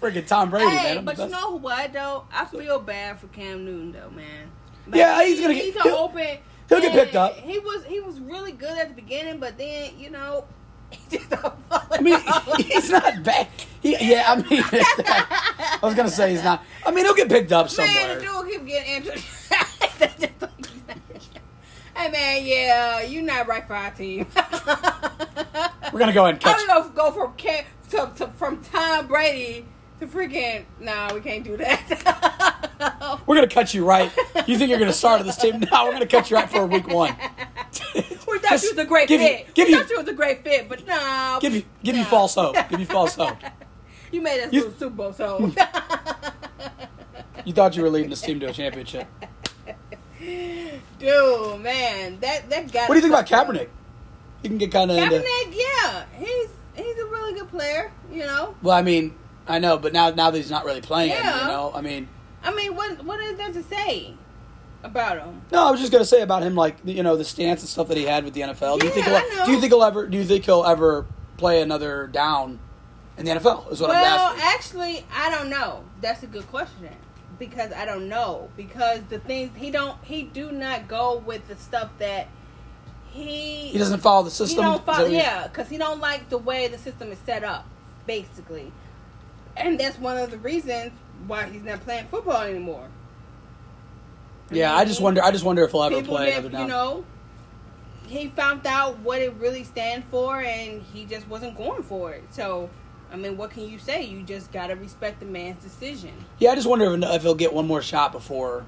freaking 0.00 0.26
Tom 0.26 0.50
Brady, 0.50 0.70
Hey, 0.70 0.82
man. 0.94 0.98
I'm 0.98 1.04
but 1.04 1.18
you 1.18 1.28
know 1.28 1.56
what 1.58 1.92
though? 1.92 2.24
I 2.32 2.44
feel 2.46 2.78
bad 2.80 3.20
for 3.20 3.26
Cam 3.28 3.64
Newton 3.64 3.92
though, 3.92 4.10
man. 4.10 4.50
Yeah, 4.92 5.24
he's 5.24 5.40
gonna 5.40 5.54
get- 5.54 5.64
He's 5.64 5.74
he'll- 5.82 5.94
open. 5.94 6.38
he'll 6.68 6.80
get 6.80 6.92
picked 6.92 7.14
up. 7.16 7.36
He 7.36 7.58
was 7.58 7.84
he 7.84 8.00
was 8.00 8.20
really 8.20 8.52
good 8.52 8.76
at 8.76 8.88
the 8.88 8.94
beginning, 8.94 9.38
but 9.38 9.56
then 9.58 9.98
you 9.98 10.10
know, 10.10 10.44
he 10.94 11.18
just 11.18 11.30
don't 11.30 11.54
I 11.70 12.00
mean, 12.00 12.18
he's 12.66 12.90
not 12.90 13.22
bad. 13.22 13.48
He, 13.82 13.96
yeah, 14.00 14.24
I 14.28 14.36
mean, 14.36 14.64
I 14.72 15.78
was 15.82 15.94
gonna 15.94 16.08
say 16.08 16.30
he's 16.32 16.42
not. 16.42 16.64
I 16.86 16.90
mean, 16.90 17.04
he'll 17.04 17.14
get 17.14 17.28
picked 17.28 17.52
up 17.52 17.66
Man, 17.66 17.70
somewhere. 17.70 18.16
the 18.16 18.20
dude 18.22 18.50
keep 18.50 18.66
getting 18.66 18.96
injured. 18.96 19.18
hey 21.96 22.10
man, 22.10 22.46
yeah, 22.46 23.02
you're 23.02 23.22
not 23.22 23.46
right 23.46 23.66
for 23.66 23.74
our 23.74 23.90
team. 23.90 24.26
We're 25.92 25.98
gonna 25.98 26.12
go 26.12 26.24
ahead 26.24 26.34
and 26.34 26.40
catch. 26.40 26.60
I'm 26.60 26.66
gonna 26.66 26.90
go 26.94 27.10
from 27.12 27.34
to, 27.36 28.10
to 28.16 28.28
from 28.36 28.62
Tom 28.62 29.06
Brady 29.06 29.66
to 30.00 30.06
freaking. 30.06 30.64
Nah, 30.80 31.12
we 31.14 31.20
can't 31.20 31.44
do 31.44 31.56
that. 31.56 33.20
We're 33.26 33.36
gonna 33.36 33.46
cut 33.48 33.72
you 33.74 33.84
right. 33.86 34.10
You 34.46 34.58
think 34.58 34.70
you're 34.70 34.78
gonna 34.78 34.92
start 34.92 35.20
at 35.20 35.26
this 35.26 35.36
team? 35.36 35.60
No, 35.60 35.84
we're 35.86 35.92
gonna 35.92 36.06
cut 36.06 36.30
you 36.30 36.36
right 36.36 36.50
for 36.50 36.66
week 36.66 36.86
one. 36.88 37.16
we 37.94 38.02
thought 38.02 38.62
you 38.62 38.70
was 38.70 38.78
a 38.78 38.84
great 38.84 39.08
give 39.08 39.20
you- 39.20 39.28
fit. 39.28 39.54
give 39.54 39.68
we 39.68 39.74
you- 39.74 39.80
thought 39.80 39.90
you 39.90 39.98
was 39.98 40.08
a 40.08 40.12
great 40.12 40.42
fit, 40.44 40.68
but 40.68 40.84
no. 40.86 41.38
Give 41.40 41.54
you, 41.54 41.62
give 41.82 41.96
you 41.96 42.04
false 42.04 42.34
hope. 42.34 42.56
Give 42.68 42.80
you 42.80 42.86
false 42.86 43.14
hope. 43.14 43.38
You 44.12 44.20
made 44.22 44.44
us 44.44 44.52
You- 44.52 44.64
lose 44.66 44.76
Super 44.76 44.94
Bowl, 44.94 45.12
so. 45.12 45.52
You 47.44 47.52
thought 47.52 47.74
you 47.76 47.82
were 47.82 47.90
leading 47.90 48.10
this 48.10 48.20
team 48.22 48.38
to 48.40 48.46
a 48.46 48.52
championship. 48.52 49.08
Dude, 50.20 51.60
man, 51.60 52.18
that 52.20 52.48
that 52.48 52.70
guy. 52.72 52.86
What 52.86 52.94
do 52.94 53.00
you 53.00 53.00
think 53.02 53.12
about 53.14 53.26
Kaepernick? 53.26 53.68
He 54.42 54.48
can 54.48 54.58
get 54.58 54.70
kind 54.72 54.90
of 54.90 54.96
into. 54.98 55.16
Kaepernick, 55.18 55.54
yeah, 55.56 56.04
he's 56.18 56.48
he's 56.76 56.98
a 56.98 57.06
really 57.06 57.34
good 57.34 57.48
player. 57.48 57.90
You 58.10 58.20
know, 58.26 58.54
Well, 58.62 58.76
I 58.76 58.82
mean, 58.82 59.14
I 59.46 59.58
know, 59.58 59.76
but 59.78 59.92
now 59.92 60.10
now 60.10 60.30
that 60.30 60.38
he's 60.38 60.50
not 60.50 60.64
really 60.64 60.80
playing, 60.80 61.10
Yeah. 61.10 61.42
you 61.42 61.46
know, 61.48 61.72
I 61.74 61.80
mean, 61.80 62.08
I 62.42 62.52
mean, 62.54 62.74
what 62.74 63.04
what 63.04 63.20
is 63.20 63.36
there 63.36 63.52
to 63.52 63.62
say 63.62 64.14
about 64.82 65.18
him? 65.18 65.42
no, 65.52 65.66
I 65.66 65.70
was 65.70 65.80
just 65.80 65.92
gonna 65.92 66.04
say 66.04 66.22
about 66.22 66.42
him, 66.42 66.54
like 66.54 66.76
you 66.84 67.02
know, 67.02 67.16
the 67.16 67.24
stance 67.24 67.60
and 67.60 67.68
stuff 67.68 67.88
that 67.88 67.96
he 67.96 68.04
had 68.04 68.24
with 68.24 68.34
the 68.34 68.40
NFL. 68.42 68.78
do 68.80 68.86
you 68.86 68.92
think? 68.92 69.06
He'll, 69.06 69.44
do 69.46 69.52
you 69.52 69.60
think 69.60 69.72
he'll 69.72 69.82
ever? 69.84 70.06
Do 70.06 70.16
you 70.16 70.24
think 70.24 70.44
he'll 70.44 70.64
ever 70.64 71.06
play 71.36 71.60
another 71.60 72.06
down 72.06 72.58
in 73.18 73.24
the 73.26 73.32
NFL? 73.32 73.70
Is 73.72 73.80
what 73.80 73.90
I'm 73.90 73.96
asking. 73.96 74.38
well, 74.38 74.54
actually, 74.54 75.06
I 75.14 75.30
don't 75.30 75.50
know. 75.50 75.84
That's 76.00 76.22
a 76.22 76.26
good 76.26 76.46
question 76.50 76.90
because 77.38 77.72
I 77.72 77.84
don't 77.84 78.08
know 78.08 78.48
because 78.56 79.00
the 79.08 79.18
things 79.18 79.50
he 79.56 79.70
don't 79.70 79.96
he 80.04 80.22
do 80.22 80.52
not 80.52 80.86
go 80.88 81.18
with 81.18 81.48
the 81.48 81.56
stuff 81.56 81.90
that 81.98 82.28
he 83.10 83.68
he 83.68 83.78
doesn't 83.78 84.00
follow 84.00 84.22
the 84.24 84.30
system. 84.30 84.56
he 84.58 84.62
don't 84.70 84.84
follow, 84.86 85.06
yeah, 85.06 85.46
because 85.48 85.68
he 85.68 85.76
don't 85.78 86.00
like 86.00 86.28
the 86.30 86.38
way 86.38 86.68
the 86.68 86.78
system 86.78 87.12
is 87.12 87.18
set 87.24 87.44
up, 87.44 87.66
basically, 88.06 88.72
and 89.56 89.78
that's 89.78 89.98
one 89.98 90.16
of 90.16 90.30
the 90.30 90.38
reasons 90.38 90.92
why 91.26 91.44
he's 91.46 91.62
not 91.62 91.80
playing 91.80 92.06
football 92.06 92.42
anymore. 92.42 92.88
Yeah, 94.50 94.74
I 94.74 94.84
just 94.84 95.00
wonder. 95.00 95.22
I 95.22 95.30
just 95.30 95.44
wonder 95.44 95.64
if 95.64 95.72
he'll 95.72 95.82
ever 95.84 96.02
play 96.02 96.32
another 96.32 96.48
down. 96.50 96.62
you 96.62 96.68
know, 96.68 97.04
he 98.06 98.28
found 98.28 98.66
out 98.66 98.98
what 99.00 99.22
it 99.22 99.34
really 99.34 99.64
stands 99.64 100.06
for, 100.10 100.40
and 100.40 100.82
he 100.82 101.04
just 101.06 101.26
wasn't 101.28 101.56
going 101.56 101.82
for 101.82 102.12
it. 102.12 102.22
So, 102.30 102.68
I 103.10 103.16
mean, 103.16 103.36
what 103.36 103.50
can 103.50 103.68
you 103.68 103.78
say? 103.78 104.04
You 104.04 104.22
just 104.22 104.52
gotta 104.52 104.76
respect 104.76 105.20
the 105.20 105.26
man's 105.26 105.62
decision. 105.62 106.12
yeah, 106.38 106.50
I 106.52 106.54
just 106.56 106.66
wonder 106.68 106.92
if, 106.94 107.02
if 107.02 107.22
he'll 107.22 107.34
get 107.34 107.52
one 107.54 107.66
more 107.66 107.80
shot 107.82 108.12
before, 108.12 108.66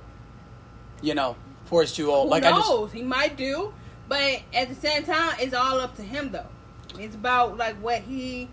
you 1.03 1.15
know, 1.15 1.37
before 1.63 1.83
he's 1.83 1.93
too 1.93 2.11
old. 2.11 2.27
Who 2.29 2.31
like 2.31 2.45
I 2.45 2.51
knows? 2.53 2.85
just, 2.85 2.95
He 2.95 3.03
might 3.03 3.37
do, 3.37 3.75
but 4.09 4.41
at 4.55 4.69
the 4.69 4.75
same 4.75 5.05
time, 5.05 5.37
it's 5.39 5.55
all 5.55 5.79
up 5.81 5.95
to 5.97 6.03
him, 6.03 6.31
though. 6.31 6.47
It's 6.99 7.15
about 7.15 7.59
like 7.59 7.77
what 7.77 8.01
he 8.01 8.49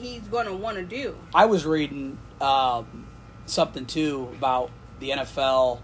he's 0.00 0.22
gonna 0.22 0.54
want 0.54 0.76
to 0.76 0.82
do. 0.84 1.16
I 1.34 1.46
was 1.46 1.64
reading 1.66 2.18
um, 2.40 3.06
something 3.46 3.86
too 3.86 4.28
about 4.36 4.70
the 5.00 5.10
NFL 5.10 5.80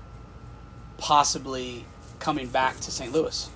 possibly 0.98 1.84
coming 2.18 2.48
back 2.48 2.76
to 2.80 2.90
St. 2.90 3.12
Louis. 3.12 3.48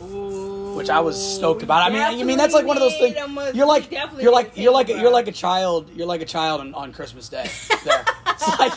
which 0.00 0.88
I 0.88 1.00
was 1.00 1.16
stoked 1.36 1.62
about. 1.62 1.82
I 1.82 1.92
mean, 1.92 2.02
I 2.02 2.24
mean 2.24 2.38
that's 2.38 2.54
like 2.54 2.64
one 2.64 2.76
of 2.76 2.82
those 2.82 2.96
things. 2.96 3.14
You're 3.54 3.66
like 3.66 3.90
you're 3.92 4.32
like 4.32 4.56
you're 4.56 4.72
like 4.72 4.88
a, 4.88 4.98
you're 4.98 5.12
like 5.12 5.28
a 5.28 5.32
child. 5.32 5.90
You're 5.94 6.06
like 6.06 6.22
a 6.22 6.26
child 6.26 6.60
on, 6.62 6.74
on 6.74 6.92
Christmas 6.92 7.28
Day. 7.28 7.48
There, 7.84 8.04
it's 8.28 8.48
like, 8.58 8.72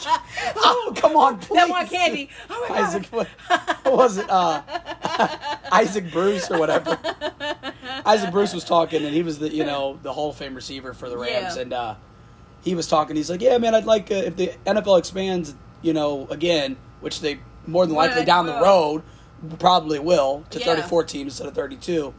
oh 0.58 0.94
come 0.98 1.16
on, 1.16 1.40
please. 1.40 1.56
that 1.56 1.70
one 1.70 1.88
candy. 1.88 2.30
Oh 2.50 2.66
my 2.70 2.80
Isaac, 2.80 3.10
god! 3.10 3.28
what, 3.48 3.60
what 3.84 3.96
was 3.96 4.18
it? 4.18 4.30
Uh, 4.30 4.62
Isaac 5.72 6.12
Bruce 6.12 6.52
or 6.52 6.60
whatever. 6.60 6.98
Isaac 8.06 8.32
Bruce 8.32 8.54
was 8.54 8.64
talking, 8.64 9.04
and 9.06 9.14
he 9.14 9.24
was 9.24 9.40
the 9.40 9.50
you 9.54 9.66
know 9.66 10.00
the 10.02 10.14
Hall 10.14 10.30
of 10.30 10.36
Fame 10.36 10.56
receiver 10.56 10.94
for 10.94 11.10
the 11.10 11.18
Rams, 11.18 11.56
Yeah. 11.56 11.62
and 11.62 11.74
uh, 11.74 11.96
he 12.64 12.76
was 12.76 12.88
talking. 12.88 13.16
He's 13.16 13.30
like, 13.30 13.42
yeah, 13.42 13.58
man, 13.58 13.76
I'd 13.76 13.86
like 13.86 14.12
uh, 14.12 14.16
if 14.16 14.36
the 14.36 14.54
NFL 14.66 15.00
expands, 15.00 15.56
you 15.82 15.94
know, 15.94 16.28
again, 16.30 16.78
which 17.02 17.20
they 17.22 17.40
more 17.68 17.86
than 17.86 17.96
likely 17.96 18.26
down 18.26 18.46
the 18.46 18.60
road 18.60 19.04
probably 19.60 20.00
will 20.00 20.46
to 20.50 20.60
Yeah. 20.60 20.66
34 20.66 21.04
teams 21.04 21.34
instead 21.34 21.48
of 21.48 21.54
32. 21.56 22.14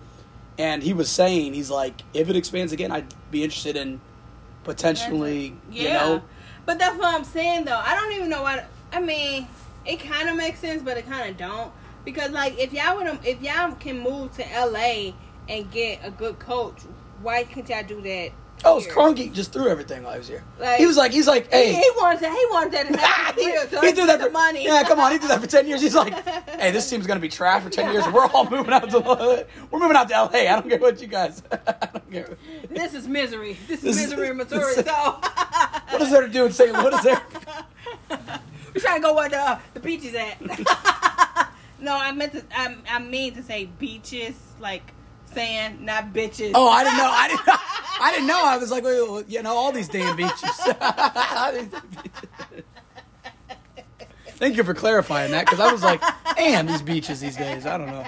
And 0.59 0.83
he 0.83 0.93
was 0.93 1.09
saying, 1.11 1.55
he's 1.55 1.70
like, 1.70 2.03
if 2.12 2.29
it 2.29 2.37
expands 2.37 2.72
again, 2.72 2.93
I'd 2.93 3.12
be 3.31 3.43
interested 3.43 3.77
in 3.77 4.01
potentially, 4.62 5.57
yeah. 5.70 5.83
you 5.83 5.89
know, 5.89 6.22
But 6.66 6.79
that's 6.79 6.97
what 6.99 7.14
I'm 7.14 7.25
saying, 7.25 7.64
though. 7.64 7.77
I 7.83 7.95
don't 7.95 8.12
even 8.12 8.29
know 8.29 8.43
what. 8.43 8.66
I 8.93 9.01
mean, 9.01 9.49
it 9.85 10.01
kind 10.01 10.29
of 10.29 10.37
makes 10.37 10.61
sense, 10.61 10.83
but 10.83 10.97
it 10.97 11.07
kind 11.07 11.29
of 11.31 11.37
don't. 11.37 11.72
Because 12.05 12.31
like, 12.31 12.59
if 12.59 12.72
y'all 12.72 12.97
would, 12.97 13.18
if 13.25 13.41
y'all 13.43 13.72
can 13.72 13.99
move 14.01 14.33
to 14.37 14.43
LA 14.55 15.12
and 15.49 15.70
get 15.70 16.01
a 16.05 16.11
good 16.11 16.38
coach, 16.38 16.78
why 17.22 17.45
can't 17.45 17.68
y'all 17.68 17.82
do 17.82 18.01
that? 18.03 18.30
oh, 18.66 18.78
it's? 18.78 18.86
Kroenke 18.86 19.30
just 19.32 19.53
threw 19.53 19.68
everything 19.68 20.05
last 20.05 20.30
year. 20.30 20.42
Like- 20.59 20.78
he 20.78 20.86
was 20.86 20.97
like, 20.97 21.12
he's 21.12 21.26
like, 21.26 21.51
He, 21.53 21.57
hey. 21.59 21.72
he 21.74 21.90
wanted 21.97 22.20
that. 22.20 22.32
He 22.32 22.47
wanted 22.51 22.72
that 22.72 22.86
in 22.86 22.95
his 23.36 23.45
he, 23.45 23.53
career. 23.53 23.68
So 23.70 23.80
he 23.82 23.86
he 23.88 23.92
did 23.92 24.09
that 24.09 24.20
for 24.22 24.30
money. 24.30 24.64
Yeah, 24.64 24.82
come 24.84 25.01
on, 25.01 25.12
he 25.12 25.18
did 25.18 25.28
that 25.28 25.40
for 25.40 25.47
ten 25.47 25.66
years. 25.66 25.82
He's 25.82 25.95
like, 25.95 26.14
"Hey, 26.61 26.70
this 26.70 26.88
team's 26.88 27.07
gonna 27.07 27.20
be 27.20 27.28
trash 27.28 27.62
for 27.62 27.68
ten 27.68 27.92
years. 27.92 28.07
We're 28.09 28.24
all 28.26 28.49
moving 28.49 28.72
out 28.72 28.88
to 28.90 29.47
we're 29.70 29.78
moving 29.78 29.97
out 29.97 30.09
to 30.09 30.14
LA. 30.14 30.28
I 30.51 30.61
don't 30.61 30.68
care 30.68 30.78
what 30.78 31.01
you 31.03 31.09
guys. 31.09 31.42
I 31.53 31.88
don't 31.92 32.11
care. 32.11 32.36
This 32.70 32.95
is 32.95 33.07
misery. 33.07 33.59
This 33.68 33.80
This 33.80 33.97
is 33.97 34.03
is- 34.05 34.11
misery 34.11 34.28
in 34.30 34.36
Missouri. 34.38 34.74
this- 34.76 34.86
So 34.86 34.92
What 35.90 36.01
is 36.03 36.11
there 36.11 36.22
to 36.22 36.28
do 36.28 36.47
in 36.47 36.53
St. 36.53 36.72
Louis? 36.72 36.82
What 36.84 36.95
is 36.95 37.03
there? 37.03 37.22
we're 38.74 38.80
trying 38.80 39.01
to 39.03 39.07
go 39.07 39.14
where 39.14 39.28
the 39.28 39.59
the 39.74 39.80
beach 39.80 40.05
is 40.05 40.14
at. 40.14 40.40
no, 41.80 41.95
I 41.97 42.12
meant 42.12 42.32
to. 42.32 42.42
I, 42.57 42.76
I 42.90 42.99
mean 43.01 43.34
to 43.34 43.42
say 43.42 43.66
beaches, 43.66 44.36
like 44.61 44.92
sand, 45.35 45.80
not 45.80 46.12
bitches. 46.12 46.53
Oh, 46.55 46.68
I 46.68 46.85
didn't 46.85 46.99
know. 46.99 47.11
I 47.11 47.28
didn't. 47.28 47.47
Know. 47.47 47.55
I 48.01 48.12
didn't 48.12 48.26
know. 48.26 48.45
I 48.45 48.57
was 48.59 48.70
like, 48.70 48.85
wait, 48.85 49.28
you 49.28 49.43
know, 49.43 49.55
all 49.55 49.72
these 49.72 49.89
damn 49.89 50.16
beaches. 50.16 50.61
All 50.80 51.53
these 51.53 51.68
beaches. 51.68 52.64
Thank 54.37 54.57
you 54.57 54.64
for 54.64 54.74
clarifying 54.74 55.30
that 55.30 55.47
because 55.47 55.61
I 55.61 55.72
was 55.72 55.82
like, 55.82 56.03
and 56.39 56.68
these 56.68 56.82
beaches 56.82 57.20
these 57.20 57.37
days. 57.37 57.66
I 57.66 57.78
don't 57.78 57.87
know. 57.87 58.07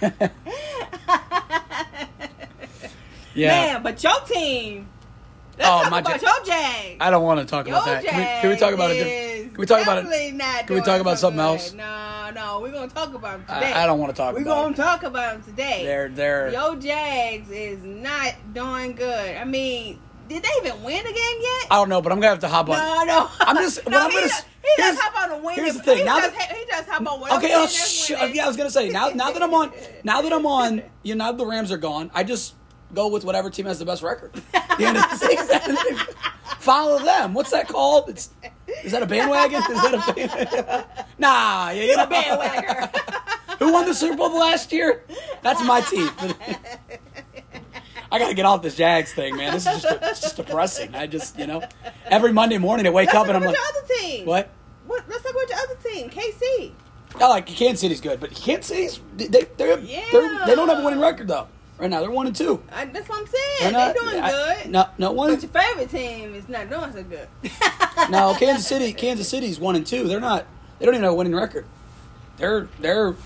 yeah. 3.34 3.48
Man, 3.48 3.82
but 3.82 4.02
your 4.02 4.20
team. 4.26 4.88
Let's 5.58 5.68
Oh, 5.70 5.90
my 5.90 6.00
about 6.00 6.22
Ja- 6.22 6.44
Jags. 6.44 6.96
I 7.00 7.10
don't 7.10 7.22
want 7.22 7.40
to 7.40 7.46
talk 7.46 7.66
Your 7.66 7.76
about 7.76 7.86
that. 7.86 8.04
Can 8.04 8.18
we, 8.18 8.24
can 8.40 8.50
we 8.50 8.56
talk 8.56 8.72
about 8.74 8.90
it? 8.90 9.50
Can 9.52 9.58
we 9.58 9.66
talk 9.66 9.82
about 9.82 9.98
it? 10.06 10.66
can 10.66 10.74
we 10.76 10.80
talk 10.80 11.00
about 11.00 11.18
so 11.18 11.26
something 11.28 11.40
else? 11.40 11.72
No, 11.74 12.30
no, 12.34 12.60
we're 12.60 12.72
gonna 12.72 12.88
talk 12.88 13.12
about 13.14 13.46
them 13.46 13.56
today. 13.60 13.72
I, 13.72 13.82
I 13.82 13.86
don't 13.86 13.98
want 13.98 14.10
to 14.10 14.16
talk 14.16 14.30
about 14.32 14.34
them. 14.38 14.44
We're 14.48 14.54
gonna 14.62 14.72
it. 14.72 14.76
talk 14.76 15.02
about 15.02 15.34
them 15.34 15.42
today. 15.54 15.82
They're 15.84 16.08
they're 16.08 16.50
Your 16.52 16.76
Jags 16.76 17.50
is 17.50 17.82
not 17.84 18.34
doing 18.54 18.94
good. 18.94 19.36
I 19.36 19.44
mean, 19.44 19.98
did 20.28 20.42
they 20.42 20.48
even 20.66 20.82
win 20.82 21.04
the 21.04 21.12
game 21.12 21.16
yet? 21.40 21.66
I 21.70 21.74
don't 21.76 21.90
know, 21.90 22.00
but 22.00 22.12
I'm 22.12 22.18
gonna 22.18 22.30
have 22.30 22.38
to 22.40 22.48
hop 22.48 22.70
on. 22.70 22.78
No, 22.78 23.04
no. 23.04 23.28
I'm 23.40 23.56
just- 23.56 23.86
no, 23.88 23.98
I'm 23.98 24.10
he 24.10 24.16
gonna 24.16 24.28
does, 24.28 24.40
he 24.62 24.68
here's- 24.78 24.94
does 24.94 25.00
hop 25.00 25.22
on 25.30 25.38
a 25.38 25.44
win. 25.44 25.54
here's 25.56 25.74
the 25.74 25.82
thing, 25.82 25.98
He 25.98 26.04
now 26.04 26.20
does, 26.20 26.32
that- 26.32 26.52
he 26.52 26.64
does 26.64 26.86
hop 26.86 27.12
on 27.12 27.20
win. 27.20 27.32
Okay, 27.34 27.52
oh, 27.54 27.66
sh- 27.66 28.10
yeah, 28.10 28.44
I 28.44 28.46
was 28.48 28.56
gonna 28.56 28.70
say 28.70 28.88
now. 28.88 29.10
Now 29.10 29.32
that 29.32 29.42
I'm 29.42 29.52
on, 29.52 29.70
now 30.02 30.22
that 30.22 30.32
I'm 30.32 30.46
on, 30.46 30.82
you 31.02 31.14
know, 31.14 31.26
now 31.26 31.32
that 31.32 31.38
the 31.38 31.46
Rams 31.46 31.70
are 31.70 31.76
gone, 31.76 32.10
I 32.14 32.24
just 32.24 32.54
go 32.94 33.08
with 33.08 33.24
whatever 33.24 33.50
team 33.50 33.66
has 33.66 33.78
the 33.78 33.84
best 33.84 34.02
record. 34.02 34.32
The 34.78 34.86
end 34.86 34.96
of 34.96 35.10
the 35.10 35.16
season, 35.16 35.96
follow 36.58 36.98
them. 36.98 37.34
What's 37.34 37.50
that 37.50 37.68
called? 37.68 38.08
It's, 38.08 38.30
is 38.84 38.92
that 38.92 39.02
a 39.02 39.06
bandwagon? 39.06 39.62
Is 39.70 39.82
that 39.82 39.94
a 39.94 40.12
bandwagon? 40.12 40.84
nah, 41.18 41.70
yeah, 41.70 41.82
you 41.82 41.96
know, 41.96 42.06
bandwagon. 42.06 42.88
Who 43.58 43.72
won 43.72 43.86
the 43.86 43.94
Super 43.94 44.16
Bowl 44.16 44.38
last 44.38 44.72
year? 44.72 45.04
That's 45.42 45.62
my 45.64 45.80
team. 45.82 46.10
I 48.10 48.18
gotta 48.18 48.34
get 48.34 48.44
off 48.44 48.62
this 48.62 48.76
Jags 48.76 49.14
thing, 49.14 49.36
man. 49.36 49.54
This 49.54 49.66
is 49.66 49.82
just 49.82 50.02
it's 50.02 50.20
just 50.20 50.36
depressing. 50.36 50.94
I 50.94 51.06
just, 51.06 51.38
you 51.38 51.46
know, 51.46 51.62
every 52.06 52.32
Monday 52.32 52.58
morning 52.58 52.86
I 52.86 52.90
wake 52.90 53.06
Let's 53.06 53.18
up 53.18 53.28
and 53.28 53.36
I'm 53.36 53.42
like, 53.42 53.56
your 53.56 53.64
other 53.64 53.88
team. 54.00 54.26
what? 54.26 54.50
What? 54.86 55.04
Let's 55.08 55.22
talk 55.22 55.32
about 55.32 55.48
your 55.48 55.58
other 55.58 55.76
team, 55.76 56.10
KC. 56.10 56.72
I 57.14 57.24
oh, 57.24 57.28
like 57.30 57.46
Kansas 57.46 57.80
City's 57.80 58.00
good, 58.00 58.20
but 58.20 58.30
Kansas 58.34 58.66
City's 58.66 59.00
they 59.16 59.26
they 59.28 59.42
they're, 59.56 59.76
they're, 59.76 60.46
they 60.46 60.54
don't 60.54 60.68
have 60.68 60.80
a 60.80 60.84
winning 60.84 61.00
record 61.00 61.28
though. 61.28 61.48
Right 61.82 61.90
now 61.90 62.00
they're 62.00 62.12
one 62.12 62.28
and 62.28 62.36
two. 62.36 62.62
I, 62.70 62.84
that's 62.84 63.08
what 63.08 63.18
I'm 63.18 63.24
They're 63.24 63.40
saying. 63.60 63.72
not 63.72 63.92
They're 63.94 64.10
doing 64.12 64.22
I- 64.22 64.30
good. 64.62 64.70
No, 64.70 64.86
no 64.98 65.10
one. 65.10 65.34
But 65.34 65.42
your 65.42 65.50
favorite 65.50 65.90
team 65.90 66.32
is 66.32 66.48
not 66.48 66.70
doing 66.70 66.92
so 66.92 67.02
good. 67.02 67.28
No, 68.10 68.34
Kansas 68.38 68.66
City. 68.68 68.92
Kansas 68.92 69.28
City's 69.28 69.58
one 69.58 69.74
and 69.74 69.84
two. 69.86 70.04
They're 70.08 70.20
not. 70.20 70.46
They 70.78 70.86
don't 70.86 70.94
even 70.94 71.02
have 71.04 71.12
a 71.12 71.16
winning 71.16 71.34
record. 71.34 71.66
They're 72.36 72.68
they're 72.78 73.16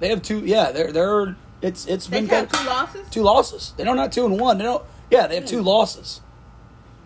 they 0.00 0.08
have 0.10 0.20
two. 0.22 0.40
Yeah, 0.40 0.70
they're 0.70 0.92
they're 0.92 1.34
it's 1.62 1.86
it's 1.86 2.06
They 2.08 2.20
been 2.20 2.28
have 2.28 2.52
two 2.52 2.66
losses. 2.66 3.08
two 3.10 3.22
losses. 3.22 3.72
They 3.78 3.84
don't 3.84 3.96
have 3.96 4.10
two 4.10 4.26
and 4.26 4.38
one. 4.38 4.58
They 4.58 4.64
don't. 4.64 4.84
Yeah, 5.10 5.26
they 5.26 5.36
have 5.36 5.46
two 5.46 5.62
losses. 5.62 6.20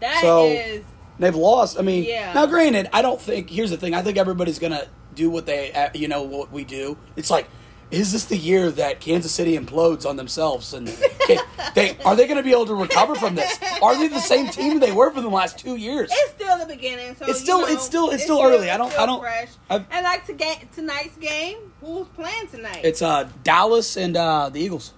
That 0.01 0.21
So- 0.21 0.47
is- 0.47 0.85
They've 1.21 1.35
lost. 1.35 1.79
I 1.79 1.83
mean, 1.83 2.05
Yeah. 2.05 2.33
now 2.33 2.47
granted, 2.47 2.89
I 2.93 3.03
don't 3.03 3.21
think. 3.21 3.51
Here's 3.51 3.71
the 3.71 3.77
thing. 3.77 3.95
I 3.95 4.03
think 4.03 4.19
everybody's 4.19 4.59
gonna 4.61 4.87
do 5.17 5.31
what 5.31 5.47
they, 5.47 5.73
uh, 5.73 5.91
you 5.95 6.07
know, 6.09 6.23
what 6.23 6.53
we 6.53 6.63
do, 6.63 6.97
it's 7.17 7.29
like, 7.31 7.49
is 7.91 8.12
this 8.12 8.26
the 8.26 8.36
year 8.36 8.70
that 8.72 9.01
Kansas 9.01 9.32
City 9.32 9.57
implodes 9.59 10.05
on 10.09 10.16
themselves? 10.16 10.74
And 10.74 10.89
can, 11.26 11.39
they 11.74 11.97
are 12.05 12.14
they 12.14 12.26
going 12.26 12.36
to 12.36 12.43
be 12.43 12.53
able 12.53 12.66
to 12.66 12.74
recover 12.74 13.14
from 13.14 13.34
this? 13.34 13.59
Are 13.82 13.97
they 13.97 14.09
the 14.09 14.20
same 14.20 14.49
team 14.49 14.78
they 14.80 14.93
were 14.93 15.11
for 15.11 15.20
the 15.22 15.28
last 15.28 15.59
two 15.59 15.76
years? 15.76 16.11
It's 16.12 16.32
still 16.32 16.59
the 16.59 16.66
beginning, 16.66 17.16
so 17.16 17.24
It's 17.26 17.41
you 17.41 17.45
still- 17.47 17.61
know, 17.61 17.66
it's 17.68 17.84
still- 17.84 18.11
it's 18.11 18.22
still 18.24 18.43
early. 18.43 18.70
I 18.70 18.76
don't- 18.76 18.97
I 18.99 19.07
don't- 19.07 19.20
Fresh. 19.20 19.49
I've- 19.70 19.84
and 19.91 20.05
like 20.05 20.26
to 20.26 20.32
get 20.34 20.70
tonight's 20.72 21.16
game, 21.16 21.72
who's 21.80 22.07
playing 22.09 22.49
tonight? 22.49 22.80
It's 22.84 23.01
uh, 23.03 23.28
Dallas 23.43 23.97
and 23.97 24.16
uh, 24.16 24.49
the 24.51 24.61
Eagles. 24.61 24.93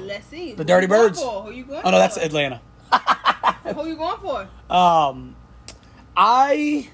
Let's 0.00 0.26
see. 0.26 0.52
The 0.52 0.58
Who 0.58 0.64
Dirty 0.64 0.86
Birds. 0.88 1.22
for? 1.22 1.42
Who 1.44 1.52
you 1.52 1.64
going? 1.64 1.80
Oh 1.84 1.90
no, 1.90 1.98
that's? 1.98 2.16
Atlanta. 2.16 2.60
Who 2.92 3.80
are 3.80 3.86
you 3.88 3.96
going 3.96 4.18
for? 4.18 4.48
Um, 4.74 5.36
I 6.16 6.88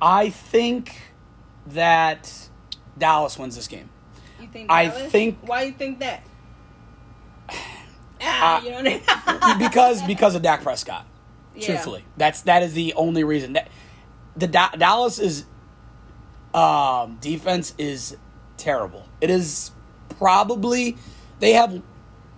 I 0.00 0.30
think 0.30 0.96
that 1.66 2.43
Dallas 2.98 3.38
wins 3.38 3.56
this 3.56 3.68
game. 3.68 3.88
You 4.40 4.48
think? 4.48 4.70
I 4.70 4.88
think- 4.88 5.38
Why 5.42 5.62
you 5.62 5.72
think 5.72 6.00
that? 6.00 6.22
Ah, 8.26 8.62
you 8.62 8.70
know 8.70 8.76
what 8.76 8.86
I 8.86 9.48
mean? 9.48 9.58
because 9.58 10.02
because 10.04 10.34
of 10.34 10.40
Dak 10.40 10.62
Prescott. 10.62 11.04
Yeah. 11.54 11.66
Truthfully, 11.66 12.04
that's 12.16 12.40
that 12.42 12.62
is 12.62 12.72
the 12.72 12.94
only 12.94 13.22
reason 13.22 13.52
that 13.52 13.68
the 14.34 14.46
da- 14.46 14.70
Dallas 14.70 15.18
is 15.18 15.44
um, 16.54 17.18
defense 17.20 17.74
is 17.76 18.16
terrible. 18.56 19.06
It 19.20 19.28
is 19.28 19.72
probably 20.18 20.96
they 21.40 21.52
have 21.52 21.82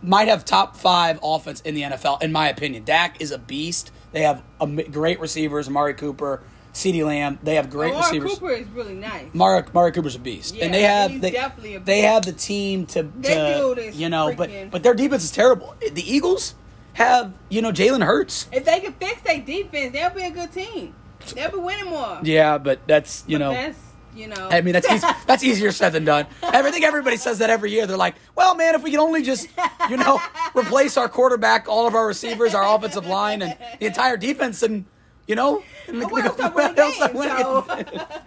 might 0.03 0.27
have 0.29 0.45
top 0.45 0.77
five 0.77 1.21
offense 1.23 1.61
in 1.61 1.75
the 1.75 1.83
NFL 1.83 2.21
in 2.23 2.33
my 2.33 2.49
opinion. 2.49 2.83
Dak 2.85 3.21
is 3.21 3.31
a 3.31 3.39
beast. 3.39 3.93
They 4.13 4.23
have 4.23 4.43
a, 4.61 4.67
great 4.67 5.21
receivers, 5.21 5.69
Amari 5.69 5.95
Cooper, 5.95 6.43
CeeDee 6.77 7.05
Lamb. 7.05 7.39
They 7.43 7.55
have 7.55 7.71
great 7.71 7.91
Amari 7.93 8.03
receivers. 8.21 8.35
Cooper 8.35 8.51
is 8.53 8.69
really 8.69 8.95
nice. 8.95 9.27
Mara, 9.33 9.65
Mara 9.73 9.91
Cooper's 9.93 10.15
a 10.15 10.19
beast, 10.19 10.55
Yeah, 10.55 10.67
and 10.67 10.75
they 10.75 10.83
have 10.83 11.11
he's 11.11 11.21
they, 11.23 11.31
definitely 11.31 11.75
a 11.77 11.81
they 11.81 12.03
have 12.03 12.25
the 12.25 12.33
team 12.33 12.85
to, 12.87 13.03
to 13.23 13.91
you 13.95 14.09
know, 14.11 14.35
but 14.37 14.51
freaking- 14.51 14.71
but 14.71 14.83
their 14.83 14.95
defense 14.95 15.25
is 15.25 15.33
terrible. 15.33 15.75
The 15.93 16.03
Eagles 16.15 16.55
have 16.93 17.33
you 17.49 17.63
know 17.63 17.73
Jalen 17.73 18.05
Hurts. 18.05 18.47
If 18.53 18.65
they 18.67 18.81
can 18.81 18.93
fix 18.93 19.21
their 19.23 19.41
defense, 19.41 19.93
they'll 19.93 20.11
be 20.11 20.23
a 20.23 20.31
good 20.31 20.53
team. 20.53 20.95
They'll 21.35 21.51
be 21.51 21.59
winning 21.59 21.87
more. 21.87 22.21
Yeah, 22.23 22.59
but 22.59 22.87
that's 22.87 23.25
you 23.27 23.39
But 23.39 23.45
know. 23.45 23.53
that's 23.55 23.79
you 24.15 24.29
know. 24.29 24.49
I 24.51 24.61
mean, 24.61 24.73
that's 24.75 24.91
easy, 24.91 25.07
that's 25.27 25.45
easier 25.45 25.73
said 25.73 25.91
than 25.93 26.05
done. 26.05 26.27
I 26.43 26.63
think 26.71 26.85
everybody 26.85 27.17
says 27.17 27.39
that 27.39 27.51
every 27.51 27.71
year. 27.73 27.87
They're 27.87 27.97
like, 27.97 28.15
"Well, 28.35 28.55
man, 28.55 28.75
if 28.75 28.83
we 28.83 28.91
can 28.91 29.01
only 29.01 29.23
just, 29.23 29.49
you 29.91 29.97
know, 29.97 30.21
replace 30.55 30.97
our 30.97 31.09
quarterback, 31.09 31.69
all 31.69 31.87
of 31.87 31.95
our 31.95 32.07
receivers, 32.07 32.55
our 32.55 32.65
offensive 32.77 33.07
line, 33.07 33.43
and 33.43 33.57
the 33.81 33.87
entire 33.87 34.17
defense, 34.17 34.63
and 34.63 34.85
you 35.27 35.35
know, 35.35 35.63
and 35.89 35.99
we'll 36.11 36.11
winning 36.11 36.75
they'll 36.75 36.93
start 36.93 37.13
games, 37.13 37.19
winning." 37.19 37.37
so- 37.39 37.67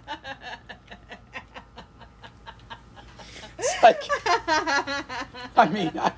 It's 3.60 3.84
like, 3.84 4.02
I 5.58 5.70
mean, 5.70 5.92
I, 6.00 6.14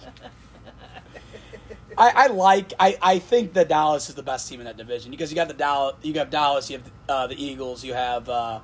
I, 1.98 2.10
I 2.16 2.28
like, 2.28 2.74
I, 2.80 2.98
I 3.02 3.20
think 3.20 3.54
that 3.54 3.68
Dallas 3.68 4.10
is 4.10 4.16
the 4.16 4.22
best 4.24 4.48
team 4.48 4.60
in 4.60 4.66
that 4.66 4.78
division 4.78 5.10
because 5.12 5.32
you 5.32 5.36
got 5.36 5.48
the 5.48 5.56
Dallas, 5.56 5.96
you 6.04 6.14
have 6.16 6.30
Dallas, 6.30 6.70
you 6.70 6.78
have 6.78 6.92
uh, 7.10 7.28
the 7.28 7.44
Eagles, 7.44 7.84
you 7.84 7.94
have 7.94 8.30
uh, 8.30 8.60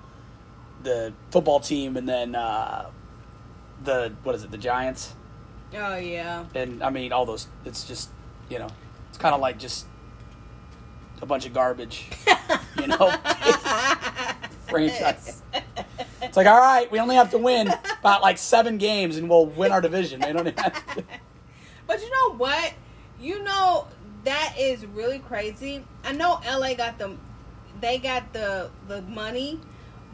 the 0.83 1.11
football 1.31 1.59
team, 1.59 1.97
and 1.97 2.07
then 2.07 2.35
uh, 2.35 2.89
the 3.83 4.13
what 4.23 4.35
is 4.35 4.43
it, 4.43 4.51
the 4.51 4.57
Giants, 4.57 5.13
oh 5.73 5.95
yeah. 5.95 6.45
and 6.53 6.83
I 6.83 6.89
mean 6.91 7.11
all 7.11 7.25
those. 7.25 7.47
It's 7.65 7.83
just, 7.87 8.09
you 8.49 8.59
know, 8.59 8.69
it's 9.09 9.17
kind 9.17 9.33
of 9.33 9.41
like 9.41 9.57
just 9.57 9.87
a 11.21 11.25
bunch 11.25 11.45
of 11.45 11.53
garbage, 11.53 12.07
you 12.79 12.87
know, 12.87 12.97
franchise. 14.67 15.41
It's 16.21 16.37
like, 16.37 16.47
all 16.47 16.59
right, 16.59 16.91
we 16.91 16.99
only 16.99 17.15
have 17.15 17.31
to 17.31 17.37
win 17.37 17.67
about 17.99 18.21
like 18.21 18.37
seven 18.37 18.77
games, 18.77 19.17
and 19.17 19.29
we'll 19.29 19.45
win 19.45 19.71
our 19.71 19.81
division. 19.81 20.19
They 20.21 20.33
don't 20.33 20.47
even 20.47 20.63
have 20.63 20.95
to. 20.95 21.03
But 21.85 22.01
you 22.01 22.09
know 22.09 22.35
what? 22.35 22.73
You 23.19 23.43
know 23.43 23.87
that 24.23 24.55
is 24.59 24.85
really 24.85 25.19
crazy. 25.19 25.83
I 26.03 26.11
know 26.11 26.39
LA 26.45 26.73
got 26.73 26.99
the 26.99 27.15
they 27.79 27.97
got 27.97 28.33
the 28.33 28.69
the 28.87 29.01
money, 29.03 29.59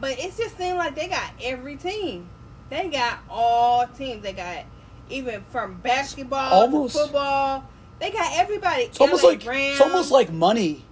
but 0.00 0.12
it 0.18 0.36
just 0.36 0.56
seems 0.56 0.76
like 0.76 0.94
they 0.94 1.08
got 1.08 1.32
every 1.42 1.76
team. 1.76 2.28
They 2.70 2.88
got 2.88 3.18
all 3.28 3.86
teams. 3.88 4.22
They 4.22 4.32
got 4.32 4.64
even 5.10 5.42
from 5.42 5.74
basketball 5.80 6.52
Almost. 6.52 6.96
to 6.96 7.02
football. 7.02 7.64
They 7.98 8.10
got 8.10 8.32
everybody. 8.34 8.84
It's 8.84 9.00
almost 9.00 9.24
like 9.24 9.44
Rams, 9.44 9.72
it's 9.72 9.80
almost 9.80 10.10
like 10.10 10.32
money, 10.32 10.84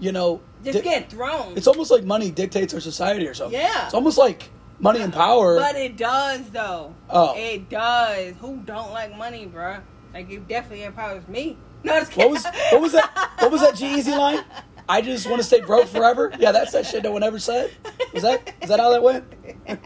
you 0.00 0.12
know. 0.12 0.40
just 0.64 0.78
di- 0.78 0.82
getting 0.84 1.08
thrown. 1.08 1.56
it's 1.56 1.66
almost 1.66 1.90
like 1.90 2.04
money 2.04 2.30
dictates 2.30 2.74
our 2.74 2.80
society 2.80 3.26
or 3.28 3.34
something. 3.34 3.58
Yeah. 3.60 3.84
it's 3.86 3.94
almost 3.94 4.18
like 4.18 4.50
money 4.80 5.00
and 5.00 5.12
power. 5.12 5.56
But 5.58 5.76
it 5.76 5.96
does 5.96 6.48
though. 6.50 6.94
Oh. 7.08 7.34
It 7.36 7.68
does. 7.70 8.34
Who 8.40 8.56
don't 8.58 8.90
like 8.92 9.16
money, 9.16 9.46
bruh? 9.46 9.80
Like 10.12 10.30
it 10.30 10.48
definitely 10.48 10.84
empowers 10.84 11.26
me. 11.28 11.56
No, 11.82 11.98
just 11.98 12.14
what 12.14 12.28
was 12.30 12.44
what 12.44 12.80
was 12.82 12.92
that? 12.92 13.30
What 13.38 13.50
was 13.50 13.62
that 13.62 13.74
G-Eazy 13.80 14.14
line? 14.14 14.44
I 14.86 15.00
just 15.00 15.26
want 15.26 15.40
to 15.40 15.46
stay 15.46 15.60
broke 15.62 15.86
forever. 15.88 16.30
Yeah, 16.38 16.52
that's 16.52 16.72
that 16.72 16.84
shit 16.84 17.02
no 17.04 17.10
one 17.12 17.22
ever 17.22 17.38
said. 17.38 17.70
Was 18.12 18.22
that 18.22 18.52
is 18.60 18.68
that 18.68 18.78
how 18.78 18.90
that 18.90 19.02
went? 19.02 19.24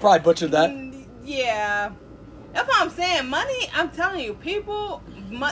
Probably 0.00 0.20
butchered 0.20 0.52
that. 0.52 0.70
Mm, 0.70 1.04
Yeah, 1.24 1.90
that's 2.52 2.68
what 2.68 2.82
I'm 2.82 2.90
saying. 2.90 3.28
Money. 3.28 3.68
I'm 3.74 3.90
telling 3.90 4.20
you, 4.24 4.34
people. 4.34 5.02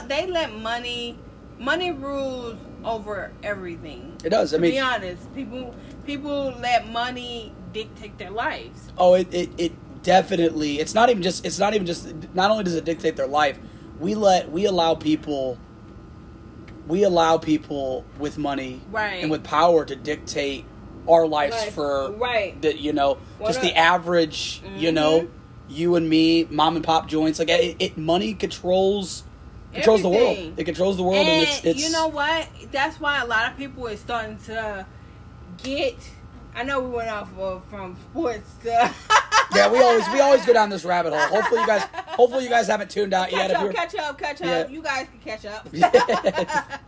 They 0.06 0.26
let 0.28 0.52
money. 0.54 1.18
Money 1.58 1.90
rules 1.90 2.56
over 2.84 3.32
everything. 3.42 4.16
It 4.24 4.30
does. 4.30 4.54
I 4.54 4.58
mean, 4.58 4.72
be 4.72 4.78
honest, 4.80 5.34
people 5.34 5.74
people 6.06 6.54
let 6.60 6.88
money 6.90 7.52
dictate 7.72 8.18
their 8.18 8.30
lives. 8.30 8.92
Oh, 8.98 9.14
it, 9.14 9.32
it, 9.32 9.50
it 9.58 10.02
definitely. 10.02 10.78
It's 10.80 10.94
not 10.94 11.10
even 11.10 11.22
just. 11.22 11.44
It's 11.44 11.58
not 11.58 11.74
even 11.74 11.86
just. 11.86 12.12
Not 12.34 12.50
only 12.50 12.64
does 12.64 12.74
it 12.74 12.84
dictate 12.84 13.16
their 13.16 13.26
life, 13.26 13.58
we 13.98 14.14
let 14.14 14.50
we 14.50 14.64
allow 14.66 14.94
people. 14.94 15.58
We 16.86 17.04
allow 17.04 17.38
people 17.38 18.04
with 18.18 18.36
money 18.36 18.80
Right. 18.90 19.22
and 19.22 19.30
with 19.30 19.44
power 19.44 19.84
to 19.84 19.94
dictate 19.94 20.64
our 21.08 21.26
lives 21.26 21.54
Life. 21.54 21.74
for 21.74 22.10
Right. 22.12 22.60
that 22.62 22.80
you 22.80 22.92
know 22.92 23.18
What 23.38 23.48
just 23.48 23.60
the 23.62 23.76
average 23.76 24.60
you 24.76 24.90
know 24.90 25.20
Mhm. 25.20 25.28
you 25.68 25.94
and 25.94 26.08
me 26.08 26.46
mom 26.50 26.74
and 26.76 26.84
pop 26.84 27.08
joints 27.08 27.38
like 27.38 27.48
it, 27.48 27.76
it 27.78 27.96
money 27.98 28.34
controls 28.34 29.22
controls 29.72 30.02
the 30.02 30.08
world 30.08 30.54
it 30.56 30.64
controls 30.64 30.96
the 30.96 31.02
world 31.02 31.16
and, 31.18 31.28
And 31.28 31.42
it's 31.48 31.64
it's 31.64 31.82
you 31.82 31.90
know 31.90 32.08
what? 32.08 32.48
That's 32.72 32.98
why 33.00 33.20
a 33.20 33.26
lot 33.26 33.50
of 33.50 33.56
people 33.58 33.86
is 33.86 34.00
starting 34.00 34.36
to 34.46 34.86
get. 35.62 35.96
I 36.54 36.64
know 36.64 36.80
we 36.80 36.90
went 36.90 37.08
off 37.10 37.28
of, 37.38 37.64
from 37.66 37.96
sports 38.10 38.50
to. 38.64 38.68
yeah 39.54 39.70
we 39.70 39.78
always 39.80 40.08
we 40.12 40.20
always 40.20 40.44
go 40.46 40.52
down 40.52 40.68
this 40.70 40.84
rabbit 40.84 41.12
hole 41.12 41.20
hopefully 41.40 41.60
you 41.60 41.66
guys 41.66 41.82
hopefully 42.06 42.44
you 42.44 42.50
guys 42.50 42.66
haven't 42.68 42.88
tuned 42.90 43.12
out 43.12 43.30
yet 43.32 43.48
Catch 43.48 43.50
if 43.50 43.56
up, 43.56 43.62
you're 43.64 43.72
catch 43.72 43.94
up, 43.96 44.18
catch 44.18 44.40
Yeah. 44.40 44.50
up. 44.60 44.70
You 44.70 44.82
guys 44.82 45.06
can 45.08 45.20
catch 45.20 45.44
up. 45.46 45.68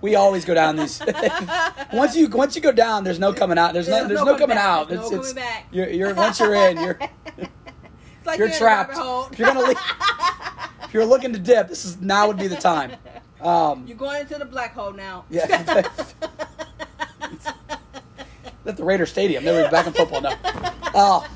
We 0.00 0.16
always 0.16 0.44
go 0.46 0.54
down 0.54 0.76
these. 0.76 1.00
once 1.92 2.16
you 2.16 2.26
once 2.28 2.56
you 2.56 2.62
go 2.62 2.72
down, 2.72 3.04
there's 3.04 3.18
no 3.20 3.32
coming 3.32 3.58
out. 3.58 3.72
There's 3.74 3.88
no 3.88 3.96
There's 3.96 4.08
there's 4.08 4.20
no 4.20 4.32
no, 4.32 4.38
coming 4.38 4.56
back. 4.56 4.64
out. 4.64 4.88
There's 4.88 5.00
It's, 5.02 5.10
no 5.12 5.18
it's 5.18 5.28
coming 5.32 5.44
back. 5.44 5.66
you're 5.70 5.88
you're 5.90 6.14
once 6.14 6.40
you're 6.40 6.54
in, 6.54 6.78
you're 6.80 6.98
It's 7.36 8.26
like 8.26 8.38
you're 8.38 8.48
a 8.48 8.52
trapped. 8.56 8.96
rabbit 8.96 9.02
hole. 9.04 9.28
You're 9.36 9.48
gonna 9.48 9.60
leave, 9.66 9.76
if 10.92 10.94
you're 10.94 11.06
looking 11.06 11.32
to 11.32 11.38
dip, 11.38 11.68
this 11.68 11.86
is 11.86 12.02
now 12.02 12.26
would 12.26 12.36
be 12.36 12.48
the 12.48 12.56
time. 12.56 12.92
Um, 13.40 13.86
You're 13.88 13.96
going 13.96 14.20
into 14.20 14.38
the 14.38 14.44
black 14.44 14.72
hole 14.72 14.92
now. 14.92 15.24
yeah, 15.30 15.46
at 18.64 18.76
the 18.76 18.84
Raider 18.84 19.04
Stadium. 19.04 19.42
They 19.42 19.50
were 19.50 19.68
back 19.68 19.88
in 19.88 19.92
football 19.92 20.20
now. 20.20 20.38
Oh, 20.94 21.26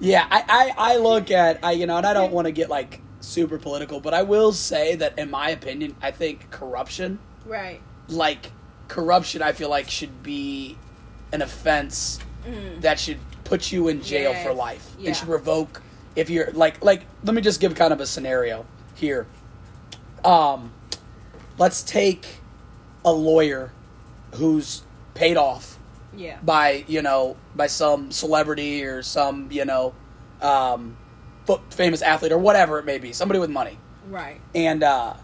yeah. 0.00 0.26
I, 0.30 0.44
I 0.76 0.92
I 0.92 0.96
look 0.98 1.30
at 1.30 1.64
I 1.64 1.72
you 1.72 1.86
know, 1.86 1.96
and 1.96 2.04
I 2.04 2.12
don't 2.12 2.30
want 2.30 2.44
to 2.44 2.52
get 2.52 2.68
like 2.68 3.00
super 3.20 3.56
political, 3.56 4.00
but 4.00 4.12
I 4.12 4.20
will 4.20 4.52
say 4.52 4.96
that 4.96 5.18
in 5.18 5.30
my 5.30 5.48
opinion, 5.48 5.96
I 6.02 6.10
think 6.10 6.50
corruption 6.50 7.20
right. 7.46 7.80
like 8.08 8.52
corruption 8.88 9.40
i 9.40 9.52
feel 9.52 9.70
like 9.70 9.88
should 9.88 10.22
be 10.22 10.76
an 11.32 11.40
offense 11.40 12.18
that 12.80 12.98
should 12.98 13.18
put 13.44 13.72
you 13.72 13.88
in 13.88 14.02
jail 14.02 14.32
Yes. 14.32 14.44
for 14.44 14.52
life 14.52 14.94
Yeah. 14.98 15.08
and 15.08 15.16
should 15.16 15.28
revoke 15.28 15.80
if 16.16 16.28
you're 16.30 16.50
like 16.52 16.82
like 16.84 17.04
let 17.24 17.34
me 17.34 17.40
just 17.40 17.60
give 17.60 17.74
kind 17.74 17.92
of 17.92 18.00
a 18.00 18.06
scenario 18.06 18.66
here 18.94 19.26
um 20.24 20.72
let's 21.58 21.82
take 21.82 22.26
a 23.04 23.12
lawyer 23.12 23.72
who's 24.34 24.82
paid 25.14 25.36
off 25.36 25.78
Yeah. 26.16 26.38
by 26.42 26.84
you 26.88 27.02
know 27.02 27.36
by 27.54 27.66
some 27.68 28.10
celebrity 28.10 28.84
or 28.84 29.02
some 29.02 29.50
you 29.50 29.64
know 29.64 29.94
um 30.42 30.96
famous 31.70 32.02
athlete 32.02 32.32
or 32.32 32.38
whatever 32.38 32.78
it 32.78 32.84
may 32.84 32.98
be 32.98 33.12
somebody 33.12 33.38
with 33.40 33.50
money 33.50 33.78
Right. 34.08 34.40
and 34.54 34.82
uh, 34.82 35.14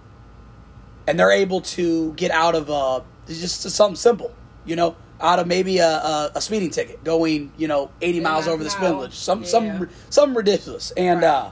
and 1.06 1.18
they're 1.18 1.32
able 1.32 1.60
to 1.62 2.12
get 2.14 2.30
out 2.30 2.54
of 2.54 2.68
uh, 2.70 3.00
just 3.28 3.62
something 3.62 3.96
simple, 3.96 4.32
you 4.64 4.74
know, 4.76 4.96
out 5.20 5.38
of 5.38 5.46
maybe 5.46 5.78
a, 5.78 5.88
a, 5.88 6.32
a 6.36 6.40
speeding 6.40 6.70
ticket, 6.70 7.02
going 7.04 7.52
you 7.56 7.68
know 7.68 7.90
eighty 8.02 8.20
miles 8.20 8.46
miles 8.46 8.48
over 8.48 8.64
the 8.64 8.70
speed 8.70 8.90
limit, 8.90 9.12
some 9.12 9.42
Yeah. 9.42 9.48
some 9.48 9.88
some 10.10 10.36
ridiculous. 10.36 10.90
And 10.96 11.22
Right. 11.22 11.28
uh, 11.28 11.50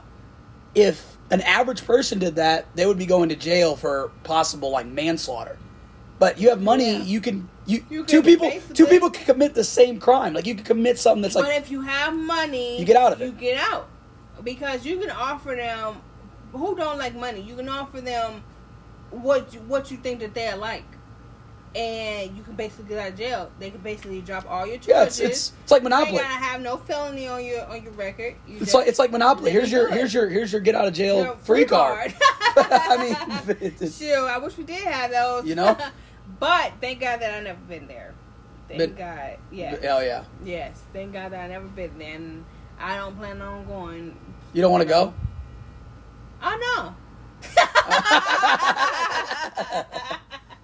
if 0.75 1.17
an 1.31 1.41
average 1.41 1.85
person 1.85 2.19
did 2.19 2.35
that, 2.35 2.65
they 2.75 2.85
would 2.85 2.97
be 2.97 3.05
going 3.05 3.29
to 3.29 3.35
jail 3.35 3.75
for 3.75 4.11
possible 4.23 4.69
like 4.71 4.85
manslaughter. 4.85 5.57
But 6.19 6.39
you 6.39 6.49
have 6.49 6.61
money, 6.61 6.91
Yeah. 6.93 7.03
you 7.03 7.21
can 7.21 7.49
you, 7.67 7.83
You 7.89 8.05
two 8.05 8.21
people 8.21 8.51
two 8.73 8.85
people 8.85 9.09
can 9.09 9.25
commit 9.25 9.55
the 9.55 9.63
same 9.63 9.99
crime. 9.99 10.33
Like 10.33 10.45
you 10.45 10.53
can 10.55 10.63
commit 10.63 10.99
something 10.99 11.23
that's 11.23 11.33
but 11.33 11.43
like 11.45 11.53
But 11.53 11.63
if 11.63 11.71
you 11.71 11.81
have 11.81 12.15
money, 12.15 12.77
You 12.79 12.85
get 12.85 12.95
out 12.95 13.13
of 13.13 13.21
it. 13.21 13.25
You 13.25 13.31
get 13.31 13.57
out 13.57 13.87
because 14.43 14.85
you 14.85 14.97
can 14.97 15.09
offer 15.09 15.55
them 15.55 15.95
who 16.53 16.75
don't 16.75 16.99
like 16.99 17.15
money. 17.15 17.41
You 17.41 17.55
can 17.55 17.67
offer 17.67 18.01
them 18.01 18.43
what 19.09 19.53
you, 19.53 19.59
what 19.61 19.89
you 19.91 19.97
think 19.97 20.19
that 20.19 20.33
they're 20.35 20.55
like, 20.57 20.83
and 21.75 22.37
you 22.37 22.41
can 22.43 22.53
basically 22.55 22.85
get 22.85 22.99
out 22.99 23.09
of 23.09 23.17
jail. 23.17 23.51
They 23.59 23.69
can 23.69 23.81
basically 23.81 24.21
drop 24.21 24.49
all 24.49 24.65
your 24.65 24.77
charges. 24.77 24.87
yeah, 24.87 25.03
it's 25.03 25.19
it's 25.19 25.53
it's 25.63 25.71
like 25.71 25.83
Monopoly. 25.83 26.13
You're 26.13 26.23
gotta 26.23 26.35
have 26.35 26.61
no 26.61 26.77
felony 26.77 27.27
on 27.27 27.43
your 27.43 27.65
on 27.65 27.83
your 27.83 27.91
record. 27.93 28.35
You 28.47 28.59
It's 28.61 28.73
like 28.73 28.87
it's 28.87 28.97
like 28.97 29.11
Monopoly. 29.11 29.51
Here's 29.51 29.71
your 29.71 29.91
here's 29.91 30.13
your 30.13 30.29
here's 30.29 30.53
your 30.53 30.61
get 30.61 30.73
out 30.75 30.87
of 30.87 30.93
jail 30.93 31.23
Your 31.23 31.35
free, 31.35 31.65
card. 31.65 32.15
I 32.57 32.97
mean, 32.97 33.57
it's, 33.59 33.97
Sure, 33.97 34.29
I 34.29 34.37
wish 34.37 34.57
we 34.57 34.63
did 34.63 34.83
have 34.83 35.11
those. 35.11 35.45
You 35.45 35.55
know? 35.55 35.77
but 36.39 36.71
thank 36.79 37.01
God 37.01 37.19
that 37.19 37.33
I 37.33 37.41
never 37.41 37.59
been 37.59 37.87
there. 37.87 38.13
Thank 38.69 38.79
Been- 38.79 38.95
God. 38.95 39.37
Yes. 39.51 39.83
oh 39.83 39.99
yeah. 39.99 40.23
Yes. 40.43 40.81
Thank 40.93 41.11
God 41.13 41.33
that 41.33 41.41
I 41.41 41.47
never 41.49 41.67
been 41.67 41.97
there, 41.99 42.15
and 42.15 42.45
I 42.79 42.95
don't 42.95 43.17
plan 43.17 43.41
on 43.41 43.65
going. 43.65 44.17
You 44.53 44.61
don't 44.61 44.71
want 44.71 44.83
to 44.83 44.87
go? 44.87 45.13
Oh 46.41 46.93
no. 46.95 46.95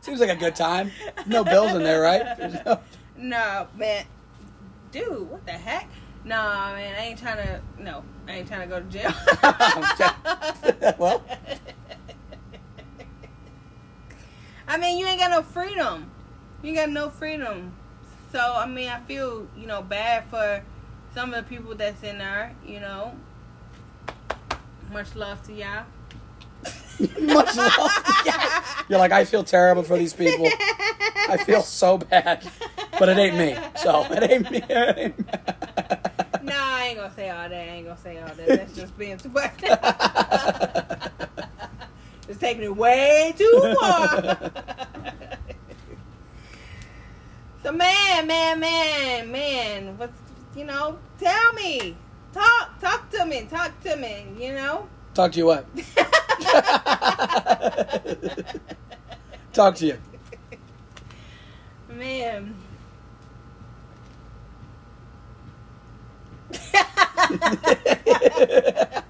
Seems 0.01 0.19
like 0.19 0.29
a 0.29 0.35
good 0.35 0.55
time. 0.55 0.91
No 1.27 1.43
bills 1.43 1.73
in 1.73 1.83
there, 1.83 2.01
right? 2.01 2.65
No- 2.65 2.79
No, 3.17 3.67
man. 3.77 4.05
Dude, 4.91 5.29
what 5.29 5.45
the 5.45 5.51
heck? 5.51 5.87
Nah, 6.25 6.73
man, 6.73 6.95
I 6.99 7.05
ain't 7.05 7.19
trying 7.19 7.37
to. 7.37 7.61
No, 7.79 8.03
I 8.27 8.31
ain't 8.37 8.47
trying 8.47 8.61
to 8.61 8.67
go 8.67 8.79
to 8.79 8.87
jail. 8.89 9.13
Well. 10.97 11.23
I 14.67 14.77
mean, 14.77 14.97
you 14.97 15.05
ain't 15.05 15.19
got 15.19 15.31
no 15.31 15.41
freedom. 15.41 16.09
You 16.63 16.69
ain't 16.69 16.77
got 16.77 16.89
no 16.89 17.09
freedom. 17.09 17.73
So, 18.31 18.39
I 18.39 18.65
mean, 18.65 18.89
I 18.89 18.99
feel, 19.01 19.47
you 19.57 19.67
know, 19.67 19.81
bad 19.81 20.25
for 20.29 20.63
some 21.13 21.33
of 21.33 21.43
the 21.43 21.49
people 21.49 21.75
that's 21.75 22.01
in 22.03 22.17
there, 22.19 22.55
you 22.65 22.79
know. 22.79 23.13
Much 24.91 25.15
love 25.15 25.43
to 25.47 25.53
y'all. 25.53 25.85
Much 27.21 27.55
love. 27.55 28.85
You're 28.89 28.99
like, 28.99 29.11
I 29.11 29.25
feel 29.25 29.43
terrible 29.43 29.83
for 29.83 29.97
these 29.97 30.13
people. 30.13 30.47
I 31.29 31.37
feel 31.37 31.61
so 31.61 31.97
bad, 31.97 32.47
but 32.99 33.09
it 33.09 33.17
ain't 33.17 33.37
me. 33.37 33.57
So 33.77 34.05
it 34.11 34.29
ain't 34.29 34.51
me. 34.51 34.57
It 34.57 34.97
ain't 34.97 35.19
me. 35.19 35.25
No, 36.43 36.55
I 36.57 36.85
ain't 36.87 36.97
gonna 36.97 37.13
say 37.13 37.29
all 37.29 37.47
that. 37.47 37.53
I 37.53 37.71
ain't 37.71 37.85
gonna 37.85 37.99
say 37.99 38.19
all 38.19 38.27
that. 38.27 38.47
That's 38.47 38.75
just 38.75 38.97
being 38.97 39.15
too 39.15 39.29
much. 39.29 39.53
it's 42.27 42.39
taking 42.39 42.63
it 42.63 42.75
way 42.75 43.31
too 43.37 43.75
far. 43.79 44.51
so 47.61 47.71
man, 47.71 48.25
man, 48.25 48.59
man, 48.59 49.31
man, 49.31 49.97
what's 49.99 50.17
you 50.55 50.65
know? 50.65 50.97
Tell 51.19 51.53
me, 51.53 51.95
talk, 52.33 52.79
talk 52.81 53.07
to 53.11 53.23
me, 53.27 53.45
talk 53.47 53.79
to 53.83 53.95
me. 53.95 54.25
You 54.39 54.53
know. 54.55 54.89
Talk 55.13 55.33
to 55.33 55.37
you 55.37 55.45
what? 55.45 55.67
Talk 59.53 59.75
to 59.75 59.85
you. 59.85 59.97
Man. 61.89 62.55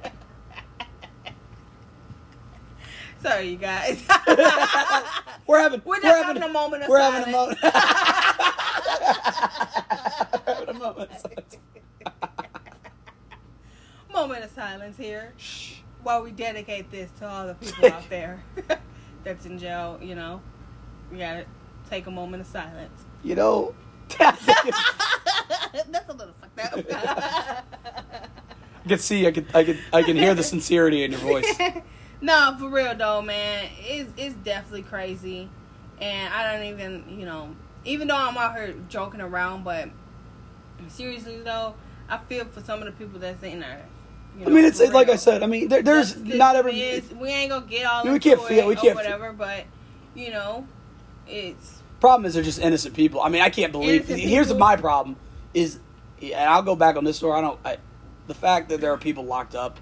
Sorry, 3.21 3.49
you 3.49 3.57
guys. 3.57 4.03
We're 5.47 5.59
having. 5.59 5.81
We're 5.85 6.01
We're, 6.01 6.01
having, 6.01 6.23
having 6.23 6.43
a 6.43 6.49
moment 6.49 6.83
of 6.83 6.89
We're 6.89 6.99
having 6.99 7.29
a 7.29 7.31
moment. 7.31 7.59
We're 7.63 7.71
having 10.45 10.69
a 10.69 10.73
moment. 10.73 11.11
of 11.11 11.17
silence. 11.19 11.57
moment 14.11 14.43
of 14.43 14.51
silence 14.51 14.97
here 14.97 15.33
while 16.03 16.23
we 16.23 16.32
dedicate 16.32 16.91
this 16.91 17.10
to 17.19 17.28
all 17.28 17.48
the 17.48 17.53
people 17.56 17.86
out 17.86 18.03
there 18.10 18.44
that's 19.23 19.45
in 19.45 19.60
jail. 19.60 19.99
You 20.02 20.15
know, 20.15 20.41
we 21.11 21.18
gotta 21.19 21.45
take 21.90 22.07
a 22.07 22.11
moment 22.11 22.41
of 22.41 22.48
silence. 22.48 23.06
You 23.23 23.36
know. 23.36 23.76
that's 24.19 24.48
a 26.10 26.14
little 26.14 26.34
fucked 26.34 26.60
up. 26.60 27.64
I 28.84 28.88
can 28.88 28.98
see, 28.98 29.26
I 29.26 29.32
can, 29.32 29.48
I 29.53 29.64
can, 29.64 29.78
I 29.94 30.03
can 30.03 30.18
hear 30.18 30.36
the 30.36 30.44
sincerity 30.44 31.03
in 31.03 31.11
your 31.11 31.19
voice. 31.22 31.57
no, 32.19 32.56
for 32.60 32.68
real 32.68 32.94
though, 32.95 33.22
man. 33.22 33.69
It's 33.80 34.11
it's 34.18 34.36
definitely 34.36 34.82
crazy, 34.82 35.49
and 36.02 36.34
I 36.34 36.52
don't 36.52 36.65
even 36.65 37.19
you 37.19 37.26
know 37.26 37.56
even 37.86 38.07
though 38.07 38.15
I'm 38.15 38.38
out 38.38 38.56
here 38.56 38.76
joking 38.90 39.22
around, 39.22 39.64
but 39.64 39.90
seriously 40.88 41.41
though, 41.41 41.76
I 42.10 42.18
feel 42.18 42.45
for 42.45 42.61
some 42.61 42.80
of 42.80 42.86
the 42.86 42.91
people 42.91 43.19
that's 43.19 43.41
in 43.44 43.60
there. 43.60 43.86
You 44.41 44.47
I 44.47 44.49
mean, 44.49 44.65
it's 44.65 44.80
for 44.80 44.91
like 44.91 45.09
I 45.09 45.15
said. 45.15 45.43
I 45.43 45.47
mean, 45.47 45.68
there, 45.68 45.81
there's 45.81 46.18
not 46.18 46.55
every. 46.55 46.80
is- 46.80 47.11
we 47.13 47.30
ain't 47.30 47.49
gonna 47.49 47.65
get 47.65 47.85
all. 47.85 48.03
We 48.03 48.19
can't 48.19 48.41
feel- 48.41 48.68
we 48.68 48.76
can't- 48.76 48.95
whatever, 48.95 49.31
but 49.34 49.65
you 50.15 50.31
know, 50.31 50.68
it's 51.27 51.81
problem 51.99 52.26
is 52.26 52.34
they're 52.34 52.43
just 52.43 52.59
innocent 52.59 52.95
people. 52.95 53.22
I 53.22 53.30
mean, 53.30 53.41
I 53.41 53.49
can't 53.49 53.72
believe. 53.72 54.07
Here's 54.07 54.47
people. 54.47 54.59
my 54.59 54.76
problem: 54.76 55.15
is, 55.53 55.80
and 56.22 56.34
I'll 56.35 56.63
go 56.63 56.76
back 56.76 56.95
on 56.97 57.03
this 57.03 57.18
story. 57.18 57.38
I 57.38 57.41
don't. 57.41 57.59
I, 57.63 57.77
the 58.27 58.34
fact 58.34 58.69
that 58.69 58.81
there 58.81 58.91
are 58.91 58.97
people 58.97 59.23
locked 59.26 59.55
up 59.55 59.80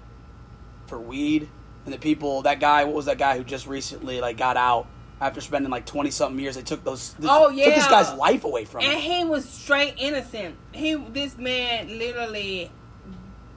for 0.86 0.98
weed, 0.98 1.48
and 1.84 1.94
the 1.94 1.98
people 1.98 2.42
that 2.42 2.60
guy, 2.60 2.84
what 2.84 2.94
was 2.94 3.06
that 3.06 3.18
guy 3.18 3.36
who 3.36 3.44
just 3.44 3.66
recently 3.66 4.20
like 4.20 4.36
got 4.36 4.56
out 4.56 4.86
after 5.20 5.40
spending 5.40 5.70
like 5.70 5.86
twenty 5.86 6.10
something 6.10 6.38
years? 6.38 6.56
They 6.56 6.62
took 6.62 6.84
those. 6.84 7.14
Oh, 7.22 7.48
yeah. 7.48 7.66
took 7.66 7.74
this 7.76 7.88
guy's 7.88 8.12
life 8.14 8.44
away 8.44 8.64
from 8.64 8.82
and 8.82 8.98
him. 8.98 9.00
he 9.00 9.24
was 9.24 9.48
straight 9.48 9.94
innocent. 9.98 10.56
He 10.72 10.94
this 10.94 11.36
man 11.38 11.98
literally 11.98 12.70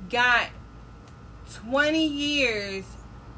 got 0.09 0.47
twenty 1.53 2.05
years, 2.07 2.85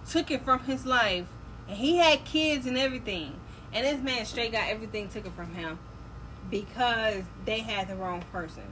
took 0.09 0.31
it 0.31 0.43
from 0.43 0.59
his 0.61 0.85
life, 0.85 1.27
and 1.67 1.77
he 1.77 1.97
had 1.97 2.25
kids 2.25 2.65
and 2.65 2.77
everything. 2.77 3.33
And 3.73 3.85
this 3.85 4.01
man 4.01 4.25
straight 4.25 4.51
got 4.51 4.69
everything 4.69 5.09
taken 5.09 5.31
from 5.33 5.53
him 5.53 5.77
because 6.49 7.23
they 7.45 7.59
had 7.59 7.87
the 7.87 7.95
wrong 7.95 8.23
person. 8.31 8.63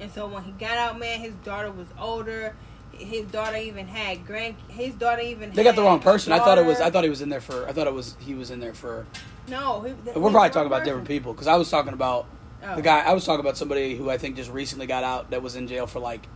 And 0.00 0.12
so 0.12 0.26
when 0.26 0.42
he 0.44 0.50
got 0.52 0.76
out, 0.76 0.98
man, 0.98 1.20
his 1.20 1.32
daughter 1.44 1.70
was 1.70 1.86
older. 1.98 2.54
His 2.92 3.26
daughter 3.26 3.56
even 3.56 3.86
had 3.86 4.26
grand. 4.26 4.56
His 4.68 4.94
daughter 4.94 5.22
even. 5.22 5.52
They 5.52 5.64
got 5.64 5.76
the 5.76 5.82
wrong 5.82 6.00
person. 6.00 6.32
I 6.32 6.38
thought 6.38 6.58
it 6.58 6.64
was. 6.66 6.80
I 6.80 6.90
thought 6.90 7.04
he 7.04 7.10
was 7.10 7.22
in 7.22 7.28
there 7.28 7.40
for. 7.40 7.66
I 7.68 7.72
thought 7.72 7.86
it 7.86 7.94
was. 7.94 8.16
He 8.20 8.34
was 8.34 8.50
in 8.50 8.60
there 8.60 8.74
for. 8.74 9.06
No, 9.48 9.82
he, 9.82 9.92
We're 10.18 10.30
probably 10.30 10.50
talking 10.50 10.66
about 10.66 10.84
different 10.84 11.06
people 11.06 11.32
because 11.32 11.46
I 11.46 11.56
was 11.56 11.70
talking 11.70 11.92
about 11.92 12.26
Oh. 12.64 12.74
the 12.74 12.82
guy. 12.82 13.00
I 13.00 13.12
was 13.12 13.24
talking 13.24 13.40
about 13.40 13.56
somebody 13.56 13.96
who 13.96 14.10
I 14.10 14.18
think 14.18 14.36
just 14.36 14.50
recently 14.50 14.86
got 14.86 15.04
out 15.04 15.30
that 15.30 15.42
was 15.42 15.56
in 15.56 15.68
jail 15.68 15.86
for 15.86 16.00
like 16.00 16.26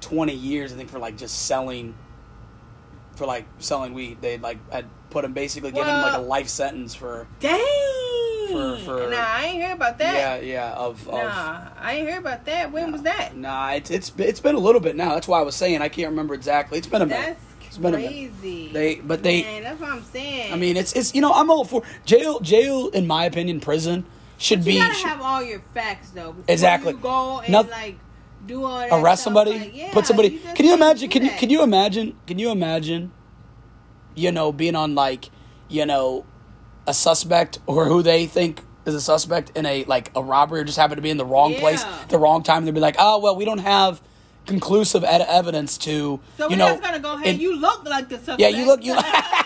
twenty 0.00 0.34
years. 0.34 0.72
I 0.72 0.76
think 0.76 0.90
for 0.90 0.98
like 0.98 1.16
just 1.16 1.46
selling, 1.46 1.94
for 3.16 3.26
like 3.26 3.46
selling 3.58 3.94
weed. 3.94 4.18
They 4.20 4.38
like 4.38 4.58
had 4.72 4.86
put 5.10 5.24
him 5.24 5.32
basically 5.32 5.70
given 5.72 5.88
him 5.88 6.02
like 6.02 6.16
a 6.16 6.20
life 6.20 6.48
sentence 6.48 6.94
for 6.94 7.26
Dang. 7.40 7.58
For- 8.48 8.78
for- 8.78 9.10
nah, 9.10 9.16
I 9.18 9.44
ain't 9.44 9.62
hear 9.62 9.72
about 9.72 9.98
that. 9.98 10.14
yeah 10.42 10.54
yeah 10.70 10.72
of, 10.72 11.06
of 11.08 11.14
Nah, 11.14 11.68
I 11.78 11.94
ain't 11.96 12.08
hear 12.08 12.18
about 12.18 12.46
that. 12.46 12.72
When 12.72 12.92
was 12.92 13.02
that? 13.02 13.36
Nah, 13.36 13.72
it's 13.72 13.90
it's 13.90 14.10
it's 14.16 14.40
been 14.40 14.54
a 14.54 14.58
little 14.58 14.80
bit 14.80 14.96
now. 14.96 15.10
That's 15.14 15.28
why 15.28 15.38
I 15.40 15.42
was 15.42 15.54
saying 15.54 15.82
I 15.82 15.88
can't 15.90 16.08
remember 16.10 16.32
exactly. 16.34 16.78
It's 16.78 16.86
been 16.86 17.02
a 17.02 17.06
minute. 17.06 17.36
That's 17.60 17.66
It's 17.66 17.76
been 17.78 17.92
minute. 17.92 18.06
crazy. 18.08 18.72
They 18.72 18.94
but 18.96 19.22
they. 19.22 19.42
Man, 19.42 19.62
that's 19.64 19.78
what 19.80 19.90
I'm 19.90 20.02
saying. 20.02 20.50
I 20.52 20.56
mean, 20.56 20.78
it's 20.78 20.94
it's 20.94 21.14
you 21.14 21.20
know 21.20 21.32
I'm 21.34 21.50
all 21.50 21.66
for 21.66 21.82
jail. 22.06 22.40
Jail, 22.40 22.88
in 22.88 23.06
my 23.06 23.26
opinion, 23.26 23.60
prison 23.60 24.06
should 24.38 24.60
you 24.60 24.64
be 24.64 24.78
gotta 24.78 24.94
should- 24.94 25.08
have 25.08 25.20
all 25.20 25.42
your 25.42 25.60
facts 25.74 26.08
though. 26.10 26.34
Exactly. 26.48 26.92
You 26.92 26.98
go 27.00 27.40
and 27.40 27.52
Noth- 27.52 27.70
like 27.70 27.98
do 28.48 28.64
all 28.64 28.78
that. 28.80 28.90
arrest 28.92 29.22
stuff. 29.22 29.24
somebody, 29.34 29.58
Like, 29.58 29.76
yeah, 29.76 29.92
put 29.92 30.06
somebody. 30.06 30.38
just 30.38 30.56
can 30.56 30.66
you 30.66 30.74
imagine? 30.74 31.08
Can 31.10 31.24
you 31.24 31.30
can 31.30 31.50
you 31.50 31.62
imagine? 31.62 32.16
Can 32.26 32.38
you 32.38 32.50
imagine? 32.50 33.12
You 34.14 34.32
know, 34.32 34.50
being 34.52 34.74
on 34.74 34.94
like 34.94 35.30
you 35.68 35.86
know 35.86 36.26
a 36.86 36.94
suspect 36.94 37.58
or 37.66 37.84
who 37.86 38.02
they 38.02 38.26
think 38.26 38.62
is 38.86 38.94
a 38.94 39.00
suspect 39.00 39.50
in 39.56 39.66
a 39.66 39.84
like 39.84 40.10
a 40.16 40.22
robbery 40.22 40.60
or 40.60 40.64
just 40.64 40.78
happen 40.78 40.96
to 40.96 41.02
be 41.02 41.10
in 41.10 41.18
the 41.18 41.24
wrong 41.26 41.54
place, 41.54 41.82
Yeah. 41.84 42.04
the 42.08 42.18
wrong 42.18 42.42
time. 42.42 42.64
They'd 42.64 42.74
be 42.74 42.80
like, 42.80 42.96
oh 42.98 43.18
well, 43.20 43.36
we 43.36 43.44
don't 43.44 43.58
have 43.58 44.00
conclusive 44.46 45.04
ed- 45.04 45.20
evidence 45.28 45.76
to 45.76 46.18
So 46.38 46.48
you 46.48 46.56
know. 46.56 46.68
just 46.68 46.82
gonna 46.82 46.98
go 46.98 47.12
ahead. 47.14 47.26
in- 47.34 47.40
you 47.40 47.54
look 47.60 47.84
like 47.84 48.08
the 48.08 48.16
suspect. 48.16 48.40
yeah, 48.40 48.48
you 48.48 48.64
look 48.64 48.82
you, 48.82 48.94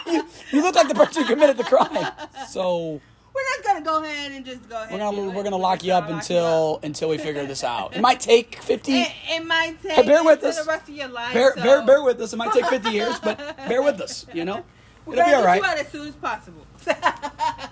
you 0.07 0.23
you 0.53 0.63
look 0.63 0.77
like 0.77 0.87
the 0.89 0.95
person 0.95 1.25
who 1.25 1.29
committed 1.35 1.57
the 1.59 1.65
crime. 1.73 2.07
So 2.49 3.01
We're 3.35 3.43
just 3.57 3.65
gonna 3.65 3.85
go 3.85 4.03
ahead 4.03 4.33
and 4.33 4.45
just 4.45 4.69
go 4.69 4.77
ahead. 4.77 4.93
we're 4.93 4.99
gonna 4.99 5.23
and- 5.23 5.35
we're 5.35 5.43
gonna 5.43 5.57
lock 5.57 5.83
you 5.85 5.93
up 5.93 6.09
until 6.11 6.81
until 6.83 7.09
we 7.09 7.19
figure 7.19 7.47
this 7.47 7.65
out. 7.65 7.95
It 7.97 8.01
might 8.01 8.21
take 8.21 8.57
fifty. 8.57 9.01
It, 9.03 9.13
it 9.31 9.47
might 9.47 9.81
take 9.83 9.93
Hey, 9.93 10.03
bear 10.07 10.23
with 10.25 10.43
us. 10.45 10.59
the 10.61 10.69
rest 10.69 10.89
of 10.89 10.95
your 10.95 11.09
life. 11.09 11.33
bear, 11.33 11.55
so 11.57 11.63
bear, 11.63 11.83
bear 11.83 12.03
with 12.03 12.21
us. 12.21 12.33
It 12.33 12.37
might 12.37 12.53
take 12.53 12.67
50 12.67 12.91
years, 12.91 13.19
but 13.21 13.39
bear 13.69 13.83
with 13.83 14.01
us, 14.01 14.27
you 14.35 14.45
know? 14.45 14.65
We're 15.07 15.15
It'll 15.15 15.27
be 15.27 15.35
all 15.35 15.45
right. 15.45 15.63
as 15.79 15.89
soon 15.89 16.09
as 16.09 16.15
possible. 16.15 16.67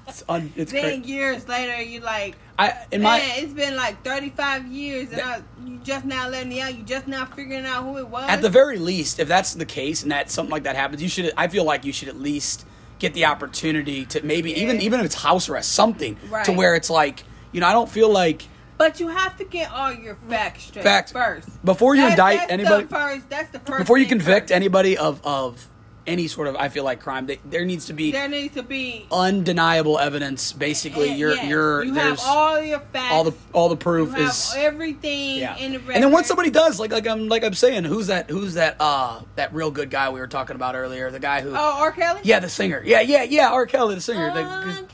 It's, 0.08 0.24
un, 0.28 0.52
it's 0.56 0.72
then 0.72 0.82
great. 1.02 1.04
years 1.04 1.46
later, 1.46 1.80
you 1.80 2.00
like, 2.00 2.34
I, 2.58 2.84
in 2.90 3.00
my, 3.00 3.18
man, 3.18 3.44
it's 3.44 3.52
been 3.52 3.76
like 3.76 4.02
35 4.04 4.66
years, 4.66 5.12
and 5.12 5.20
I, 5.20 5.40
you 5.64 5.78
just 5.84 6.04
now 6.04 6.28
letting 6.28 6.48
me 6.48 6.60
out. 6.60 6.74
You 6.76 6.82
just 6.82 7.06
now 7.06 7.24
figuring 7.26 7.64
out 7.64 7.84
who 7.84 7.96
it 7.98 8.08
was. 8.08 8.28
at 8.28 8.42
the 8.42 8.48
very 8.48 8.78
least, 8.78 9.20
if 9.20 9.28
that's 9.28 9.54
the 9.54 9.64
case 9.64 10.02
and 10.02 10.10
that 10.10 10.28
something 10.28 10.50
like 10.50 10.64
that 10.64 10.74
happens, 10.74 11.00
you 11.00 11.08
should, 11.08 11.32
I 11.36 11.46
feel 11.46 11.62
like 11.62 11.84
you 11.84 11.92
should 11.92 12.08
at 12.08 12.16
least 12.18 12.66
get 13.00 13.14
the 13.14 13.24
opportunity 13.24 14.04
to 14.04 14.22
maybe 14.24 14.52
even 14.60 14.76
Yeah. 14.76 14.82
even 14.82 15.00
if 15.00 15.06
it's 15.06 15.14
house 15.16 15.48
arrest, 15.48 15.72
something 15.72 16.16
to 16.44 16.52
where 16.52 16.76
it's 16.76 16.90
like 16.90 17.24
you 17.50 17.60
know 17.60 17.66
I 17.66 17.72
don't 17.72 17.88
feel 17.90 18.08
like 18.10 18.42
But 18.78 19.00
you 19.00 19.08
have 19.08 19.36
to 19.38 19.44
get 19.44 19.70
all 19.72 19.92
your 19.92 20.16
facts 20.28 20.64
straight 20.64 20.84
Facts. 20.84 21.10
first. 21.12 21.48
before 21.64 21.94
you 21.96 22.02
That's- 22.02 22.12
indict 22.18 22.38
that's 22.40 22.52
anybody 22.52 22.84
The 22.84 22.88
first, 22.94 23.28
that's 23.28 23.50
the 23.50 23.58
first. 23.58 23.78
before 23.78 23.98
you 23.98 24.06
convict 24.06 24.48
first. 24.48 24.52
anybody 24.52 24.96
of 24.96 25.20
of 25.24 25.66
any 26.10 26.26
sort 26.28 26.48
of 26.48 26.56
I 26.56 26.68
feel 26.68 26.84
like 26.84 27.00
crime, 27.00 27.26
they, 27.26 27.38
there 27.44 27.64
needs 27.64 27.86
to 27.86 27.92
be 27.92 28.10
there 28.10 28.28
needs 28.28 28.54
to 28.54 28.62
be. 28.62 29.06
undeniable 29.10 29.98
evidence. 29.98 30.52
Basically, 30.52 31.12
you're 31.14 31.34
yes, 31.34 31.46
you're 31.48 31.84
you 31.84 31.94
there's 31.94 32.22
all 32.24 32.60
your 32.60 32.80
facts. 32.80 33.12
all 33.12 33.24
the 33.24 33.34
all 33.52 33.68
the 33.68 33.76
proof 33.76 34.16
is 34.18 34.54
everything 34.56 35.38
yeah. 35.38 35.56
in 35.56 35.72
the 35.72 35.78
record. 35.78 35.94
And 35.94 36.04
then 36.04 36.12
once 36.12 36.26
somebody 36.26 36.50
does, 36.50 36.78
like 36.80 36.92
like 36.92 37.06
I'm 37.06 37.28
like 37.28 37.44
I'm 37.44 37.54
saying, 37.54 37.84
who's 37.84 38.08
that? 38.08 38.28
Who's 38.28 38.54
that? 38.54 38.76
Uh, 38.80 39.22
that 39.36 39.54
real 39.54 39.70
good 39.70 39.90
guy 39.90 40.10
we 40.10 40.20
were 40.20 40.26
talking 40.26 40.56
about 40.56 40.74
earlier. 40.74 41.10
The 41.10 41.20
guy 41.20 41.40
who, 41.40 41.50
Oh, 41.50 41.76
R. 41.80 41.92
Kelly. 41.92 42.20
yeah, 42.24 42.40
the 42.40 42.48
singer. 42.48 42.82
Yeah, 42.84 43.00
yeah, 43.00 43.22
yeah. 43.22 43.50
R. 43.50 43.66
Kelly, 43.66 43.94
the 43.94 44.00
singer. 44.00 44.30
Um, 44.30 44.86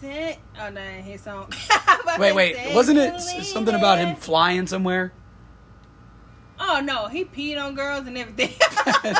Sit. 0.00 0.38
Oh, 0.58 0.70
no, 0.70 0.80
his 0.80 1.20
song. 1.20 1.52
wait, 2.18 2.34
wait. 2.34 2.74
Wasn't 2.74 2.96
it 2.98 3.20
something 3.20 3.74
about 3.74 3.98
him 3.98 4.16
flying 4.16 4.66
somewhere? 4.66 5.12
Oh 6.62 6.80
no, 6.84 7.06
he 7.08 7.24
peed 7.24 7.58
on 7.60 7.74
girls 7.74 8.06
and 8.06 8.16
everything. 8.18 8.54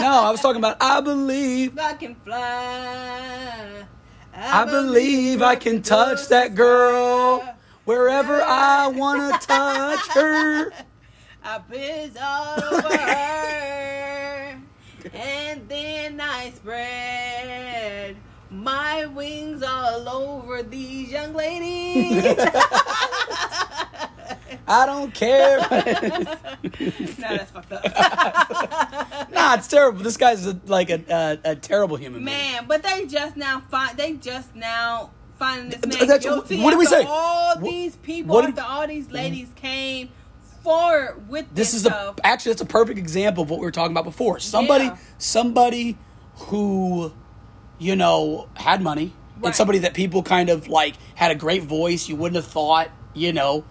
No, 0.00 0.24
I 0.24 0.30
was 0.30 0.40
talking 0.40 0.58
about. 0.58 0.76
I 0.80 1.00
believe. 1.00 1.78
I 1.78 1.94
can 1.94 2.14
fly. 2.16 3.86
I 4.34 4.64
believe 4.64 5.40
I 5.40 5.56
can 5.56 5.80
touch 5.82 6.28
that 6.28 6.54
girl 6.54 7.42
wherever 7.84 8.42
I 8.42 8.88
wanna 8.88 9.38
touch 9.38 10.08
her. 10.08 10.72
I 11.44 11.58
piss 11.70 12.16
all 12.20 12.62
over 12.74 12.96
her, 12.98 14.58
and 15.14 15.68
then 15.68 16.20
I 16.20 16.50
spread 16.50 18.16
my 18.50 19.06
wings 19.06 19.62
all 19.62 20.08
over 20.08 20.62
these 20.62 21.12
young 21.12 21.32
ladies. 21.34 22.24
I 24.66 24.86
don't 24.86 25.12
care. 25.12 25.58
no, 25.60 25.66
that's 27.18 27.50
fucked 27.50 27.72
up. 27.72 27.84
nah, 29.32 29.54
it's 29.54 29.68
terrible. 29.68 30.02
This 30.02 30.16
guy's 30.16 30.46
a, 30.46 30.58
like 30.66 30.90
a, 30.90 31.02
a, 31.44 31.50
a 31.52 31.56
terrible 31.56 31.96
human 31.96 32.24
being. 32.24 32.36
Man, 32.36 32.64
but 32.66 32.82
they 32.82 33.06
just 33.06 33.36
now 33.36 33.60
find 33.70 33.96
they 33.96 34.14
just 34.14 34.54
now 34.54 35.10
finding 35.38 35.70
this 35.70 35.98
man 35.98 36.08
that's- 36.08 36.24
guilty. 36.24 36.62
what 36.62 36.70
do 36.70 36.78
we 36.78 36.86
say? 36.86 37.04
All 37.06 37.56
What- 37.56 37.70
these 37.70 37.96
people, 37.96 38.34
what 38.34 38.44
after 38.48 38.62
all 38.62 38.86
these 38.86 39.04
mm-hmm. 39.06 39.14
ladies 39.14 39.48
came 39.56 40.10
forward 40.62 41.28
with 41.28 41.46
this, 41.54 41.72
this 41.72 41.74
is 41.74 41.86
a 41.86 42.14
actually 42.24 42.52
that's 42.52 42.62
a 42.62 42.66
perfect 42.66 42.98
example 42.98 43.42
of 43.42 43.50
what 43.50 43.60
we 43.60 43.66
were 43.66 43.70
talking 43.70 43.92
about 43.92 44.04
before. 44.04 44.40
Somebody 44.40 44.84
Yeah. 44.84 44.96
somebody 45.18 45.98
who 46.36 47.12
you 47.78 47.96
know 47.96 48.48
had 48.54 48.80
money 48.80 49.12
and 49.42 49.54
somebody 49.54 49.80
that 49.80 49.92
people 49.94 50.22
kind 50.22 50.48
of 50.48 50.68
like 50.68 50.94
had 51.16 51.30
a 51.30 51.34
great 51.34 51.64
voice. 51.64 52.08
You 52.08 52.16
wouldn't 52.16 52.36
have 52.36 52.50
thought, 52.50 52.88
you 53.12 53.32
know. 53.32 53.64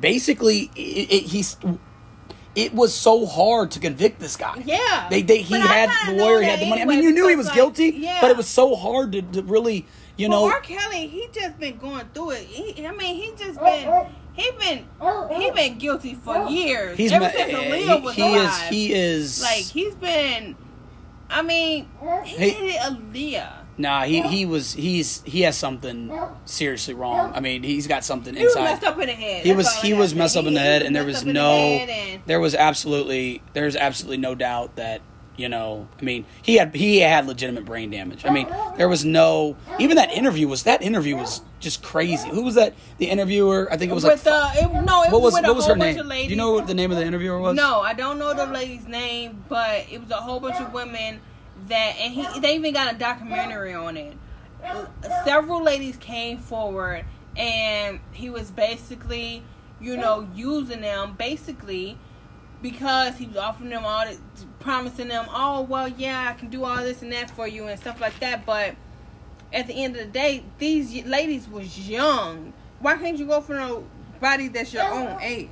Basically, 0.00 0.70
it, 0.74 1.12
it, 1.12 1.22
he's. 1.24 1.56
It 2.56 2.74
was 2.74 2.92
so 2.92 3.26
hard 3.26 3.70
to 3.72 3.80
convict 3.80 4.18
this 4.18 4.36
guy. 4.36 4.60
Yeah. 4.66 5.06
they, 5.08 5.22
they 5.22 5.38
he 5.40 5.54
had 5.58 5.88
the 6.08 6.14
lawyer, 6.20 6.42
he 6.42 6.48
had 6.48 6.58
the 6.58 6.66
money. 6.68 6.82
I 6.82 6.84
mean, 6.84 7.00
you 7.02 7.12
knew 7.12 7.28
he 7.28 7.36
was 7.36 7.46
like, 7.46 7.54
guilty, 7.54 7.90
yeah. 7.96 8.18
but 8.20 8.28
it 8.32 8.36
was 8.36 8.48
so 8.48 8.74
hard 8.74 9.12
to, 9.12 9.22
to 9.22 9.42
really, 9.42 9.86
you 10.16 10.28
Well, 10.28 10.48
know. 10.48 10.52
R. 10.52 10.60
Kelly, 10.60 11.06
he 11.06 11.28
just 11.32 11.60
been 11.60 11.78
going 11.78 12.06
through 12.12 12.30
it. 12.32 12.42
He, 12.46 12.84
I 12.84 12.90
mean, 12.90 13.14
he 13.14 13.32
just 13.38 13.56
uh, 13.56 13.62
uh, 13.62 14.04
been 14.04 14.12
he 14.32 14.50
been 14.58 15.40
he 15.40 15.50
been 15.52 15.78
guilty 15.78 16.16
for 16.16 16.36
uh, 16.38 16.48
years. 16.48 16.96
He's 16.98 17.12
ever 17.12 17.26
ma- 17.26 17.30
since 17.30 17.50
he, 17.50 17.56
Aaliyah 17.56 18.02
was 18.02 18.14
he 18.16 18.22
alive. 18.22 18.42
is 18.42 18.68
he 18.68 18.92
is 18.94 19.42
like 19.42 19.64
he's 19.66 19.94
been. 19.94 20.56
I 21.30 21.42
mean, 21.42 21.88
he 22.24 22.36
Hey. 22.36 22.50
did 22.50 22.80
Aaliyah. 22.80 23.52
Nah, 23.80 24.04
he 24.04 24.20
he 24.22 24.44
was 24.44 24.74
he's 24.74 25.22
he 25.22 25.40
has 25.42 25.56
something 25.56 26.12
seriously 26.44 26.92
wrong. 26.92 27.32
I 27.34 27.40
mean, 27.40 27.62
he's 27.62 27.86
got 27.86 28.04
something 28.04 28.36
inside. 28.36 28.40
He 28.40 28.46
was 28.46 28.70
messed 28.72 28.84
up 28.84 28.98
in 28.98 29.06
the 29.06 29.12
head. 29.12 29.42
He 29.42 29.52
That's 29.52 29.56
was 29.56 29.82
he 29.82 29.94
was 29.94 30.14
messed 30.14 30.36
up 30.36 30.44
in 30.44 30.54
the 30.54 30.60
head, 30.60 30.82
and 30.82 30.94
there 30.94 31.04
was 31.04 31.24
the 31.24 31.32
no 31.32 31.86
there 32.26 32.40
was 32.40 32.54
absolutely 32.54 33.42
there's 33.54 33.76
absolutely 33.76 34.18
no 34.18 34.34
doubt 34.34 34.76
that 34.76 35.00
you 35.36 35.48
know 35.48 35.88
I 35.98 36.04
mean 36.04 36.26
he 36.42 36.56
had 36.56 36.74
he 36.74 36.98
had 36.98 37.26
legitimate 37.26 37.64
brain 37.64 37.90
damage. 37.90 38.26
I 38.26 38.30
mean 38.30 38.48
there 38.76 38.88
was 38.88 39.04
no 39.04 39.56
even 39.78 39.96
that 39.96 40.12
interview 40.12 40.46
was 40.46 40.64
that 40.64 40.82
interview 40.82 41.16
was 41.16 41.40
just 41.58 41.82
crazy. 41.82 42.28
Who 42.28 42.42
was 42.42 42.56
that? 42.56 42.74
The 42.98 43.06
interviewer? 43.06 43.66
I 43.72 43.78
think 43.78 43.90
it 43.90 43.94
was 43.94 44.04
like 44.04 44.14
with 44.14 44.26
uh, 44.26 44.50
it, 44.56 44.84
no, 44.84 45.04
it 45.04 45.10
what 45.10 45.22
was 45.22 45.34
with 45.34 45.44
what 45.44 45.56
was 45.56 45.66
her 45.66 45.76
name? 45.76 45.96
Do 45.96 46.24
you 46.24 46.36
know 46.36 46.52
what 46.52 46.66
the 46.66 46.74
name 46.74 46.90
of 46.90 46.98
the 46.98 47.04
interviewer 47.04 47.38
was? 47.38 47.56
No, 47.56 47.80
I 47.80 47.94
don't 47.94 48.18
know 48.18 48.34
the 48.34 48.44
lady's 48.44 48.86
name, 48.86 49.42
but 49.48 49.86
it 49.90 50.02
was 50.02 50.10
a 50.10 50.16
whole 50.16 50.38
bunch 50.38 50.56
of 50.56 50.74
women 50.74 51.20
that, 51.70 51.96
and 51.98 52.12
he 52.12 52.40
they 52.40 52.54
even 52.54 52.74
got 52.74 52.94
a 52.94 52.98
documentary 52.98 53.74
on 53.74 53.96
it. 53.96 54.16
Several 55.24 55.62
ladies 55.62 55.96
came 55.96 56.38
forward, 56.38 57.04
and 57.36 58.00
he 58.12 58.30
was 58.30 58.50
basically, 58.50 59.42
you 59.80 59.96
know, 59.96 60.28
using 60.34 60.82
them 60.82 61.14
basically 61.18 61.98
because 62.62 63.16
he 63.16 63.26
was 63.26 63.38
offering 63.38 63.70
them 63.70 63.84
all, 63.86 64.04
this, 64.04 64.20
promising 64.58 65.08
them, 65.08 65.26
oh 65.30 65.62
well, 65.62 65.88
yeah, 65.88 66.28
I 66.28 66.38
can 66.38 66.50
do 66.50 66.64
all 66.64 66.76
this 66.76 67.02
and 67.02 67.12
that 67.12 67.30
for 67.30 67.48
you 67.48 67.66
and 67.66 67.80
stuff 67.80 68.00
like 68.00 68.20
that. 68.20 68.44
But 68.44 68.76
at 69.52 69.66
the 69.66 69.74
end 69.74 69.96
of 69.96 70.02
the 70.02 70.12
day, 70.12 70.44
these 70.58 71.04
ladies 71.06 71.48
was 71.48 71.88
young. 71.88 72.52
Why 72.80 72.96
can't 72.96 73.18
you 73.18 73.26
go 73.26 73.40
for 73.40 73.54
nobody 73.54 74.48
that's 74.48 74.72
your 74.72 74.84
own 74.84 75.18
age? 75.20 75.48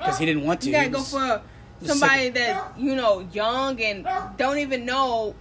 because 0.00 0.18
he 0.18 0.26
didn't 0.26 0.44
want 0.44 0.60
to. 0.62 0.66
You 0.68 0.72
gotta 0.72 0.88
go 0.88 1.00
for 1.00 1.42
somebody 1.82 2.30
that's 2.30 2.78
you 2.78 2.94
know 2.94 3.20
young 3.32 3.80
and 3.80 4.06
don't 4.36 4.58
even 4.58 4.84
know 4.84 5.34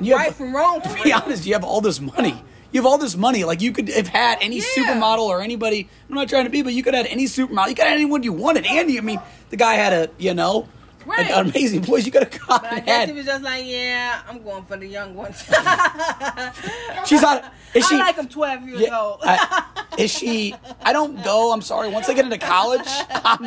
You 0.00 0.16
have- 0.16 0.26
right 0.26 0.34
from 0.34 0.54
wrong. 0.54 0.80
to 0.82 1.02
be 1.02 1.12
honest, 1.12 1.46
you 1.46 1.52
have 1.54 1.64
all 1.64 1.80
this 1.80 2.00
money. 2.00 2.42
You 2.72 2.80
have 2.80 2.86
all 2.86 2.98
this 2.98 3.16
money. 3.16 3.44
Like 3.44 3.60
you 3.62 3.70
could 3.72 3.88
have 3.90 4.08
had 4.08 4.38
any 4.40 4.56
Yeah. 4.56 4.64
supermodel 4.76 5.20
or 5.20 5.40
anybody. 5.40 5.88
I'm 6.08 6.14
not 6.16 6.28
trying 6.28 6.44
to 6.44 6.50
be, 6.50 6.62
but 6.62 6.72
you 6.72 6.82
could 6.82 6.94
have 6.94 7.06
had 7.06 7.12
any 7.12 7.26
supermodel. 7.26 7.68
You 7.68 7.74
could 7.76 7.84
have 7.86 7.94
anyone 7.94 8.22
you 8.24 8.32
wanted. 8.32 8.66
And 8.66 8.90
you, 8.90 8.98
I 8.98 9.02
mean, 9.02 9.20
the 9.50 9.56
guy 9.56 9.74
had 9.74 9.92
a, 9.92 10.10
you 10.18 10.34
know, 10.34 10.68
Right. 11.06 11.30
an 11.30 11.48
amazing 11.50 11.82
voice. 11.82 12.06
You 12.06 12.12
could 12.12 12.24
have 12.24 12.32
gone 12.48 12.60
But 12.62 12.72
I 12.72 12.80
guess 12.80 12.96
had. 13.00 13.08
he 13.10 13.14
was 13.14 13.26
just 13.26 13.44
like, 13.44 13.64
yeah, 13.66 14.22
I'm 14.28 14.42
going 14.42 14.64
for 14.64 14.76
the 14.78 14.86
young 14.86 15.14
ones. 15.14 15.44
She's 17.04 17.20
not. 17.22 17.52
Is 17.74 17.86
she? 17.86 17.96
I 17.96 17.98
like 17.98 18.16
him 18.16 18.26
12 18.28 18.62
years 18.68 18.80
yeah, 18.80 18.98
old. 19.00 19.20
I- 19.22 19.64
is 19.98 20.10
she? 20.10 20.54
I 20.82 20.92
don't 20.94 21.22
go. 21.22 21.52
I'm 21.52 21.60
sorry. 21.62 21.90
Once 21.90 22.06
they 22.06 22.14
get 22.14 22.24
into 22.24 22.38
college, 22.38 22.88
I'm, 23.10 23.44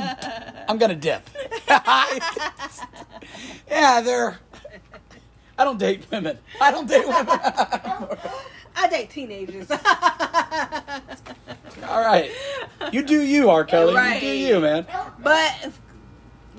I'm 0.70 0.78
gonna 0.78 0.96
dip. 0.96 1.28
yeah, 3.70 4.02
they're. 4.02 4.40
I 5.58 5.64
don't 5.64 5.80
date 5.80 6.06
women. 6.12 6.38
I 6.62 6.72
don't 6.72 6.88
date 6.88 7.08
women. 7.08 7.28
I 8.76 8.88
date 8.90 9.10
teenagers. 9.10 9.72
All 11.90 12.02
right, 12.02 12.30
you 12.92 13.02
do 13.02 13.22
you, 13.22 13.50
R. 13.50 13.66
Kelly. 13.66 13.96
Right. 13.96 14.22
You 14.22 14.30
do 14.30 14.38
you, 14.38 14.60
man. 14.60 14.86
But 15.20 15.72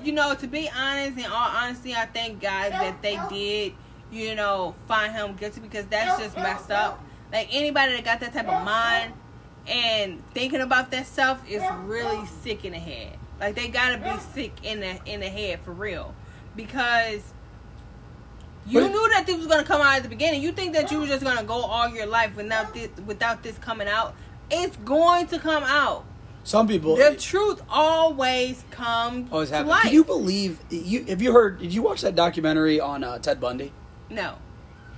you 0.03 0.11
know, 0.11 0.33
to 0.35 0.47
be 0.47 0.69
honest, 0.69 1.17
in 1.17 1.25
all 1.25 1.49
honesty, 1.49 1.93
I 1.93 2.05
thank 2.07 2.41
God 2.41 2.71
that 2.71 3.01
they 3.01 3.19
did, 3.29 3.73
you 4.11 4.35
know, 4.35 4.75
find 4.87 5.13
him 5.13 5.35
guilty 5.35 5.61
because 5.61 5.85
that's 5.85 6.21
just 6.21 6.35
messed 6.37 6.71
up. 6.71 7.03
Like 7.31 7.47
anybody 7.51 7.93
that 7.93 8.03
got 8.03 8.19
that 8.21 8.33
type 8.33 8.47
of 8.47 8.65
mind 8.65 9.13
and 9.67 10.21
thinking 10.33 10.61
about 10.61 10.91
that 10.91 11.05
stuff 11.05 11.41
is 11.49 11.61
really 11.83 12.25
sick 12.41 12.65
in 12.65 12.73
the 12.73 12.79
head. 12.79 13.17
Like 13.39 13.55
they 13.55 13.69
gotta 13.69 13.97
be 13.97 14.19
sick 14.33 14.51
in 14.63 14.81
the 14.81 14.99
in 15.05 15.21
the 15.21 15.29
head 15.29 15.61
for 15.61 15.71
real, 15.71 16.13
because. 16.55 17.21
You 18.69 18.81
But- 18.81 18.91
knew 18.91 19.09
that 19.09 19.25
this 19.25 19.37
was 19.37 19.47
gonna 19.47 19.63
come 19.63 19.81
out 19.81 19.95
at 19.97 20.03
the 20.03 20.09
beginning. 20.09 20.41
You 20.41 20.51
think 20.51 20.73
that 20.73 20.91
you 20.91 20.99
were 20.99 21.07
just 21.07 21.23
gonna 21.23 21.43
go 21.43 21.55
all 21.61 21.89
your 21.89 22.05
life 22.05 22.35
without 22.37 22.73
this, 22.73 22.89
without 23.05 23.41
this 23.43 23.57
coming 23.57 23.87
out? 23.87 24.13
It's 24.51 24.75
going 24.77 25.27
to 25.27 25.39
come 25.39 25.63
out. 25.63 26.05
Some 26.43 26.67
people 26.67 26.95
The 26.95 27.15
truth 27.15 27.61
always 27.69 28.63
comes 28.71 29.31
always 29.31 29.49
to 29.49 29.57
happen. 29.57 29.71
Can 29.81 29.93
you 29.93 30.03
believe? 30.03 30.59
You 30.69 31.03
have 31.05 31.21
you 31.21 31.33
heard? 31.33 31.59
Did 31.59 31.73
you 31.73 31.81
watch 31.81 32.01
that 32.01 32.15
documentary 32.15 32.79
on 32.79 33.03
uh, 33.03 33.17
Ted 33.19 33.39
Bundy? 33.41 33.71
no, 34.09 34.35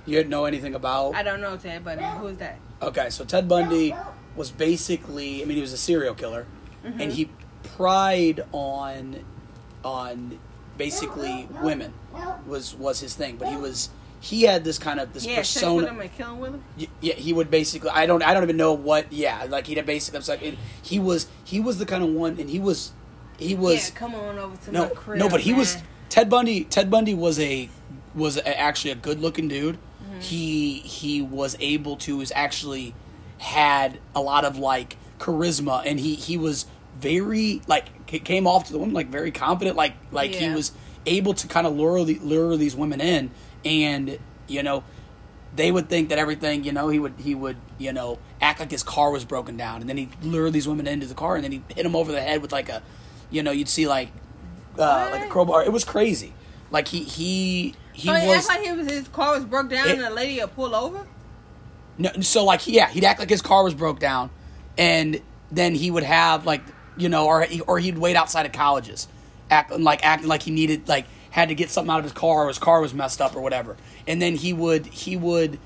You 0.06 0.16
didn't 0.16 0.30
know 0.30 0.44
anything 0.46 0.74
about? 0.74 1.14
I 1.14 1.22
don't 1.22 1.40
know 1.40 1.56
Ted, 1.56 1.84
Bundy. 1.84 2.04
who 2.04 2.28
is 2.28 2.38
that? 2.38 2.58
Okay, 2.80 3.10
so 3.10 3.24
Ted 3.24 3.48
Bundy 3.48 3.94
was 4.36 4.50
basically, 4.50 5.42
I 5.42 5.44
mean, 5.44 5.56
he 5.56 5.60
was 5.60 5.72
a 5.72 5.76
serial 5.78 6.14
killer, 6.14 6.46
Mm-hmm. 6.84 7.00
and 7.00 7.12
he 7.12 7.28
pried 7.76 8.40
on, 8.52 9.24
on 9.84 10.38
basically 10.84 11.48
women 11.62 11.92
was 12.46 12.74
was 12.74 13.00
his 13.00 13.14
thing. 13.14 13.36
But 13.36 13.48
he 13.48 13.56
was 13.56 13.90
he 14.20 14.42
had 14.42 14.64
this 14.64 14.78
kind 14.78 15.00
of 15.00 15.12
this 15.12 15.24
Yeah, 15.26 15.42
sex 15.42 15.54
with 15.56 15.64
him 15.64 15.96
persona. 15.96 16.00
and 16.00 16.16
killing 16.16 16.40
with 16.40 16.52
him. 16.54 16.62
Yeah, 17.00 17.14
he 17.14 17.32
would 17.32 17.50
basically. 17.50 17.90
I 17.90 18.06
don't. 18.06 18.22
I 18.22 18.34
don't 18.34 18.42
even 18.44 18.56
know 18.56 18.72
what. 18.72 19.12
Yeah, 19.12 19.46
like 19.48 19.66
he'd 19.66 19.84
basically. 19.84 20.18
It's 20.18 20.28
like 20.28 20.42
it, 20.42 20.56
he 20.82 20.98
was. 20.98 21.26
He 21.44 21.58
was 21.60 21.78
the 21.78 21.86
kind 21.86 22.02
of 22.04 22.10
one, 22.10 22.38
and 22.38 22.48
he 22.48 22.58
was. 22.58 22.92
He 23.38 23.54
was. 23.54 23.88
yeah, 23.90 23.94
come 23.96 24.14
on 24.14 24.38
over 24.38 24.56
to 24.64 24.72
No, 24.72 24.82
my 24.84 24.90
crib. 24.90 25.18
no, 25.18 25.28
but 25.28 25.40
he 25.40 25.52
was. 25.52 25.78
Ted 26.08 26.28
Bundy. 26.30 26.64
Ted 26.64 26.90
Bundy 26.90 27.14
was 27.14 27.38
a 27.40 27.68
was 28.14 28.36
a, 28.36 28.60
actually 28.60 28.90
a 28.92 28.94
good 28.96 29.20
looking 29.20 29.48
dude. 29.48 29.76
Mm-hmm. 29.76 30.20
He 30.20 30.78
he 30.80 31.22
was 31.22 31.56
able 31.58 31.96
to 31.98 32.18
was 32.18 32.30
actually 32.34 32.94
had 33.38 33.98
a 34.14 34.20
lot 34.20 34.44
of 34.44 34.58
like 34.58 34.96
charisma, 35.18 35.82
and 35.84 35.98
he 35.98 36.14
he 36.14 36.36
was 36.38 36.66
very 37.00 37.60
like 37.66 38.01
came 38.18 38.46
off 38.46 38.64
to 38.66 38.72
the 38.72 38.78
woman 38.78 38.94
like 38.94 39.08
very 39.08 39.30
confident, 39.30 39.76
like 39.76 39.94
like 40.10 40.34
he 40.34 40.50
was 40.50 40.72
able 41.06 41.34
to 41.34 41.48
kind 41.48 41.66
of 41.66 41.74
lure 41.76 42.04
the, 42.04 42.18
lure 42.20 42.56
these 42.56 42.76
women 42.76 43.00
in, 43.00 43.30
and 43.64 44.18
you 44.48 44.62
know 44.62 44.84
they 45.54 45.70
would 45.70 45.88
think 45.88 46.08
that 46.08 46.18
everything, 46.18 46.64
you 46.64 46.72
know, 46.72 46.88
he 46.88 46.98
would 46.98 47.14
he 47.18 47.34
would, 47.34 47.56
you 47.78 47.92
know, 47.92 48.18
act 48.40 48.60
like 48.60 48.70
his 48.70 48.82
car 48.82 49.10
was 49.10 49.24
broken 49.24 49.56
down, 49.56 49.80
and 49.80 49.88
then 49.88 49.96
he'd 49.98 50.24
lure 50.24 50.50
these 50.50 50.66
women 50.66 50.86
into 50.86 51.06
the 51.06 51.14
car, 51.14 51.34
and 51.34 51.44
then 51.44 51.52
he'd 51.52 51.62
hit 51.68 51.82
them 51.82 51.94
over 51.94 52.10
the 52.10 52.20
head 52.20 52.40
with 52.40 52.52
like 52.52 52.68
a, 52.68 52.82
you 53.30 53.42
know, 53.42 53.50
you'd 53.50 53.68
see 53.68 53.86
like, 53.86 54.10
uh, 54.78 55.08
like 55.12 55.24
a 55.24 55.28
crowbar. 55.28 55.62
It 55.64 55.72
was 55.72 55.84
crazy. 55.84 56.32
Like 56.70 56.88
he 56.88 57.02
he 57.04 57.74
he 57.92 58.08
so 58.08 58.14
he 58.14 58.26
was 58.28 58.48
act 58.48 58.58
like 58.60 58.66
he 58.66 58.72
was, 58.72 58.90
his 58.90 59.08
car 59.08 59.34
was 59.34 59.44
broke 59.44 59.68
down 59.68 59.88
It- 59.88 59.98
and 59.98 60.02
a 60.06 60.10
lady 60.10 60.40
would 60.40 60.54
pull 60.54 60.74
over? 60.74 61.06
no, 61.98 62.10
so 62.22 62.44
like 62.44 62.66
yeah, 62.66 62.88
he'd 62.88 63.04
act 63.04 63.18
like 63.20 63.28
his 63.28 63.42
car 63.42 63.62
was 63.62 63.74
broke 63.74 63.98
down, 63.98 64.30
and 64.78 65.20
then 65.50 65.74
he 65.74 65.90
would 65.90 66.02
have 66.04 66.46
like 66.46 66.62
you 67.02 67.08
know, 67.08 67.26
or 67.26 67.42
he, 67.42 67.60
or 67.62 67.78
he'd 67.78 67.98
wait 67.98 68.16
outside 68.16 68.46
of 68.46 68.52
colleges, 68.52 69.08
acting 69.50 69.82
like 69.82 70.04
acting 70.04 70.28
like 70.28 70.42
he 70.42 70.50
needed 70.50 70.88
like 70.88 71.06
had 71.30 71.48
to 71.48 71.54
get 71.54 71.70
something 71.70 71.90
out 71.90 71.98
of 71.98 72.04
his 72.04 72.12
car, 72.12 72.44
or 72.44 72.48
his 72.48 72.58
car 72.58 72.80
was 72.80 72.94
messed 72.94 73.20
up 73.20 73.34
or 73.34 73.40
whatever, 73.40 73.76
and 74.06 74.20
then 74.22 74.36
he 74.36 74.52
would 74.52 74.86
he 74.86 75.16
would, 75.16 75.58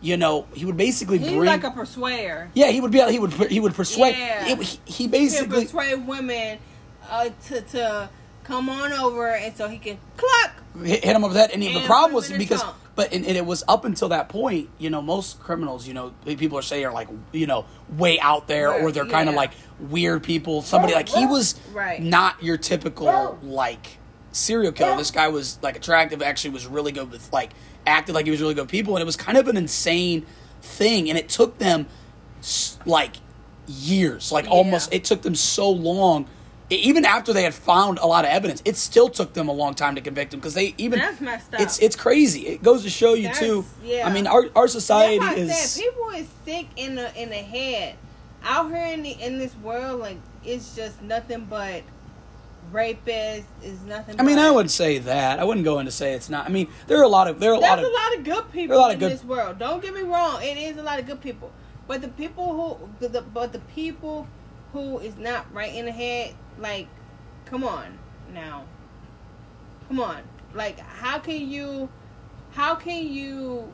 you 0.00 0.16
know, 0.16 0.46
he 0.54 0.64
would 0.64 0.76
basically 0.76 1.18
He's 1.18 1.28
bring 1.28 1.44
like 1.46 1.64
a 1.64 1.70
persuader. 1.70 2.50
yeah 2.54 2.68
he 2.68 2.80
would 2.80 2.90
be 2.90 3.00
he 3.10 3.18
would 3.18 3.32
he 3.50 3.58
would 3.60 3.74
persuade 3.74 4.16
Yeah. 4.16 4.48
it- 4.48 4.58
he, 4.62 4.64
he 4.84 4.92
He 5.04 5.08
basically 5.08 5.64
persuade 5.64 6.06
women 6.06 6.58
uh, 7.08 7.30
to 7.48 7.60
to 7.62 8.10
come 8.44 8.68
on 8.68 8.92
over, 8.92 9.28
and 9.28 9.56
so 9.56 9.68
he 9.68 9.78
can 9.78 9.96
cluck. 10.16 10.50
hit, 10.84 11.04
him 11.04 11.24
over 11.24 11.34
that. 11.34 11.52
And, 11.54 11.62
the 11.62 11.80
problem 11.86 12.12
was 12.14 12.26
him 12.28 12.34
in 12.34 12.38
the 12.40 12.44
because, 12.44 12.60
trunk. 12.62 12.76
But 12.94 13.12
and, 13.12 13.24
and 13.24 13.36
it 13.36 13.46
was 13.46 13.64
up 13.68 13.84
until 13.84 14.08
that 14.10 14.28
point, 14.28 14.68
you 14.78 14.90
know, 14.90 15.00
most 15.00 15.40
criminals, 15.40 15.86
you 15.88 15.94
know, 15.94 16.12
people 16.26 16.58
are 16.58 16.62
saying 16.62 16.84
are 16.84 16.92
like, 16.92 17.08
you 17.32 17.46
know, 17.46 17.64
way 17.96 18.20
out 18.20 18.46
there, 18.48 18.68
Right, 18.68 18.82
or 18.82 18.92
they're 18.92 19.06
kind 19.06 19.28
of 19.28 19.34
yeah. 19.34 19.40
like 19.40 19.52
weird 19.80 20.22
people. 20.22 20.62
Somebody 20.62 20.94
like 20.94 21.08
he 21.08 21.26
was 21.26 21.58
Right. 21.72 22.02
not 22.02 22.42
your 22.42 22.56
typical 22.58 23.38
like 23.42 23.98
serial 24.32 24.72
killer. 24.72 24.96
This 24.96 25.10
guy 25.10 25.28
was 25.28 25.58
like 25.62 25.76
attractive. 25.76 26.20
Actually, 26.22 26.50
was 26.50 26.66
really 26.66 26.92
good 26.92 27.10
with 27.10 27.32
like 27.32 27.52
acted 27.86 28.14
like 28.14 28.26
he 28.26 28.30
was 28.30 28.40
really 28.40 28.54
good 28.54 28.68
people, 28.68 28.94
and 28.96 29.02
it 29.02 29.06
was 29.06 29.16
kind 29.16 29.38
of 29.38 29.48
an 29.48 29.56
insane 29.56 30.26
thing. 30.60 31.08
And 31.08 31.18
it 31.18 31.28
took 31.28 31.58
them 31.58 31.86
like 32.84 33.16
years, 33.66 34.32
like 34.32 34.44
Yeah. 34.44 34.50
almost. 34.50 34.92
It 34.92 35.04
took 35.04 35.22
them 35.22 35.34
so 35.34 35.70
long. 35.70 36.26
Even 36.76 37.04
after 37.04 37.32
they 37.32 37.42
had 37.42 37.54
found 37.54 37.98
a 37.98 38.06
lot 38.06 38.24
of 38.24 38.30
evidence, 38.30 38.62
it 38.64 38.76
still 38.76 39.08
took 39.08 39.32
them 39.34 39.48
a 39.48 39.52
long 39.52 39.74
time 39.74 39.94
to 39.94 40.00
convict 40.00 40.32
him 40.34 40.40
because 40.40 40.54
they 40.54 40.74
even 40.78 40.98
That's 40.98 41.20
messed 41.20 41.54
up. 41.54 41.60
it's 41.60 41.78
it's 41.80 41.96
crazy. 41.96 42.46
It 42.48 42.62
goes 42.62 42.82
to 42.84 42.90
show 42.90 43.14
you 43.14 43.24
That's- 43.24 43.40
too. 43.40 43.64
yeah. 43.84 44.06
I 44.06 44.12
mean, 44.12 44.26
our 44.26 44.44
our 44.56 44.68
society 44.68 45.24
is. 45.40 45.54
said 45.56 45.82
people 45.84 46.10
is 46.10 46.26
sick 46.44 46.66
in 46.76 46.94
the 46.94 47.14
in 47.20 47.28
the 47.30 47.36
head. 47.36 47.96
Out 48.44 48.70
here 48.70 48.86
in 48.86 49.02
the 49.02 49.10
in 49.10 49.38
this 49.38 49.54
world, 49.56 50.00
like 50.00 50.18
it's 50.44 50.74
just 50.74 51.00
nothing 51.02 51.46
but 51.48 51.82
rapists. 52.72 53.44
Is 53.62 53.80
nothing. 53.82 54.18
I 54.20 54.24
mean, 54.24 54.38
I 54.38 54.50
would 54.50 54.70
say 54.70 54.98
that. 54.98 55.38
I 55.38 55.44
wouldn't 55.44 55.64
go 55.64 55.78
in 55.78 55.86
to 55.86 55.92
say 55.92 56.14
it's 56.14 56.28
not. 56.28 56.46
I 56.46 56.48
mean, 56.48 56.68
there 56.86 56.98
are 56.98 57.04
a 57.04 57.08
lot 57.08 57.28
of 57.28 57.38
there 57.40 57.50
are 57.52 57.54
a 57.54 57.58
lot 57.60 57.78
of 57.78 57.84
a 57.84 57.88
lot 57.88 58.16
of 58.18 58.24
good 58.24 58.50
people 58.52 58.76
a 58.76 58.78
lot 58.78 58.90
of 58.90 58.94
in 58.94 59.00
good- 59.00 59.12
this 59.12 59.24
world. 59.24 59.58
Don't 59.58 59.82
get 59.82 59.94
me 59.94 60.02
wrong. 60.02 60.42
It 60.42 60.56
is 60.58 60.76
a 60.76 60.82
lot 60.82 60.98
of 60.98 61.06
good 61.06 61.20
people, 61.20 61.52
but 61.86 62.00
the 62.02 62.08
people 62.08 62.78
who, 62.78 62.88
but 63.00 63.12
the, 63.12 63.22
but 63.22 63.52
the 63.52 63.60
people 63.60 64.26
who 64.72 64.98
is 64.98 65.16
not 65.16 65.52
right 65.54 65.72
in 65.74 65.84
the 65.84 65.92
head, 65.92 66.34
like, 66.62 66.88
come 67.44 67.64
on 67.64 67.98
now, 68.32 68.64
come 69.88 70.00
on. 70.00 70.22
Like, 70.54 70.78
how 70.80 71.18
can 71.18 71.50
you, 71.50 71.88
how 72.52 72.74
can 72.74 73.06
you 73.12 73.72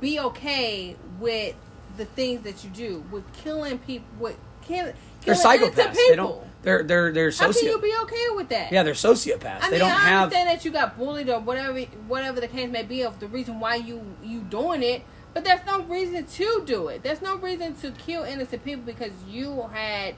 be 0.00 0.18
okay 0.18 0.96
with 1.20 1.54
the 1.96 2.04
things 2.04 2.42
that 2.42 2.64
you 2.64 2.70
do 2.70 3.04
with 3.10 3.30
killing 3.32 3.78
people 3.78 4.06
with 4.18 4.36
killing? 4.62 4.94
they're 5.24 5.34
killing 5.34 5.62
innocent 5.62 5.90
psychopaths. 5.90 5.94
They 6.08 6.16
don't. 6.16 6.42
They're 6.62 6.82
they're 6.82 7.12
they're 7.12 7.30
How 7.30 7.52
can 7.52 7.64
you 7.64 7.78
sociopaths. 7.78 7.82
be 7.82 7.94
okay 8.02 8.26
with 8.34 8.48
that? 8.48 8.72
Yeah, 8.72 8.82
they're 8.82 8.94
sociopaths. 8.94 9.62
I 9.62 9.70
they 9.70 9.78
don't 9.78 9.90
I 9.90 9.94
have. 9.94 10.22
understand 10.24 10.48
that 10.48 10.64
you 10.64 10.70
got 10.72 10.98
bullied 10.98 11.28
or 11.28 11.38
whatever, 11.40 11.78
whatever 12.08 12.40
the 12.40 12.48
case 12.48 12.68
may 12.70 12.82
be 12.82 13.02
of 13.02 13.20
the 13.20 13.28
reason 13.28 13.60
why 13.60 13.76
you 13.76 14.02
you 14.24 14.40
doing 14.40 14.82
it, 14.82 15.02
but 15.34 15.44
there's 15.44 15.64
no 15.66 15.82
reason 15.82 16.24
to 16.26 16.62
do 16.66 16.88
it. 16.88 17.02
There's 17.04 17.22
no 17.22 17.36
reason 17.36 17.74
to 17.76 17.92
kill 17.92 18.24
innocent 18.24 18.64
people 18.64 18.82
because 18.84 19.12
you 19.28 19.68
had, 19.72 20.16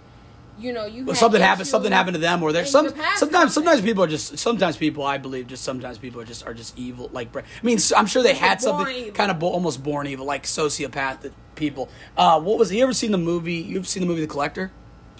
you 0.59 0.72
know, 0.72 0.86
you 0.86 1.05
had 1.06 1.16
something 1.16 1.40
happened. 1.40 1.66
Something 1.66 1.93
happened 1.93 2.14
to 2.14 2.20
them, 2.20 2.43
or 2.43 2.52
there's 2.52 2.70
some. 2.70 2.89
Sometimes, 2.89 3.18
something. 3.18 3.48
sometimes 3.48 3.80
people 3.80 4.05
are 4.05 4.09
just. 4.09 4.39
Sometimes 4.39 4.76
people, 4.76 5.05
I 5.05 5.18
believe, 5.18 5.47
just 5.47 5.64
sometimes 5.64 5.98
people 5.98 6.20
are 6.20 6.24
just 6.24 6.47
are 6.47 6.55
just 6.55 6.78
evil. 6.78 7.10
Like, 7.12 7.35
I 7.36 7.43
mean, 7.62 7.78
I'm 7.97 8.06
sure 8.06 8.22
they 8.22 8.35
had 8.35 8.60
something 8.60 8.94
evil. 8.94 9.12
kind 9.12 9.30
of 9.30 9.39
bo- 9.39 9.51
almost 9.51 9.82
born 9.82 10.06
evil, 10.06 10.26
like 10.26 10.44
sociopath 10.44 11.30
people. 11.55 11.89
Uh, 12.16 12.40
what 12.40 12.59
was? 12.59 12.72
You 12.72 12.82
ever 12.82 12.93
seen 12.93 13.12
the 13.12 13.18
movie? 13.18 13.55
You've 13.55 13.89
seen 13.89 14.02
the 14.02 14.06
movie 14.06 14.20
The 14.20 14.26
Collector? 14.26 14.72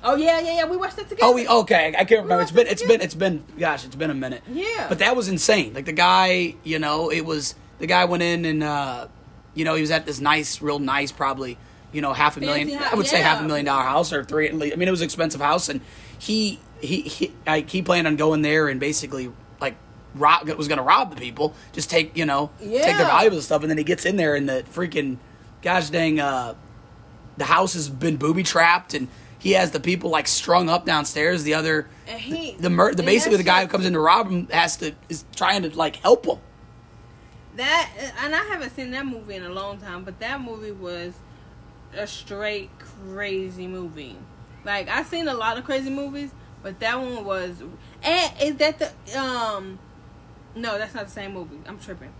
Oh 0.03 0.17
yeah, 0.17 0.41
yeah, 0.41 0.57
yeah. 0.57 0.65
We 0.67 0.77
watched 0.77 0.99
it 0.99 1.09
together. 1.09 1.23
Oh, 1.25 1.35
we 1.35 1.49
okay. 1.49 1.95
I 1.99 2.05
can't 2.05 2.23
remember. 2.23 2.43
It's 2.43 2.53
been. 2.53 2.67
It's 2.67 2.83
it 2.83 2.89
been. 2.89 3.01
It's 3.01 3.15
been. 3.15 3.45
Gosh, 3.59 3.85
it's 3.85 3.97
been 3.97 4.11
a 4.11 4.15
minute. 4.15 4.43
Yeah. 4.53 4.87
But 4.89 5.01
that 5.01 5.17
was 5.17 5.29
insane. 5.29 5.75
Like 5.75 5.87
the 5.87 5.93
guy, 5.93 6.55
you 6.63 6.79
know, 6.79 7.11
it 7.11 7.25
was 7.25 7.55
the 7.79 7.87
guy 7.87 8.05
went 8.05 8.23
in 8.23 8.45
and, 8.45 8.63
uh, 8.63 9.09
you 9.55 9.65
know, 9.65 9.75
he 9.75 9.81
was 9.81 9.91
at 9.91 10.07
this 10.07 10.21
nice, 10.21 10.61
real 10.61 10.79
nice, 10.79 11.13
probably, 11.13 11.59
you 11.93 12.01
know, 12.03 12.13
half 12.13 12.37
a 12.37 12.41
million. 12.41 12.79
I 12.79 12.95
would 12.95 13.07
say 13.07 13.21
half 13.21 13.41
a 13.41 13.45
million 13.45 13.67
dollar 13.67 13.83
house 13.85 14.13
or 14.13 14.25
three. 14.25 14.49
I 14.51 14.53
mean, 14.53 14.89
it 14.89 14.91
was 14.91 15.01
an 15.01 15.07
expensive 15.07 15.41
house, 15.41 15.69
and 15.69 15.81
he 16.19 16.59
he 16.81 17.03
he 17.03 17.33
like 17.47 17.69
he 17.71 17.83
planned 17.83 18.07
on 18.07 18.17
going 18.17 18.43
there 18.43 18.69
and 18.69 18.79
basically 18.81 19.33
like 19.61 19.75
rob 20.15 20.49
was 20.51 20.69
going 20.69 20.79
to 20.79 20.85
rob 20.85 21.11
the 21.15 21.21
people, 21.21 21.55
just 21.73 21.91
take 21.91 22.17
you 22.17 22.27
know 22.27 22.51
take 22.59 22.71
their 22.71 22.91
Yeah. 22.91 23.07
valuables 23.07 23.39
and 23.41 23.45
stuff, 23.45 23.63
and 23.63 23.71
then 23.71 23.79
he 23.79 23.85
gets 23.85 24.05
in 24.05 24.17
there 24.17 24.35
and 24.35 24.49
the 24.49 24.65
freaking 24.73 25.17
gosh 25.63 25.91
dang 25.91 26.21
uh, 26.21 26.55
the 27.37 27.45
house 27.45 27.75
has 27.75 27.89
been 27.89 28.17
booby 28.17 28.43
trapped 28.43 28.95
and. 28.95 29.09
He 29.41 29.53
has 29.53 29.71
the 29.71 29.79
people 29.79 30.11
like 30.11 30.27
strung 30.27 30.69
up 30.69 30.85
downstairs. 30.85 31.45
The 31.45 31.55
other, 31.55 31.87
he- 32.07 32.57
the, 32.59 32.71
mur- 32.71 32.93
the 32.93 33.05
basically 33.05 33.37
the 33.37 33.45
guy 33.45 33.63
who 33.63 33.69
comes 33.69 33.87
in 33.87 33.93
to 33.93 34.01
rob 34.01 34.29
him 34.29 34.49
has 34.49 34.77
to 34.79 34.97
is 35.09 35.25
trying 35.37 35.63
to 35.63 35.69
like 35.79 35.95
help 35.95 36.27
him. 36.27 36.39
That 37.55 37.89
and 38.21 38.35
I 38.35 38.45
haven't 38.45 38.75
seen 38.75 38.91
that 38.93 39.07
movie 39.07 39.35
in 39.35 39.45
a 39.45 39.49
long 39.49 39.79
time, 39.79 40.03
but 40.03 40.19
that 40.19 40.41
movie 40.41 40.73
was 40.73 41.15
a 41.97 42.07
straight 42.07 42.71
crazy 42.79 43.67
movie. 43.67 44.17
Like 44.65 44.89
I've 44.89 45.07
seen 45.07 45.29
a 45.29 45.35
lot 45.35 45.59
of 45.59 45.65
crazy 45.65 45.91
movies, 45.91 46.31
but 46.63 46.79
that 46.81 46.99
one 47.01 47.25
was. 47.25 47.63
And 48.03 48.33
is 48.43 48.57
that 48.57 48.79
the 48.79 49.19
um? 49.21 49.79
No, 50.55 50.79
that's 50.79 50.95
not 50.95 51.07
the 51.07 51.11
same 51.13 51.35
movie. 51.35 51.59
I'm 51.67 51.79
tripping. 51.79 52.13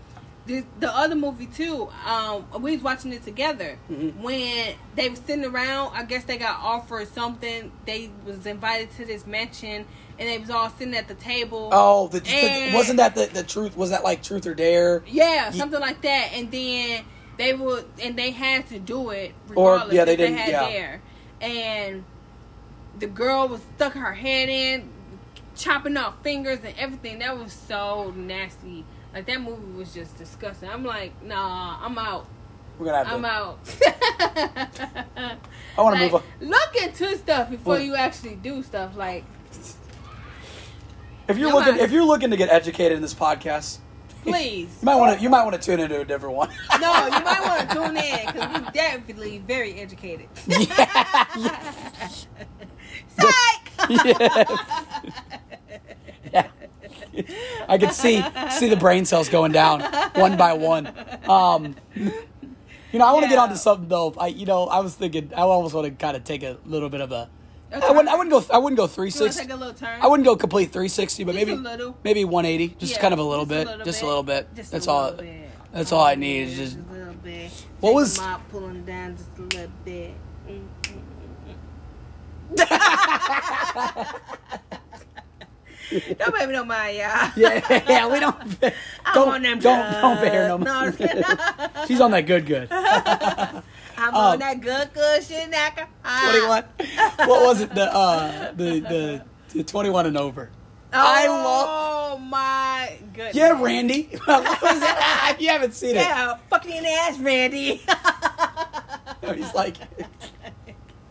The, 0.45 0.63
the 0.79 0.89
other 0.95 1.15
movie 1.15 1.45
too. 1.45 1.89
Um, 2.07 2.45
we 2.61 2.71
was 2.73 2.81
watching 2.81 3.13
it 3.13 3.23
together 3.23 3.77
Mhm. 3.91 4.15
when 4.17 4.73
they 4.95 5.07
was 5.09 5.19
sitting 5.19 5.45
around. 5.45 5.91
I 5.93 6.03
guess 6.03 6.23
they 6.23 6.37
got 6.37 6.57
offered 6.59 7.07
something. 7.13 7.71
They 7.85 8.09
was 8.25 8.45
invited 8.47 8.89
to 8.95 9.05
this 9.05 9.27
mansion, 9.27 9.85
and 10.17 10.29
they 10.29 10.39
was 10.39 10.49
all 10.49 10.69
sitting 10.71 10.95
at 10.95 11.07
the 11.07 11.13
table. 11.13 11.69
Oh, 11.71 12.07
the, 12.07 12.21
the- 12.21 12.29
And- 12.31 12.73
wasn't 12.73 12.97
that 12.97 13.13
the, 13.13 13.27
the 13.27 13.43
truth? 13.43 13.77
Was 13.77 13.91
that 13.91 14.03
like 14.03 14.23
truth 14.23 14.47
or 14.47 14.55
dare? 14.55 15.03
Yeah, 15.05 15.51
Ye- 15.51 15.57
something 15.59 15.79
like 15.79 16.01
that. 16.01 16.29
And 16.33 16.49
then 16.49 17.03
they 17.39 17.53
would, 17.53 17.85
and 18.03 18.15
they 18.15 18.29
had 18.31 18.67
to 18.67 18.77
do 18.77 19.09
it 19.09 19.33
Or, 19.55 19.73
regardless. 19.73 19.95
yeah, 19.95 20.05
they 20.05 20.15
didn't- 20.15 20.37
had 20.37 20.49
yeah. 20.51 20.69
there. 20.69 21.01
And 21.41 22.03
the 22.99 23.07
girl 23.07 23.47
was 23.47 23.61
stuck 23.75 23.93
her 23.93 24.13
head 24.13 24.49
in, 24.49 24.89
chopping 25.55 25.97
off 25.97 26.21
fingers 26.21 26.59
and 26.63 26.75
everything. 26.77 27.19
That 27.19 27.37
was 27.39 27.51
so 27.53 28.13
nasty. 28.15 28.85
Like 29.13 29.25
that 29.25 29.41
movie 29.41 29.71
was 29.77 29.93
just 29.93 30.17
disgusting. 30.17 30.69
I'm 30.69 30.83
like, 30.83 31.13
nah, 31.23 31.79
I'm 31.83 31.97
out. 31.97 32.27
We're 32.77 32.85
gonna 32.85 32.97
have 33.03 33.07
to. 33.07 33.13
I'm 33.13 33.25
out. 33.25 33.59
I 35.77 35.81
want 35.81 35.95
to 35.95 36.01
Like, 36.03 36.11
move 36.11 36.15
on. 36.15 36.23
Look 36.41 36.75
into 36.81 37.17
stuff 37.17 37.49
before 37.49 37.73
Well- 37.75 37.81
you 37.81 37.95
actually 37.95 38.35
do 38.35 38.61
stuff. 38.63 38.95
Like, 38.95 39.23
If 41.27 41.37
you're 41.37 41.51
looking, 41.53 41.77
if 41.77 41.91
you're 41.91 42.05
looking 42.05 42.31
to 42.31 42.37
get 42.37 42.49
educated 42.49 42.93
in 42.97 43.01
this 43.01 43.13
podcast, 43.13 43.77
please. 44.23 44.69
you 44.81 44.85
might 44.85 44.95
want 44.95 45.17
to. 45.17 45.23
You 45.23 45.29
might 45.29 45.43
want 45.43 45.55
to 45.55 45.61
tune 45.61 45.79
into 45.79 45.99
a 46.01 46.05
different 46.05 46.35
one. 46.35 46.49
No, 46.79 47.05
you 47.05 47.11
might 47.23 47.41
want 47.41 47.69
to 47.69 47.75
tune 47.75 47.97
in 47.97 48.25
because 48.27 48.61
we're 48.61 48.71
definitely 48.71 49.37
very 49.39 49.73
educated. 49.79 50.27
yeah. 50.47 52.09
Psych! 53.17 53.89
yeah. 56.33 56.47
I 57.67 57.77
could 57.77 57.93
see 57.93 58.23
see 58.51 58.69
the 58.69 58.77
brain 58.77 59.05
cells 59.05 59.29
going 59.29 59.51
down 59.51 59.81
one 60.15 60.37
by 60.37 60.53
one. 60.53 60.91
Um, 61.27 61.75
you 61.95 62.99
know, 62.99 63.05
I 63.05 63.11
want 63.11 63.23
to 63.23 63.29
get 63.29 63.35
Yeah. 63.35 63.41
onto 63.43 63.55
something 63.55 63.87
though. 63.89 64.13
I, 64.17 64.27
you 64.27 64.45
know, 64.45 64.65
I 64.67 64.79
was 64.79 64.95
thinking, 64.95 65.31
I 65.35 65.41
almost 65.41 65.73
want 65.75 65.85
to 65.85 65.91
kind 65.91 66.15
of 66.17 66.23
take 66.23 66.43
a 66.43 66.57
little 66.65 66.89
bit 66.89 67.01
of 67.01 67.11
a. 67.11 67.29
A 67.71 67.85
I 67.85 67.91
wouldn't. 67.91 68.07
I 68.09 68.15
wouldn't 68.15 68.31
go. 68.31 68.43
I 68.53 68.57
wouldn't 68.57 68.77
go 68.77 68.87
three 68.87 69.05
want 69.07 69.13
sixty. 69.13 69.41
take 69.43 69.51
a 69.51 69.55
little 69.55 69.73
turn? 69.73 70.01
I 70.01 70.07
wouldn't 70.07 70.25
go 70.25 70.35
complete 70.35 70.65
360, 70.71 71.23
but 71.23 71.35
Just 71.35 71.45
maybe 71.45 71.57
a 71.67 71.93
maybe 72.03 72.25
180, 72.25 72.75
just 72.79 72.93
Yeah, 72.95 73.01
kind 73.01 73.13
of 73.13 73.19
a 73.19 73.23
little 73.23 73.45
just 73.45 73.49
bit, 73.57 73.67
little 73.67 73.85
just 73.85 74.01
a 74.01 74.05
little 74.07 74.23
bit. 74.23 74.47
Just 74.55 74.71
that's 74.71 74.87
a 74.87 74.91
all. 74.91 75.11
bit. 75.11 75.49
That's 75.71 75.91
all 75.91 76.03
I 76.03 76.15
need 76.15 76.47
is 76.47 76.55
just- 76.57 76.77
a 76.77 76.93
little 76.93 77.13
bit. 77.15 77.51
What 77.79 77.89
Take 77.91 77.95
was- 77.95 78.15
them 78.17 78.25
out, 78.25 78.49
pull 78.49 78.61
them 78.61 78.83
down 78.85 79.15
just 79.17 79.29
a 79.37 79.41
little 79.41 79.71
bit. 79.85 80.13
Mm, 80.47 80.61
mm, 80.81 80.97
mm, 82.55 82.65
mm. 82.65 84.15
Don't 86.19 86.33
baby 86.35 86.51
don't 86.53 86.67
mind, 86.67 86.97
y'all. 86.97 87.31
Yeah, 87.35 87.83
yeah, 87.87 88.07
we 88.11 88.19
don't. 88.19 88.59
Don't 89.13 89.29
on 89.29 89.41
them 89.41 89.57
don't 89.59 89.91
don't 90.01 90.17
pay 90.19 90.29
her 90.35 90.47
no 90.49 90.57
No, 90.57 90.81
more. 90.81 90.91
just. 90.91 91.87
She's 91.87 91.99
on 91.99 92.11
that 92.11 92.27
good 92.27 92.45
good. 92.45 92.69
I'm 93.99 94.09
Um, 94.09 94.15
on 94.15 94.39
that 94.39 94.61
good, 94.61 94.93
good 94.93 95.23
shit, 95.23 95.49
knocker. 95.49 95.87
Twenty 96.03 96.47
one. 96.47 96.63
What 97.27 97.43
was 97.45 97.61
it? 97.61 97.73
The 97.75 97.93
uh 97.93 98.51
the 98.53 98.79
the, 98.79 99.23
the 99.53 99.63
twenty 99.63 99.89
one 99.89 100.05
and 100.05 100.17
over. 100.17 100.49
I 100.91 101.27
love- 101.27 101.67
Oh 102.15 102.17
my 102.17 102.97
goodness. 103.13 103.35
Yeah, 103.35 103.61
Randy. 103.61 104.09
You 105.39 105.49
haven't 105.49 105.73
seen 105.73 105.91
it. 105.91 105.95
Yeah, 105.97 106.37
fucking 106.49 106.71
in 106.75 106.83
the 106.83 106.89
ass, 106.89 107.19
Randy. 107.19 107.81
He's 109.35 109.53
like, 109.53 109.75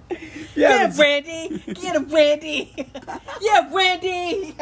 Get 0.09 0.19
yeah, 0.57 0.89
him, 0.89 0.97
Randy. 0.99 1.59
Get 1.75 1.95
him, 1.97 2.09
Randy. 2.09 2.75
Yeah, 3.41 3.73
Randy. 3.73 4.57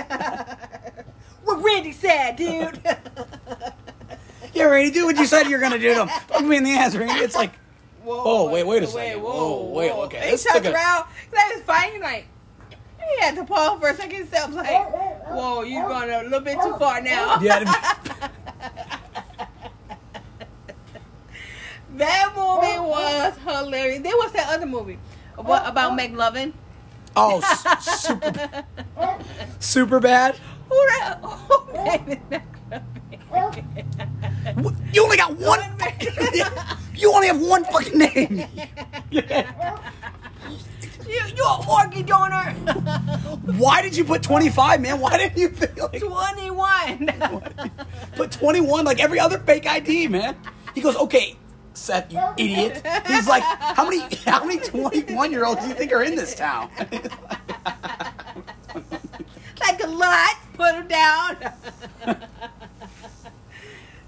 what 1.45 1.65
Randy 1.65 1.93
said, 1.93 2.37
dude. 2.37 2.81
yeah, 4.53 4.65
Randy, 4.65 4.91
do 4.91 5.07
what 5.07 5.17
you 5.17 5.25
said 5.27 5.45
you're 5.49 5.61
gonna 5.61 5.79
do 5.79 5.95
to 5.95 6.01
him. 6.07 6.09
Fuck 6.29 6.45
me 6.45 6.59
in 6.59 6.65
the 6.65 6.73
ass, 6.73 6.95
Randy. 6.95 7.25
It's 7.25 7.35
like, 7.37 7.53
Whoa, 8.07 8.23
Oh, 8.25 8.51
wait, 8.51 8.65
wait 8.65 8.83
a 8.85 8.87
second. 8.87 9.21
Whoa, 9.23 9.65
wait, 9.73 9.91
okay, 9.91 10.21
He 10.27 10.31
this 10.31 10.45
turned 10.45 10.65
took 10.65 10.73
a- 10.73 10.77
around. 10.77 11.05
That 11.33 11.53
was 11.55 11.65
fighting 11.65 12.01
like. 12.01 12.27
He 12.99 13.21
had 13.21 13.35
to 13.37 13.45
pause 13.45 13.81
for 13.81 13.89
a 13.89 13.95
second. 13.97 14.17
Himself 14.17 14.55
like, 14.55 14.69
whoa, 15.29 15.63
you're 15.63 15.87
going 15.89 16.11
a 16.11 16.23
little 16.23 16.41
bit 16.41 16.61
too 16.63 16.77
far 16.79 17.01
now. 17.01 17.39
yeah, 17.41 17.65
That 21.97 22.33
movie 22.37 22.79
was 22.79 23.35
hilarious. 23.45 24.03
There 24.03 24.17
was 24.17 24.33
that 24.33 24.49
other 24.55 24.67
movie 24.67 24.99
what, 25.37 25.67
about 25.67 25.99
McLovin. 25.99 26.53
oh, 27.17 27.41
s- 27.45 28.03
super, 28.03 28.65
super 29.61 30.01
bad. 30.01 30.37
Who 30.69 30.75
that? 30.75 31.19
Who 31.23 31.73
made 31.73 32.21
McLovin? 33.31 33.65
You 34.95 35.03
only 35.05 35.17
got 35.17 35.37
one. 35.37 35.61
you 36.97 37.13
only 37.13 37.29
have 37.29 37.41
one 37.41 37.65
fucking 37.65 37.99
name. 37.99 38.47
You, 41.09 41.21
you 41.37 41.45
an 41.47 41.65
organ 41.69 42.05
donor? 42.05 42.51
Why 43.59 43.81
did 43.81 43.97
you 43.97 44.05
put 44.05 44.25
25, 44.25 44.81
man? 44.81 44.99
Why 44.99 45.17
didn't 45.17 45.39
you 45.39 45.51
feel 45.51 45.89
like 45.93 46.01
21. 46.03 47.13
put 48.17 48.33
21 48.33 48.85
like 48.85 48.99
every 49.01 49.21
other 49.21 49.39
fake 49.39 49.69
ID, 49.69 50.09
man? 50.09 50.37
He 50.75 50.81
goes, 50.81 50.97
okay, 50.97 51.37
Seth, 51.75 52.13
you 52.13 52.21
idiot. 52.37 52.85
He's 53.07 53.29
like, 53.29 53.45
how 53.45 53.85
many 53.89 54.01
how 54.25 54.45
many 54.45 54.59
21 54.59 55.31
year 55.31 55.47
olds 55.47 55.63
do 55.63 55.69
you 55.69 55.75
think 55.75 55.93
are 55.93 56.03
in 56.03 56.17
this 56.17 56.35
town? 56.35 56.71
like 59.61 59.83
a 59.85 59.87
lot. 59.87 60.37
Put 60.55 60.75
him 60.75 60.89
down. 60.89 61.37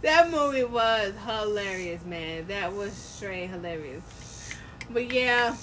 that 0.03 0.31
movie 0.31 0.65
was 0.65 1.13
hilarious, 1.27 2.05
man. 2.05 2.47
That 2.49 2.73
was 2.73 2.93
straight 2.93 3.49
hilarious. 3.49 4.03
But 4.91 5.13
yeah, 5.13 5.57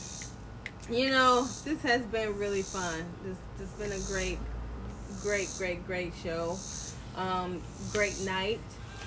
you 0.90 1.10
know, 1.10 1.48
this 1.64 1.82
has 1.84 2.02
been 2.04 2.38
really 2.38 2.62
fun. 2.62 3.06
This 3.24 3.38
this 3.58 3.70
has 3.70 3.80
been 3.80 3.92
a 3.92 4.04
great, 4.12 4.38
great, 5.22 5.50
great, 5.58 5.86
great 5.86 6.14
show. 6.22 6.58
Um, 7.16 7.62
great 7.94 8.20
night. 8.26 8.60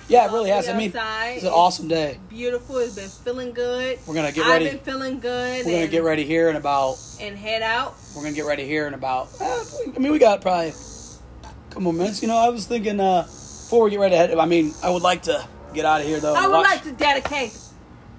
yeah, 0.09 0.27
it 0.27 0.33
really 0.33 0.49
has. 0.51 0.67
I 0.67 0.77
mean, 0.77 0.93
it's 0.95 1.45
an 1.45 1.51
awesome 1.51 1.89
day. 1.89 2.19
Beautiful. 2.31 2.79
It's 2.79 2.97
been 2.97 3.09
feeling 3.09 3.53
good. 3.53 3.99
We're 4.07 4.15
gonna 4.15 4.33
get 4.33 4.47
ready. 4.47 4.67
I've 4.67 4.73
been 4.73 4.95
feeling 4.95 5.21
good. 5.21 5.67
We're 5.67 5.73
gonna 5.73 5.83
and, 5.85 5.91
get 5.91 6.03
ready 6.03 6.25
here 6.25 6.49
in 6.49 6.57
about. 6.57 6.99
and 7.21 7.37
head 7.37 7.63
out. 7.63 7.95
We're 8.17 8.23
gonna 8.23 8.35
get 8.35 8.47
ready 8.47 8.65
here 8.67 8.87
in 8.87 8.95
about. 8.95 9.29
Uh, 9.39 9.63
I 9.95 9.99
mean, 9.99 10.11
we 10.11 10.19
got 10.19 10.41
probably 10.41 10.69
a 10.71 11.49
couple 11.69 11.83
more 11.83 11.93
minutes. 11.93 12.23
You 12.23 12.29
know, 12.29 12.39
I 12.39 12.49
was 12.49 12.67
thinking 12.67 12.99
uh, 12.99 13.29
before 13.69 13.85
we 13.85 13.91
get 13.91 14.01
ready 14.01 14.15
to 14.15 14.17
head. 14.17 14.35
I 14.39 14.47
mean, 14.47 14.73
I 14.83 14.89
would 14.89 15.03
like 15.03 15.25
to 15.25 15.47
get 15.75 15.85
out 15.85 16.01
of 16.01 16.07
here 16.07 16.21
though. 16.21 16.33
I 16.35 16.47
would 16.47 16.55
watch- 16.55 16.65
like 16.71 16.83
to 16.85 16.93
dedicate 16.93 17.55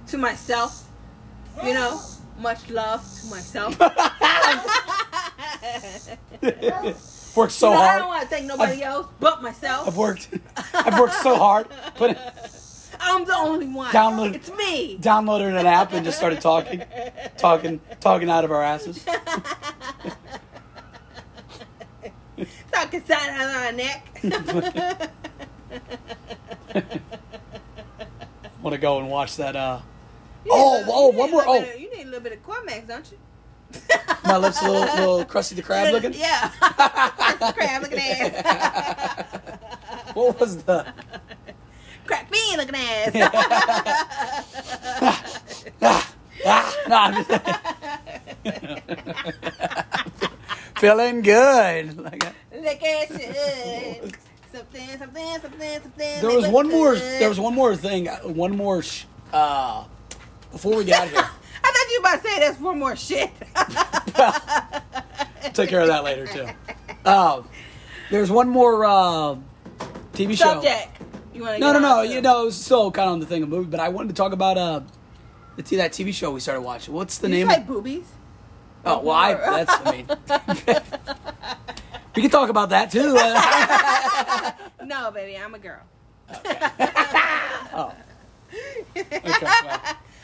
to 0.10 0.18
myself. 0.20 0.88
You 1.66 1.74
know, 1.74 2.00
much 2.38 2.70
love 2.70 3.02
to 3.22 3.28
myself. 3.32 3.76
worked 7.36 7.52
so 7.52 7.70
You 7.72 7.76
know, 7.76 7.82
I 7.82 7.98
don't 7.98 8.08
want 8.10 8.22
to 8.22 8.28
thank 8.28 8.46
nobody 8.46 8.74
I've- 8.74 8.84
else 8.84 9.08
but 9.20 9.42
myself. 9.42 9.88
I've 9.88 9.98
worked. 9.98 10.30
I've 10.72 11.00
worked 11.00 11.16
so 11.16 11.36
hard. 11.36 11.66
Put 11.96 12.16
I'm 13.00 13.26
the 13.26 13.34
only 13.36 13.66
one. 13.68 13.92
Download- 13.92 14.36
It's 14.36 14.52
me. 14.52 15.00
downloaded 15.00 15.60
an 15.60 15.66
app 15.66 15.94
and 15.94 16.06
just 16.06 16.20
started 16.20 16.42
talking, 16.42 16.84
talking, 17.40 17.82
talking 18.00 18.30
out 18.30 18.46
of 18.46 18.52
our 18.52 18.62
asses. 18.62 19.04
Talking 22.72 23.04
side 23.04 23.30
out 23.32 23.50
of 23.50 23.56
our 23.66 23.72
neck. 23.72 24.06
Want 28.62 28.74
to 28.74 28.78
go 28.78 29.00
and 29.00 29.10
watch 29.10 29.38
that? 29.38 29.56
Uh, 29.56 29.80
Oh, 30.50 30.78
a 30.78 30.80
little- 30.80 30.94
oh, 30.94 31.08
one 31.10 31.30
a 31.30 31.32
more- 31.32 31.44
oh. 31.46 31.62
of- 31.62 31.80
you 31.80 31.90
need 31.96 32.04
a 32.04 32.06
little 32.06 32.20
bit 32.22 32.34
of 32.34 32.44
Carmex, 32.44 32.88
don't 32.88 33.10
you? 33.12 33.18
my 34.26 34.38
lips 34.38 34.62
a 34.64 34.70
little, 34.70 34.96
little 34.96 35.26
crusty 35.26 35.54
the 35.56 35.62
crab 35.62 35.94
looking. 35.94 36.14
Yeah. 36.14 36.50
Crab 37.54 37.84
looking 37.84 38.00
ass. 38.00 39.36
What 40.16 40.40
was 40.40 40.64
the? 40.64 40.92
Crack 42.08 42.32
me 42.32 42.58
looking 42.58 42.76
ass. 42.76 43.12
Ah, 46.46 46.66
ah, 46.90 47.24
just- 48.44 48.60
Feeling 50.80 51.22
good. 51.22 51.98
Like, 52.00 52.26
uh, 52.26 52.32
Look 52.56 52.82
at 52.84 53.10
you. 53.12 54.12
Something, 54.60 54.90
something, 55.00 55.40
something, 55.42 55.82
something. 55.82 56.22
there 56.22 56.36
was 56.36 56.46
one 56.48 56.68
more. 56.70 56.94
There 56.96 57.30
was 57.30 57.40
one 57.40 57.56
more 57.56 57.76
thing. 57.78 58.10
uh, 58.10 58.18
One 58.24 58.58
more. 58.58 58.82
Sh- 58.84 59.06
uh, 59.32 59.86
before 60.52 60.76
we 60.76 60.84
get 60.84 61.00
out 61.00 61.06
of 61.08 61.14
here, 61.14 61.30
I 61.64 61.72
thought 61.72 61.92
you 61.92 62.02
were 62.02 62.10
about 62.10 62.22
to 62.22 62.28
say 62.28 62.40
that's 62.40 62.60
one 62.60 62.78
more 62.80 62.96
shit. 62.98 63.32
take 65.54 65.70
care 65.70 65.80
of 65.80 65.88
that 65.88 66.04
later 66.04 66.28
too. 66.28 66.46
Um, 67.10 67.48
there's 68.12 68.30
one 68.30 68.50
more 68.50 68.84
uh, 68.84 69.36
TV 70.14 70.32
show. 70.38 70.56
Subject. 70.62 70.90
You 71.34 71.44
want 71.44 71.60
No, 71.62 71.72
no, 71.72 71.80
no. 71.80 72.02
You 72.02 72.20
know, 72.22 72.42
it 72.42 72.46
was 72.46 72.58
still 72.62 72.92
kind 72.92 73.08
of 73.08 73.14
on 73.14 73.20
the 73.22 73.26
thing 73.28 73.44
of 73.44 73.50
movie, 73.50 73.70
but 73.70 73.80
I 73.80 73.88
wanted 73.90 74.10
to 74.10 74.16
talk 74.16 74.34
about 74.34 74.58
uh, 74.58 74.82
the 75.56 75.64
t- 75.64 75.78
that 75.78 75.94
TV 75.94 76.14
show 76.14 76.32
we 76.32 76.42
started 76.42 76.62
watching. 76.62 76.94
What's 76.94 77.18
the 77.20 77.30
you 77.30 77.46
name? 77.46 77.50
say 77.50 77.64
boobies? 77.64 78.04
oh, 78.86 79.00
well, 79.00 79.16
I, 79.16 79.34
that's 79.36 79.72
I 79.86 79.92
mean, 79.92 80.08
we 82.20 82.24
can 82.24 82.32
talk 82.32 82.50
about 82.50 82.70
that 82.72 82.92
too. 82.92 83.18
No, 84.86 85.12
baby, 85.12 85.38
I'm 85.38 85.54
a 85.54 85.60
girl. 85.60 85.82
oh, 86.34 87.94
okay. 88.98 89.22
well. 89.24 89.82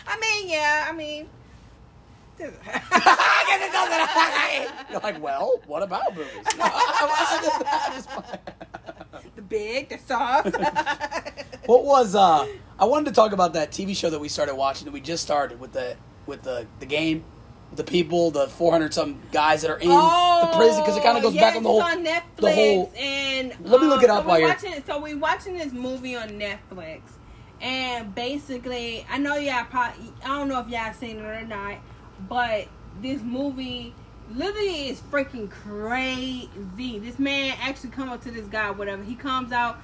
I 0.08 0.20
mean, 0.20 0.50
yeah, 0.50 0.88
I 0.90 0.92
mean. 0.92 1.28
You're 2.40 2.52
like, 5.02 5.22
well, 5.22 5.62
what 5.68 5.84
about 5.84 6.16
movies? 6.16 6.32
the 9.36 9.42
big, 9.48 9.90
the 9.90 10.00
soft. 10.00 10.58
what 11.68 11.86
was 11.86 12.16
uh? 12.16 12.48
I 12.80 12.86
wanted 12.86 13.06
to 13.06 13.12
talk 13.12 13.34
about 13.34 13.54
that 13.54 13.70
TV 13.72 13.96
show 13.96 14.10
that 14.10 14.20
we 14.20 14.30
started 14.30 14.56
watching 14.56 14.86
that 14.86 14.92
we 14.92 15.00
just 15.02 15.22
started 15.24 15.60
with 15.60 15.74
the 15.74 15.96
with 16.26 16.42
the 16.42 16.66
the 16.80 16.88
game. 16.88 17.24
The 17.74 17.84
people, 17.84 18.32
the 18.32 18.48
four 18.48 18.72
hundred 18.72 18.94
some 18.94 19.20
guys 19.34 19.62
that 19.64 19.72
are 19.72 19.78
in 19.78 19.90
the 19.90 20.52
prison, 20.56 20.82
because 20.82 20.96
it 20.96 21.04
kind 21.04 21.18
of 21.18 21.24
goes 21.24 21.34
Oh, 21.34 21.36
yes, 21.36 21.44
back 21.44 21.56
on 21.58 21.64
the 21.64 21.70
whole. 21.70 21.82
On 21.82 22.06
Netflix, 22.06 22.22
the 22.38 22.52
whole- 22.54 22.94
and 22.98 23.54
Let 23.64 23.82
me 23.82 23.88
look 23.88 24.02
it 24.04 24.10
um, 24.10 24.18
up 24.18 24.24
so 24.24 24.30
while 24.30 24.40
you're- 24.40 24.50
watching. 24.52 24.84
So 24.86 25.00
we're 25.02 25.18
watching 25.18 25.58
this 25.58 25.74
movie 25.74 26.16
on 26.16 26.30
Netflix, 26.30 27.02
and 27.60 28.16
basically, 28.16 29.06
I 29.12 29.18
know 29.18 29.36
y'all 29.36 29.66
probably. 29.66 30.14
I 30.24 30.28
don't 30.30 30.48
know 30.48 30.60
if 30.62 30.70
y'all 30.70 30.94
seen 30.94 31.18
it 31.18 31.24
or 31.26 31.42
not, 31.46 31.76
but 32.30 32.68
this 33.02 33.22
movie 33.22 33.94
literally 34.34 34.88
is 34.90 35.02
freaking 35.12 35.50
crazy. 35.50 37.00
This 37.00 37.20
man 37.20 37.58
actually 37.62 37.90
come 37.90 38.10
up 38.10 38.22
to 38.24 38.32
this 38.32 38.46
guy, 38.48 38.72
whatever. 38.72 39.04
He 39.04 39.16
comes 39.16 39.52
out 39.52 39.80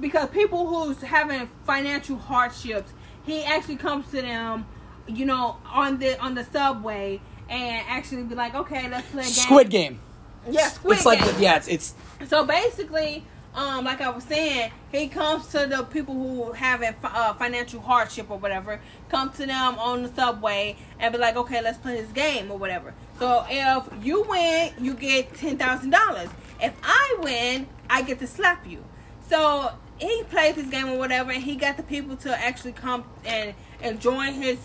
because 0.00 0.28
people 0.30 0.66
who's 0.66 1.00
having 1.02 1.48
financial 1.64 2.16
hardships, 2.16 2.92
he 3.24 3.44
actually 3.44 3.76
comes 3.76 4.06
to 4.10 4.20
them, 4.20 4.66
you 5.16 5.26
know, 5.26 5.56
on 5.66 5.98
the 5.98 6.18
on 6.20 6.34
the 6.34 6.44
subway 6.44 7.20
and 7.48 7.84
actually 7.88 8.22
be 8.22 8.34
like, 8.34 8.54
okay, 8.54 8.88
let's 8.88 9.08
play 9.10 9.22
a 9.22 9.24
game. 9.24 9.32
Squid 9.34 9.70
Game. 9.70 10.00
Yeah, 10.48 10.68
Squid 10.68 10.96
it's 10.98 11.06
like 11.06 11.18
Game. 11.20 11.34
the, 11.34 11.40
yeah, 11.42 11.56
it's 11.56 11.68
it's 11.68 11.94
So 12.28 12.44
basically, 12.44 13.24
um, 13.54 13.84
like 13.84 14.00
I 14.00 14.10
was 14.10 14.24
saying, 14.24 14.70
he 14.92 15.08
comes 15.08 15.48
to 15.48 15.66
the 15.66 15.82
people 15.82 16.14
who 16.14 16.52
have 16.52 16.82
a 16.82 16.94
uh, 17.02 17.34
financial 17.34 17.80
hardship 17.80 18.30
or 18.30 18.38
whatever, 18.38 18.80
come 19.08 19.30
to 19.32 19.46
them 19.46 19.78
on 19.78 20.02
the 20.04 20.08
subway 20.10 20.76
and 20.98 21.12
be 21.12 21.18
like, 21.18 21.36
okay, 21.36 21.60
let's 21.60 21.78
play 21.78 22.00
this 22.00 22.12
game 22.12 22.50
or 22.50 22.56
whatever. 22.58 22.94
So 23.18 23.44
if 23.48 24.04
you 24.04 24.22
win, 24.22 24.72
you 24.80 24.94
get 24.94 25.34
ten 25.34 25.58
thousand 25.58 25.90
dollars. 25.90 26.28
If 26.62 26.74
I 26.82 27.16
win, 27.20 27.68
I 27.88 28.02
get 28.02 28.18
to 28.20 28.26
slap 28.26 28.66
you. 28.66 28.84
So 29.28 29.72
he 29.98 30.22
plays 30.30 30.54
this 30.54 30.68
game 30.68 30.88
or 30.88 30.98
whatever, 30.98 31.30
and 31.30 31.42
he 31.42 31.56
got 31.56 31.76
the 31.76 31.82
people 31.82 32.16
to 32.18 32.38
actually 32.38 32.72
come 32.72 33.04
and 33.24 33.54
and 33.82 34.00
join 34.00 34.34
his 34.34 34.58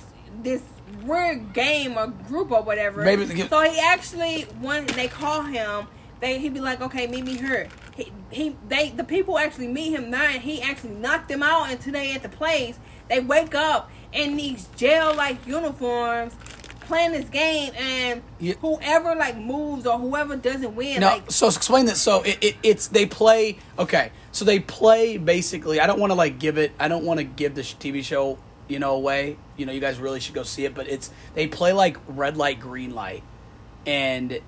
this 0.43 0.61
weird 1.03 1.53
game 1.53 1.97
or 1.97 2.07
group 2.07 2.51
or 2.51 2.61
whatever. 2.61 3.03
Maybe 3.03 3.25
get- 3.27 3.49
so 3.49 3.61
he 3.61 3.79
actually 3.79 4.43
when 4.61 4.85
they 4.87 5.07
call 5.07 5.41
him, 5.43 5.87
they 6.19 6.39
he'd 6.39 6.53
be 6.53 6.59
like, 6.59 6.81
okay, 6.81 7.07
meet 7.07 7.25
me 7.25 7.37
here. 7.37 7.67
He, 7.95 8.11
he 8.29 8.55
they 8.67 8.89
the 8.89 9.03
people 9.03 9.37
actually 9.37 9.67
meet 9.67 9.91
him 9.91 10.11
there, 10.11 10.29
and 10.29 10.41
he 10.41 10.61
actually 10.61 10.95
knocked 10.95 11.29
them 11.29 11.41
out 11.43 11.71
until 11.71 11.93
they 11.93 12.11
at 12.13 12.23
the 12.23 12.29
place. 12.29 12.77
They 13.09 13.19
wake 13.19 13.55
up 13.55 13.89
in 14.11 14.35
these 14.35 14.67
jail 14.75 15.13
like 15.15 15.45
uniforms, 15.47 16.33
playing 16.81 17.11
this 17.13 17.29
game, 17.29 17.71
and 17.77 18.21
Yeah. 18.39 18.55
whoever 18.61 19.15
like 19.15 19.37
moves 19.37 19.85
or 19.85 19.97
whoever 19.97 20.35
doesn't 20.35 20.75
win, 20.75 21.01
No, 21.01 21.07
like 21.07 21.31
so 21.31 21.47
explain 21.47 21.85
this. 21.85 22.01
So 22.01 22.21
it, 22.23 22.37
it, 22.41 22.55
it's 22.63 22.87
they 22.87 23.05
play. 23.05 23.57
Okay, 23.79 24.11
so 24.31 24.43
they 24.43 24.59
play 24.59 25.17
basically. 25.17 25.79
I 25.79 25.87
don't 25.87 25.99
want 25.99 26.11
to 26.11 26.15
like 26.15 26.37
give 26.39 26.57
it. 26.57 26.71
I 26.79 26.87
don't 26.89 27.05
want 27.05 27.19
to 27.19 27.23
give 27.23 27.55
the 27.55 27.61
TV 27.61 28.03
show 28.03 28.37
you 28.67 28.79
know 28.79 28.95
away. 28.95 29.37
You 29.57 29.65
know, 29.65 29.71
you 29.71 29.81
guys 29.81 29.99
really 29.99 30.19
should 30.19 30.35
go 30.35 30.43
see 30.43 30.65
it. 30.65 30.73
But 30.73 30.87
it's 30.87 31.11
they 31.33 31.47
play 31.47 31.73
like 31.73 31.97
red 32.07 32.37
light, 32.37 32.59
green 32.59 32.95
light, 32.95 33.23
and 33.85 34.39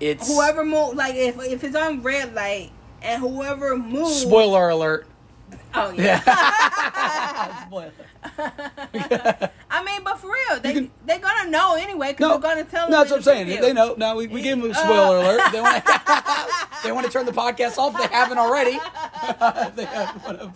it's 0.00 0.28
whoever 0.28 0.64
moves, 0.64 0.94
like 0.94 1.14
if 1.16 1.38
if 1.40 1.64
it's 1.64 1.76
on 1.76 2.02
red 2.02 2.34
light 2.34 2.70
and 3.02 3.20
whoever 3.20 3.76
moves, 3.76 4.20
Spoiler 4.22 4.68
alert. 4.68 5.07
Oh 5.74 5.90
yeah. 5.90 6.20
Spoiler. 7.66 7.92
I 9.70 9.84
mean, 9.84 10.02
but 10.02 10.18
for 10.18 10.28
real, 10.30 10.60
they 10.60 10.72
can- 10.74 10.90
they're 11.06 11.18
gonna 11.18 11.50
know 11.50 11.76
anyway 11.76 12.08
because 12.12 12.20
No, 12.20 12.38
they're 12.38 12.54
gonna 12.54 12.64
tell. 12.64 12.88
no, 12.88 12.98
them 12.98 13.08
that's 13.08 13.10
what 13.10 13.16
I'm 13.18 13.22
saying. 13.46 13.60
They 13.60 13.72
know. 13.72 13.94
No, 13.96 14.16
we, 14.16 14.26
we 14.26 14.42
gave 14.42 14.60
them 14.60 14.70
a 14.70 14.74
Uh. 14.74 14.74
spoiler 14.74 15.16
alert. 15.18 15.40
They 15.52 15.60
want 15.60 15.84
to. 15.84 16.68
they 16.84 16.92
want 16.92 17.06
to 17.06 17.12
turn 17.12 17.26
the 17.26 17.32
podcast 17.32 17.78
off. 17.78 17.96
They 17.96 18.06
haven't 18.14 18.38
already. 18.38 18.78
They 19.76 19.84
haven't. 19.84 20.54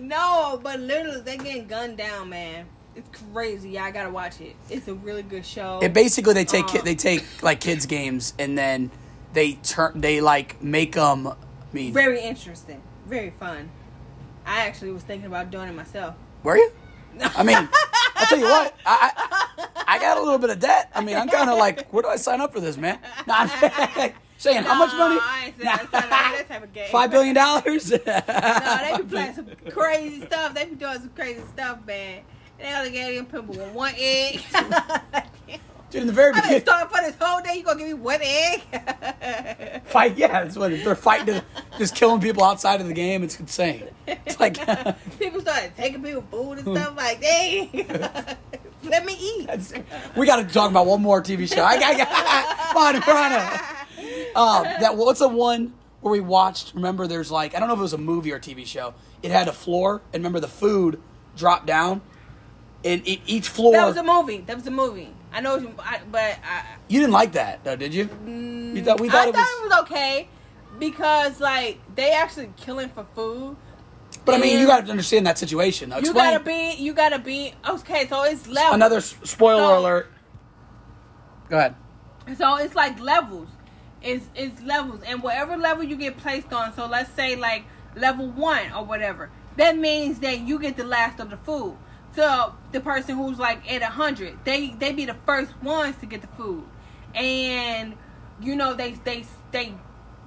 No, 0.00 0.60
but 0.62 0.80
literally, 0.80 1.20
they're 1.22 1.36
getting 1.36 1.66
gunned 1.66 1.96
down, 1.98 2.28
man. 2.28 2.66
It's 2.94 3.08
crazy. 3.32 3.70
Yeah, 3.70 3.84
I 3.84 3.90
gotta 3.90 4.10
watch 4.10 4.40
it. 4.40 4.56
It's 4.70 4.88
a 4.88 4.94
really 4.94 5.22
good 5.22 5.44
show. 5.44 5.80
It 5.82 5.92
basically 5.92 6.34
they 6.34 6.44
take 6.44 6.72
Uh. 6.74 6.82
they 6.82 6.94
take 6.94 7.24
like 7.42 7.60
kids 7.60 7.86
games 7.86 8.34
and 8.38 8.56
then 8.56 8.90
they 9.32 9.54
turn 9.54 10.00
they 10.00 10.20
like 10.20 10.62
make 10.62 10.92
them. 10.94 11.26
I 11.28 11.34
mean, 11.72 11.92
Very 11.92 12.20
interesting. 12.22 12.80
Very 13.06 13.30
fun. 13.30 13.70
I 14.44 14.66
actually 14.66 14.92
was 14.92 15.02
thinking 15.02 15.26
about 15.26 15.50
doing 15.50 15.68
it 15.68 15.74
myself. 15.74 16.14
were 16.42 16.56
you? 16.56 16.70
I 17.20 17.42
mean, 17.42 17.56
I'll 18.16 18.26
tell 18.26 18.38
you 18.38 18.44
what. 18.44 18.76
I, 18.84 19.12
I 19.16 19.66
I 19.88 19.98
got 19.98 20.18
a 20.18 20.22
little 20.22 20.38
bit 20.38 20.50
of 20.50 20.58
debt. 20.60 20.90
I 20.94 21.00
mean, 21.00 21.16
I'm 21.16 21.28
kind 21.28 21.48
of 21.48 21.56
like, 21.58 21.88
where 21.92 22.02
do 22.02 22.08
I 22.08 22.16
sign 22.16 22.40
up 22.40 22.52
for 22.52 22.60
this, 22.60 22.76
man? 22.76 22.98
No, 23.26 23.34
I'm 23.36 23.48
saying 24.38 24.62
how 24.64 24.78
much 24.78 24.92
money? 24.96 25.14
No, 25.14 25.20
I 25.22 25.44
ain't 25.46 25.56
saying 25.56 25.68
I 25.68 25.76
signed 25.76 25.94
up 25.94 26.02
for 26.02 26.08
that 26.08 26.44
type 26.48 26.62
of 26.64 26.72
game. 26.72 26.88
Five 26.90 27.10
billion 27.10 27.34
dollars. 27.34 27.90
No, 27.92 27.96
they 27.96 28.94
be 28.98 29.02
playing 29.08 29.34
some 29.34 29.46
crazy 29.70 30.26
stuff. 30.26 30.54
They 30.54 30.64
be 30.66 30.74
doing 30.76 30.98
some 30.98 31.10
crazy 31.10 31.42
stuff, 31.54 31.78
man. 31.86 32.22
They 32.58 32.74
only 32.74 32.90
gave 32.90 33.16
them 33.16 33.26
people 33.26 33.54
with 33.54 33.72
one 33.72 33.94
egg. 33.96 34.42
Dude, 35.90 36.00
in 36.00 36.06
the 36.08 36.12
very 36.12 36.32
I've 36.34 36.42
been 36.42 36.58
beginning, 36.58 36.88
for 36.88 37.00
this 37.00 37.14
whole 37.20 37.40
day. 37.40 37.56
You 37.56 37.62
gonna 37.62 37.78
give 37.78 37.88
me 37.88 37.94
one 37.94 38.20
egg? 38.20 39.82
fight. 39.86 40.18
Yeah, 40.18 40.42
that's 40.44 40.56
what 40.56 40.70
they're 40.70 40.96
fighting, 40.96 41.26
to, 41.26 41.44
just 41.78 41.94
killing 41.94 42.20
people 42.20 42.42
outside 42.42 42.80
of 42.80 42.88
the 42.88 42.92
game. 42.92 43.22
It's 43.22 43.38
insane. 43.38 43.84
It's 44.06 44.40
like. 44.40 44.56
people 45.18 45.40
started 45.40 45.76
taking 45.76 46.02
people 46.02 46.24
food 46.30 46.58
and 46.58 46.76
stuff 46.76 46.96
like, 46.96 47.20
dang, 47.20 47.70
let 48.84 49.04
me 49.04 49.16
eat. 49.18 49.84
we 50.16 50.26
got 50.26 50.36
to 50.36 50.52
talk 50.52 50.70
about 50.70 50.86
one 50.86 51.02
more 51.02 51.22
TV 51.22 51.52
show. 51.52 51.62
I 51.62 51.78
got 51.78 52.76
on, 52.76 53.00
Piranha. 53.02 53.76
Um, 54.34 54.64
that 54.64 54.96
what's 54.96 55.20
the 55.20 55.28
one 55.28 55.72
where 56.00 56.12
we 56.12 56.20
watched? 56.20 56.74
Remember, 56.74 57.06
there's 57.06 57.30
like 57.30 57.54
I 57.54 57.60
don't 57.60 57.68
know 57.68 57.74
if 57.74 57.80
it 57.80 57.82
was 57.82 57.92
a 57.92 57.98
movie 57.98 58.32
or 58.32 58.36
a 58.36 58.40
TV 58.40 58.66
show. 58.66 58.94
It 59.22 59.30
had 59.30 59.46
a 59.46 59.52
floor, 59.52 60.02
and 60.12 60.20
remember 60.20 60.40
the 60.40 60.48
food 60.48 61.00
dropped 61.36 61.66
down, 61.66 62.02
and 62.84 63.06
it, 63.06 63.20
each 63.26 63.48
floor. 63.48 63.72
That 63.72 63.86
was 63.86 63.96
a 63.96 64.02
movie. 64.02 64.38
That 64.38 64.56
was 64.56 64.66
a 64.66 64.70
movie. 64.70 65.12
I 65.36 65.40
know, 65.40 65.70
I, 65.78 66.00
but 66.10 66.38
I, 66.42 66.64
you 66.88 66.98
didn't 66.98 67.12
like 67.12 67.32
that, 67.32 67.62
though, 67.62 67.76
did 67.76 67.92
you? 67.92 68.08
you 68.26 68.82
thought 68.82 69.00
we 69.00 69.08
mm, 69.08 69.10
I 69.10 69.12
thought 69.12 69.28
it 69.28 69.34
thought 69.34 69.46
was. 69.60 69.60
it 69.60 69.68
was 69.68 69.78
okay 69.82 70.28
because 70.78 71.40
like 71.40 71.78
they 71.94 72.12
actually 72.12 72.50
killing 72.56 72.88
for 72.88 73.04
food. 73.14 73.54
But 74.24 74.36
I 74.36 74.38
mean, 74.38 74.58
you 74.58 74.66
got 74.66 74.86
to 74.86 74.90
understand 74.90 75.26
that 75.26 75.36
situation. 75.36 75.90
Though. 75.90 75.98
You 75.98 76.14
gotta 76.14 76.40
be. 76.42 76.76
You 76.78 76.94
gotta 76.94 77.18
be. 77.18 77.52
Okay, 77.68 78.08
so 78.08 78.22
it's 78.22 78.48
levels. 78.48 78.74
Another 78.76 79.02
spoiler 79.02 79.60
So- 79.60 79.78
alert. 79.78 80.12
Go 81.50 81.58
ahead. 81.58 81.74
So 82.38 82.56
it's 82.56 82.74
like 82.74 82.98
levels. 82.98 83.48
It's 84.00 84.24
it's 84.34 84.62
levels, 84.62 85.00
and 85.06 85.22
whatever 85.22 85.58
level 85.58 85.84
you 85.84 85.96
get 85.96 86.16
placed 86.16 86.50
on. 86.50 86.74
So 86.74 86.86
let's 86.86 87.12
say 87.12 87.36
like 87.36 87.64
level 87.94 88.30
one 88.30 88.72
or 88.72 88.86
whatever. 88.86 89.28
That 89.58 89.76
means 89.76 90.20
that 90.20 90.40
you 90.40 90.58
get 90.58 90.78
the 90.78 90.84
last 90.84 91.20
of 91.20 91.28
the 91.28 91.36
food. 91.36 91.76
So 92.16 92.54
the 92.72 92.80
person 92.80 93.14
who's 93.14 93.38
like 93.38 93.70
at 93.70 93.82
a 93.82 93.86
hundred, 93.86 94.38
they 94.44 94.70
they 94.70 94.92
be 94.92 95.04
the 95.04 95.16
first 95.26 95.52
ones 95.62 95.96
to 96.00 96.06
get 96.06 96.22
the 96.22 96.28
food, 96.28 96.64
and 97.14 97.94
you 98.40 98.56
know 98.56 98.72
they 98.72 98.92
they 98.92 99.26
they 99.52 99.74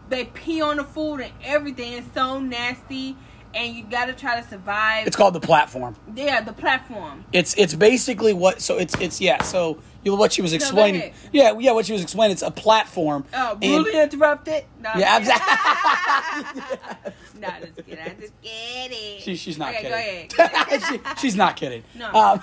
they 0.08 0.26
pee 0.26 0.62
on 0.62 0.78
the 0.78 0.84
food 0.84 1.22
and 1.22 1.34
everything. 1.44 1.94
It's 1.94 2.14
so 2.14 2.40
nasty, 2.40 3.18
and 3.54 3.76
you 3.76 3.84
gotta 3.84 4.14
try 4.14 4.40
to 4.42 4.48
survive. 4.48 5.08
It's 5.08 5.16
called 5.16 5.34
the 5.34 5.40
platform. 5.40 5.96
yeah, 6.16 6.42
the 6.42 6.54
platform. 6.54 7.26
It's 7.34 7.54
it's 7.58 7.74
basically 7.74 8.34
what 8.34 8.62
so 8.62 8.78
it's 8.78 8.96
it's 9.00 9.20
yeah 9.22 9.42
so 9.44 9.80
you 10.04 10.16
what 10.16 10.32
she 10.32 10.42
was 10.42 10.54
explaining 10.54 11.02
ahead. 11.02 11.14
yeah 11.34 11.54
yeah 11.60 11.72
what 11.72 11.86
she 11.86 11.92
was 11.92 12.02
explaining 12.02 12.32
it's 12.32 12.42
a 12.42 12.50
platform 12.52 13.26
Oh, 13.34 13.52
and- 13.62 13.86
really 13.86 14.00
interrupted? 14.02 14.64
No, 14.82 14.92
yeah 14.96 15.16
I'm 15.16 15.22
exactly 15.22 16.62
no, 17.40 17.50
just 17.60 17.76
kidding. 17.86 18.00
I'm 18.06 18.20
just 18.20 18.42
kidding. 18.42 19.20
she, 19.20 19.36
she's 19.36 19.58
not 19.58 19.76
okay, 19.76 20.28
kidding 20.30 20.38
Go 20.38 20.44
ahead. 20.44 20.82
she, 21.18 21.22
she's 21.22 21.36
not 21.36 21.56
kidding 21.58 21.84
No. 21.96 22.12
um, 22.14 22.42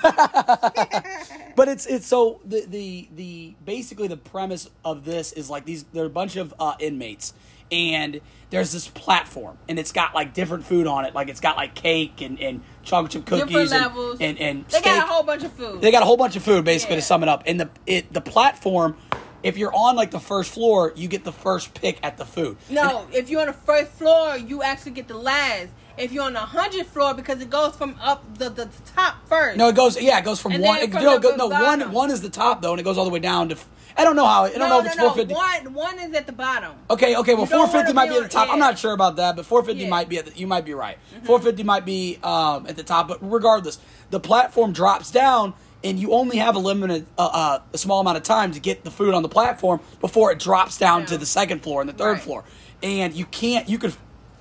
but 1.56 1.68
it's 1.68 1.86
it's 1.86 2.06
so 2.06 2.40
the 2.44 2.64
the 2.68 3.08
the 3.16 3.54
basically 3.64 4.08
the 4.08 4.16
premise 4.18 4.68
of 4.84 5.04
this 5.04 5.32
is 5.32 5.48
like 5.50 5.64
these 5.64 5.84
there 5.92 6.02
are 6.02 6.06
a 6.06 6.10
bunch 6.10 6.36
of 6.36 6.52
uh, 6.60 6.74
inmates 6.78 7.32
and 7.70 8.20
there's 8.50 8.72
this 8.72 8.86
platform 8.88 9.58
and 9.68 9.78
it's 9.78 9.90
got 9.92 10.14
like 10.14 10.32
different 10.32 10.64
food 10.64 10.86
on 10.86 11.04
it 11.04 11.14
like 11.14 11.28
it's 11.28 11.40
got 11.40 11.56
like 11.56 11.74
cake 11.74 12.20
and, 12.20 12.40
and 12.40 12.60
chocolate 12.84 13.10
chip 13.12 13.26
cookies 13.26 13.46
Different 13.46 13.72
and, 13.72 13.80
levels. 13.82 14.18
and 14.20 14.38
and 14.38 14.64
they 14.66 14.78
steak. 14.78 14.84
got 14.84 15.04
a 15.04 15.06
whole 15.12 15.22
bunch 15.24 15.42
of 15.42 15.52
food. 15.52 15.80
They 15.80 15.90
got 15.90 16.02
a 16.02 16.06
whole 16.06 16.16
bunch 16.16 16.36
of 16.36 16.42
food 16.44 16.64
basically 16.64 16.94
Yeah. 16.96 17.00
to 17.00 17.06
sum 17.06 17.22
it 17.24 17.28
up. 17.28 17.42
And 17.46 17.58
the 17.60 17.68
it 17.86 18.12
the 18.12 18.20
platform, 18.20 18.96
if 19.42 19.58
you're 19.58 19.74
on 19.74 19.96
like 19.96 20.12
the 20.12 20.20
first 20.20 20.52
floor, 20.52 20.92
you 20.94 21.08
get 21.08 21.24
the 21.24 21.32
first 21.32 21.74
pick 21.74 21.98
at 22.04 22.16
the 22.18 22.24
food. 22.24 22.56
no, 22.70 23.06
if 23.12 23.28
you're 23.28 23.40
on 23.40 23.48
the 23.48 23.52
first 23.52 23.90
floor, 23.92 24.36
you 24.36 24.62
actually 24.62 24.92
get 24.92 25.08
the 25.08 25.16
last. 25.18 25.68
If 25.98 26.12
you're 26.12 26.24
on 26.24 26.34
the 26.34 26.40
hundredth 26.40 26.90
floor, 26.90 27.14
because 27.14 27.40
it 27.40 27.48
goes 27.50 27.74
from 27.74 27.96
up 28.02 28.38
the, 28.38 28.50
the 28.50 28.68
top 28.94 29.26
first. 29.26 29.56
No, 29.56 29.68
it 29.68 29.74
goes 29.74 30.00
yeah, 30.00 30.18
it 30.18 30.24
goes 30.24 30.40
from 30.40 30.52
And 30.52 30.62
one. 30.62 30.78
It, 30.78 30.92
no, 30.92 31.18
go, 31.18 31.34
no, 31.36 31.46
one 31.48 31.90
one 31.90 32.10
is 32.10 32.20
the 32.22 32.28
top 32.30 32.62
though, 32.62 32.72
and 32.72 32.80
it 32.80 32.84
goes 32.84 32.96
all 32.98 33.04
the 33.04 33.10
way 33.10 33.18
down 33.18 33.48
to. 33.48 33.56
I 33.98 34.04
don't 34.04 34.14
know 34.16 34.26
how. 34.26 34.44
I 34.44 34.50
don't 34.50 34.58
no, 34.60 34.68
know 34.68 34.80
if 34.80 34.86
it's 34.86 34.96
no. 34.96 35.10
450. 35.10 35.34
One, 35.34 35.74
one 35.74 35.98
is 35.98 36.12
at 36.14 36.26
the 36.26 36.32
bottom. 36.32 36.72
Okay, 36.90 37.16
okay. 37.16 37.32
Well, 37.34 37.42
You 37.44 37.46
450 37.46 37.92
might 37.94 38.10
be 38.10 38.16
at 38.16 38.22
the 38.24 38.28
top. 38.28 38.48
I'm 38.50 38.58
not 38.58 38.78
sure 38.78 38.92
about 38.92 39.16
that, 39.16 39.36
but 39.36 39.46
450 39.46 39.84
Yeah. 39.84 39.90
might 39.90 40.08
be 40.08 40.18
at 40.18 40.26
the. 40.26 40.38
You 40.38 40.46
might 40.46 40.64
be 40.66 40.74
right. 40.74 40.98
450 41.24 41.62
might 41.62 41.84
be 41.86 42.18
um, 42.22 42.66
at 42.66 42.76
the 42.76 42.82
top, 42.82 43.08
but 43.08 43.18
regardless, 43.22 43.78
the 44.10 44.20
platform 44.20 44.72
drops 44.72 45.10
down, 45.10 45.54
and 45.82 45.98
you 45.98 46.12
only 46.12 46.36
have 46.36 46.56
a 46.56 46.58
limited, 46.58 47.06
uh, 47.16 47.30
uh, 47.32 47.58
a 47.72 47.78
small 47.78 48.00
amount 48.00 48.18
of 48.18 48.22
time 48.22 48.52
to 48.52 48.60
get 48.60 48.84
the 48.84 48.90
food 48.90 49.14
on 49.14 49.22
the 49.22 49.28
platform 49.30 49.80
before 50.00 50.30
it 50.30 50.38
drops 50.38 50.76
down 50.76 51.00
Yeah. 51.00 51.06
to 51.06 51.18
the 51.18 51.26
second 51.26 51.62
floor 51.62 51.80
and 51.80 51.88
the 51.88 51.94
third 51.94 52.14
Right. 52.14 52.22
floor, 52.22 52.44
and 52.82 53.14
you 53.14 53.24
can't. 53.26 53.66
You 53.68 53.78
could, 53.78 53.94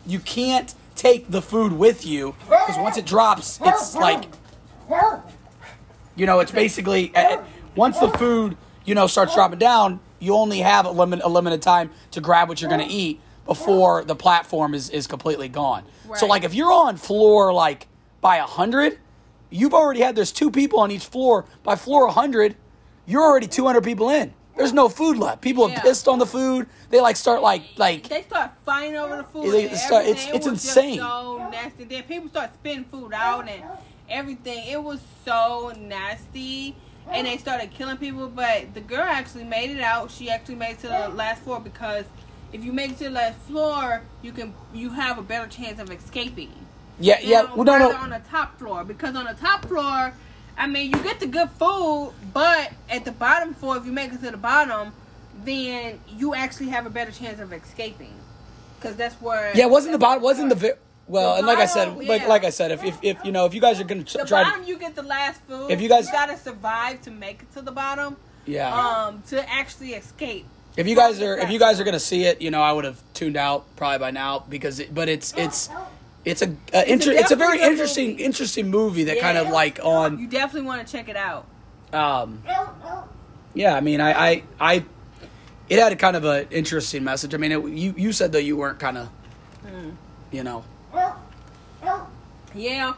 you 0.05 0.19
can't 0.19 0.73
take 0.95 1.31
the 1.31 1.41
food 1.41 1.73
with 1.73 2.05
you 2.05 2.35
because 2.49 2.77
once 2.77 2.97
it 2.97 3.05
drops, 3.05 3.59
it's 3.63 3.95
like 3.95 4.25
you 6.15 6.25
know, 6.25 6.39
it's 6.39 6.51
basically 6.51 7.13
uh, 7.15 7.37
once 7.75 7.99
the 7.99 8.09
food 8.09 8.57
you 8.85 8.95
know 8.95 9.07
starts 9.07 9.33
dropping 9.35 9.59
down, 9.59 9.99
you 10.19 10.33
only 10.35 10.59
have 10.59 10.85
a 10.85 10.91
limit 10.91 11.21
a 11.23 11.29
limited 11.29 11.61
time 11.61 11.89
to 12.11 12.21
grab 12.21 12.47
what 12.49 12.61
you're 12.61 12.69
going 12.69 12.85
to 12.87 12.93
eat 12.93 13.19
before 13.45 14.03
the 14.03 14.15
platform 14.15 14.73
is 14.73 14.89
is 14.89 15.07
completely 15.07 15.47
gone. 15.49 15.83
So 16.15 16.25
like 16.27 16.43
if 16.43 16.53
you're 16.53 16.71
on 16.71 16.97
floor 16.97 17.53
like 17.53 17.87
by 18.21 18.37
a 18.37 18.43
hundred, 18.45 18.97
you've 19.49 19.73
already 19.73 20.01
had 20.01 20.15
there's 20.15 20.31
two 20.31 20.49
people 20.51 20.79
on 20.79 20.91
each 20.91 21.05
floor. 21.05 21.45
By 21.63 21.75
floor 21.75 22.07
hundred, 22.09 22.55
you're 23.05 23.21
already 23.23 23.47
200 23.47 23.83
people 23.83 24.09
in. 24.09 24.33
There's 24.57 24.71
no 24.73 24.87
food 24.87 25.17
left. 25.17 25.41
People 25.41 25.67
have 25.67 25.77
Yeah. 25.77 25.83
pissed 25.83 26.07
on 26.07 26.17
the 26.17 26.25
food. 26.25 26.67
They 26.89 27.01
like 27.01 27.17
start 27.17 27.41
like 27.41 27.63
like 27.77 28.07
They 28.07 28.21
start 28.23 28.51
fighting 28.65 28.95
over 28.95 29.17
the 29.17 29.23
food. 29.25 29.51
They 29.53 29.67
start- 29.75 30.05
it's- 30.05 30.27
It 30.27 30.35
it's 30.35 30.45
just 30.45 30.67
insane. 30.67 30.97
so 30.99 31.49
nasty. 31.51 31.83
Then 31.83 32.03
people 32.03 32.29
start 32.29 32.53
spitting 32.53 32.85
food 32.85 33.11
out 33.13 33.49
and 33.49 33.61
everything. 34.09 34.65
It 34.67 34.81
was 34.81 35.01
so 35.25 35.73
nasty. 35.77 36.75
And 37.11 37.27
they 37.27 37.37
started 37.37 37.71
killing 37.71 37.97
people. 37.97 38.27
But 38.27 38.73
the 38.73 38.81
girl 38.81 39.01
actually 39.01 39.43
made 39.45 39.69
it 39.71 39.81
out. 39.81 40.11
She 40.11 40.29
actually 40.29 40.55
made 40.55 40.71
it 40.73 40.79
to 40.79 40.87
the 40.87 41.09
last 41.09 41.43
floor 41.43 41.59
because 41.59 42.05
if 42.53 42.63
you 42.63 42.73
make 42.73 42.91
it 42.91 42.97
to 42.99 43.03
the 43.05 43.09
last 43.11 43.37
floor, 43.41 44.01
you 44.21 44.31
can 44.31 44.53
you 44.73 44.89
have 44.91 45.17
a 45.17 45.21
better 45.23 45.47
chance 45.47 45.79
of 45.79 45.91
escaping. 45.91 46.51
yeah 46.99 47.19
yeah. 47.21 47.41
Now, 47.43 47.55
Well, 47.55 47.65
no 47.65 47.73
rather 47.73 47.93
no. 47.93 47.99
on 47.99 48.09
the 48.11 48.21
top 48.29 48.57
floor 48.59 48.83
because 48.83 49.15
on 49.15 49.25
the 49.25 49.33
top 49.33 49.65
floor, 49.65 50.13
I 50.57 50.67
mean, 50.67 50.91
you 50.91 51.03
get 51.03 51.19
the 51.19 51.27
good 51.27 51.49
food, 51.51 52.13
but 52.33 52.71
at 52.89 53.03
the 53.05 53.11
bottom 53.11 53.53
floor, 53.53 53.77
if 53.77 53.85
you 53.85 53.91
make 53.91 54.13
it 54.13 54.21
to 54.23 54.31
the 54.31 54.37
bottom, 54.37 54.93
then 55.43 55.99
you 56.17 56.33
actually 56.33 56.69
have 56.69 56.85
a 56.85 56.89
better 56.89 57.11
chance 57.11 57.39
of 57.41 57.51
escaping 57.51 58.13
because 58.79 58.95
that's 58.95 59.15
where. 59.15 59.51
Yeah, 59.55 59.65
wasn't 59.65 59.91
the 59.91 59.99
bottom 59.99 60.23
wasn't 60.23 60.49
the 60.49 60.55
vi- 60.55 60.73
well, 61.07 61.33
The 61.33 61.37
and 61.39 61.47
like 61.47 61.59
I 61.59 61.65
said, 61.65 61.89
bottom, 61.89 62.07
like 62.07 62.27
like 62.27 62.43
I 62.43 62.49
said, 62.49 62.71
if, 62.71 62.83
if 62.83 62.97
if 63.03 63.17
you 63.25 63.31
know 63.31 63.45
if 63.45 63.53
you 63.53 63.61
guys 63.61 63.79
are 63.79 63.83
gonna 63.83 64.03
tr- 64.03 64.19
the 64.19 64.25
try 64.25 64.43
bottom 64.43 64.63
to 64.63 64.69
you 64.69 64.77
get 64.77 64.95
the 64.95 65.03
last 65.03 65.39
food. 65.41 65.69
If 65.71 65.81
you 65.81 65.89
guys- 65.89 66.09
gotta 66.11 66.37
survive 66.37 67.01
to 67.03 67.11
make 67.11 67.41
it 67.43 67.53
to 67.53 67.61
the 67.61 67.71
bottom, 67.71 68.17
yeah. 68.45 68.73
um, 68.73 69.23
to 69.29 69.47
actually 69.49 69.93
escape. 69.93 70.45
If 70.77 70.87
you 70.87 70.95
guys 70.95 71.21
are 71.21 71.37
if 71.37 71.49
you 71.49 71.59
guys 71.59 71.79
are 71.79 71.83
gonna 71.83 71.99
see 71.99 72.25
it, 72.25 72.41
you 72.41 72.51
know 72.51 72.61
I 72.61 72.71
would 72.73 72.85
have 72.85 73.01
tuned 73.13 73.37
out 73.37 73.65
probably 73.77 73.99
by 73.99 74.11
now 74.11 74.39
because 74.49 74.79
it, 74.79 74.93
but 74.93 75.07
it's 75.07 75.33
it's 75.37 75.69
it's 76.25 76.41
a, 76.41 76.55
a 76.73 76.91
inter- 76.91 77.11
it's 77.11 77.31
a 77.31 77.35
very 77.35 77.61
interesting 77.61 78.11
movie. 78.11 78.23
interesting 78.23 78.69
movie 78.69 79.03
that 79.05 79.19
kind 79.19 79.37
of 79.37 79.49
like 79.49 79.79
on 79.83 80.17
You 80.19 80.27
definitely 80.27 80.67
want 80.67 80.85
to 80.85 80.91
check 80.91 81.07
it 81.07 81.15
out. 81.15 81.45
um, 81.93 82.41
yeah, 83.53 83.73
I 83.75 83.79
mean, 83.79 84.01
I, 84.01 84.11
I, 84.31 84.43
I, 84.59 84.85
it 85.69 85.79
had 85.79 85.91
a 85.93 85.95
kind 85.95 86.17
of 86.17 86.25
an 86.25 86.47
interesting 86.51 87.03
message. 87.05 87.33
I 87.33 87.37
mean, 87.37 87.51
it, 87.53 87.63
you, 87.69 87.93
you 87.95 88.11
said 88.11 88.31
though 88.33 88.39
you 88.39 88.57
weren't 88.57 88.79
kind 88.79 88.97
of, 88.97 89.07
Hmm. 89.65 89.91
you 90.31 90.43
know, 90.43 90.65
Yeah, 92.55 92.93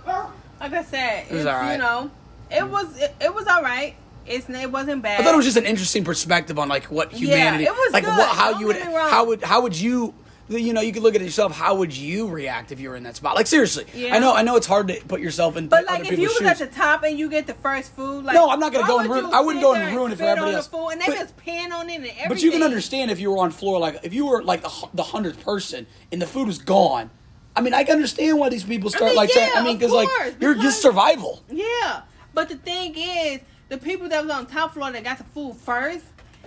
like 0.59 0.73
I 0.73 0.83
said, 0.83 1.25
it's, 1.29 1.45
alright. 1.45 1.71
you 1.73 1.77
know, 1.79 2.11
it 2.51 2.61
mm. 2.61 2.69
was 2.69 2.97
it, 2.99 3.15
it 3.19 3.33
was 3.33 3.47
all 3.47 3.61
right. 3.63 3.95
It's 4.27 4.49
it 4.49 4.71
wasn't 4.71 5.01
bad. 5.01 5.19
I 5.19 5.23
thought 5.23 5.33
it 5.33 5.37
was 5.37 5.45
just 5.45 5.57
an 5.57 5.65
interesting 5.65 6.03
perspective 6.03 6.59
on 6.59 6.69
like 6.69 6.85
what 6.85 7.11
Yeah, 7.13 7.19
humanity, 7.19 7.63
it 7.65 7.71
was 7.71 7.93
like 7.93 8.03
good. 8.03 8.17
what, 8.17 8.35
how 8.35 8.51
Don't 8.51 8.61
you 8.61 8.67
would, 8.67 8.75
get 8.77 8.87
me 8.87 8.95
wrong. 8.95 9.09
how 9.09 9.25
would, 9.25 9.41
how 9.41 9.61
would 9.61 9.79
you, 9.79 10.13
you 10.49 10.73
know, 10.73 10.81
you 10.81 10.91
could 10.93 11.01
look 11.01 11.15
at 11.15 11.21
it 11.21 11.25
yourself. 11.25 11.53
How 11.53 11.75
would 11.75 11.95
you 11.95 12.27
react 12.27 12.71
if 12.71 12.79
you 12.79 12.89
were 12.89 12.95
in 12.97 13.03
that 13.03 13.15
spot? 13.15 13.35
Like 13.35 13.47
seriously, 13.47 13.85
Yeah. 13.95 14.15
I 14.15 14.19
know, 14.19 14.35
I 14.35 14.43
know 14.43 14.55
it's 14.57 14.67
hard 14.67 14.89
to 14.89 14.95
put 15.07 15.21
yourself 15.21 15.55
in 15.57 15.69
But 15.69 15.85
like, 15.85 16.11
if 16.11 16.19
you 16.19 16.27
was 16.27 16.41
at 16.41 16.57
the 16.59 16.67
top 16.67 17.03
and 17.03 17.17
you 17.17 17.29
get 17.29 17.47
the 17.47 17.53
first 17.55 17.95
food, 17.95 18.25
like 18.25 18.35
No, 18.35 18.49
I'm 18.49 18.59
not 18.59 18.73
gonna 18.73 18.85
go 18.85 18.99
and 18.99 19.09
ruin- 19.09 19.33
I 19.33 19.39
wouldn't 19.39 19.63
go 19.63 19.73
and 19.73 19.95
ruin 19.95 20.11
it 20.11 20.17
for 20.17 20.25
everybody 20.25 20.55
else. 20.55 20.67
Food 20.67 20.89
and 20.89 21.01
they 21.01 21.07
But- 21.07 21.15
just 21.15 21.37
pan 21.37 21.71
on 21.71 21.89
it 21.89 21.95
and 21.95 22.05
everything. 22.05 22.27
But 22.29 22.43
you 22.43 22.51
can 22.51 22.63
understand 22.63 23.11
if 23.11 23.19
you 23.19 23.31
were 23.31 23.39
on 23.39 23.51
floor, 23.51 23.79
like 23.79 24.01
if 24.03 24.13
you 24.13 24.25
were 24.27 24.43
like 24.43 24.61
the 24.61 24.71
the 24.93 25.03
hundredth 25.03 25.43
person 25.43 25.87
and 26.11 26.21
the 26.21 26.27
food 26.27 26.47
was 26.47 26.57
gone. 26.59 27.09
I 27.57 27.61
mean, 27.61 27.73
I 27.73 27.83
can 27.83 27.95
understand 27.95 28.37
why 28.39 28.49
these 28.49 28.63
people 28.63 28.89
start 28.89 29.09
mean, 29.09 29.15
like. 29.15 29.31
trying- 29.31 29.49
yeah, 29.53 29.59
I 29.59 29.63
mean, 29.63 29.73
of 29.73 29.79
because 29.79 29.93
like 29.93 30.09
you're 30.39 30.53
because- 30.53 30.63
just 30.73 30.81
survival. 30.81 31.43
Yeah, 31.51 32.01
but 32.33 32.49
the 32.49 32.55
thing 32.55 32.95
is, 32.95 33.39
the 33.69 33.77
people 33.77 34.07
that 34.09 34.21
was 34.23 34.31
on 34.31 34.45
top 34.45 34.73
floor 34.73 34.91
that 34.91 35.03
got 35.03 35.17
the 35.17 35.23
food 35.25 35.55
first, 35.57 36.05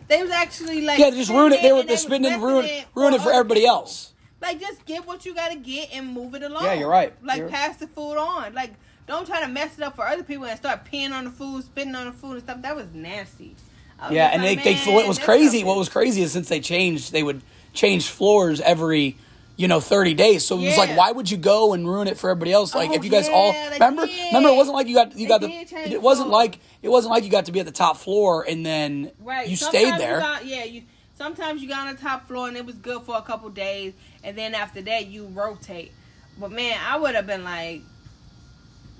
they 0.09 0.23
was 0.23 0.31
actually 0.31 0.81
like 0.83 0.99
Yeah, 0.99 1.11
just 1.11 1.31
ruin 1.31 1.53
it. 1.53 1.63
They 1.63 1.73
were 1.73 1.81
and 1.81 1.89
they're 1.89 1.97
spending 1.97 2.31
messing 2.33 2.45
ruin 2.47 2.65
it 2.65 2.85
ruin 2.95 3.15
it 3.15 3.21
for 3.21 3.31
everybody 3.33 3.61
people. 3.63 3.77
else. 3.77 4.13
Like, 4.41 4.59
just 4.59 4.87
get 4.87 5.07
what 5.07 5.27
you 5.27 5.35
gotta 5.35 5.57
get 5.57 5.91
and 5.93 6.09
move 6.15 6.35
it 6.35 6.43
along. 6.43 6.65
Yeah, 6.65 6.73
you're 6.73 6.89
right. 6.89 7.13
Like, 7.23 7.39
You're- 7.39 7.51
pass 7.51 7.77
the 7.77 7.87
food 7.87 8.17
on. 8.17 8.55
Like, 8.55 8.73
don't 9.07 9.27
try 9.27 9.41
to 9.43 9.49
mess 9.49 9.77
it 9.77 9.83
up 9.85 9.97
for 9.97 10.07
other 10.07 10.23
people 10.23 10.47
and 10.47 10.57
start 10.59 10.87
peeing 10.91 11.13
on 11.13 11.25
the 11.25 11.31
food, 11.31 11.63
spitting 11.65 11.95
on 11.95 12.07
the 12.07 12.13
food 12.13 12.33
and 12.35 12.43
stuff. 12.45 12.63
That 12.63 12.75
was 12.75 12.87
nasty. 12.95 13.55
Was 14.01 14.13
Yeah, 14.13 14.29
and 14.33 14.43
they, 14.43 14.55
like, 14.57 14.65
they 14.65 14.75
man, 14.77 14.95
what 14.95 15.07
was 15.07 15.19
crazy. 15.19 15.59
not 15.63 15.67
What 15.69 15.77
was 15.77 15.91
crazy 15.91 16.23
is 16.23 16.33
since 16.33 16.49
they 16.49 16.61
changed, 16.61 17.13
they 17.13 17.23
would 17.23 17.43
change 17.75 18.07
floors 18.09 18.61
every 18.63 19.17
you 19.61 19.69
know 19.69 19.79
30 19.81 20.15
days. 20.15 20.47
So 20.47 20.59
it 20.59 20.65
was 20.65 20.79
like, 20.79 20.97
why 20.97 21.13
would 21.13 21.31
you 21.31 21.37
go 21.37 21.75
and 21.75 21.87
ruin 21.87 22.09
it 22.09 22.17
for 22.19 22.31
everybody 22.31 22.53
else? 22.53 22.75
Like 22.75 22.91
Oh, 22.91 22.95
if 22.95 23.05
you 23.05 23.11
guys 23.11 23.29
all 23.29 23.53
yeah, 23.53 23.69
they 23.69 23.75
remember, 23.75 24.07
did. 24.07 24.27
remember 24.29 24.49
it 24.49 24.57
wasn't 24.57 24.75
like 24.77 24.87
you 24.89 24.95
got 24.95 25.13
you 25.13 25.19
They 25.19 25.27
got 25.27 25.41
the 25.43 25.49
it 25.51 26.01
wasn't 26.01 26.29
floors. 26.29 26.45
like 26.47 26.59
it 26.83 26.89
wasn't 26.89 27.13
like 27.13 27.25
you 27.25 27.31
got 27.31 27.45
to 27.47 27.53
be 27.53 27.61
at 27.61 27.67
the 27.67 27.73
top 27.73 27.99
floor 27.99 28.45
and 28.49 28.65
then 28.65 29.13
Right. 29.21 29.49
you 29.49 29.57
Sometimes 29.57 29.87
stayed 29.89 30.01
there. 30.01 30.19
got- 30.21 30.47
yeah, 30.47 30.65
you 30.65 30.83
sometimes 31.17 31.61
you 31.63 31.69
got 31.69 31.87
on 31.89 31.95
the 31.95 32.01
top 32.01 32.27
floor 32.27 32.49
and 32.49 32.57
it 32.57 32.65
was 32.65 32.77
good 32.77 33.03
for 33.03 33.17
a 33.17 33.23
couple 33.23 33.51
days, 33.51 33.93
and 34.25 34.37
then 34.39 34.55
after 34.55 34.81
that 34.83 35.07
you 35.09 35.27
rotate. 35.27 35.93
But 36.39 36.51
man, 36.53 36.79
I 36.89 36.97
would 36.99 37.15
have 37.15 37.27
been 37.27 37.45
like, 37.45 37.83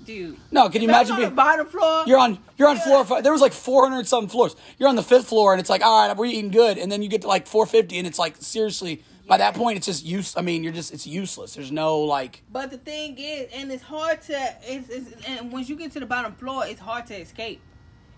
dude. 0.05 0.37
no, 0.51 0.69
can 0.69 0.81
you 0.81 0.89
if 0.89 0.95
I 0.95 0.99
was 0.99 1.09
imagine 1.09 1.11
on 1.13 1.17
being 1.21 1.29
the 1.31 1.35
bottom 1.35 1.67
floor? 1.67 2.03
You're 2.05 2.19
on 2.19 2.37
you're 2.57 2.67
on 2.69 2.77
floor 2.77 3.03
five. 3.05 3.23
There 3.23 3.31
was 3.31 3.41
like 3.41 3.53
400 3.53 4.05
something 4.07 4.29
floors. 4.29 4.55
You're 4.77 4.89
on 4.89 4.95
the 4.95 5.03
fifth 5.03 5.27
floor, 5.27 5.53
and 5.53 5.59
it's 5.59 5.69
like, 5.69 5.81
all 5.83 6.07
right, 6.07 6.15
we're 6.15 6.25
eating 6.27 6.51
good, 6.51 6.77
and 6.77 6.91
then 6.91 7.01
you 7.01 7.09
get 7.09 7.21
to 7.23 7.27
like 7.27 7.47
450, 7.47 7.97
and 7.97 8.07
it's 8.07 8.19
like, 8.19 8.35
seriously, 8.37 9.03
by 9.27 9.37
that 9.37 9.53
point, 9.55 9.77
it's 9.77 9.85
just 9.85 10.05
use. 10.05 10.35
I 10.37 10.41
mean, 10.41 10.63
you're 10.63 10.73
just 10.73 10.93
it's 10.93 11.07
useless. 11.07 11.55
There's 11.55 11.71
no 11.71 11.99
like, 11.99 12.41
But 12.51 12.71
the 12.71 12.77
thing 12.77 13.17
is, 13.17 13.49
and 13.53 13.71
it's 13.71 13.83
hard 13.83 14.21
to, 14.23 14.55
it's, 14.63 14.89
it's 14.89 15.25
and 15.27 15.51
once 15.51 15.69
you 15.69 15.75
get 15.75 15.91
to 15.93 15.99
the 15.99 16.05
bottom 16.05 16.33
floor, 16.33 16.63
it's 16.65 16.79
hard 16.79 17.05
to 17.07 17.15
escape. 17.15 17.61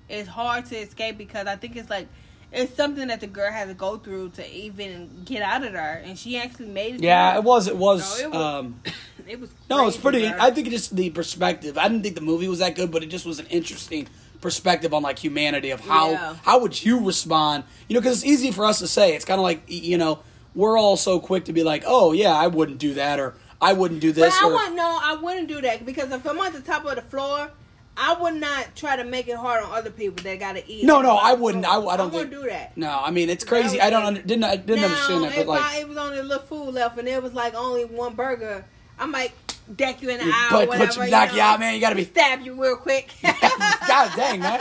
It's 0.10 0.28
hard 0.28 0.66
to 0.68 0.76
escape 0.78 1.18
because 1.18 1.48
I 1.48 1.56
think 1.56 1.76
it's 1.76 1.90
like 1.90 2.08
it's 2.52 2.76
something 2.76 3.08
that 3.08 3.20
the 3.20 3.26
girl 3.28 3.52
had 3.52 3.68
to 3.70 3.74
go 3.74 3.98
through 3.98 4.30
to 4.32 4.48
even 4.56 5.24
get 5.26 5.42
out 5.42 5.64
of 5.64 5.74
there, 5.74 6.02
and 6.06 6.18
she 6.20 6.38
actually 6.38 6.68
made 6.68 6.96
it. 6.96 7.02
yeah, 7.04 7.36
it 7.36 7.44
was 7.44 7.68
it 7.68 7.78
was. 7.78 8.22
No, 8.22 8.28
it 8.28 8.32
was- 8.32 8.42
um, 8.42 8.82
It 9.26 9.40
was. 9.40 9.50
no, 9.70 9.88
it's 9.88 9.96
crazy, 9.96 10.02
pretty. 10.26 10.30
bro. 10.30 10.38
I 10.48 10.52
think 10.52 10.68
it's 10.68 10.76
just 10.76 10.96
the 10.98 11.10
perspective. 11.10 11.78
I 11.78 11.88
didn't 11.88 12.04
think 12.04 12.16
the 12.16 12.22
movie 12.22 12.50
was 12.50 12.60
that 12.60 12.76
good, 12.76 12.92
but 12.92 13.04
it 13.04 13.08
just 13.08 13.26
was 13.26 13.40
an 13.40 13.46
interesting 13.48 14.08
perspective 14.42 14.94
on 14.94 15.02
like 15.02 15.18
humanity 15.18 15.70
of 15.72 15.80
how 15.80 16.12
Yeah. 16.12 16.36
how 16.44 16.60
would 16.60 16.84
you 16.84 17.00
respond? 17.06 17.64
You 17.88 17.94
know, 17.94 18.02
because 18.02 18.18
it's 18.18 18.26
easy 18.26 18.52
for 18.52 18.66
us 18.66 18.80
to 18.80 18.88
say. 18.88 19.16
It's 19.16 19.24
kind 19.24 19.40
of 19.40 19.44
like 19.44 19.60
y- 19.70 19.76
you 19.76 19.98
know 19.98 20.20
we're 20.56 20.78
all 20.78 20.98
so 20.98 21.20
quick 21.20 21.46
to 21.46 21.54
be 21.54 21.64
like, 21.64 21.84
oh 21.86 22.12
yeah, 22.14 22.34
I 22.34 22.48
wouldn't 22.48 22.80
do 22.80 22.94
that, 22.96 23.20
or 23.20 23.36
I 23.62 23.74
wouldn't 23.74 24.02
do 24.02 24.12
But 24.12 24.16
this. 24.22 24.38
I 24.42 24.48
or, 24.48 24.54
wouldn't. 24.54 24.76
No, 24.76 25.00
I 25.02 25.16
wouldn't 25.16 25.48
do 25.48 25.62
that 25.62 25.86
because 25.86 26.12
if 26.12 26.26
I'm 26.28 26.38
at 26.40 26.54
the 26.54 26.62
top 26.62 26.86
of 26.86 26.96
the 26.96 27.02
floor, 27.02 27.52
I 27.96 28.16
would 28.20 28.36
not 28.36 28.76
try 28.76 28.96
to 28.96 29.04
make 29.04 29.28
it 29.28 29.36
hard 29.38 29.64
on 29.64 29.72
other 29.72 29.92
people 29.92 30.24
that 30.24 30.40
gotta 30.40 30.64
eat. 30.68 30.86
No, 30.86 31.02
no, 31.02 31.16
I 31.16 31.34
wouldn't. 31.34 31.66
I- 31.66 31.78
I 31.80 31.98
don't 31.98 32.12
I 32.12 32.16
wouldn't 32.16 32.32
do 32.32 32.50
that. 32.50 32.76
No, 32.78 32.90
I 33.04 33.12
mean 33.12 33.30
it's 33.30 33.44
crazy. 33.44 33.80
I 33.80 33.90
don't 33.90 34.04
under, 34.04 34.22
didn't 34.22 34.44
I 34.46 34.56
didn't 34.56 34.82
now, 34.82 34.88
understand 34.88 35.24
that, 35.26 35.36
but 35.36 35.42
if 35.42 35.48
like, 35.48 35.62
I, 35.62 35.78
it 35.80 35.88
was 35.88 35.98
only 35.98 36.18
a 36.20 36.24
little 36.24 36.44
food 36.46 36.74
left 36.74 36.98
and 36.98 37.08
it 37.08 37.22
was 37.22 37.34
like 37.34 37.54
only 37.56 37.86
one 37.86 38.16
burger, 38.16 38.66
I 39.00 39.06
might 39.06 39.32
deck 39.78 40.02
you 40.02 40.10
in 40.10 40.18
the 40.18 40.26
eye 40.26 40.48
but- 40.52 40.68
or 40.68 40.78
but 40.78 40.98
you 40.98 41.10
knock 41.10 41.32
you 41.32 41.38
know, 41.38 41.44
out, 41.44 41.60
man. 41.60 41.76
You 41.76 41.80
gotta 41.82 41.96
be- 41.96 42.06
stab 42.16 42.42
you 42.42 42.62
real 42.62 42.76
quick. 42.78 43.12
God 43.22 44.12
dang, 44.16 44.40
man, 44.40 44.60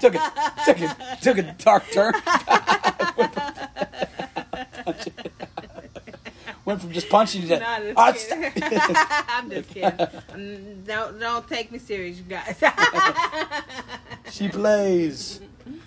took 0.00 0.14
a 0.14 0.52
took 0.64 0.80
a 0.80 1.18
took 1.20 1.38
a 1.38 1.42
dark 1.58 1.90
turn. 1.90 2.14
Went 6.64 6.80
from 6.82 6.92
just 6.92 7.08
punching 7.08 7.42
you 7.42 7.48
to 7.48 7.58
Nah, 7.58 7.78
just 8.12 8.30
Oh, 8.30 8.36
kidding. 8.36 8.62
I'm 9.28 9.50
just 9.50 9.68
kidding. 9.70 9.90
Mm, 9.90 10.86
Don't 10.86 11.18
don't 11.18 11.48
take 11.48 11.72
me 11.72 11.78
serious, 11.78 12.18
you 12.18 12.24
guys. 12.24 12.56
she 14.30 14.48
plays. 14.48 15.40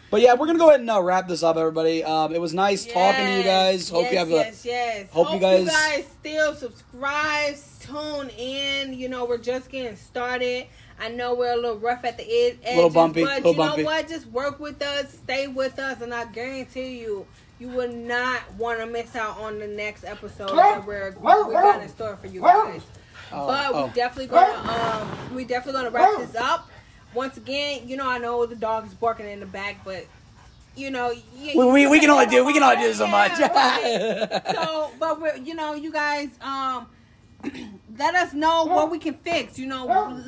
But 0.09 0.21
yeah, 0.21 0.33
we're 0.33 0.45
gonna 0.47 0.59
go 0.59 0.69
ahead 0.69 0.81
and 0.81 0.89
uh, 0.89 1.01
wrap 1.01 1.27
this 1.27 1.43
up, 1.43 1.55
everybody. 1.57 2.03
Um, 2.03 2.33
it 2.33 2.41
was 2.41 2.53
nice 2.53 2.85
talking 2.85 3.25
to 3.25 3.37
you 3.37 3.43
guys. 3.43 3.89
Hope 3.89 4.03
yes, 4.03 4.11
you 4.11 4.17
have 4.19 4.29
yes, 4.29 4.65
yes. 4.65 5.09
hope 5.11 5.31
you 5.33 5.39
guys- 5.39 6.05
still 6.19 6.53
subscribe, 6.55 7.55
tune 7.79 8.29
in. 8.37 8.93
You 8.93 9.07
know, 9.09 9.25
we're 9.25 9.37
just 9.37 9.69
getting 9.69 9.95
started. 9.95 10.67
I 10.99 11.09
know 11.09 11.33
we're 11.33 11.53
a 11.53 11.55
little 11.55 11.79
rough 11.79 12.03
at 12.05 12.17
the 12.17 12.23
ed- 12.23 12.59
edges, 12.61 12.75
Little 12.75 12.89
bumpy, 12.91 13.23
but 13.23 13.37
little 13.37 13.51
you 13.53 13.57
know 13.57 13.67
bumpy. 13.69 13.83
what? 13.83 14.07
Just 14.07 14.27
work 14.27 14.59
with 14.59 14.81
us, 14.83 15.11
stay 15.13 15.47
with 15.47 15.79
us, 15.79 15.99
and 16.01 16.13
I 16.13 16.25
guarantee 16.25 16.99
you, 16.99 17.25
you 17.61 17.67
will 17.69 17.91
not 17.93 18.41
want 18.57 18.79
to 18.79 18.87
miss 18.87 19.15
out 19.15 19.37
on 19.39 19.59
the 19.59 19.67
next 19.67 20.03
episode 20.03 20.49
that 20.57 20.83
we're 20.83 21.11
we 21.19 21.53
got 21.53 21.79
in 21.79 21.87
store 21.89 22.15
for 22.17 22.25
you 22.25 22.41
guys. 22.41 22.81
Oh, 23.31 23.45
But 23.45 23.69
oh. 23.71 23.85
we 23.85 23.93
definitely 23.93 24.25
gonna 24.25 24.67
um 24.67 25.35
we 25.35 25.45
definitely 25.45 25.79
gonna 25.79 25.91
wrap 25.91 26.17
this 26.17 26.33
up. 26.35 26.71
Once 27.13 27.37
again, 27.37 27.87
you 27.87 27.97
know 27.97 28.09
I 28.09 28.17
know 28.17 28.47
the 28.47 28.55
dog 28.55 28.87
is 28.87 28.95
barking 28.95 29.27
in 29.29 29.39
the 29.39 29.45
back, 29.45 29.85
but 29.85 30.07
you 30.75 30.89
know 30.89 31.11
you, 31.37 31.59
we, 31.59 31.71
we, 31.71 31.87
we 31.87 31.99
can 31.99 32.09
only 32.09 32.25
do 32.25 32.43
we 32.43 32.51
can 32.53 32.63
only 32.63 32.77
do 32.77 32.91
so 32.95 33.05
Yeah, 33.05 33.11
much. 33.11 33.39
right. 33.39 34.41
so, 34.55 34.89
but 34.99 35.21
we're 35.21 35.35
you 35.35 35.53
know 35.53 35.75
you 35.75 35.91
guys 35.91 36.29
um 36.41 36.87
let 37.99 38.15
us 38.15 38.33
know 38.33 38.65
what 38.65 38.89
we 38.89 38.97
can 38.97 39.13
fix. 39.15 39.59
You 39.59 39.67
know, 39.67 39.85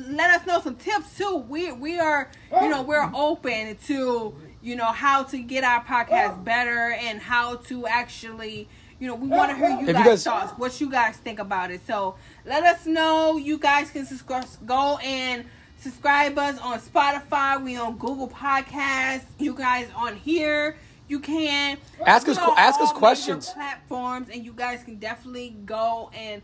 let 0.08 0.30
us 0.30 0.46
know 0.46 0.60
some 0.60 0.76
tips 0.76 1.16
too. 1.18 1.44
We 1.48 1.72
we 1.72 1.98
are 1.98 2.30
you 2.62 2.68
know 2.68 2.82
we're 2.82 3.10
open 3.12 3.76
to 3.86 4.34
you 4.64 4.74
know 4.74 4.86
how 4.86 5.22
to 5.22 5.38
get 5.38 5.62
our 5.62 5.84
podcast 5.84 6.38
oh. 6.38 6.42
better 6.42 6.96
and 6.98 7.20
how 7.20 7.56
to 7.56 7.86
actually 7.86 8.66
you 8.98 9.06
know 9.06 9.14
we 9.14 9.30
oh, 9.30 9.36
want 9.36 9.50
to 9.50 9.56
hear 9.56 9.66
oh. 9.66 9.80
you 9.80 9.86
you 9.86 9.92
guys, 9.92 10.04
guys- 10.04 10.24
thoughts, 10.24 10.52
what 10.58 10.80
you 10.80 10.90
guys 10.90 11.16
think 11.18 11.38
about 11.38 11.70
it. 11.70 11.86
So 11.86 12.16
let 12.46 12.64
us 12.64 12.86
know. 12.86 13.36
You 13.36 13.58
guys 13.58 13.90
can 13.90 14.06
subscribe, 14.06 14.46
go 14.64 14.98
and 14.98 15.44
subscribe 15.78 16.38
us 16.38 16.58
on 16.58 16.80
Spotify. 16.80 17.62
We 17.62 17.76
on 17.76 17.98
Google 17.98 18.28
Podcasts. 18.28 19.26
You 19.38 19.54
guys 19.54 19.88
on 19.94 20.16
here. 20.16 20.78
You 21.06 21.20
can 21.20 21.76
Ask 22.06 22.26
us 22.28 22.38
ask 22.38 22.80
us 22.80 22.90
questions. 22.92 23.50
platforms, 23.50 24.28
and 24.32 24.42
you 24.42 24.54
guys 24.54 24.82
can 24.82 24.96
definitely 24.96 25.54
go 25.66 26.10
and 26.14 26.40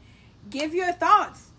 give 0.51 0.75
your 0.75 0.93
thoughts. 0.93 1.50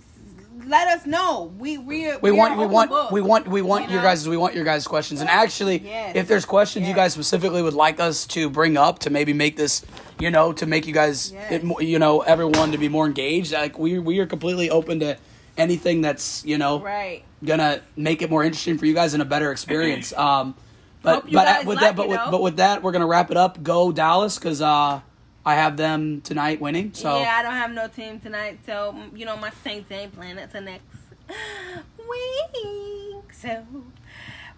Let 0.68 0.88
us 0.90 1.06
know. 1.06 1.54
We 1.58 1.78
we 1.78 2.12
We 2.18 2.18
we 2.24 2.32
want 2.32 2.58
we 2.58 2.66
want 2.66 2.90
book. 2.90 3.12
we 3.12 3.22
want 3.22 3.48
we 3.48 3.62
want 3.62 3.88
You 3.88 3.94
your 3.96 4.02
guys 4.04 4.28
we 4.28 4.36
want 4.36 4.54
your 4.54 4.66
guys 4.66 4.86
questions 4.86 5.22
and 5.22 5.30
actually 5.30 5.78
Yes. 5.80 6.16
if 6.16 6.28
there's 6.28 6.44
questions 6.46 6.88
you 6.88 6.94
guys 6.94 7.14
specifically 7.14 7.62
would 7.62 7.74
like 7.74 8.00
us 8.02 8.26
to 8.28 8.50
bring 8.50 8.76
up 8.76 9.00
to 9.00 9.10
maybe 9.10 9.32
make 9.32 9.56
this 9.56 9.86
you 10.20 10.30
know 10.30 10.52
to 10.54 10.66
make 10.66 10.86
you 10.88 10.94
guys 10.94 11.32
Yes. 11.32 11.52
it, 11.64 11.82
you 11.88 12.00
know 12.00 12.20
everyone 12.22 12.74
to 12.74 12.78
be 12.78 12.90
more 12.90 13.06
engaged 13.06 13.54
like 13.54 13.80
we 13.80 13.98
we 13.98 14.20
are 14.20 14.26
completely 14.26 14.70
open 14.70 15.00
to 15.00 15.18
anything 15.58 16.02
that's 16.02 16.44
you 16.46 16.58
know 16.58 16.82
right. 16.82 17.24
gonna 17.46 17.82
make 17.96 18.22
it 18.22 18.30
more 18.30 18.44
interesting 18.44 18.78
for 18.78 18.86
you 18.86 18.94
guys 18.94 19.14
and 19.14 19.22
a 19.22 19.26
better 19.26 19.52
experience 19.54 20.12
um 20.18 20.54
but 21.02 21.32
but 21.32 21.66
with 21.66 21.78
like 21.78 21.86
that 21.86 21.96
but 21.96 22.10
with, 22.10 22.20
but 22.30 22.42
with 22.42 22.58
that 22.58 22.84
we're 22.84 22.92
gonna 22.92 23.08
wrap 23.08 23.32
it 23.32 23.38
up 23.38 23.64
go 23.64 23.92
Dallas 23.94 24.38
because 24.38 24.62
uh 24.62 25.00
I 25.46 25.56
have 25.56 25.76
them 25.78 26.22
tonight 26.22 26.62
winning 26.62 26.94
so 26.94 27.20
Yeah, 27.20 27.36
I 27.38 27.42
don't 27.42 27.54
have 27.54 27.72
no 27.72 27.88
team 27.88 28.20
tonight, 28.20 28.60
so 28.66 28.94
mm, 28.96 29.18
you 29.18 29.26
know 29.26 29.38
my 29.38 29.52
Saints 29.64 29.92
ain't 29.92 30.14
playing 30.14 30.38
until 30.38 30.62
next 30.62 30.86
week. 31.98 33.34
So, 33.34 33.66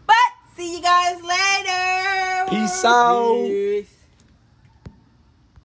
but 0.06 0.16
see 0.58 0.76
you 0.76 0.82
guys 0.82 1.22
later. 1.22 2.50
Peace 2.50 2.84
out. 2.84 3.44
Peace. 3.46 4.03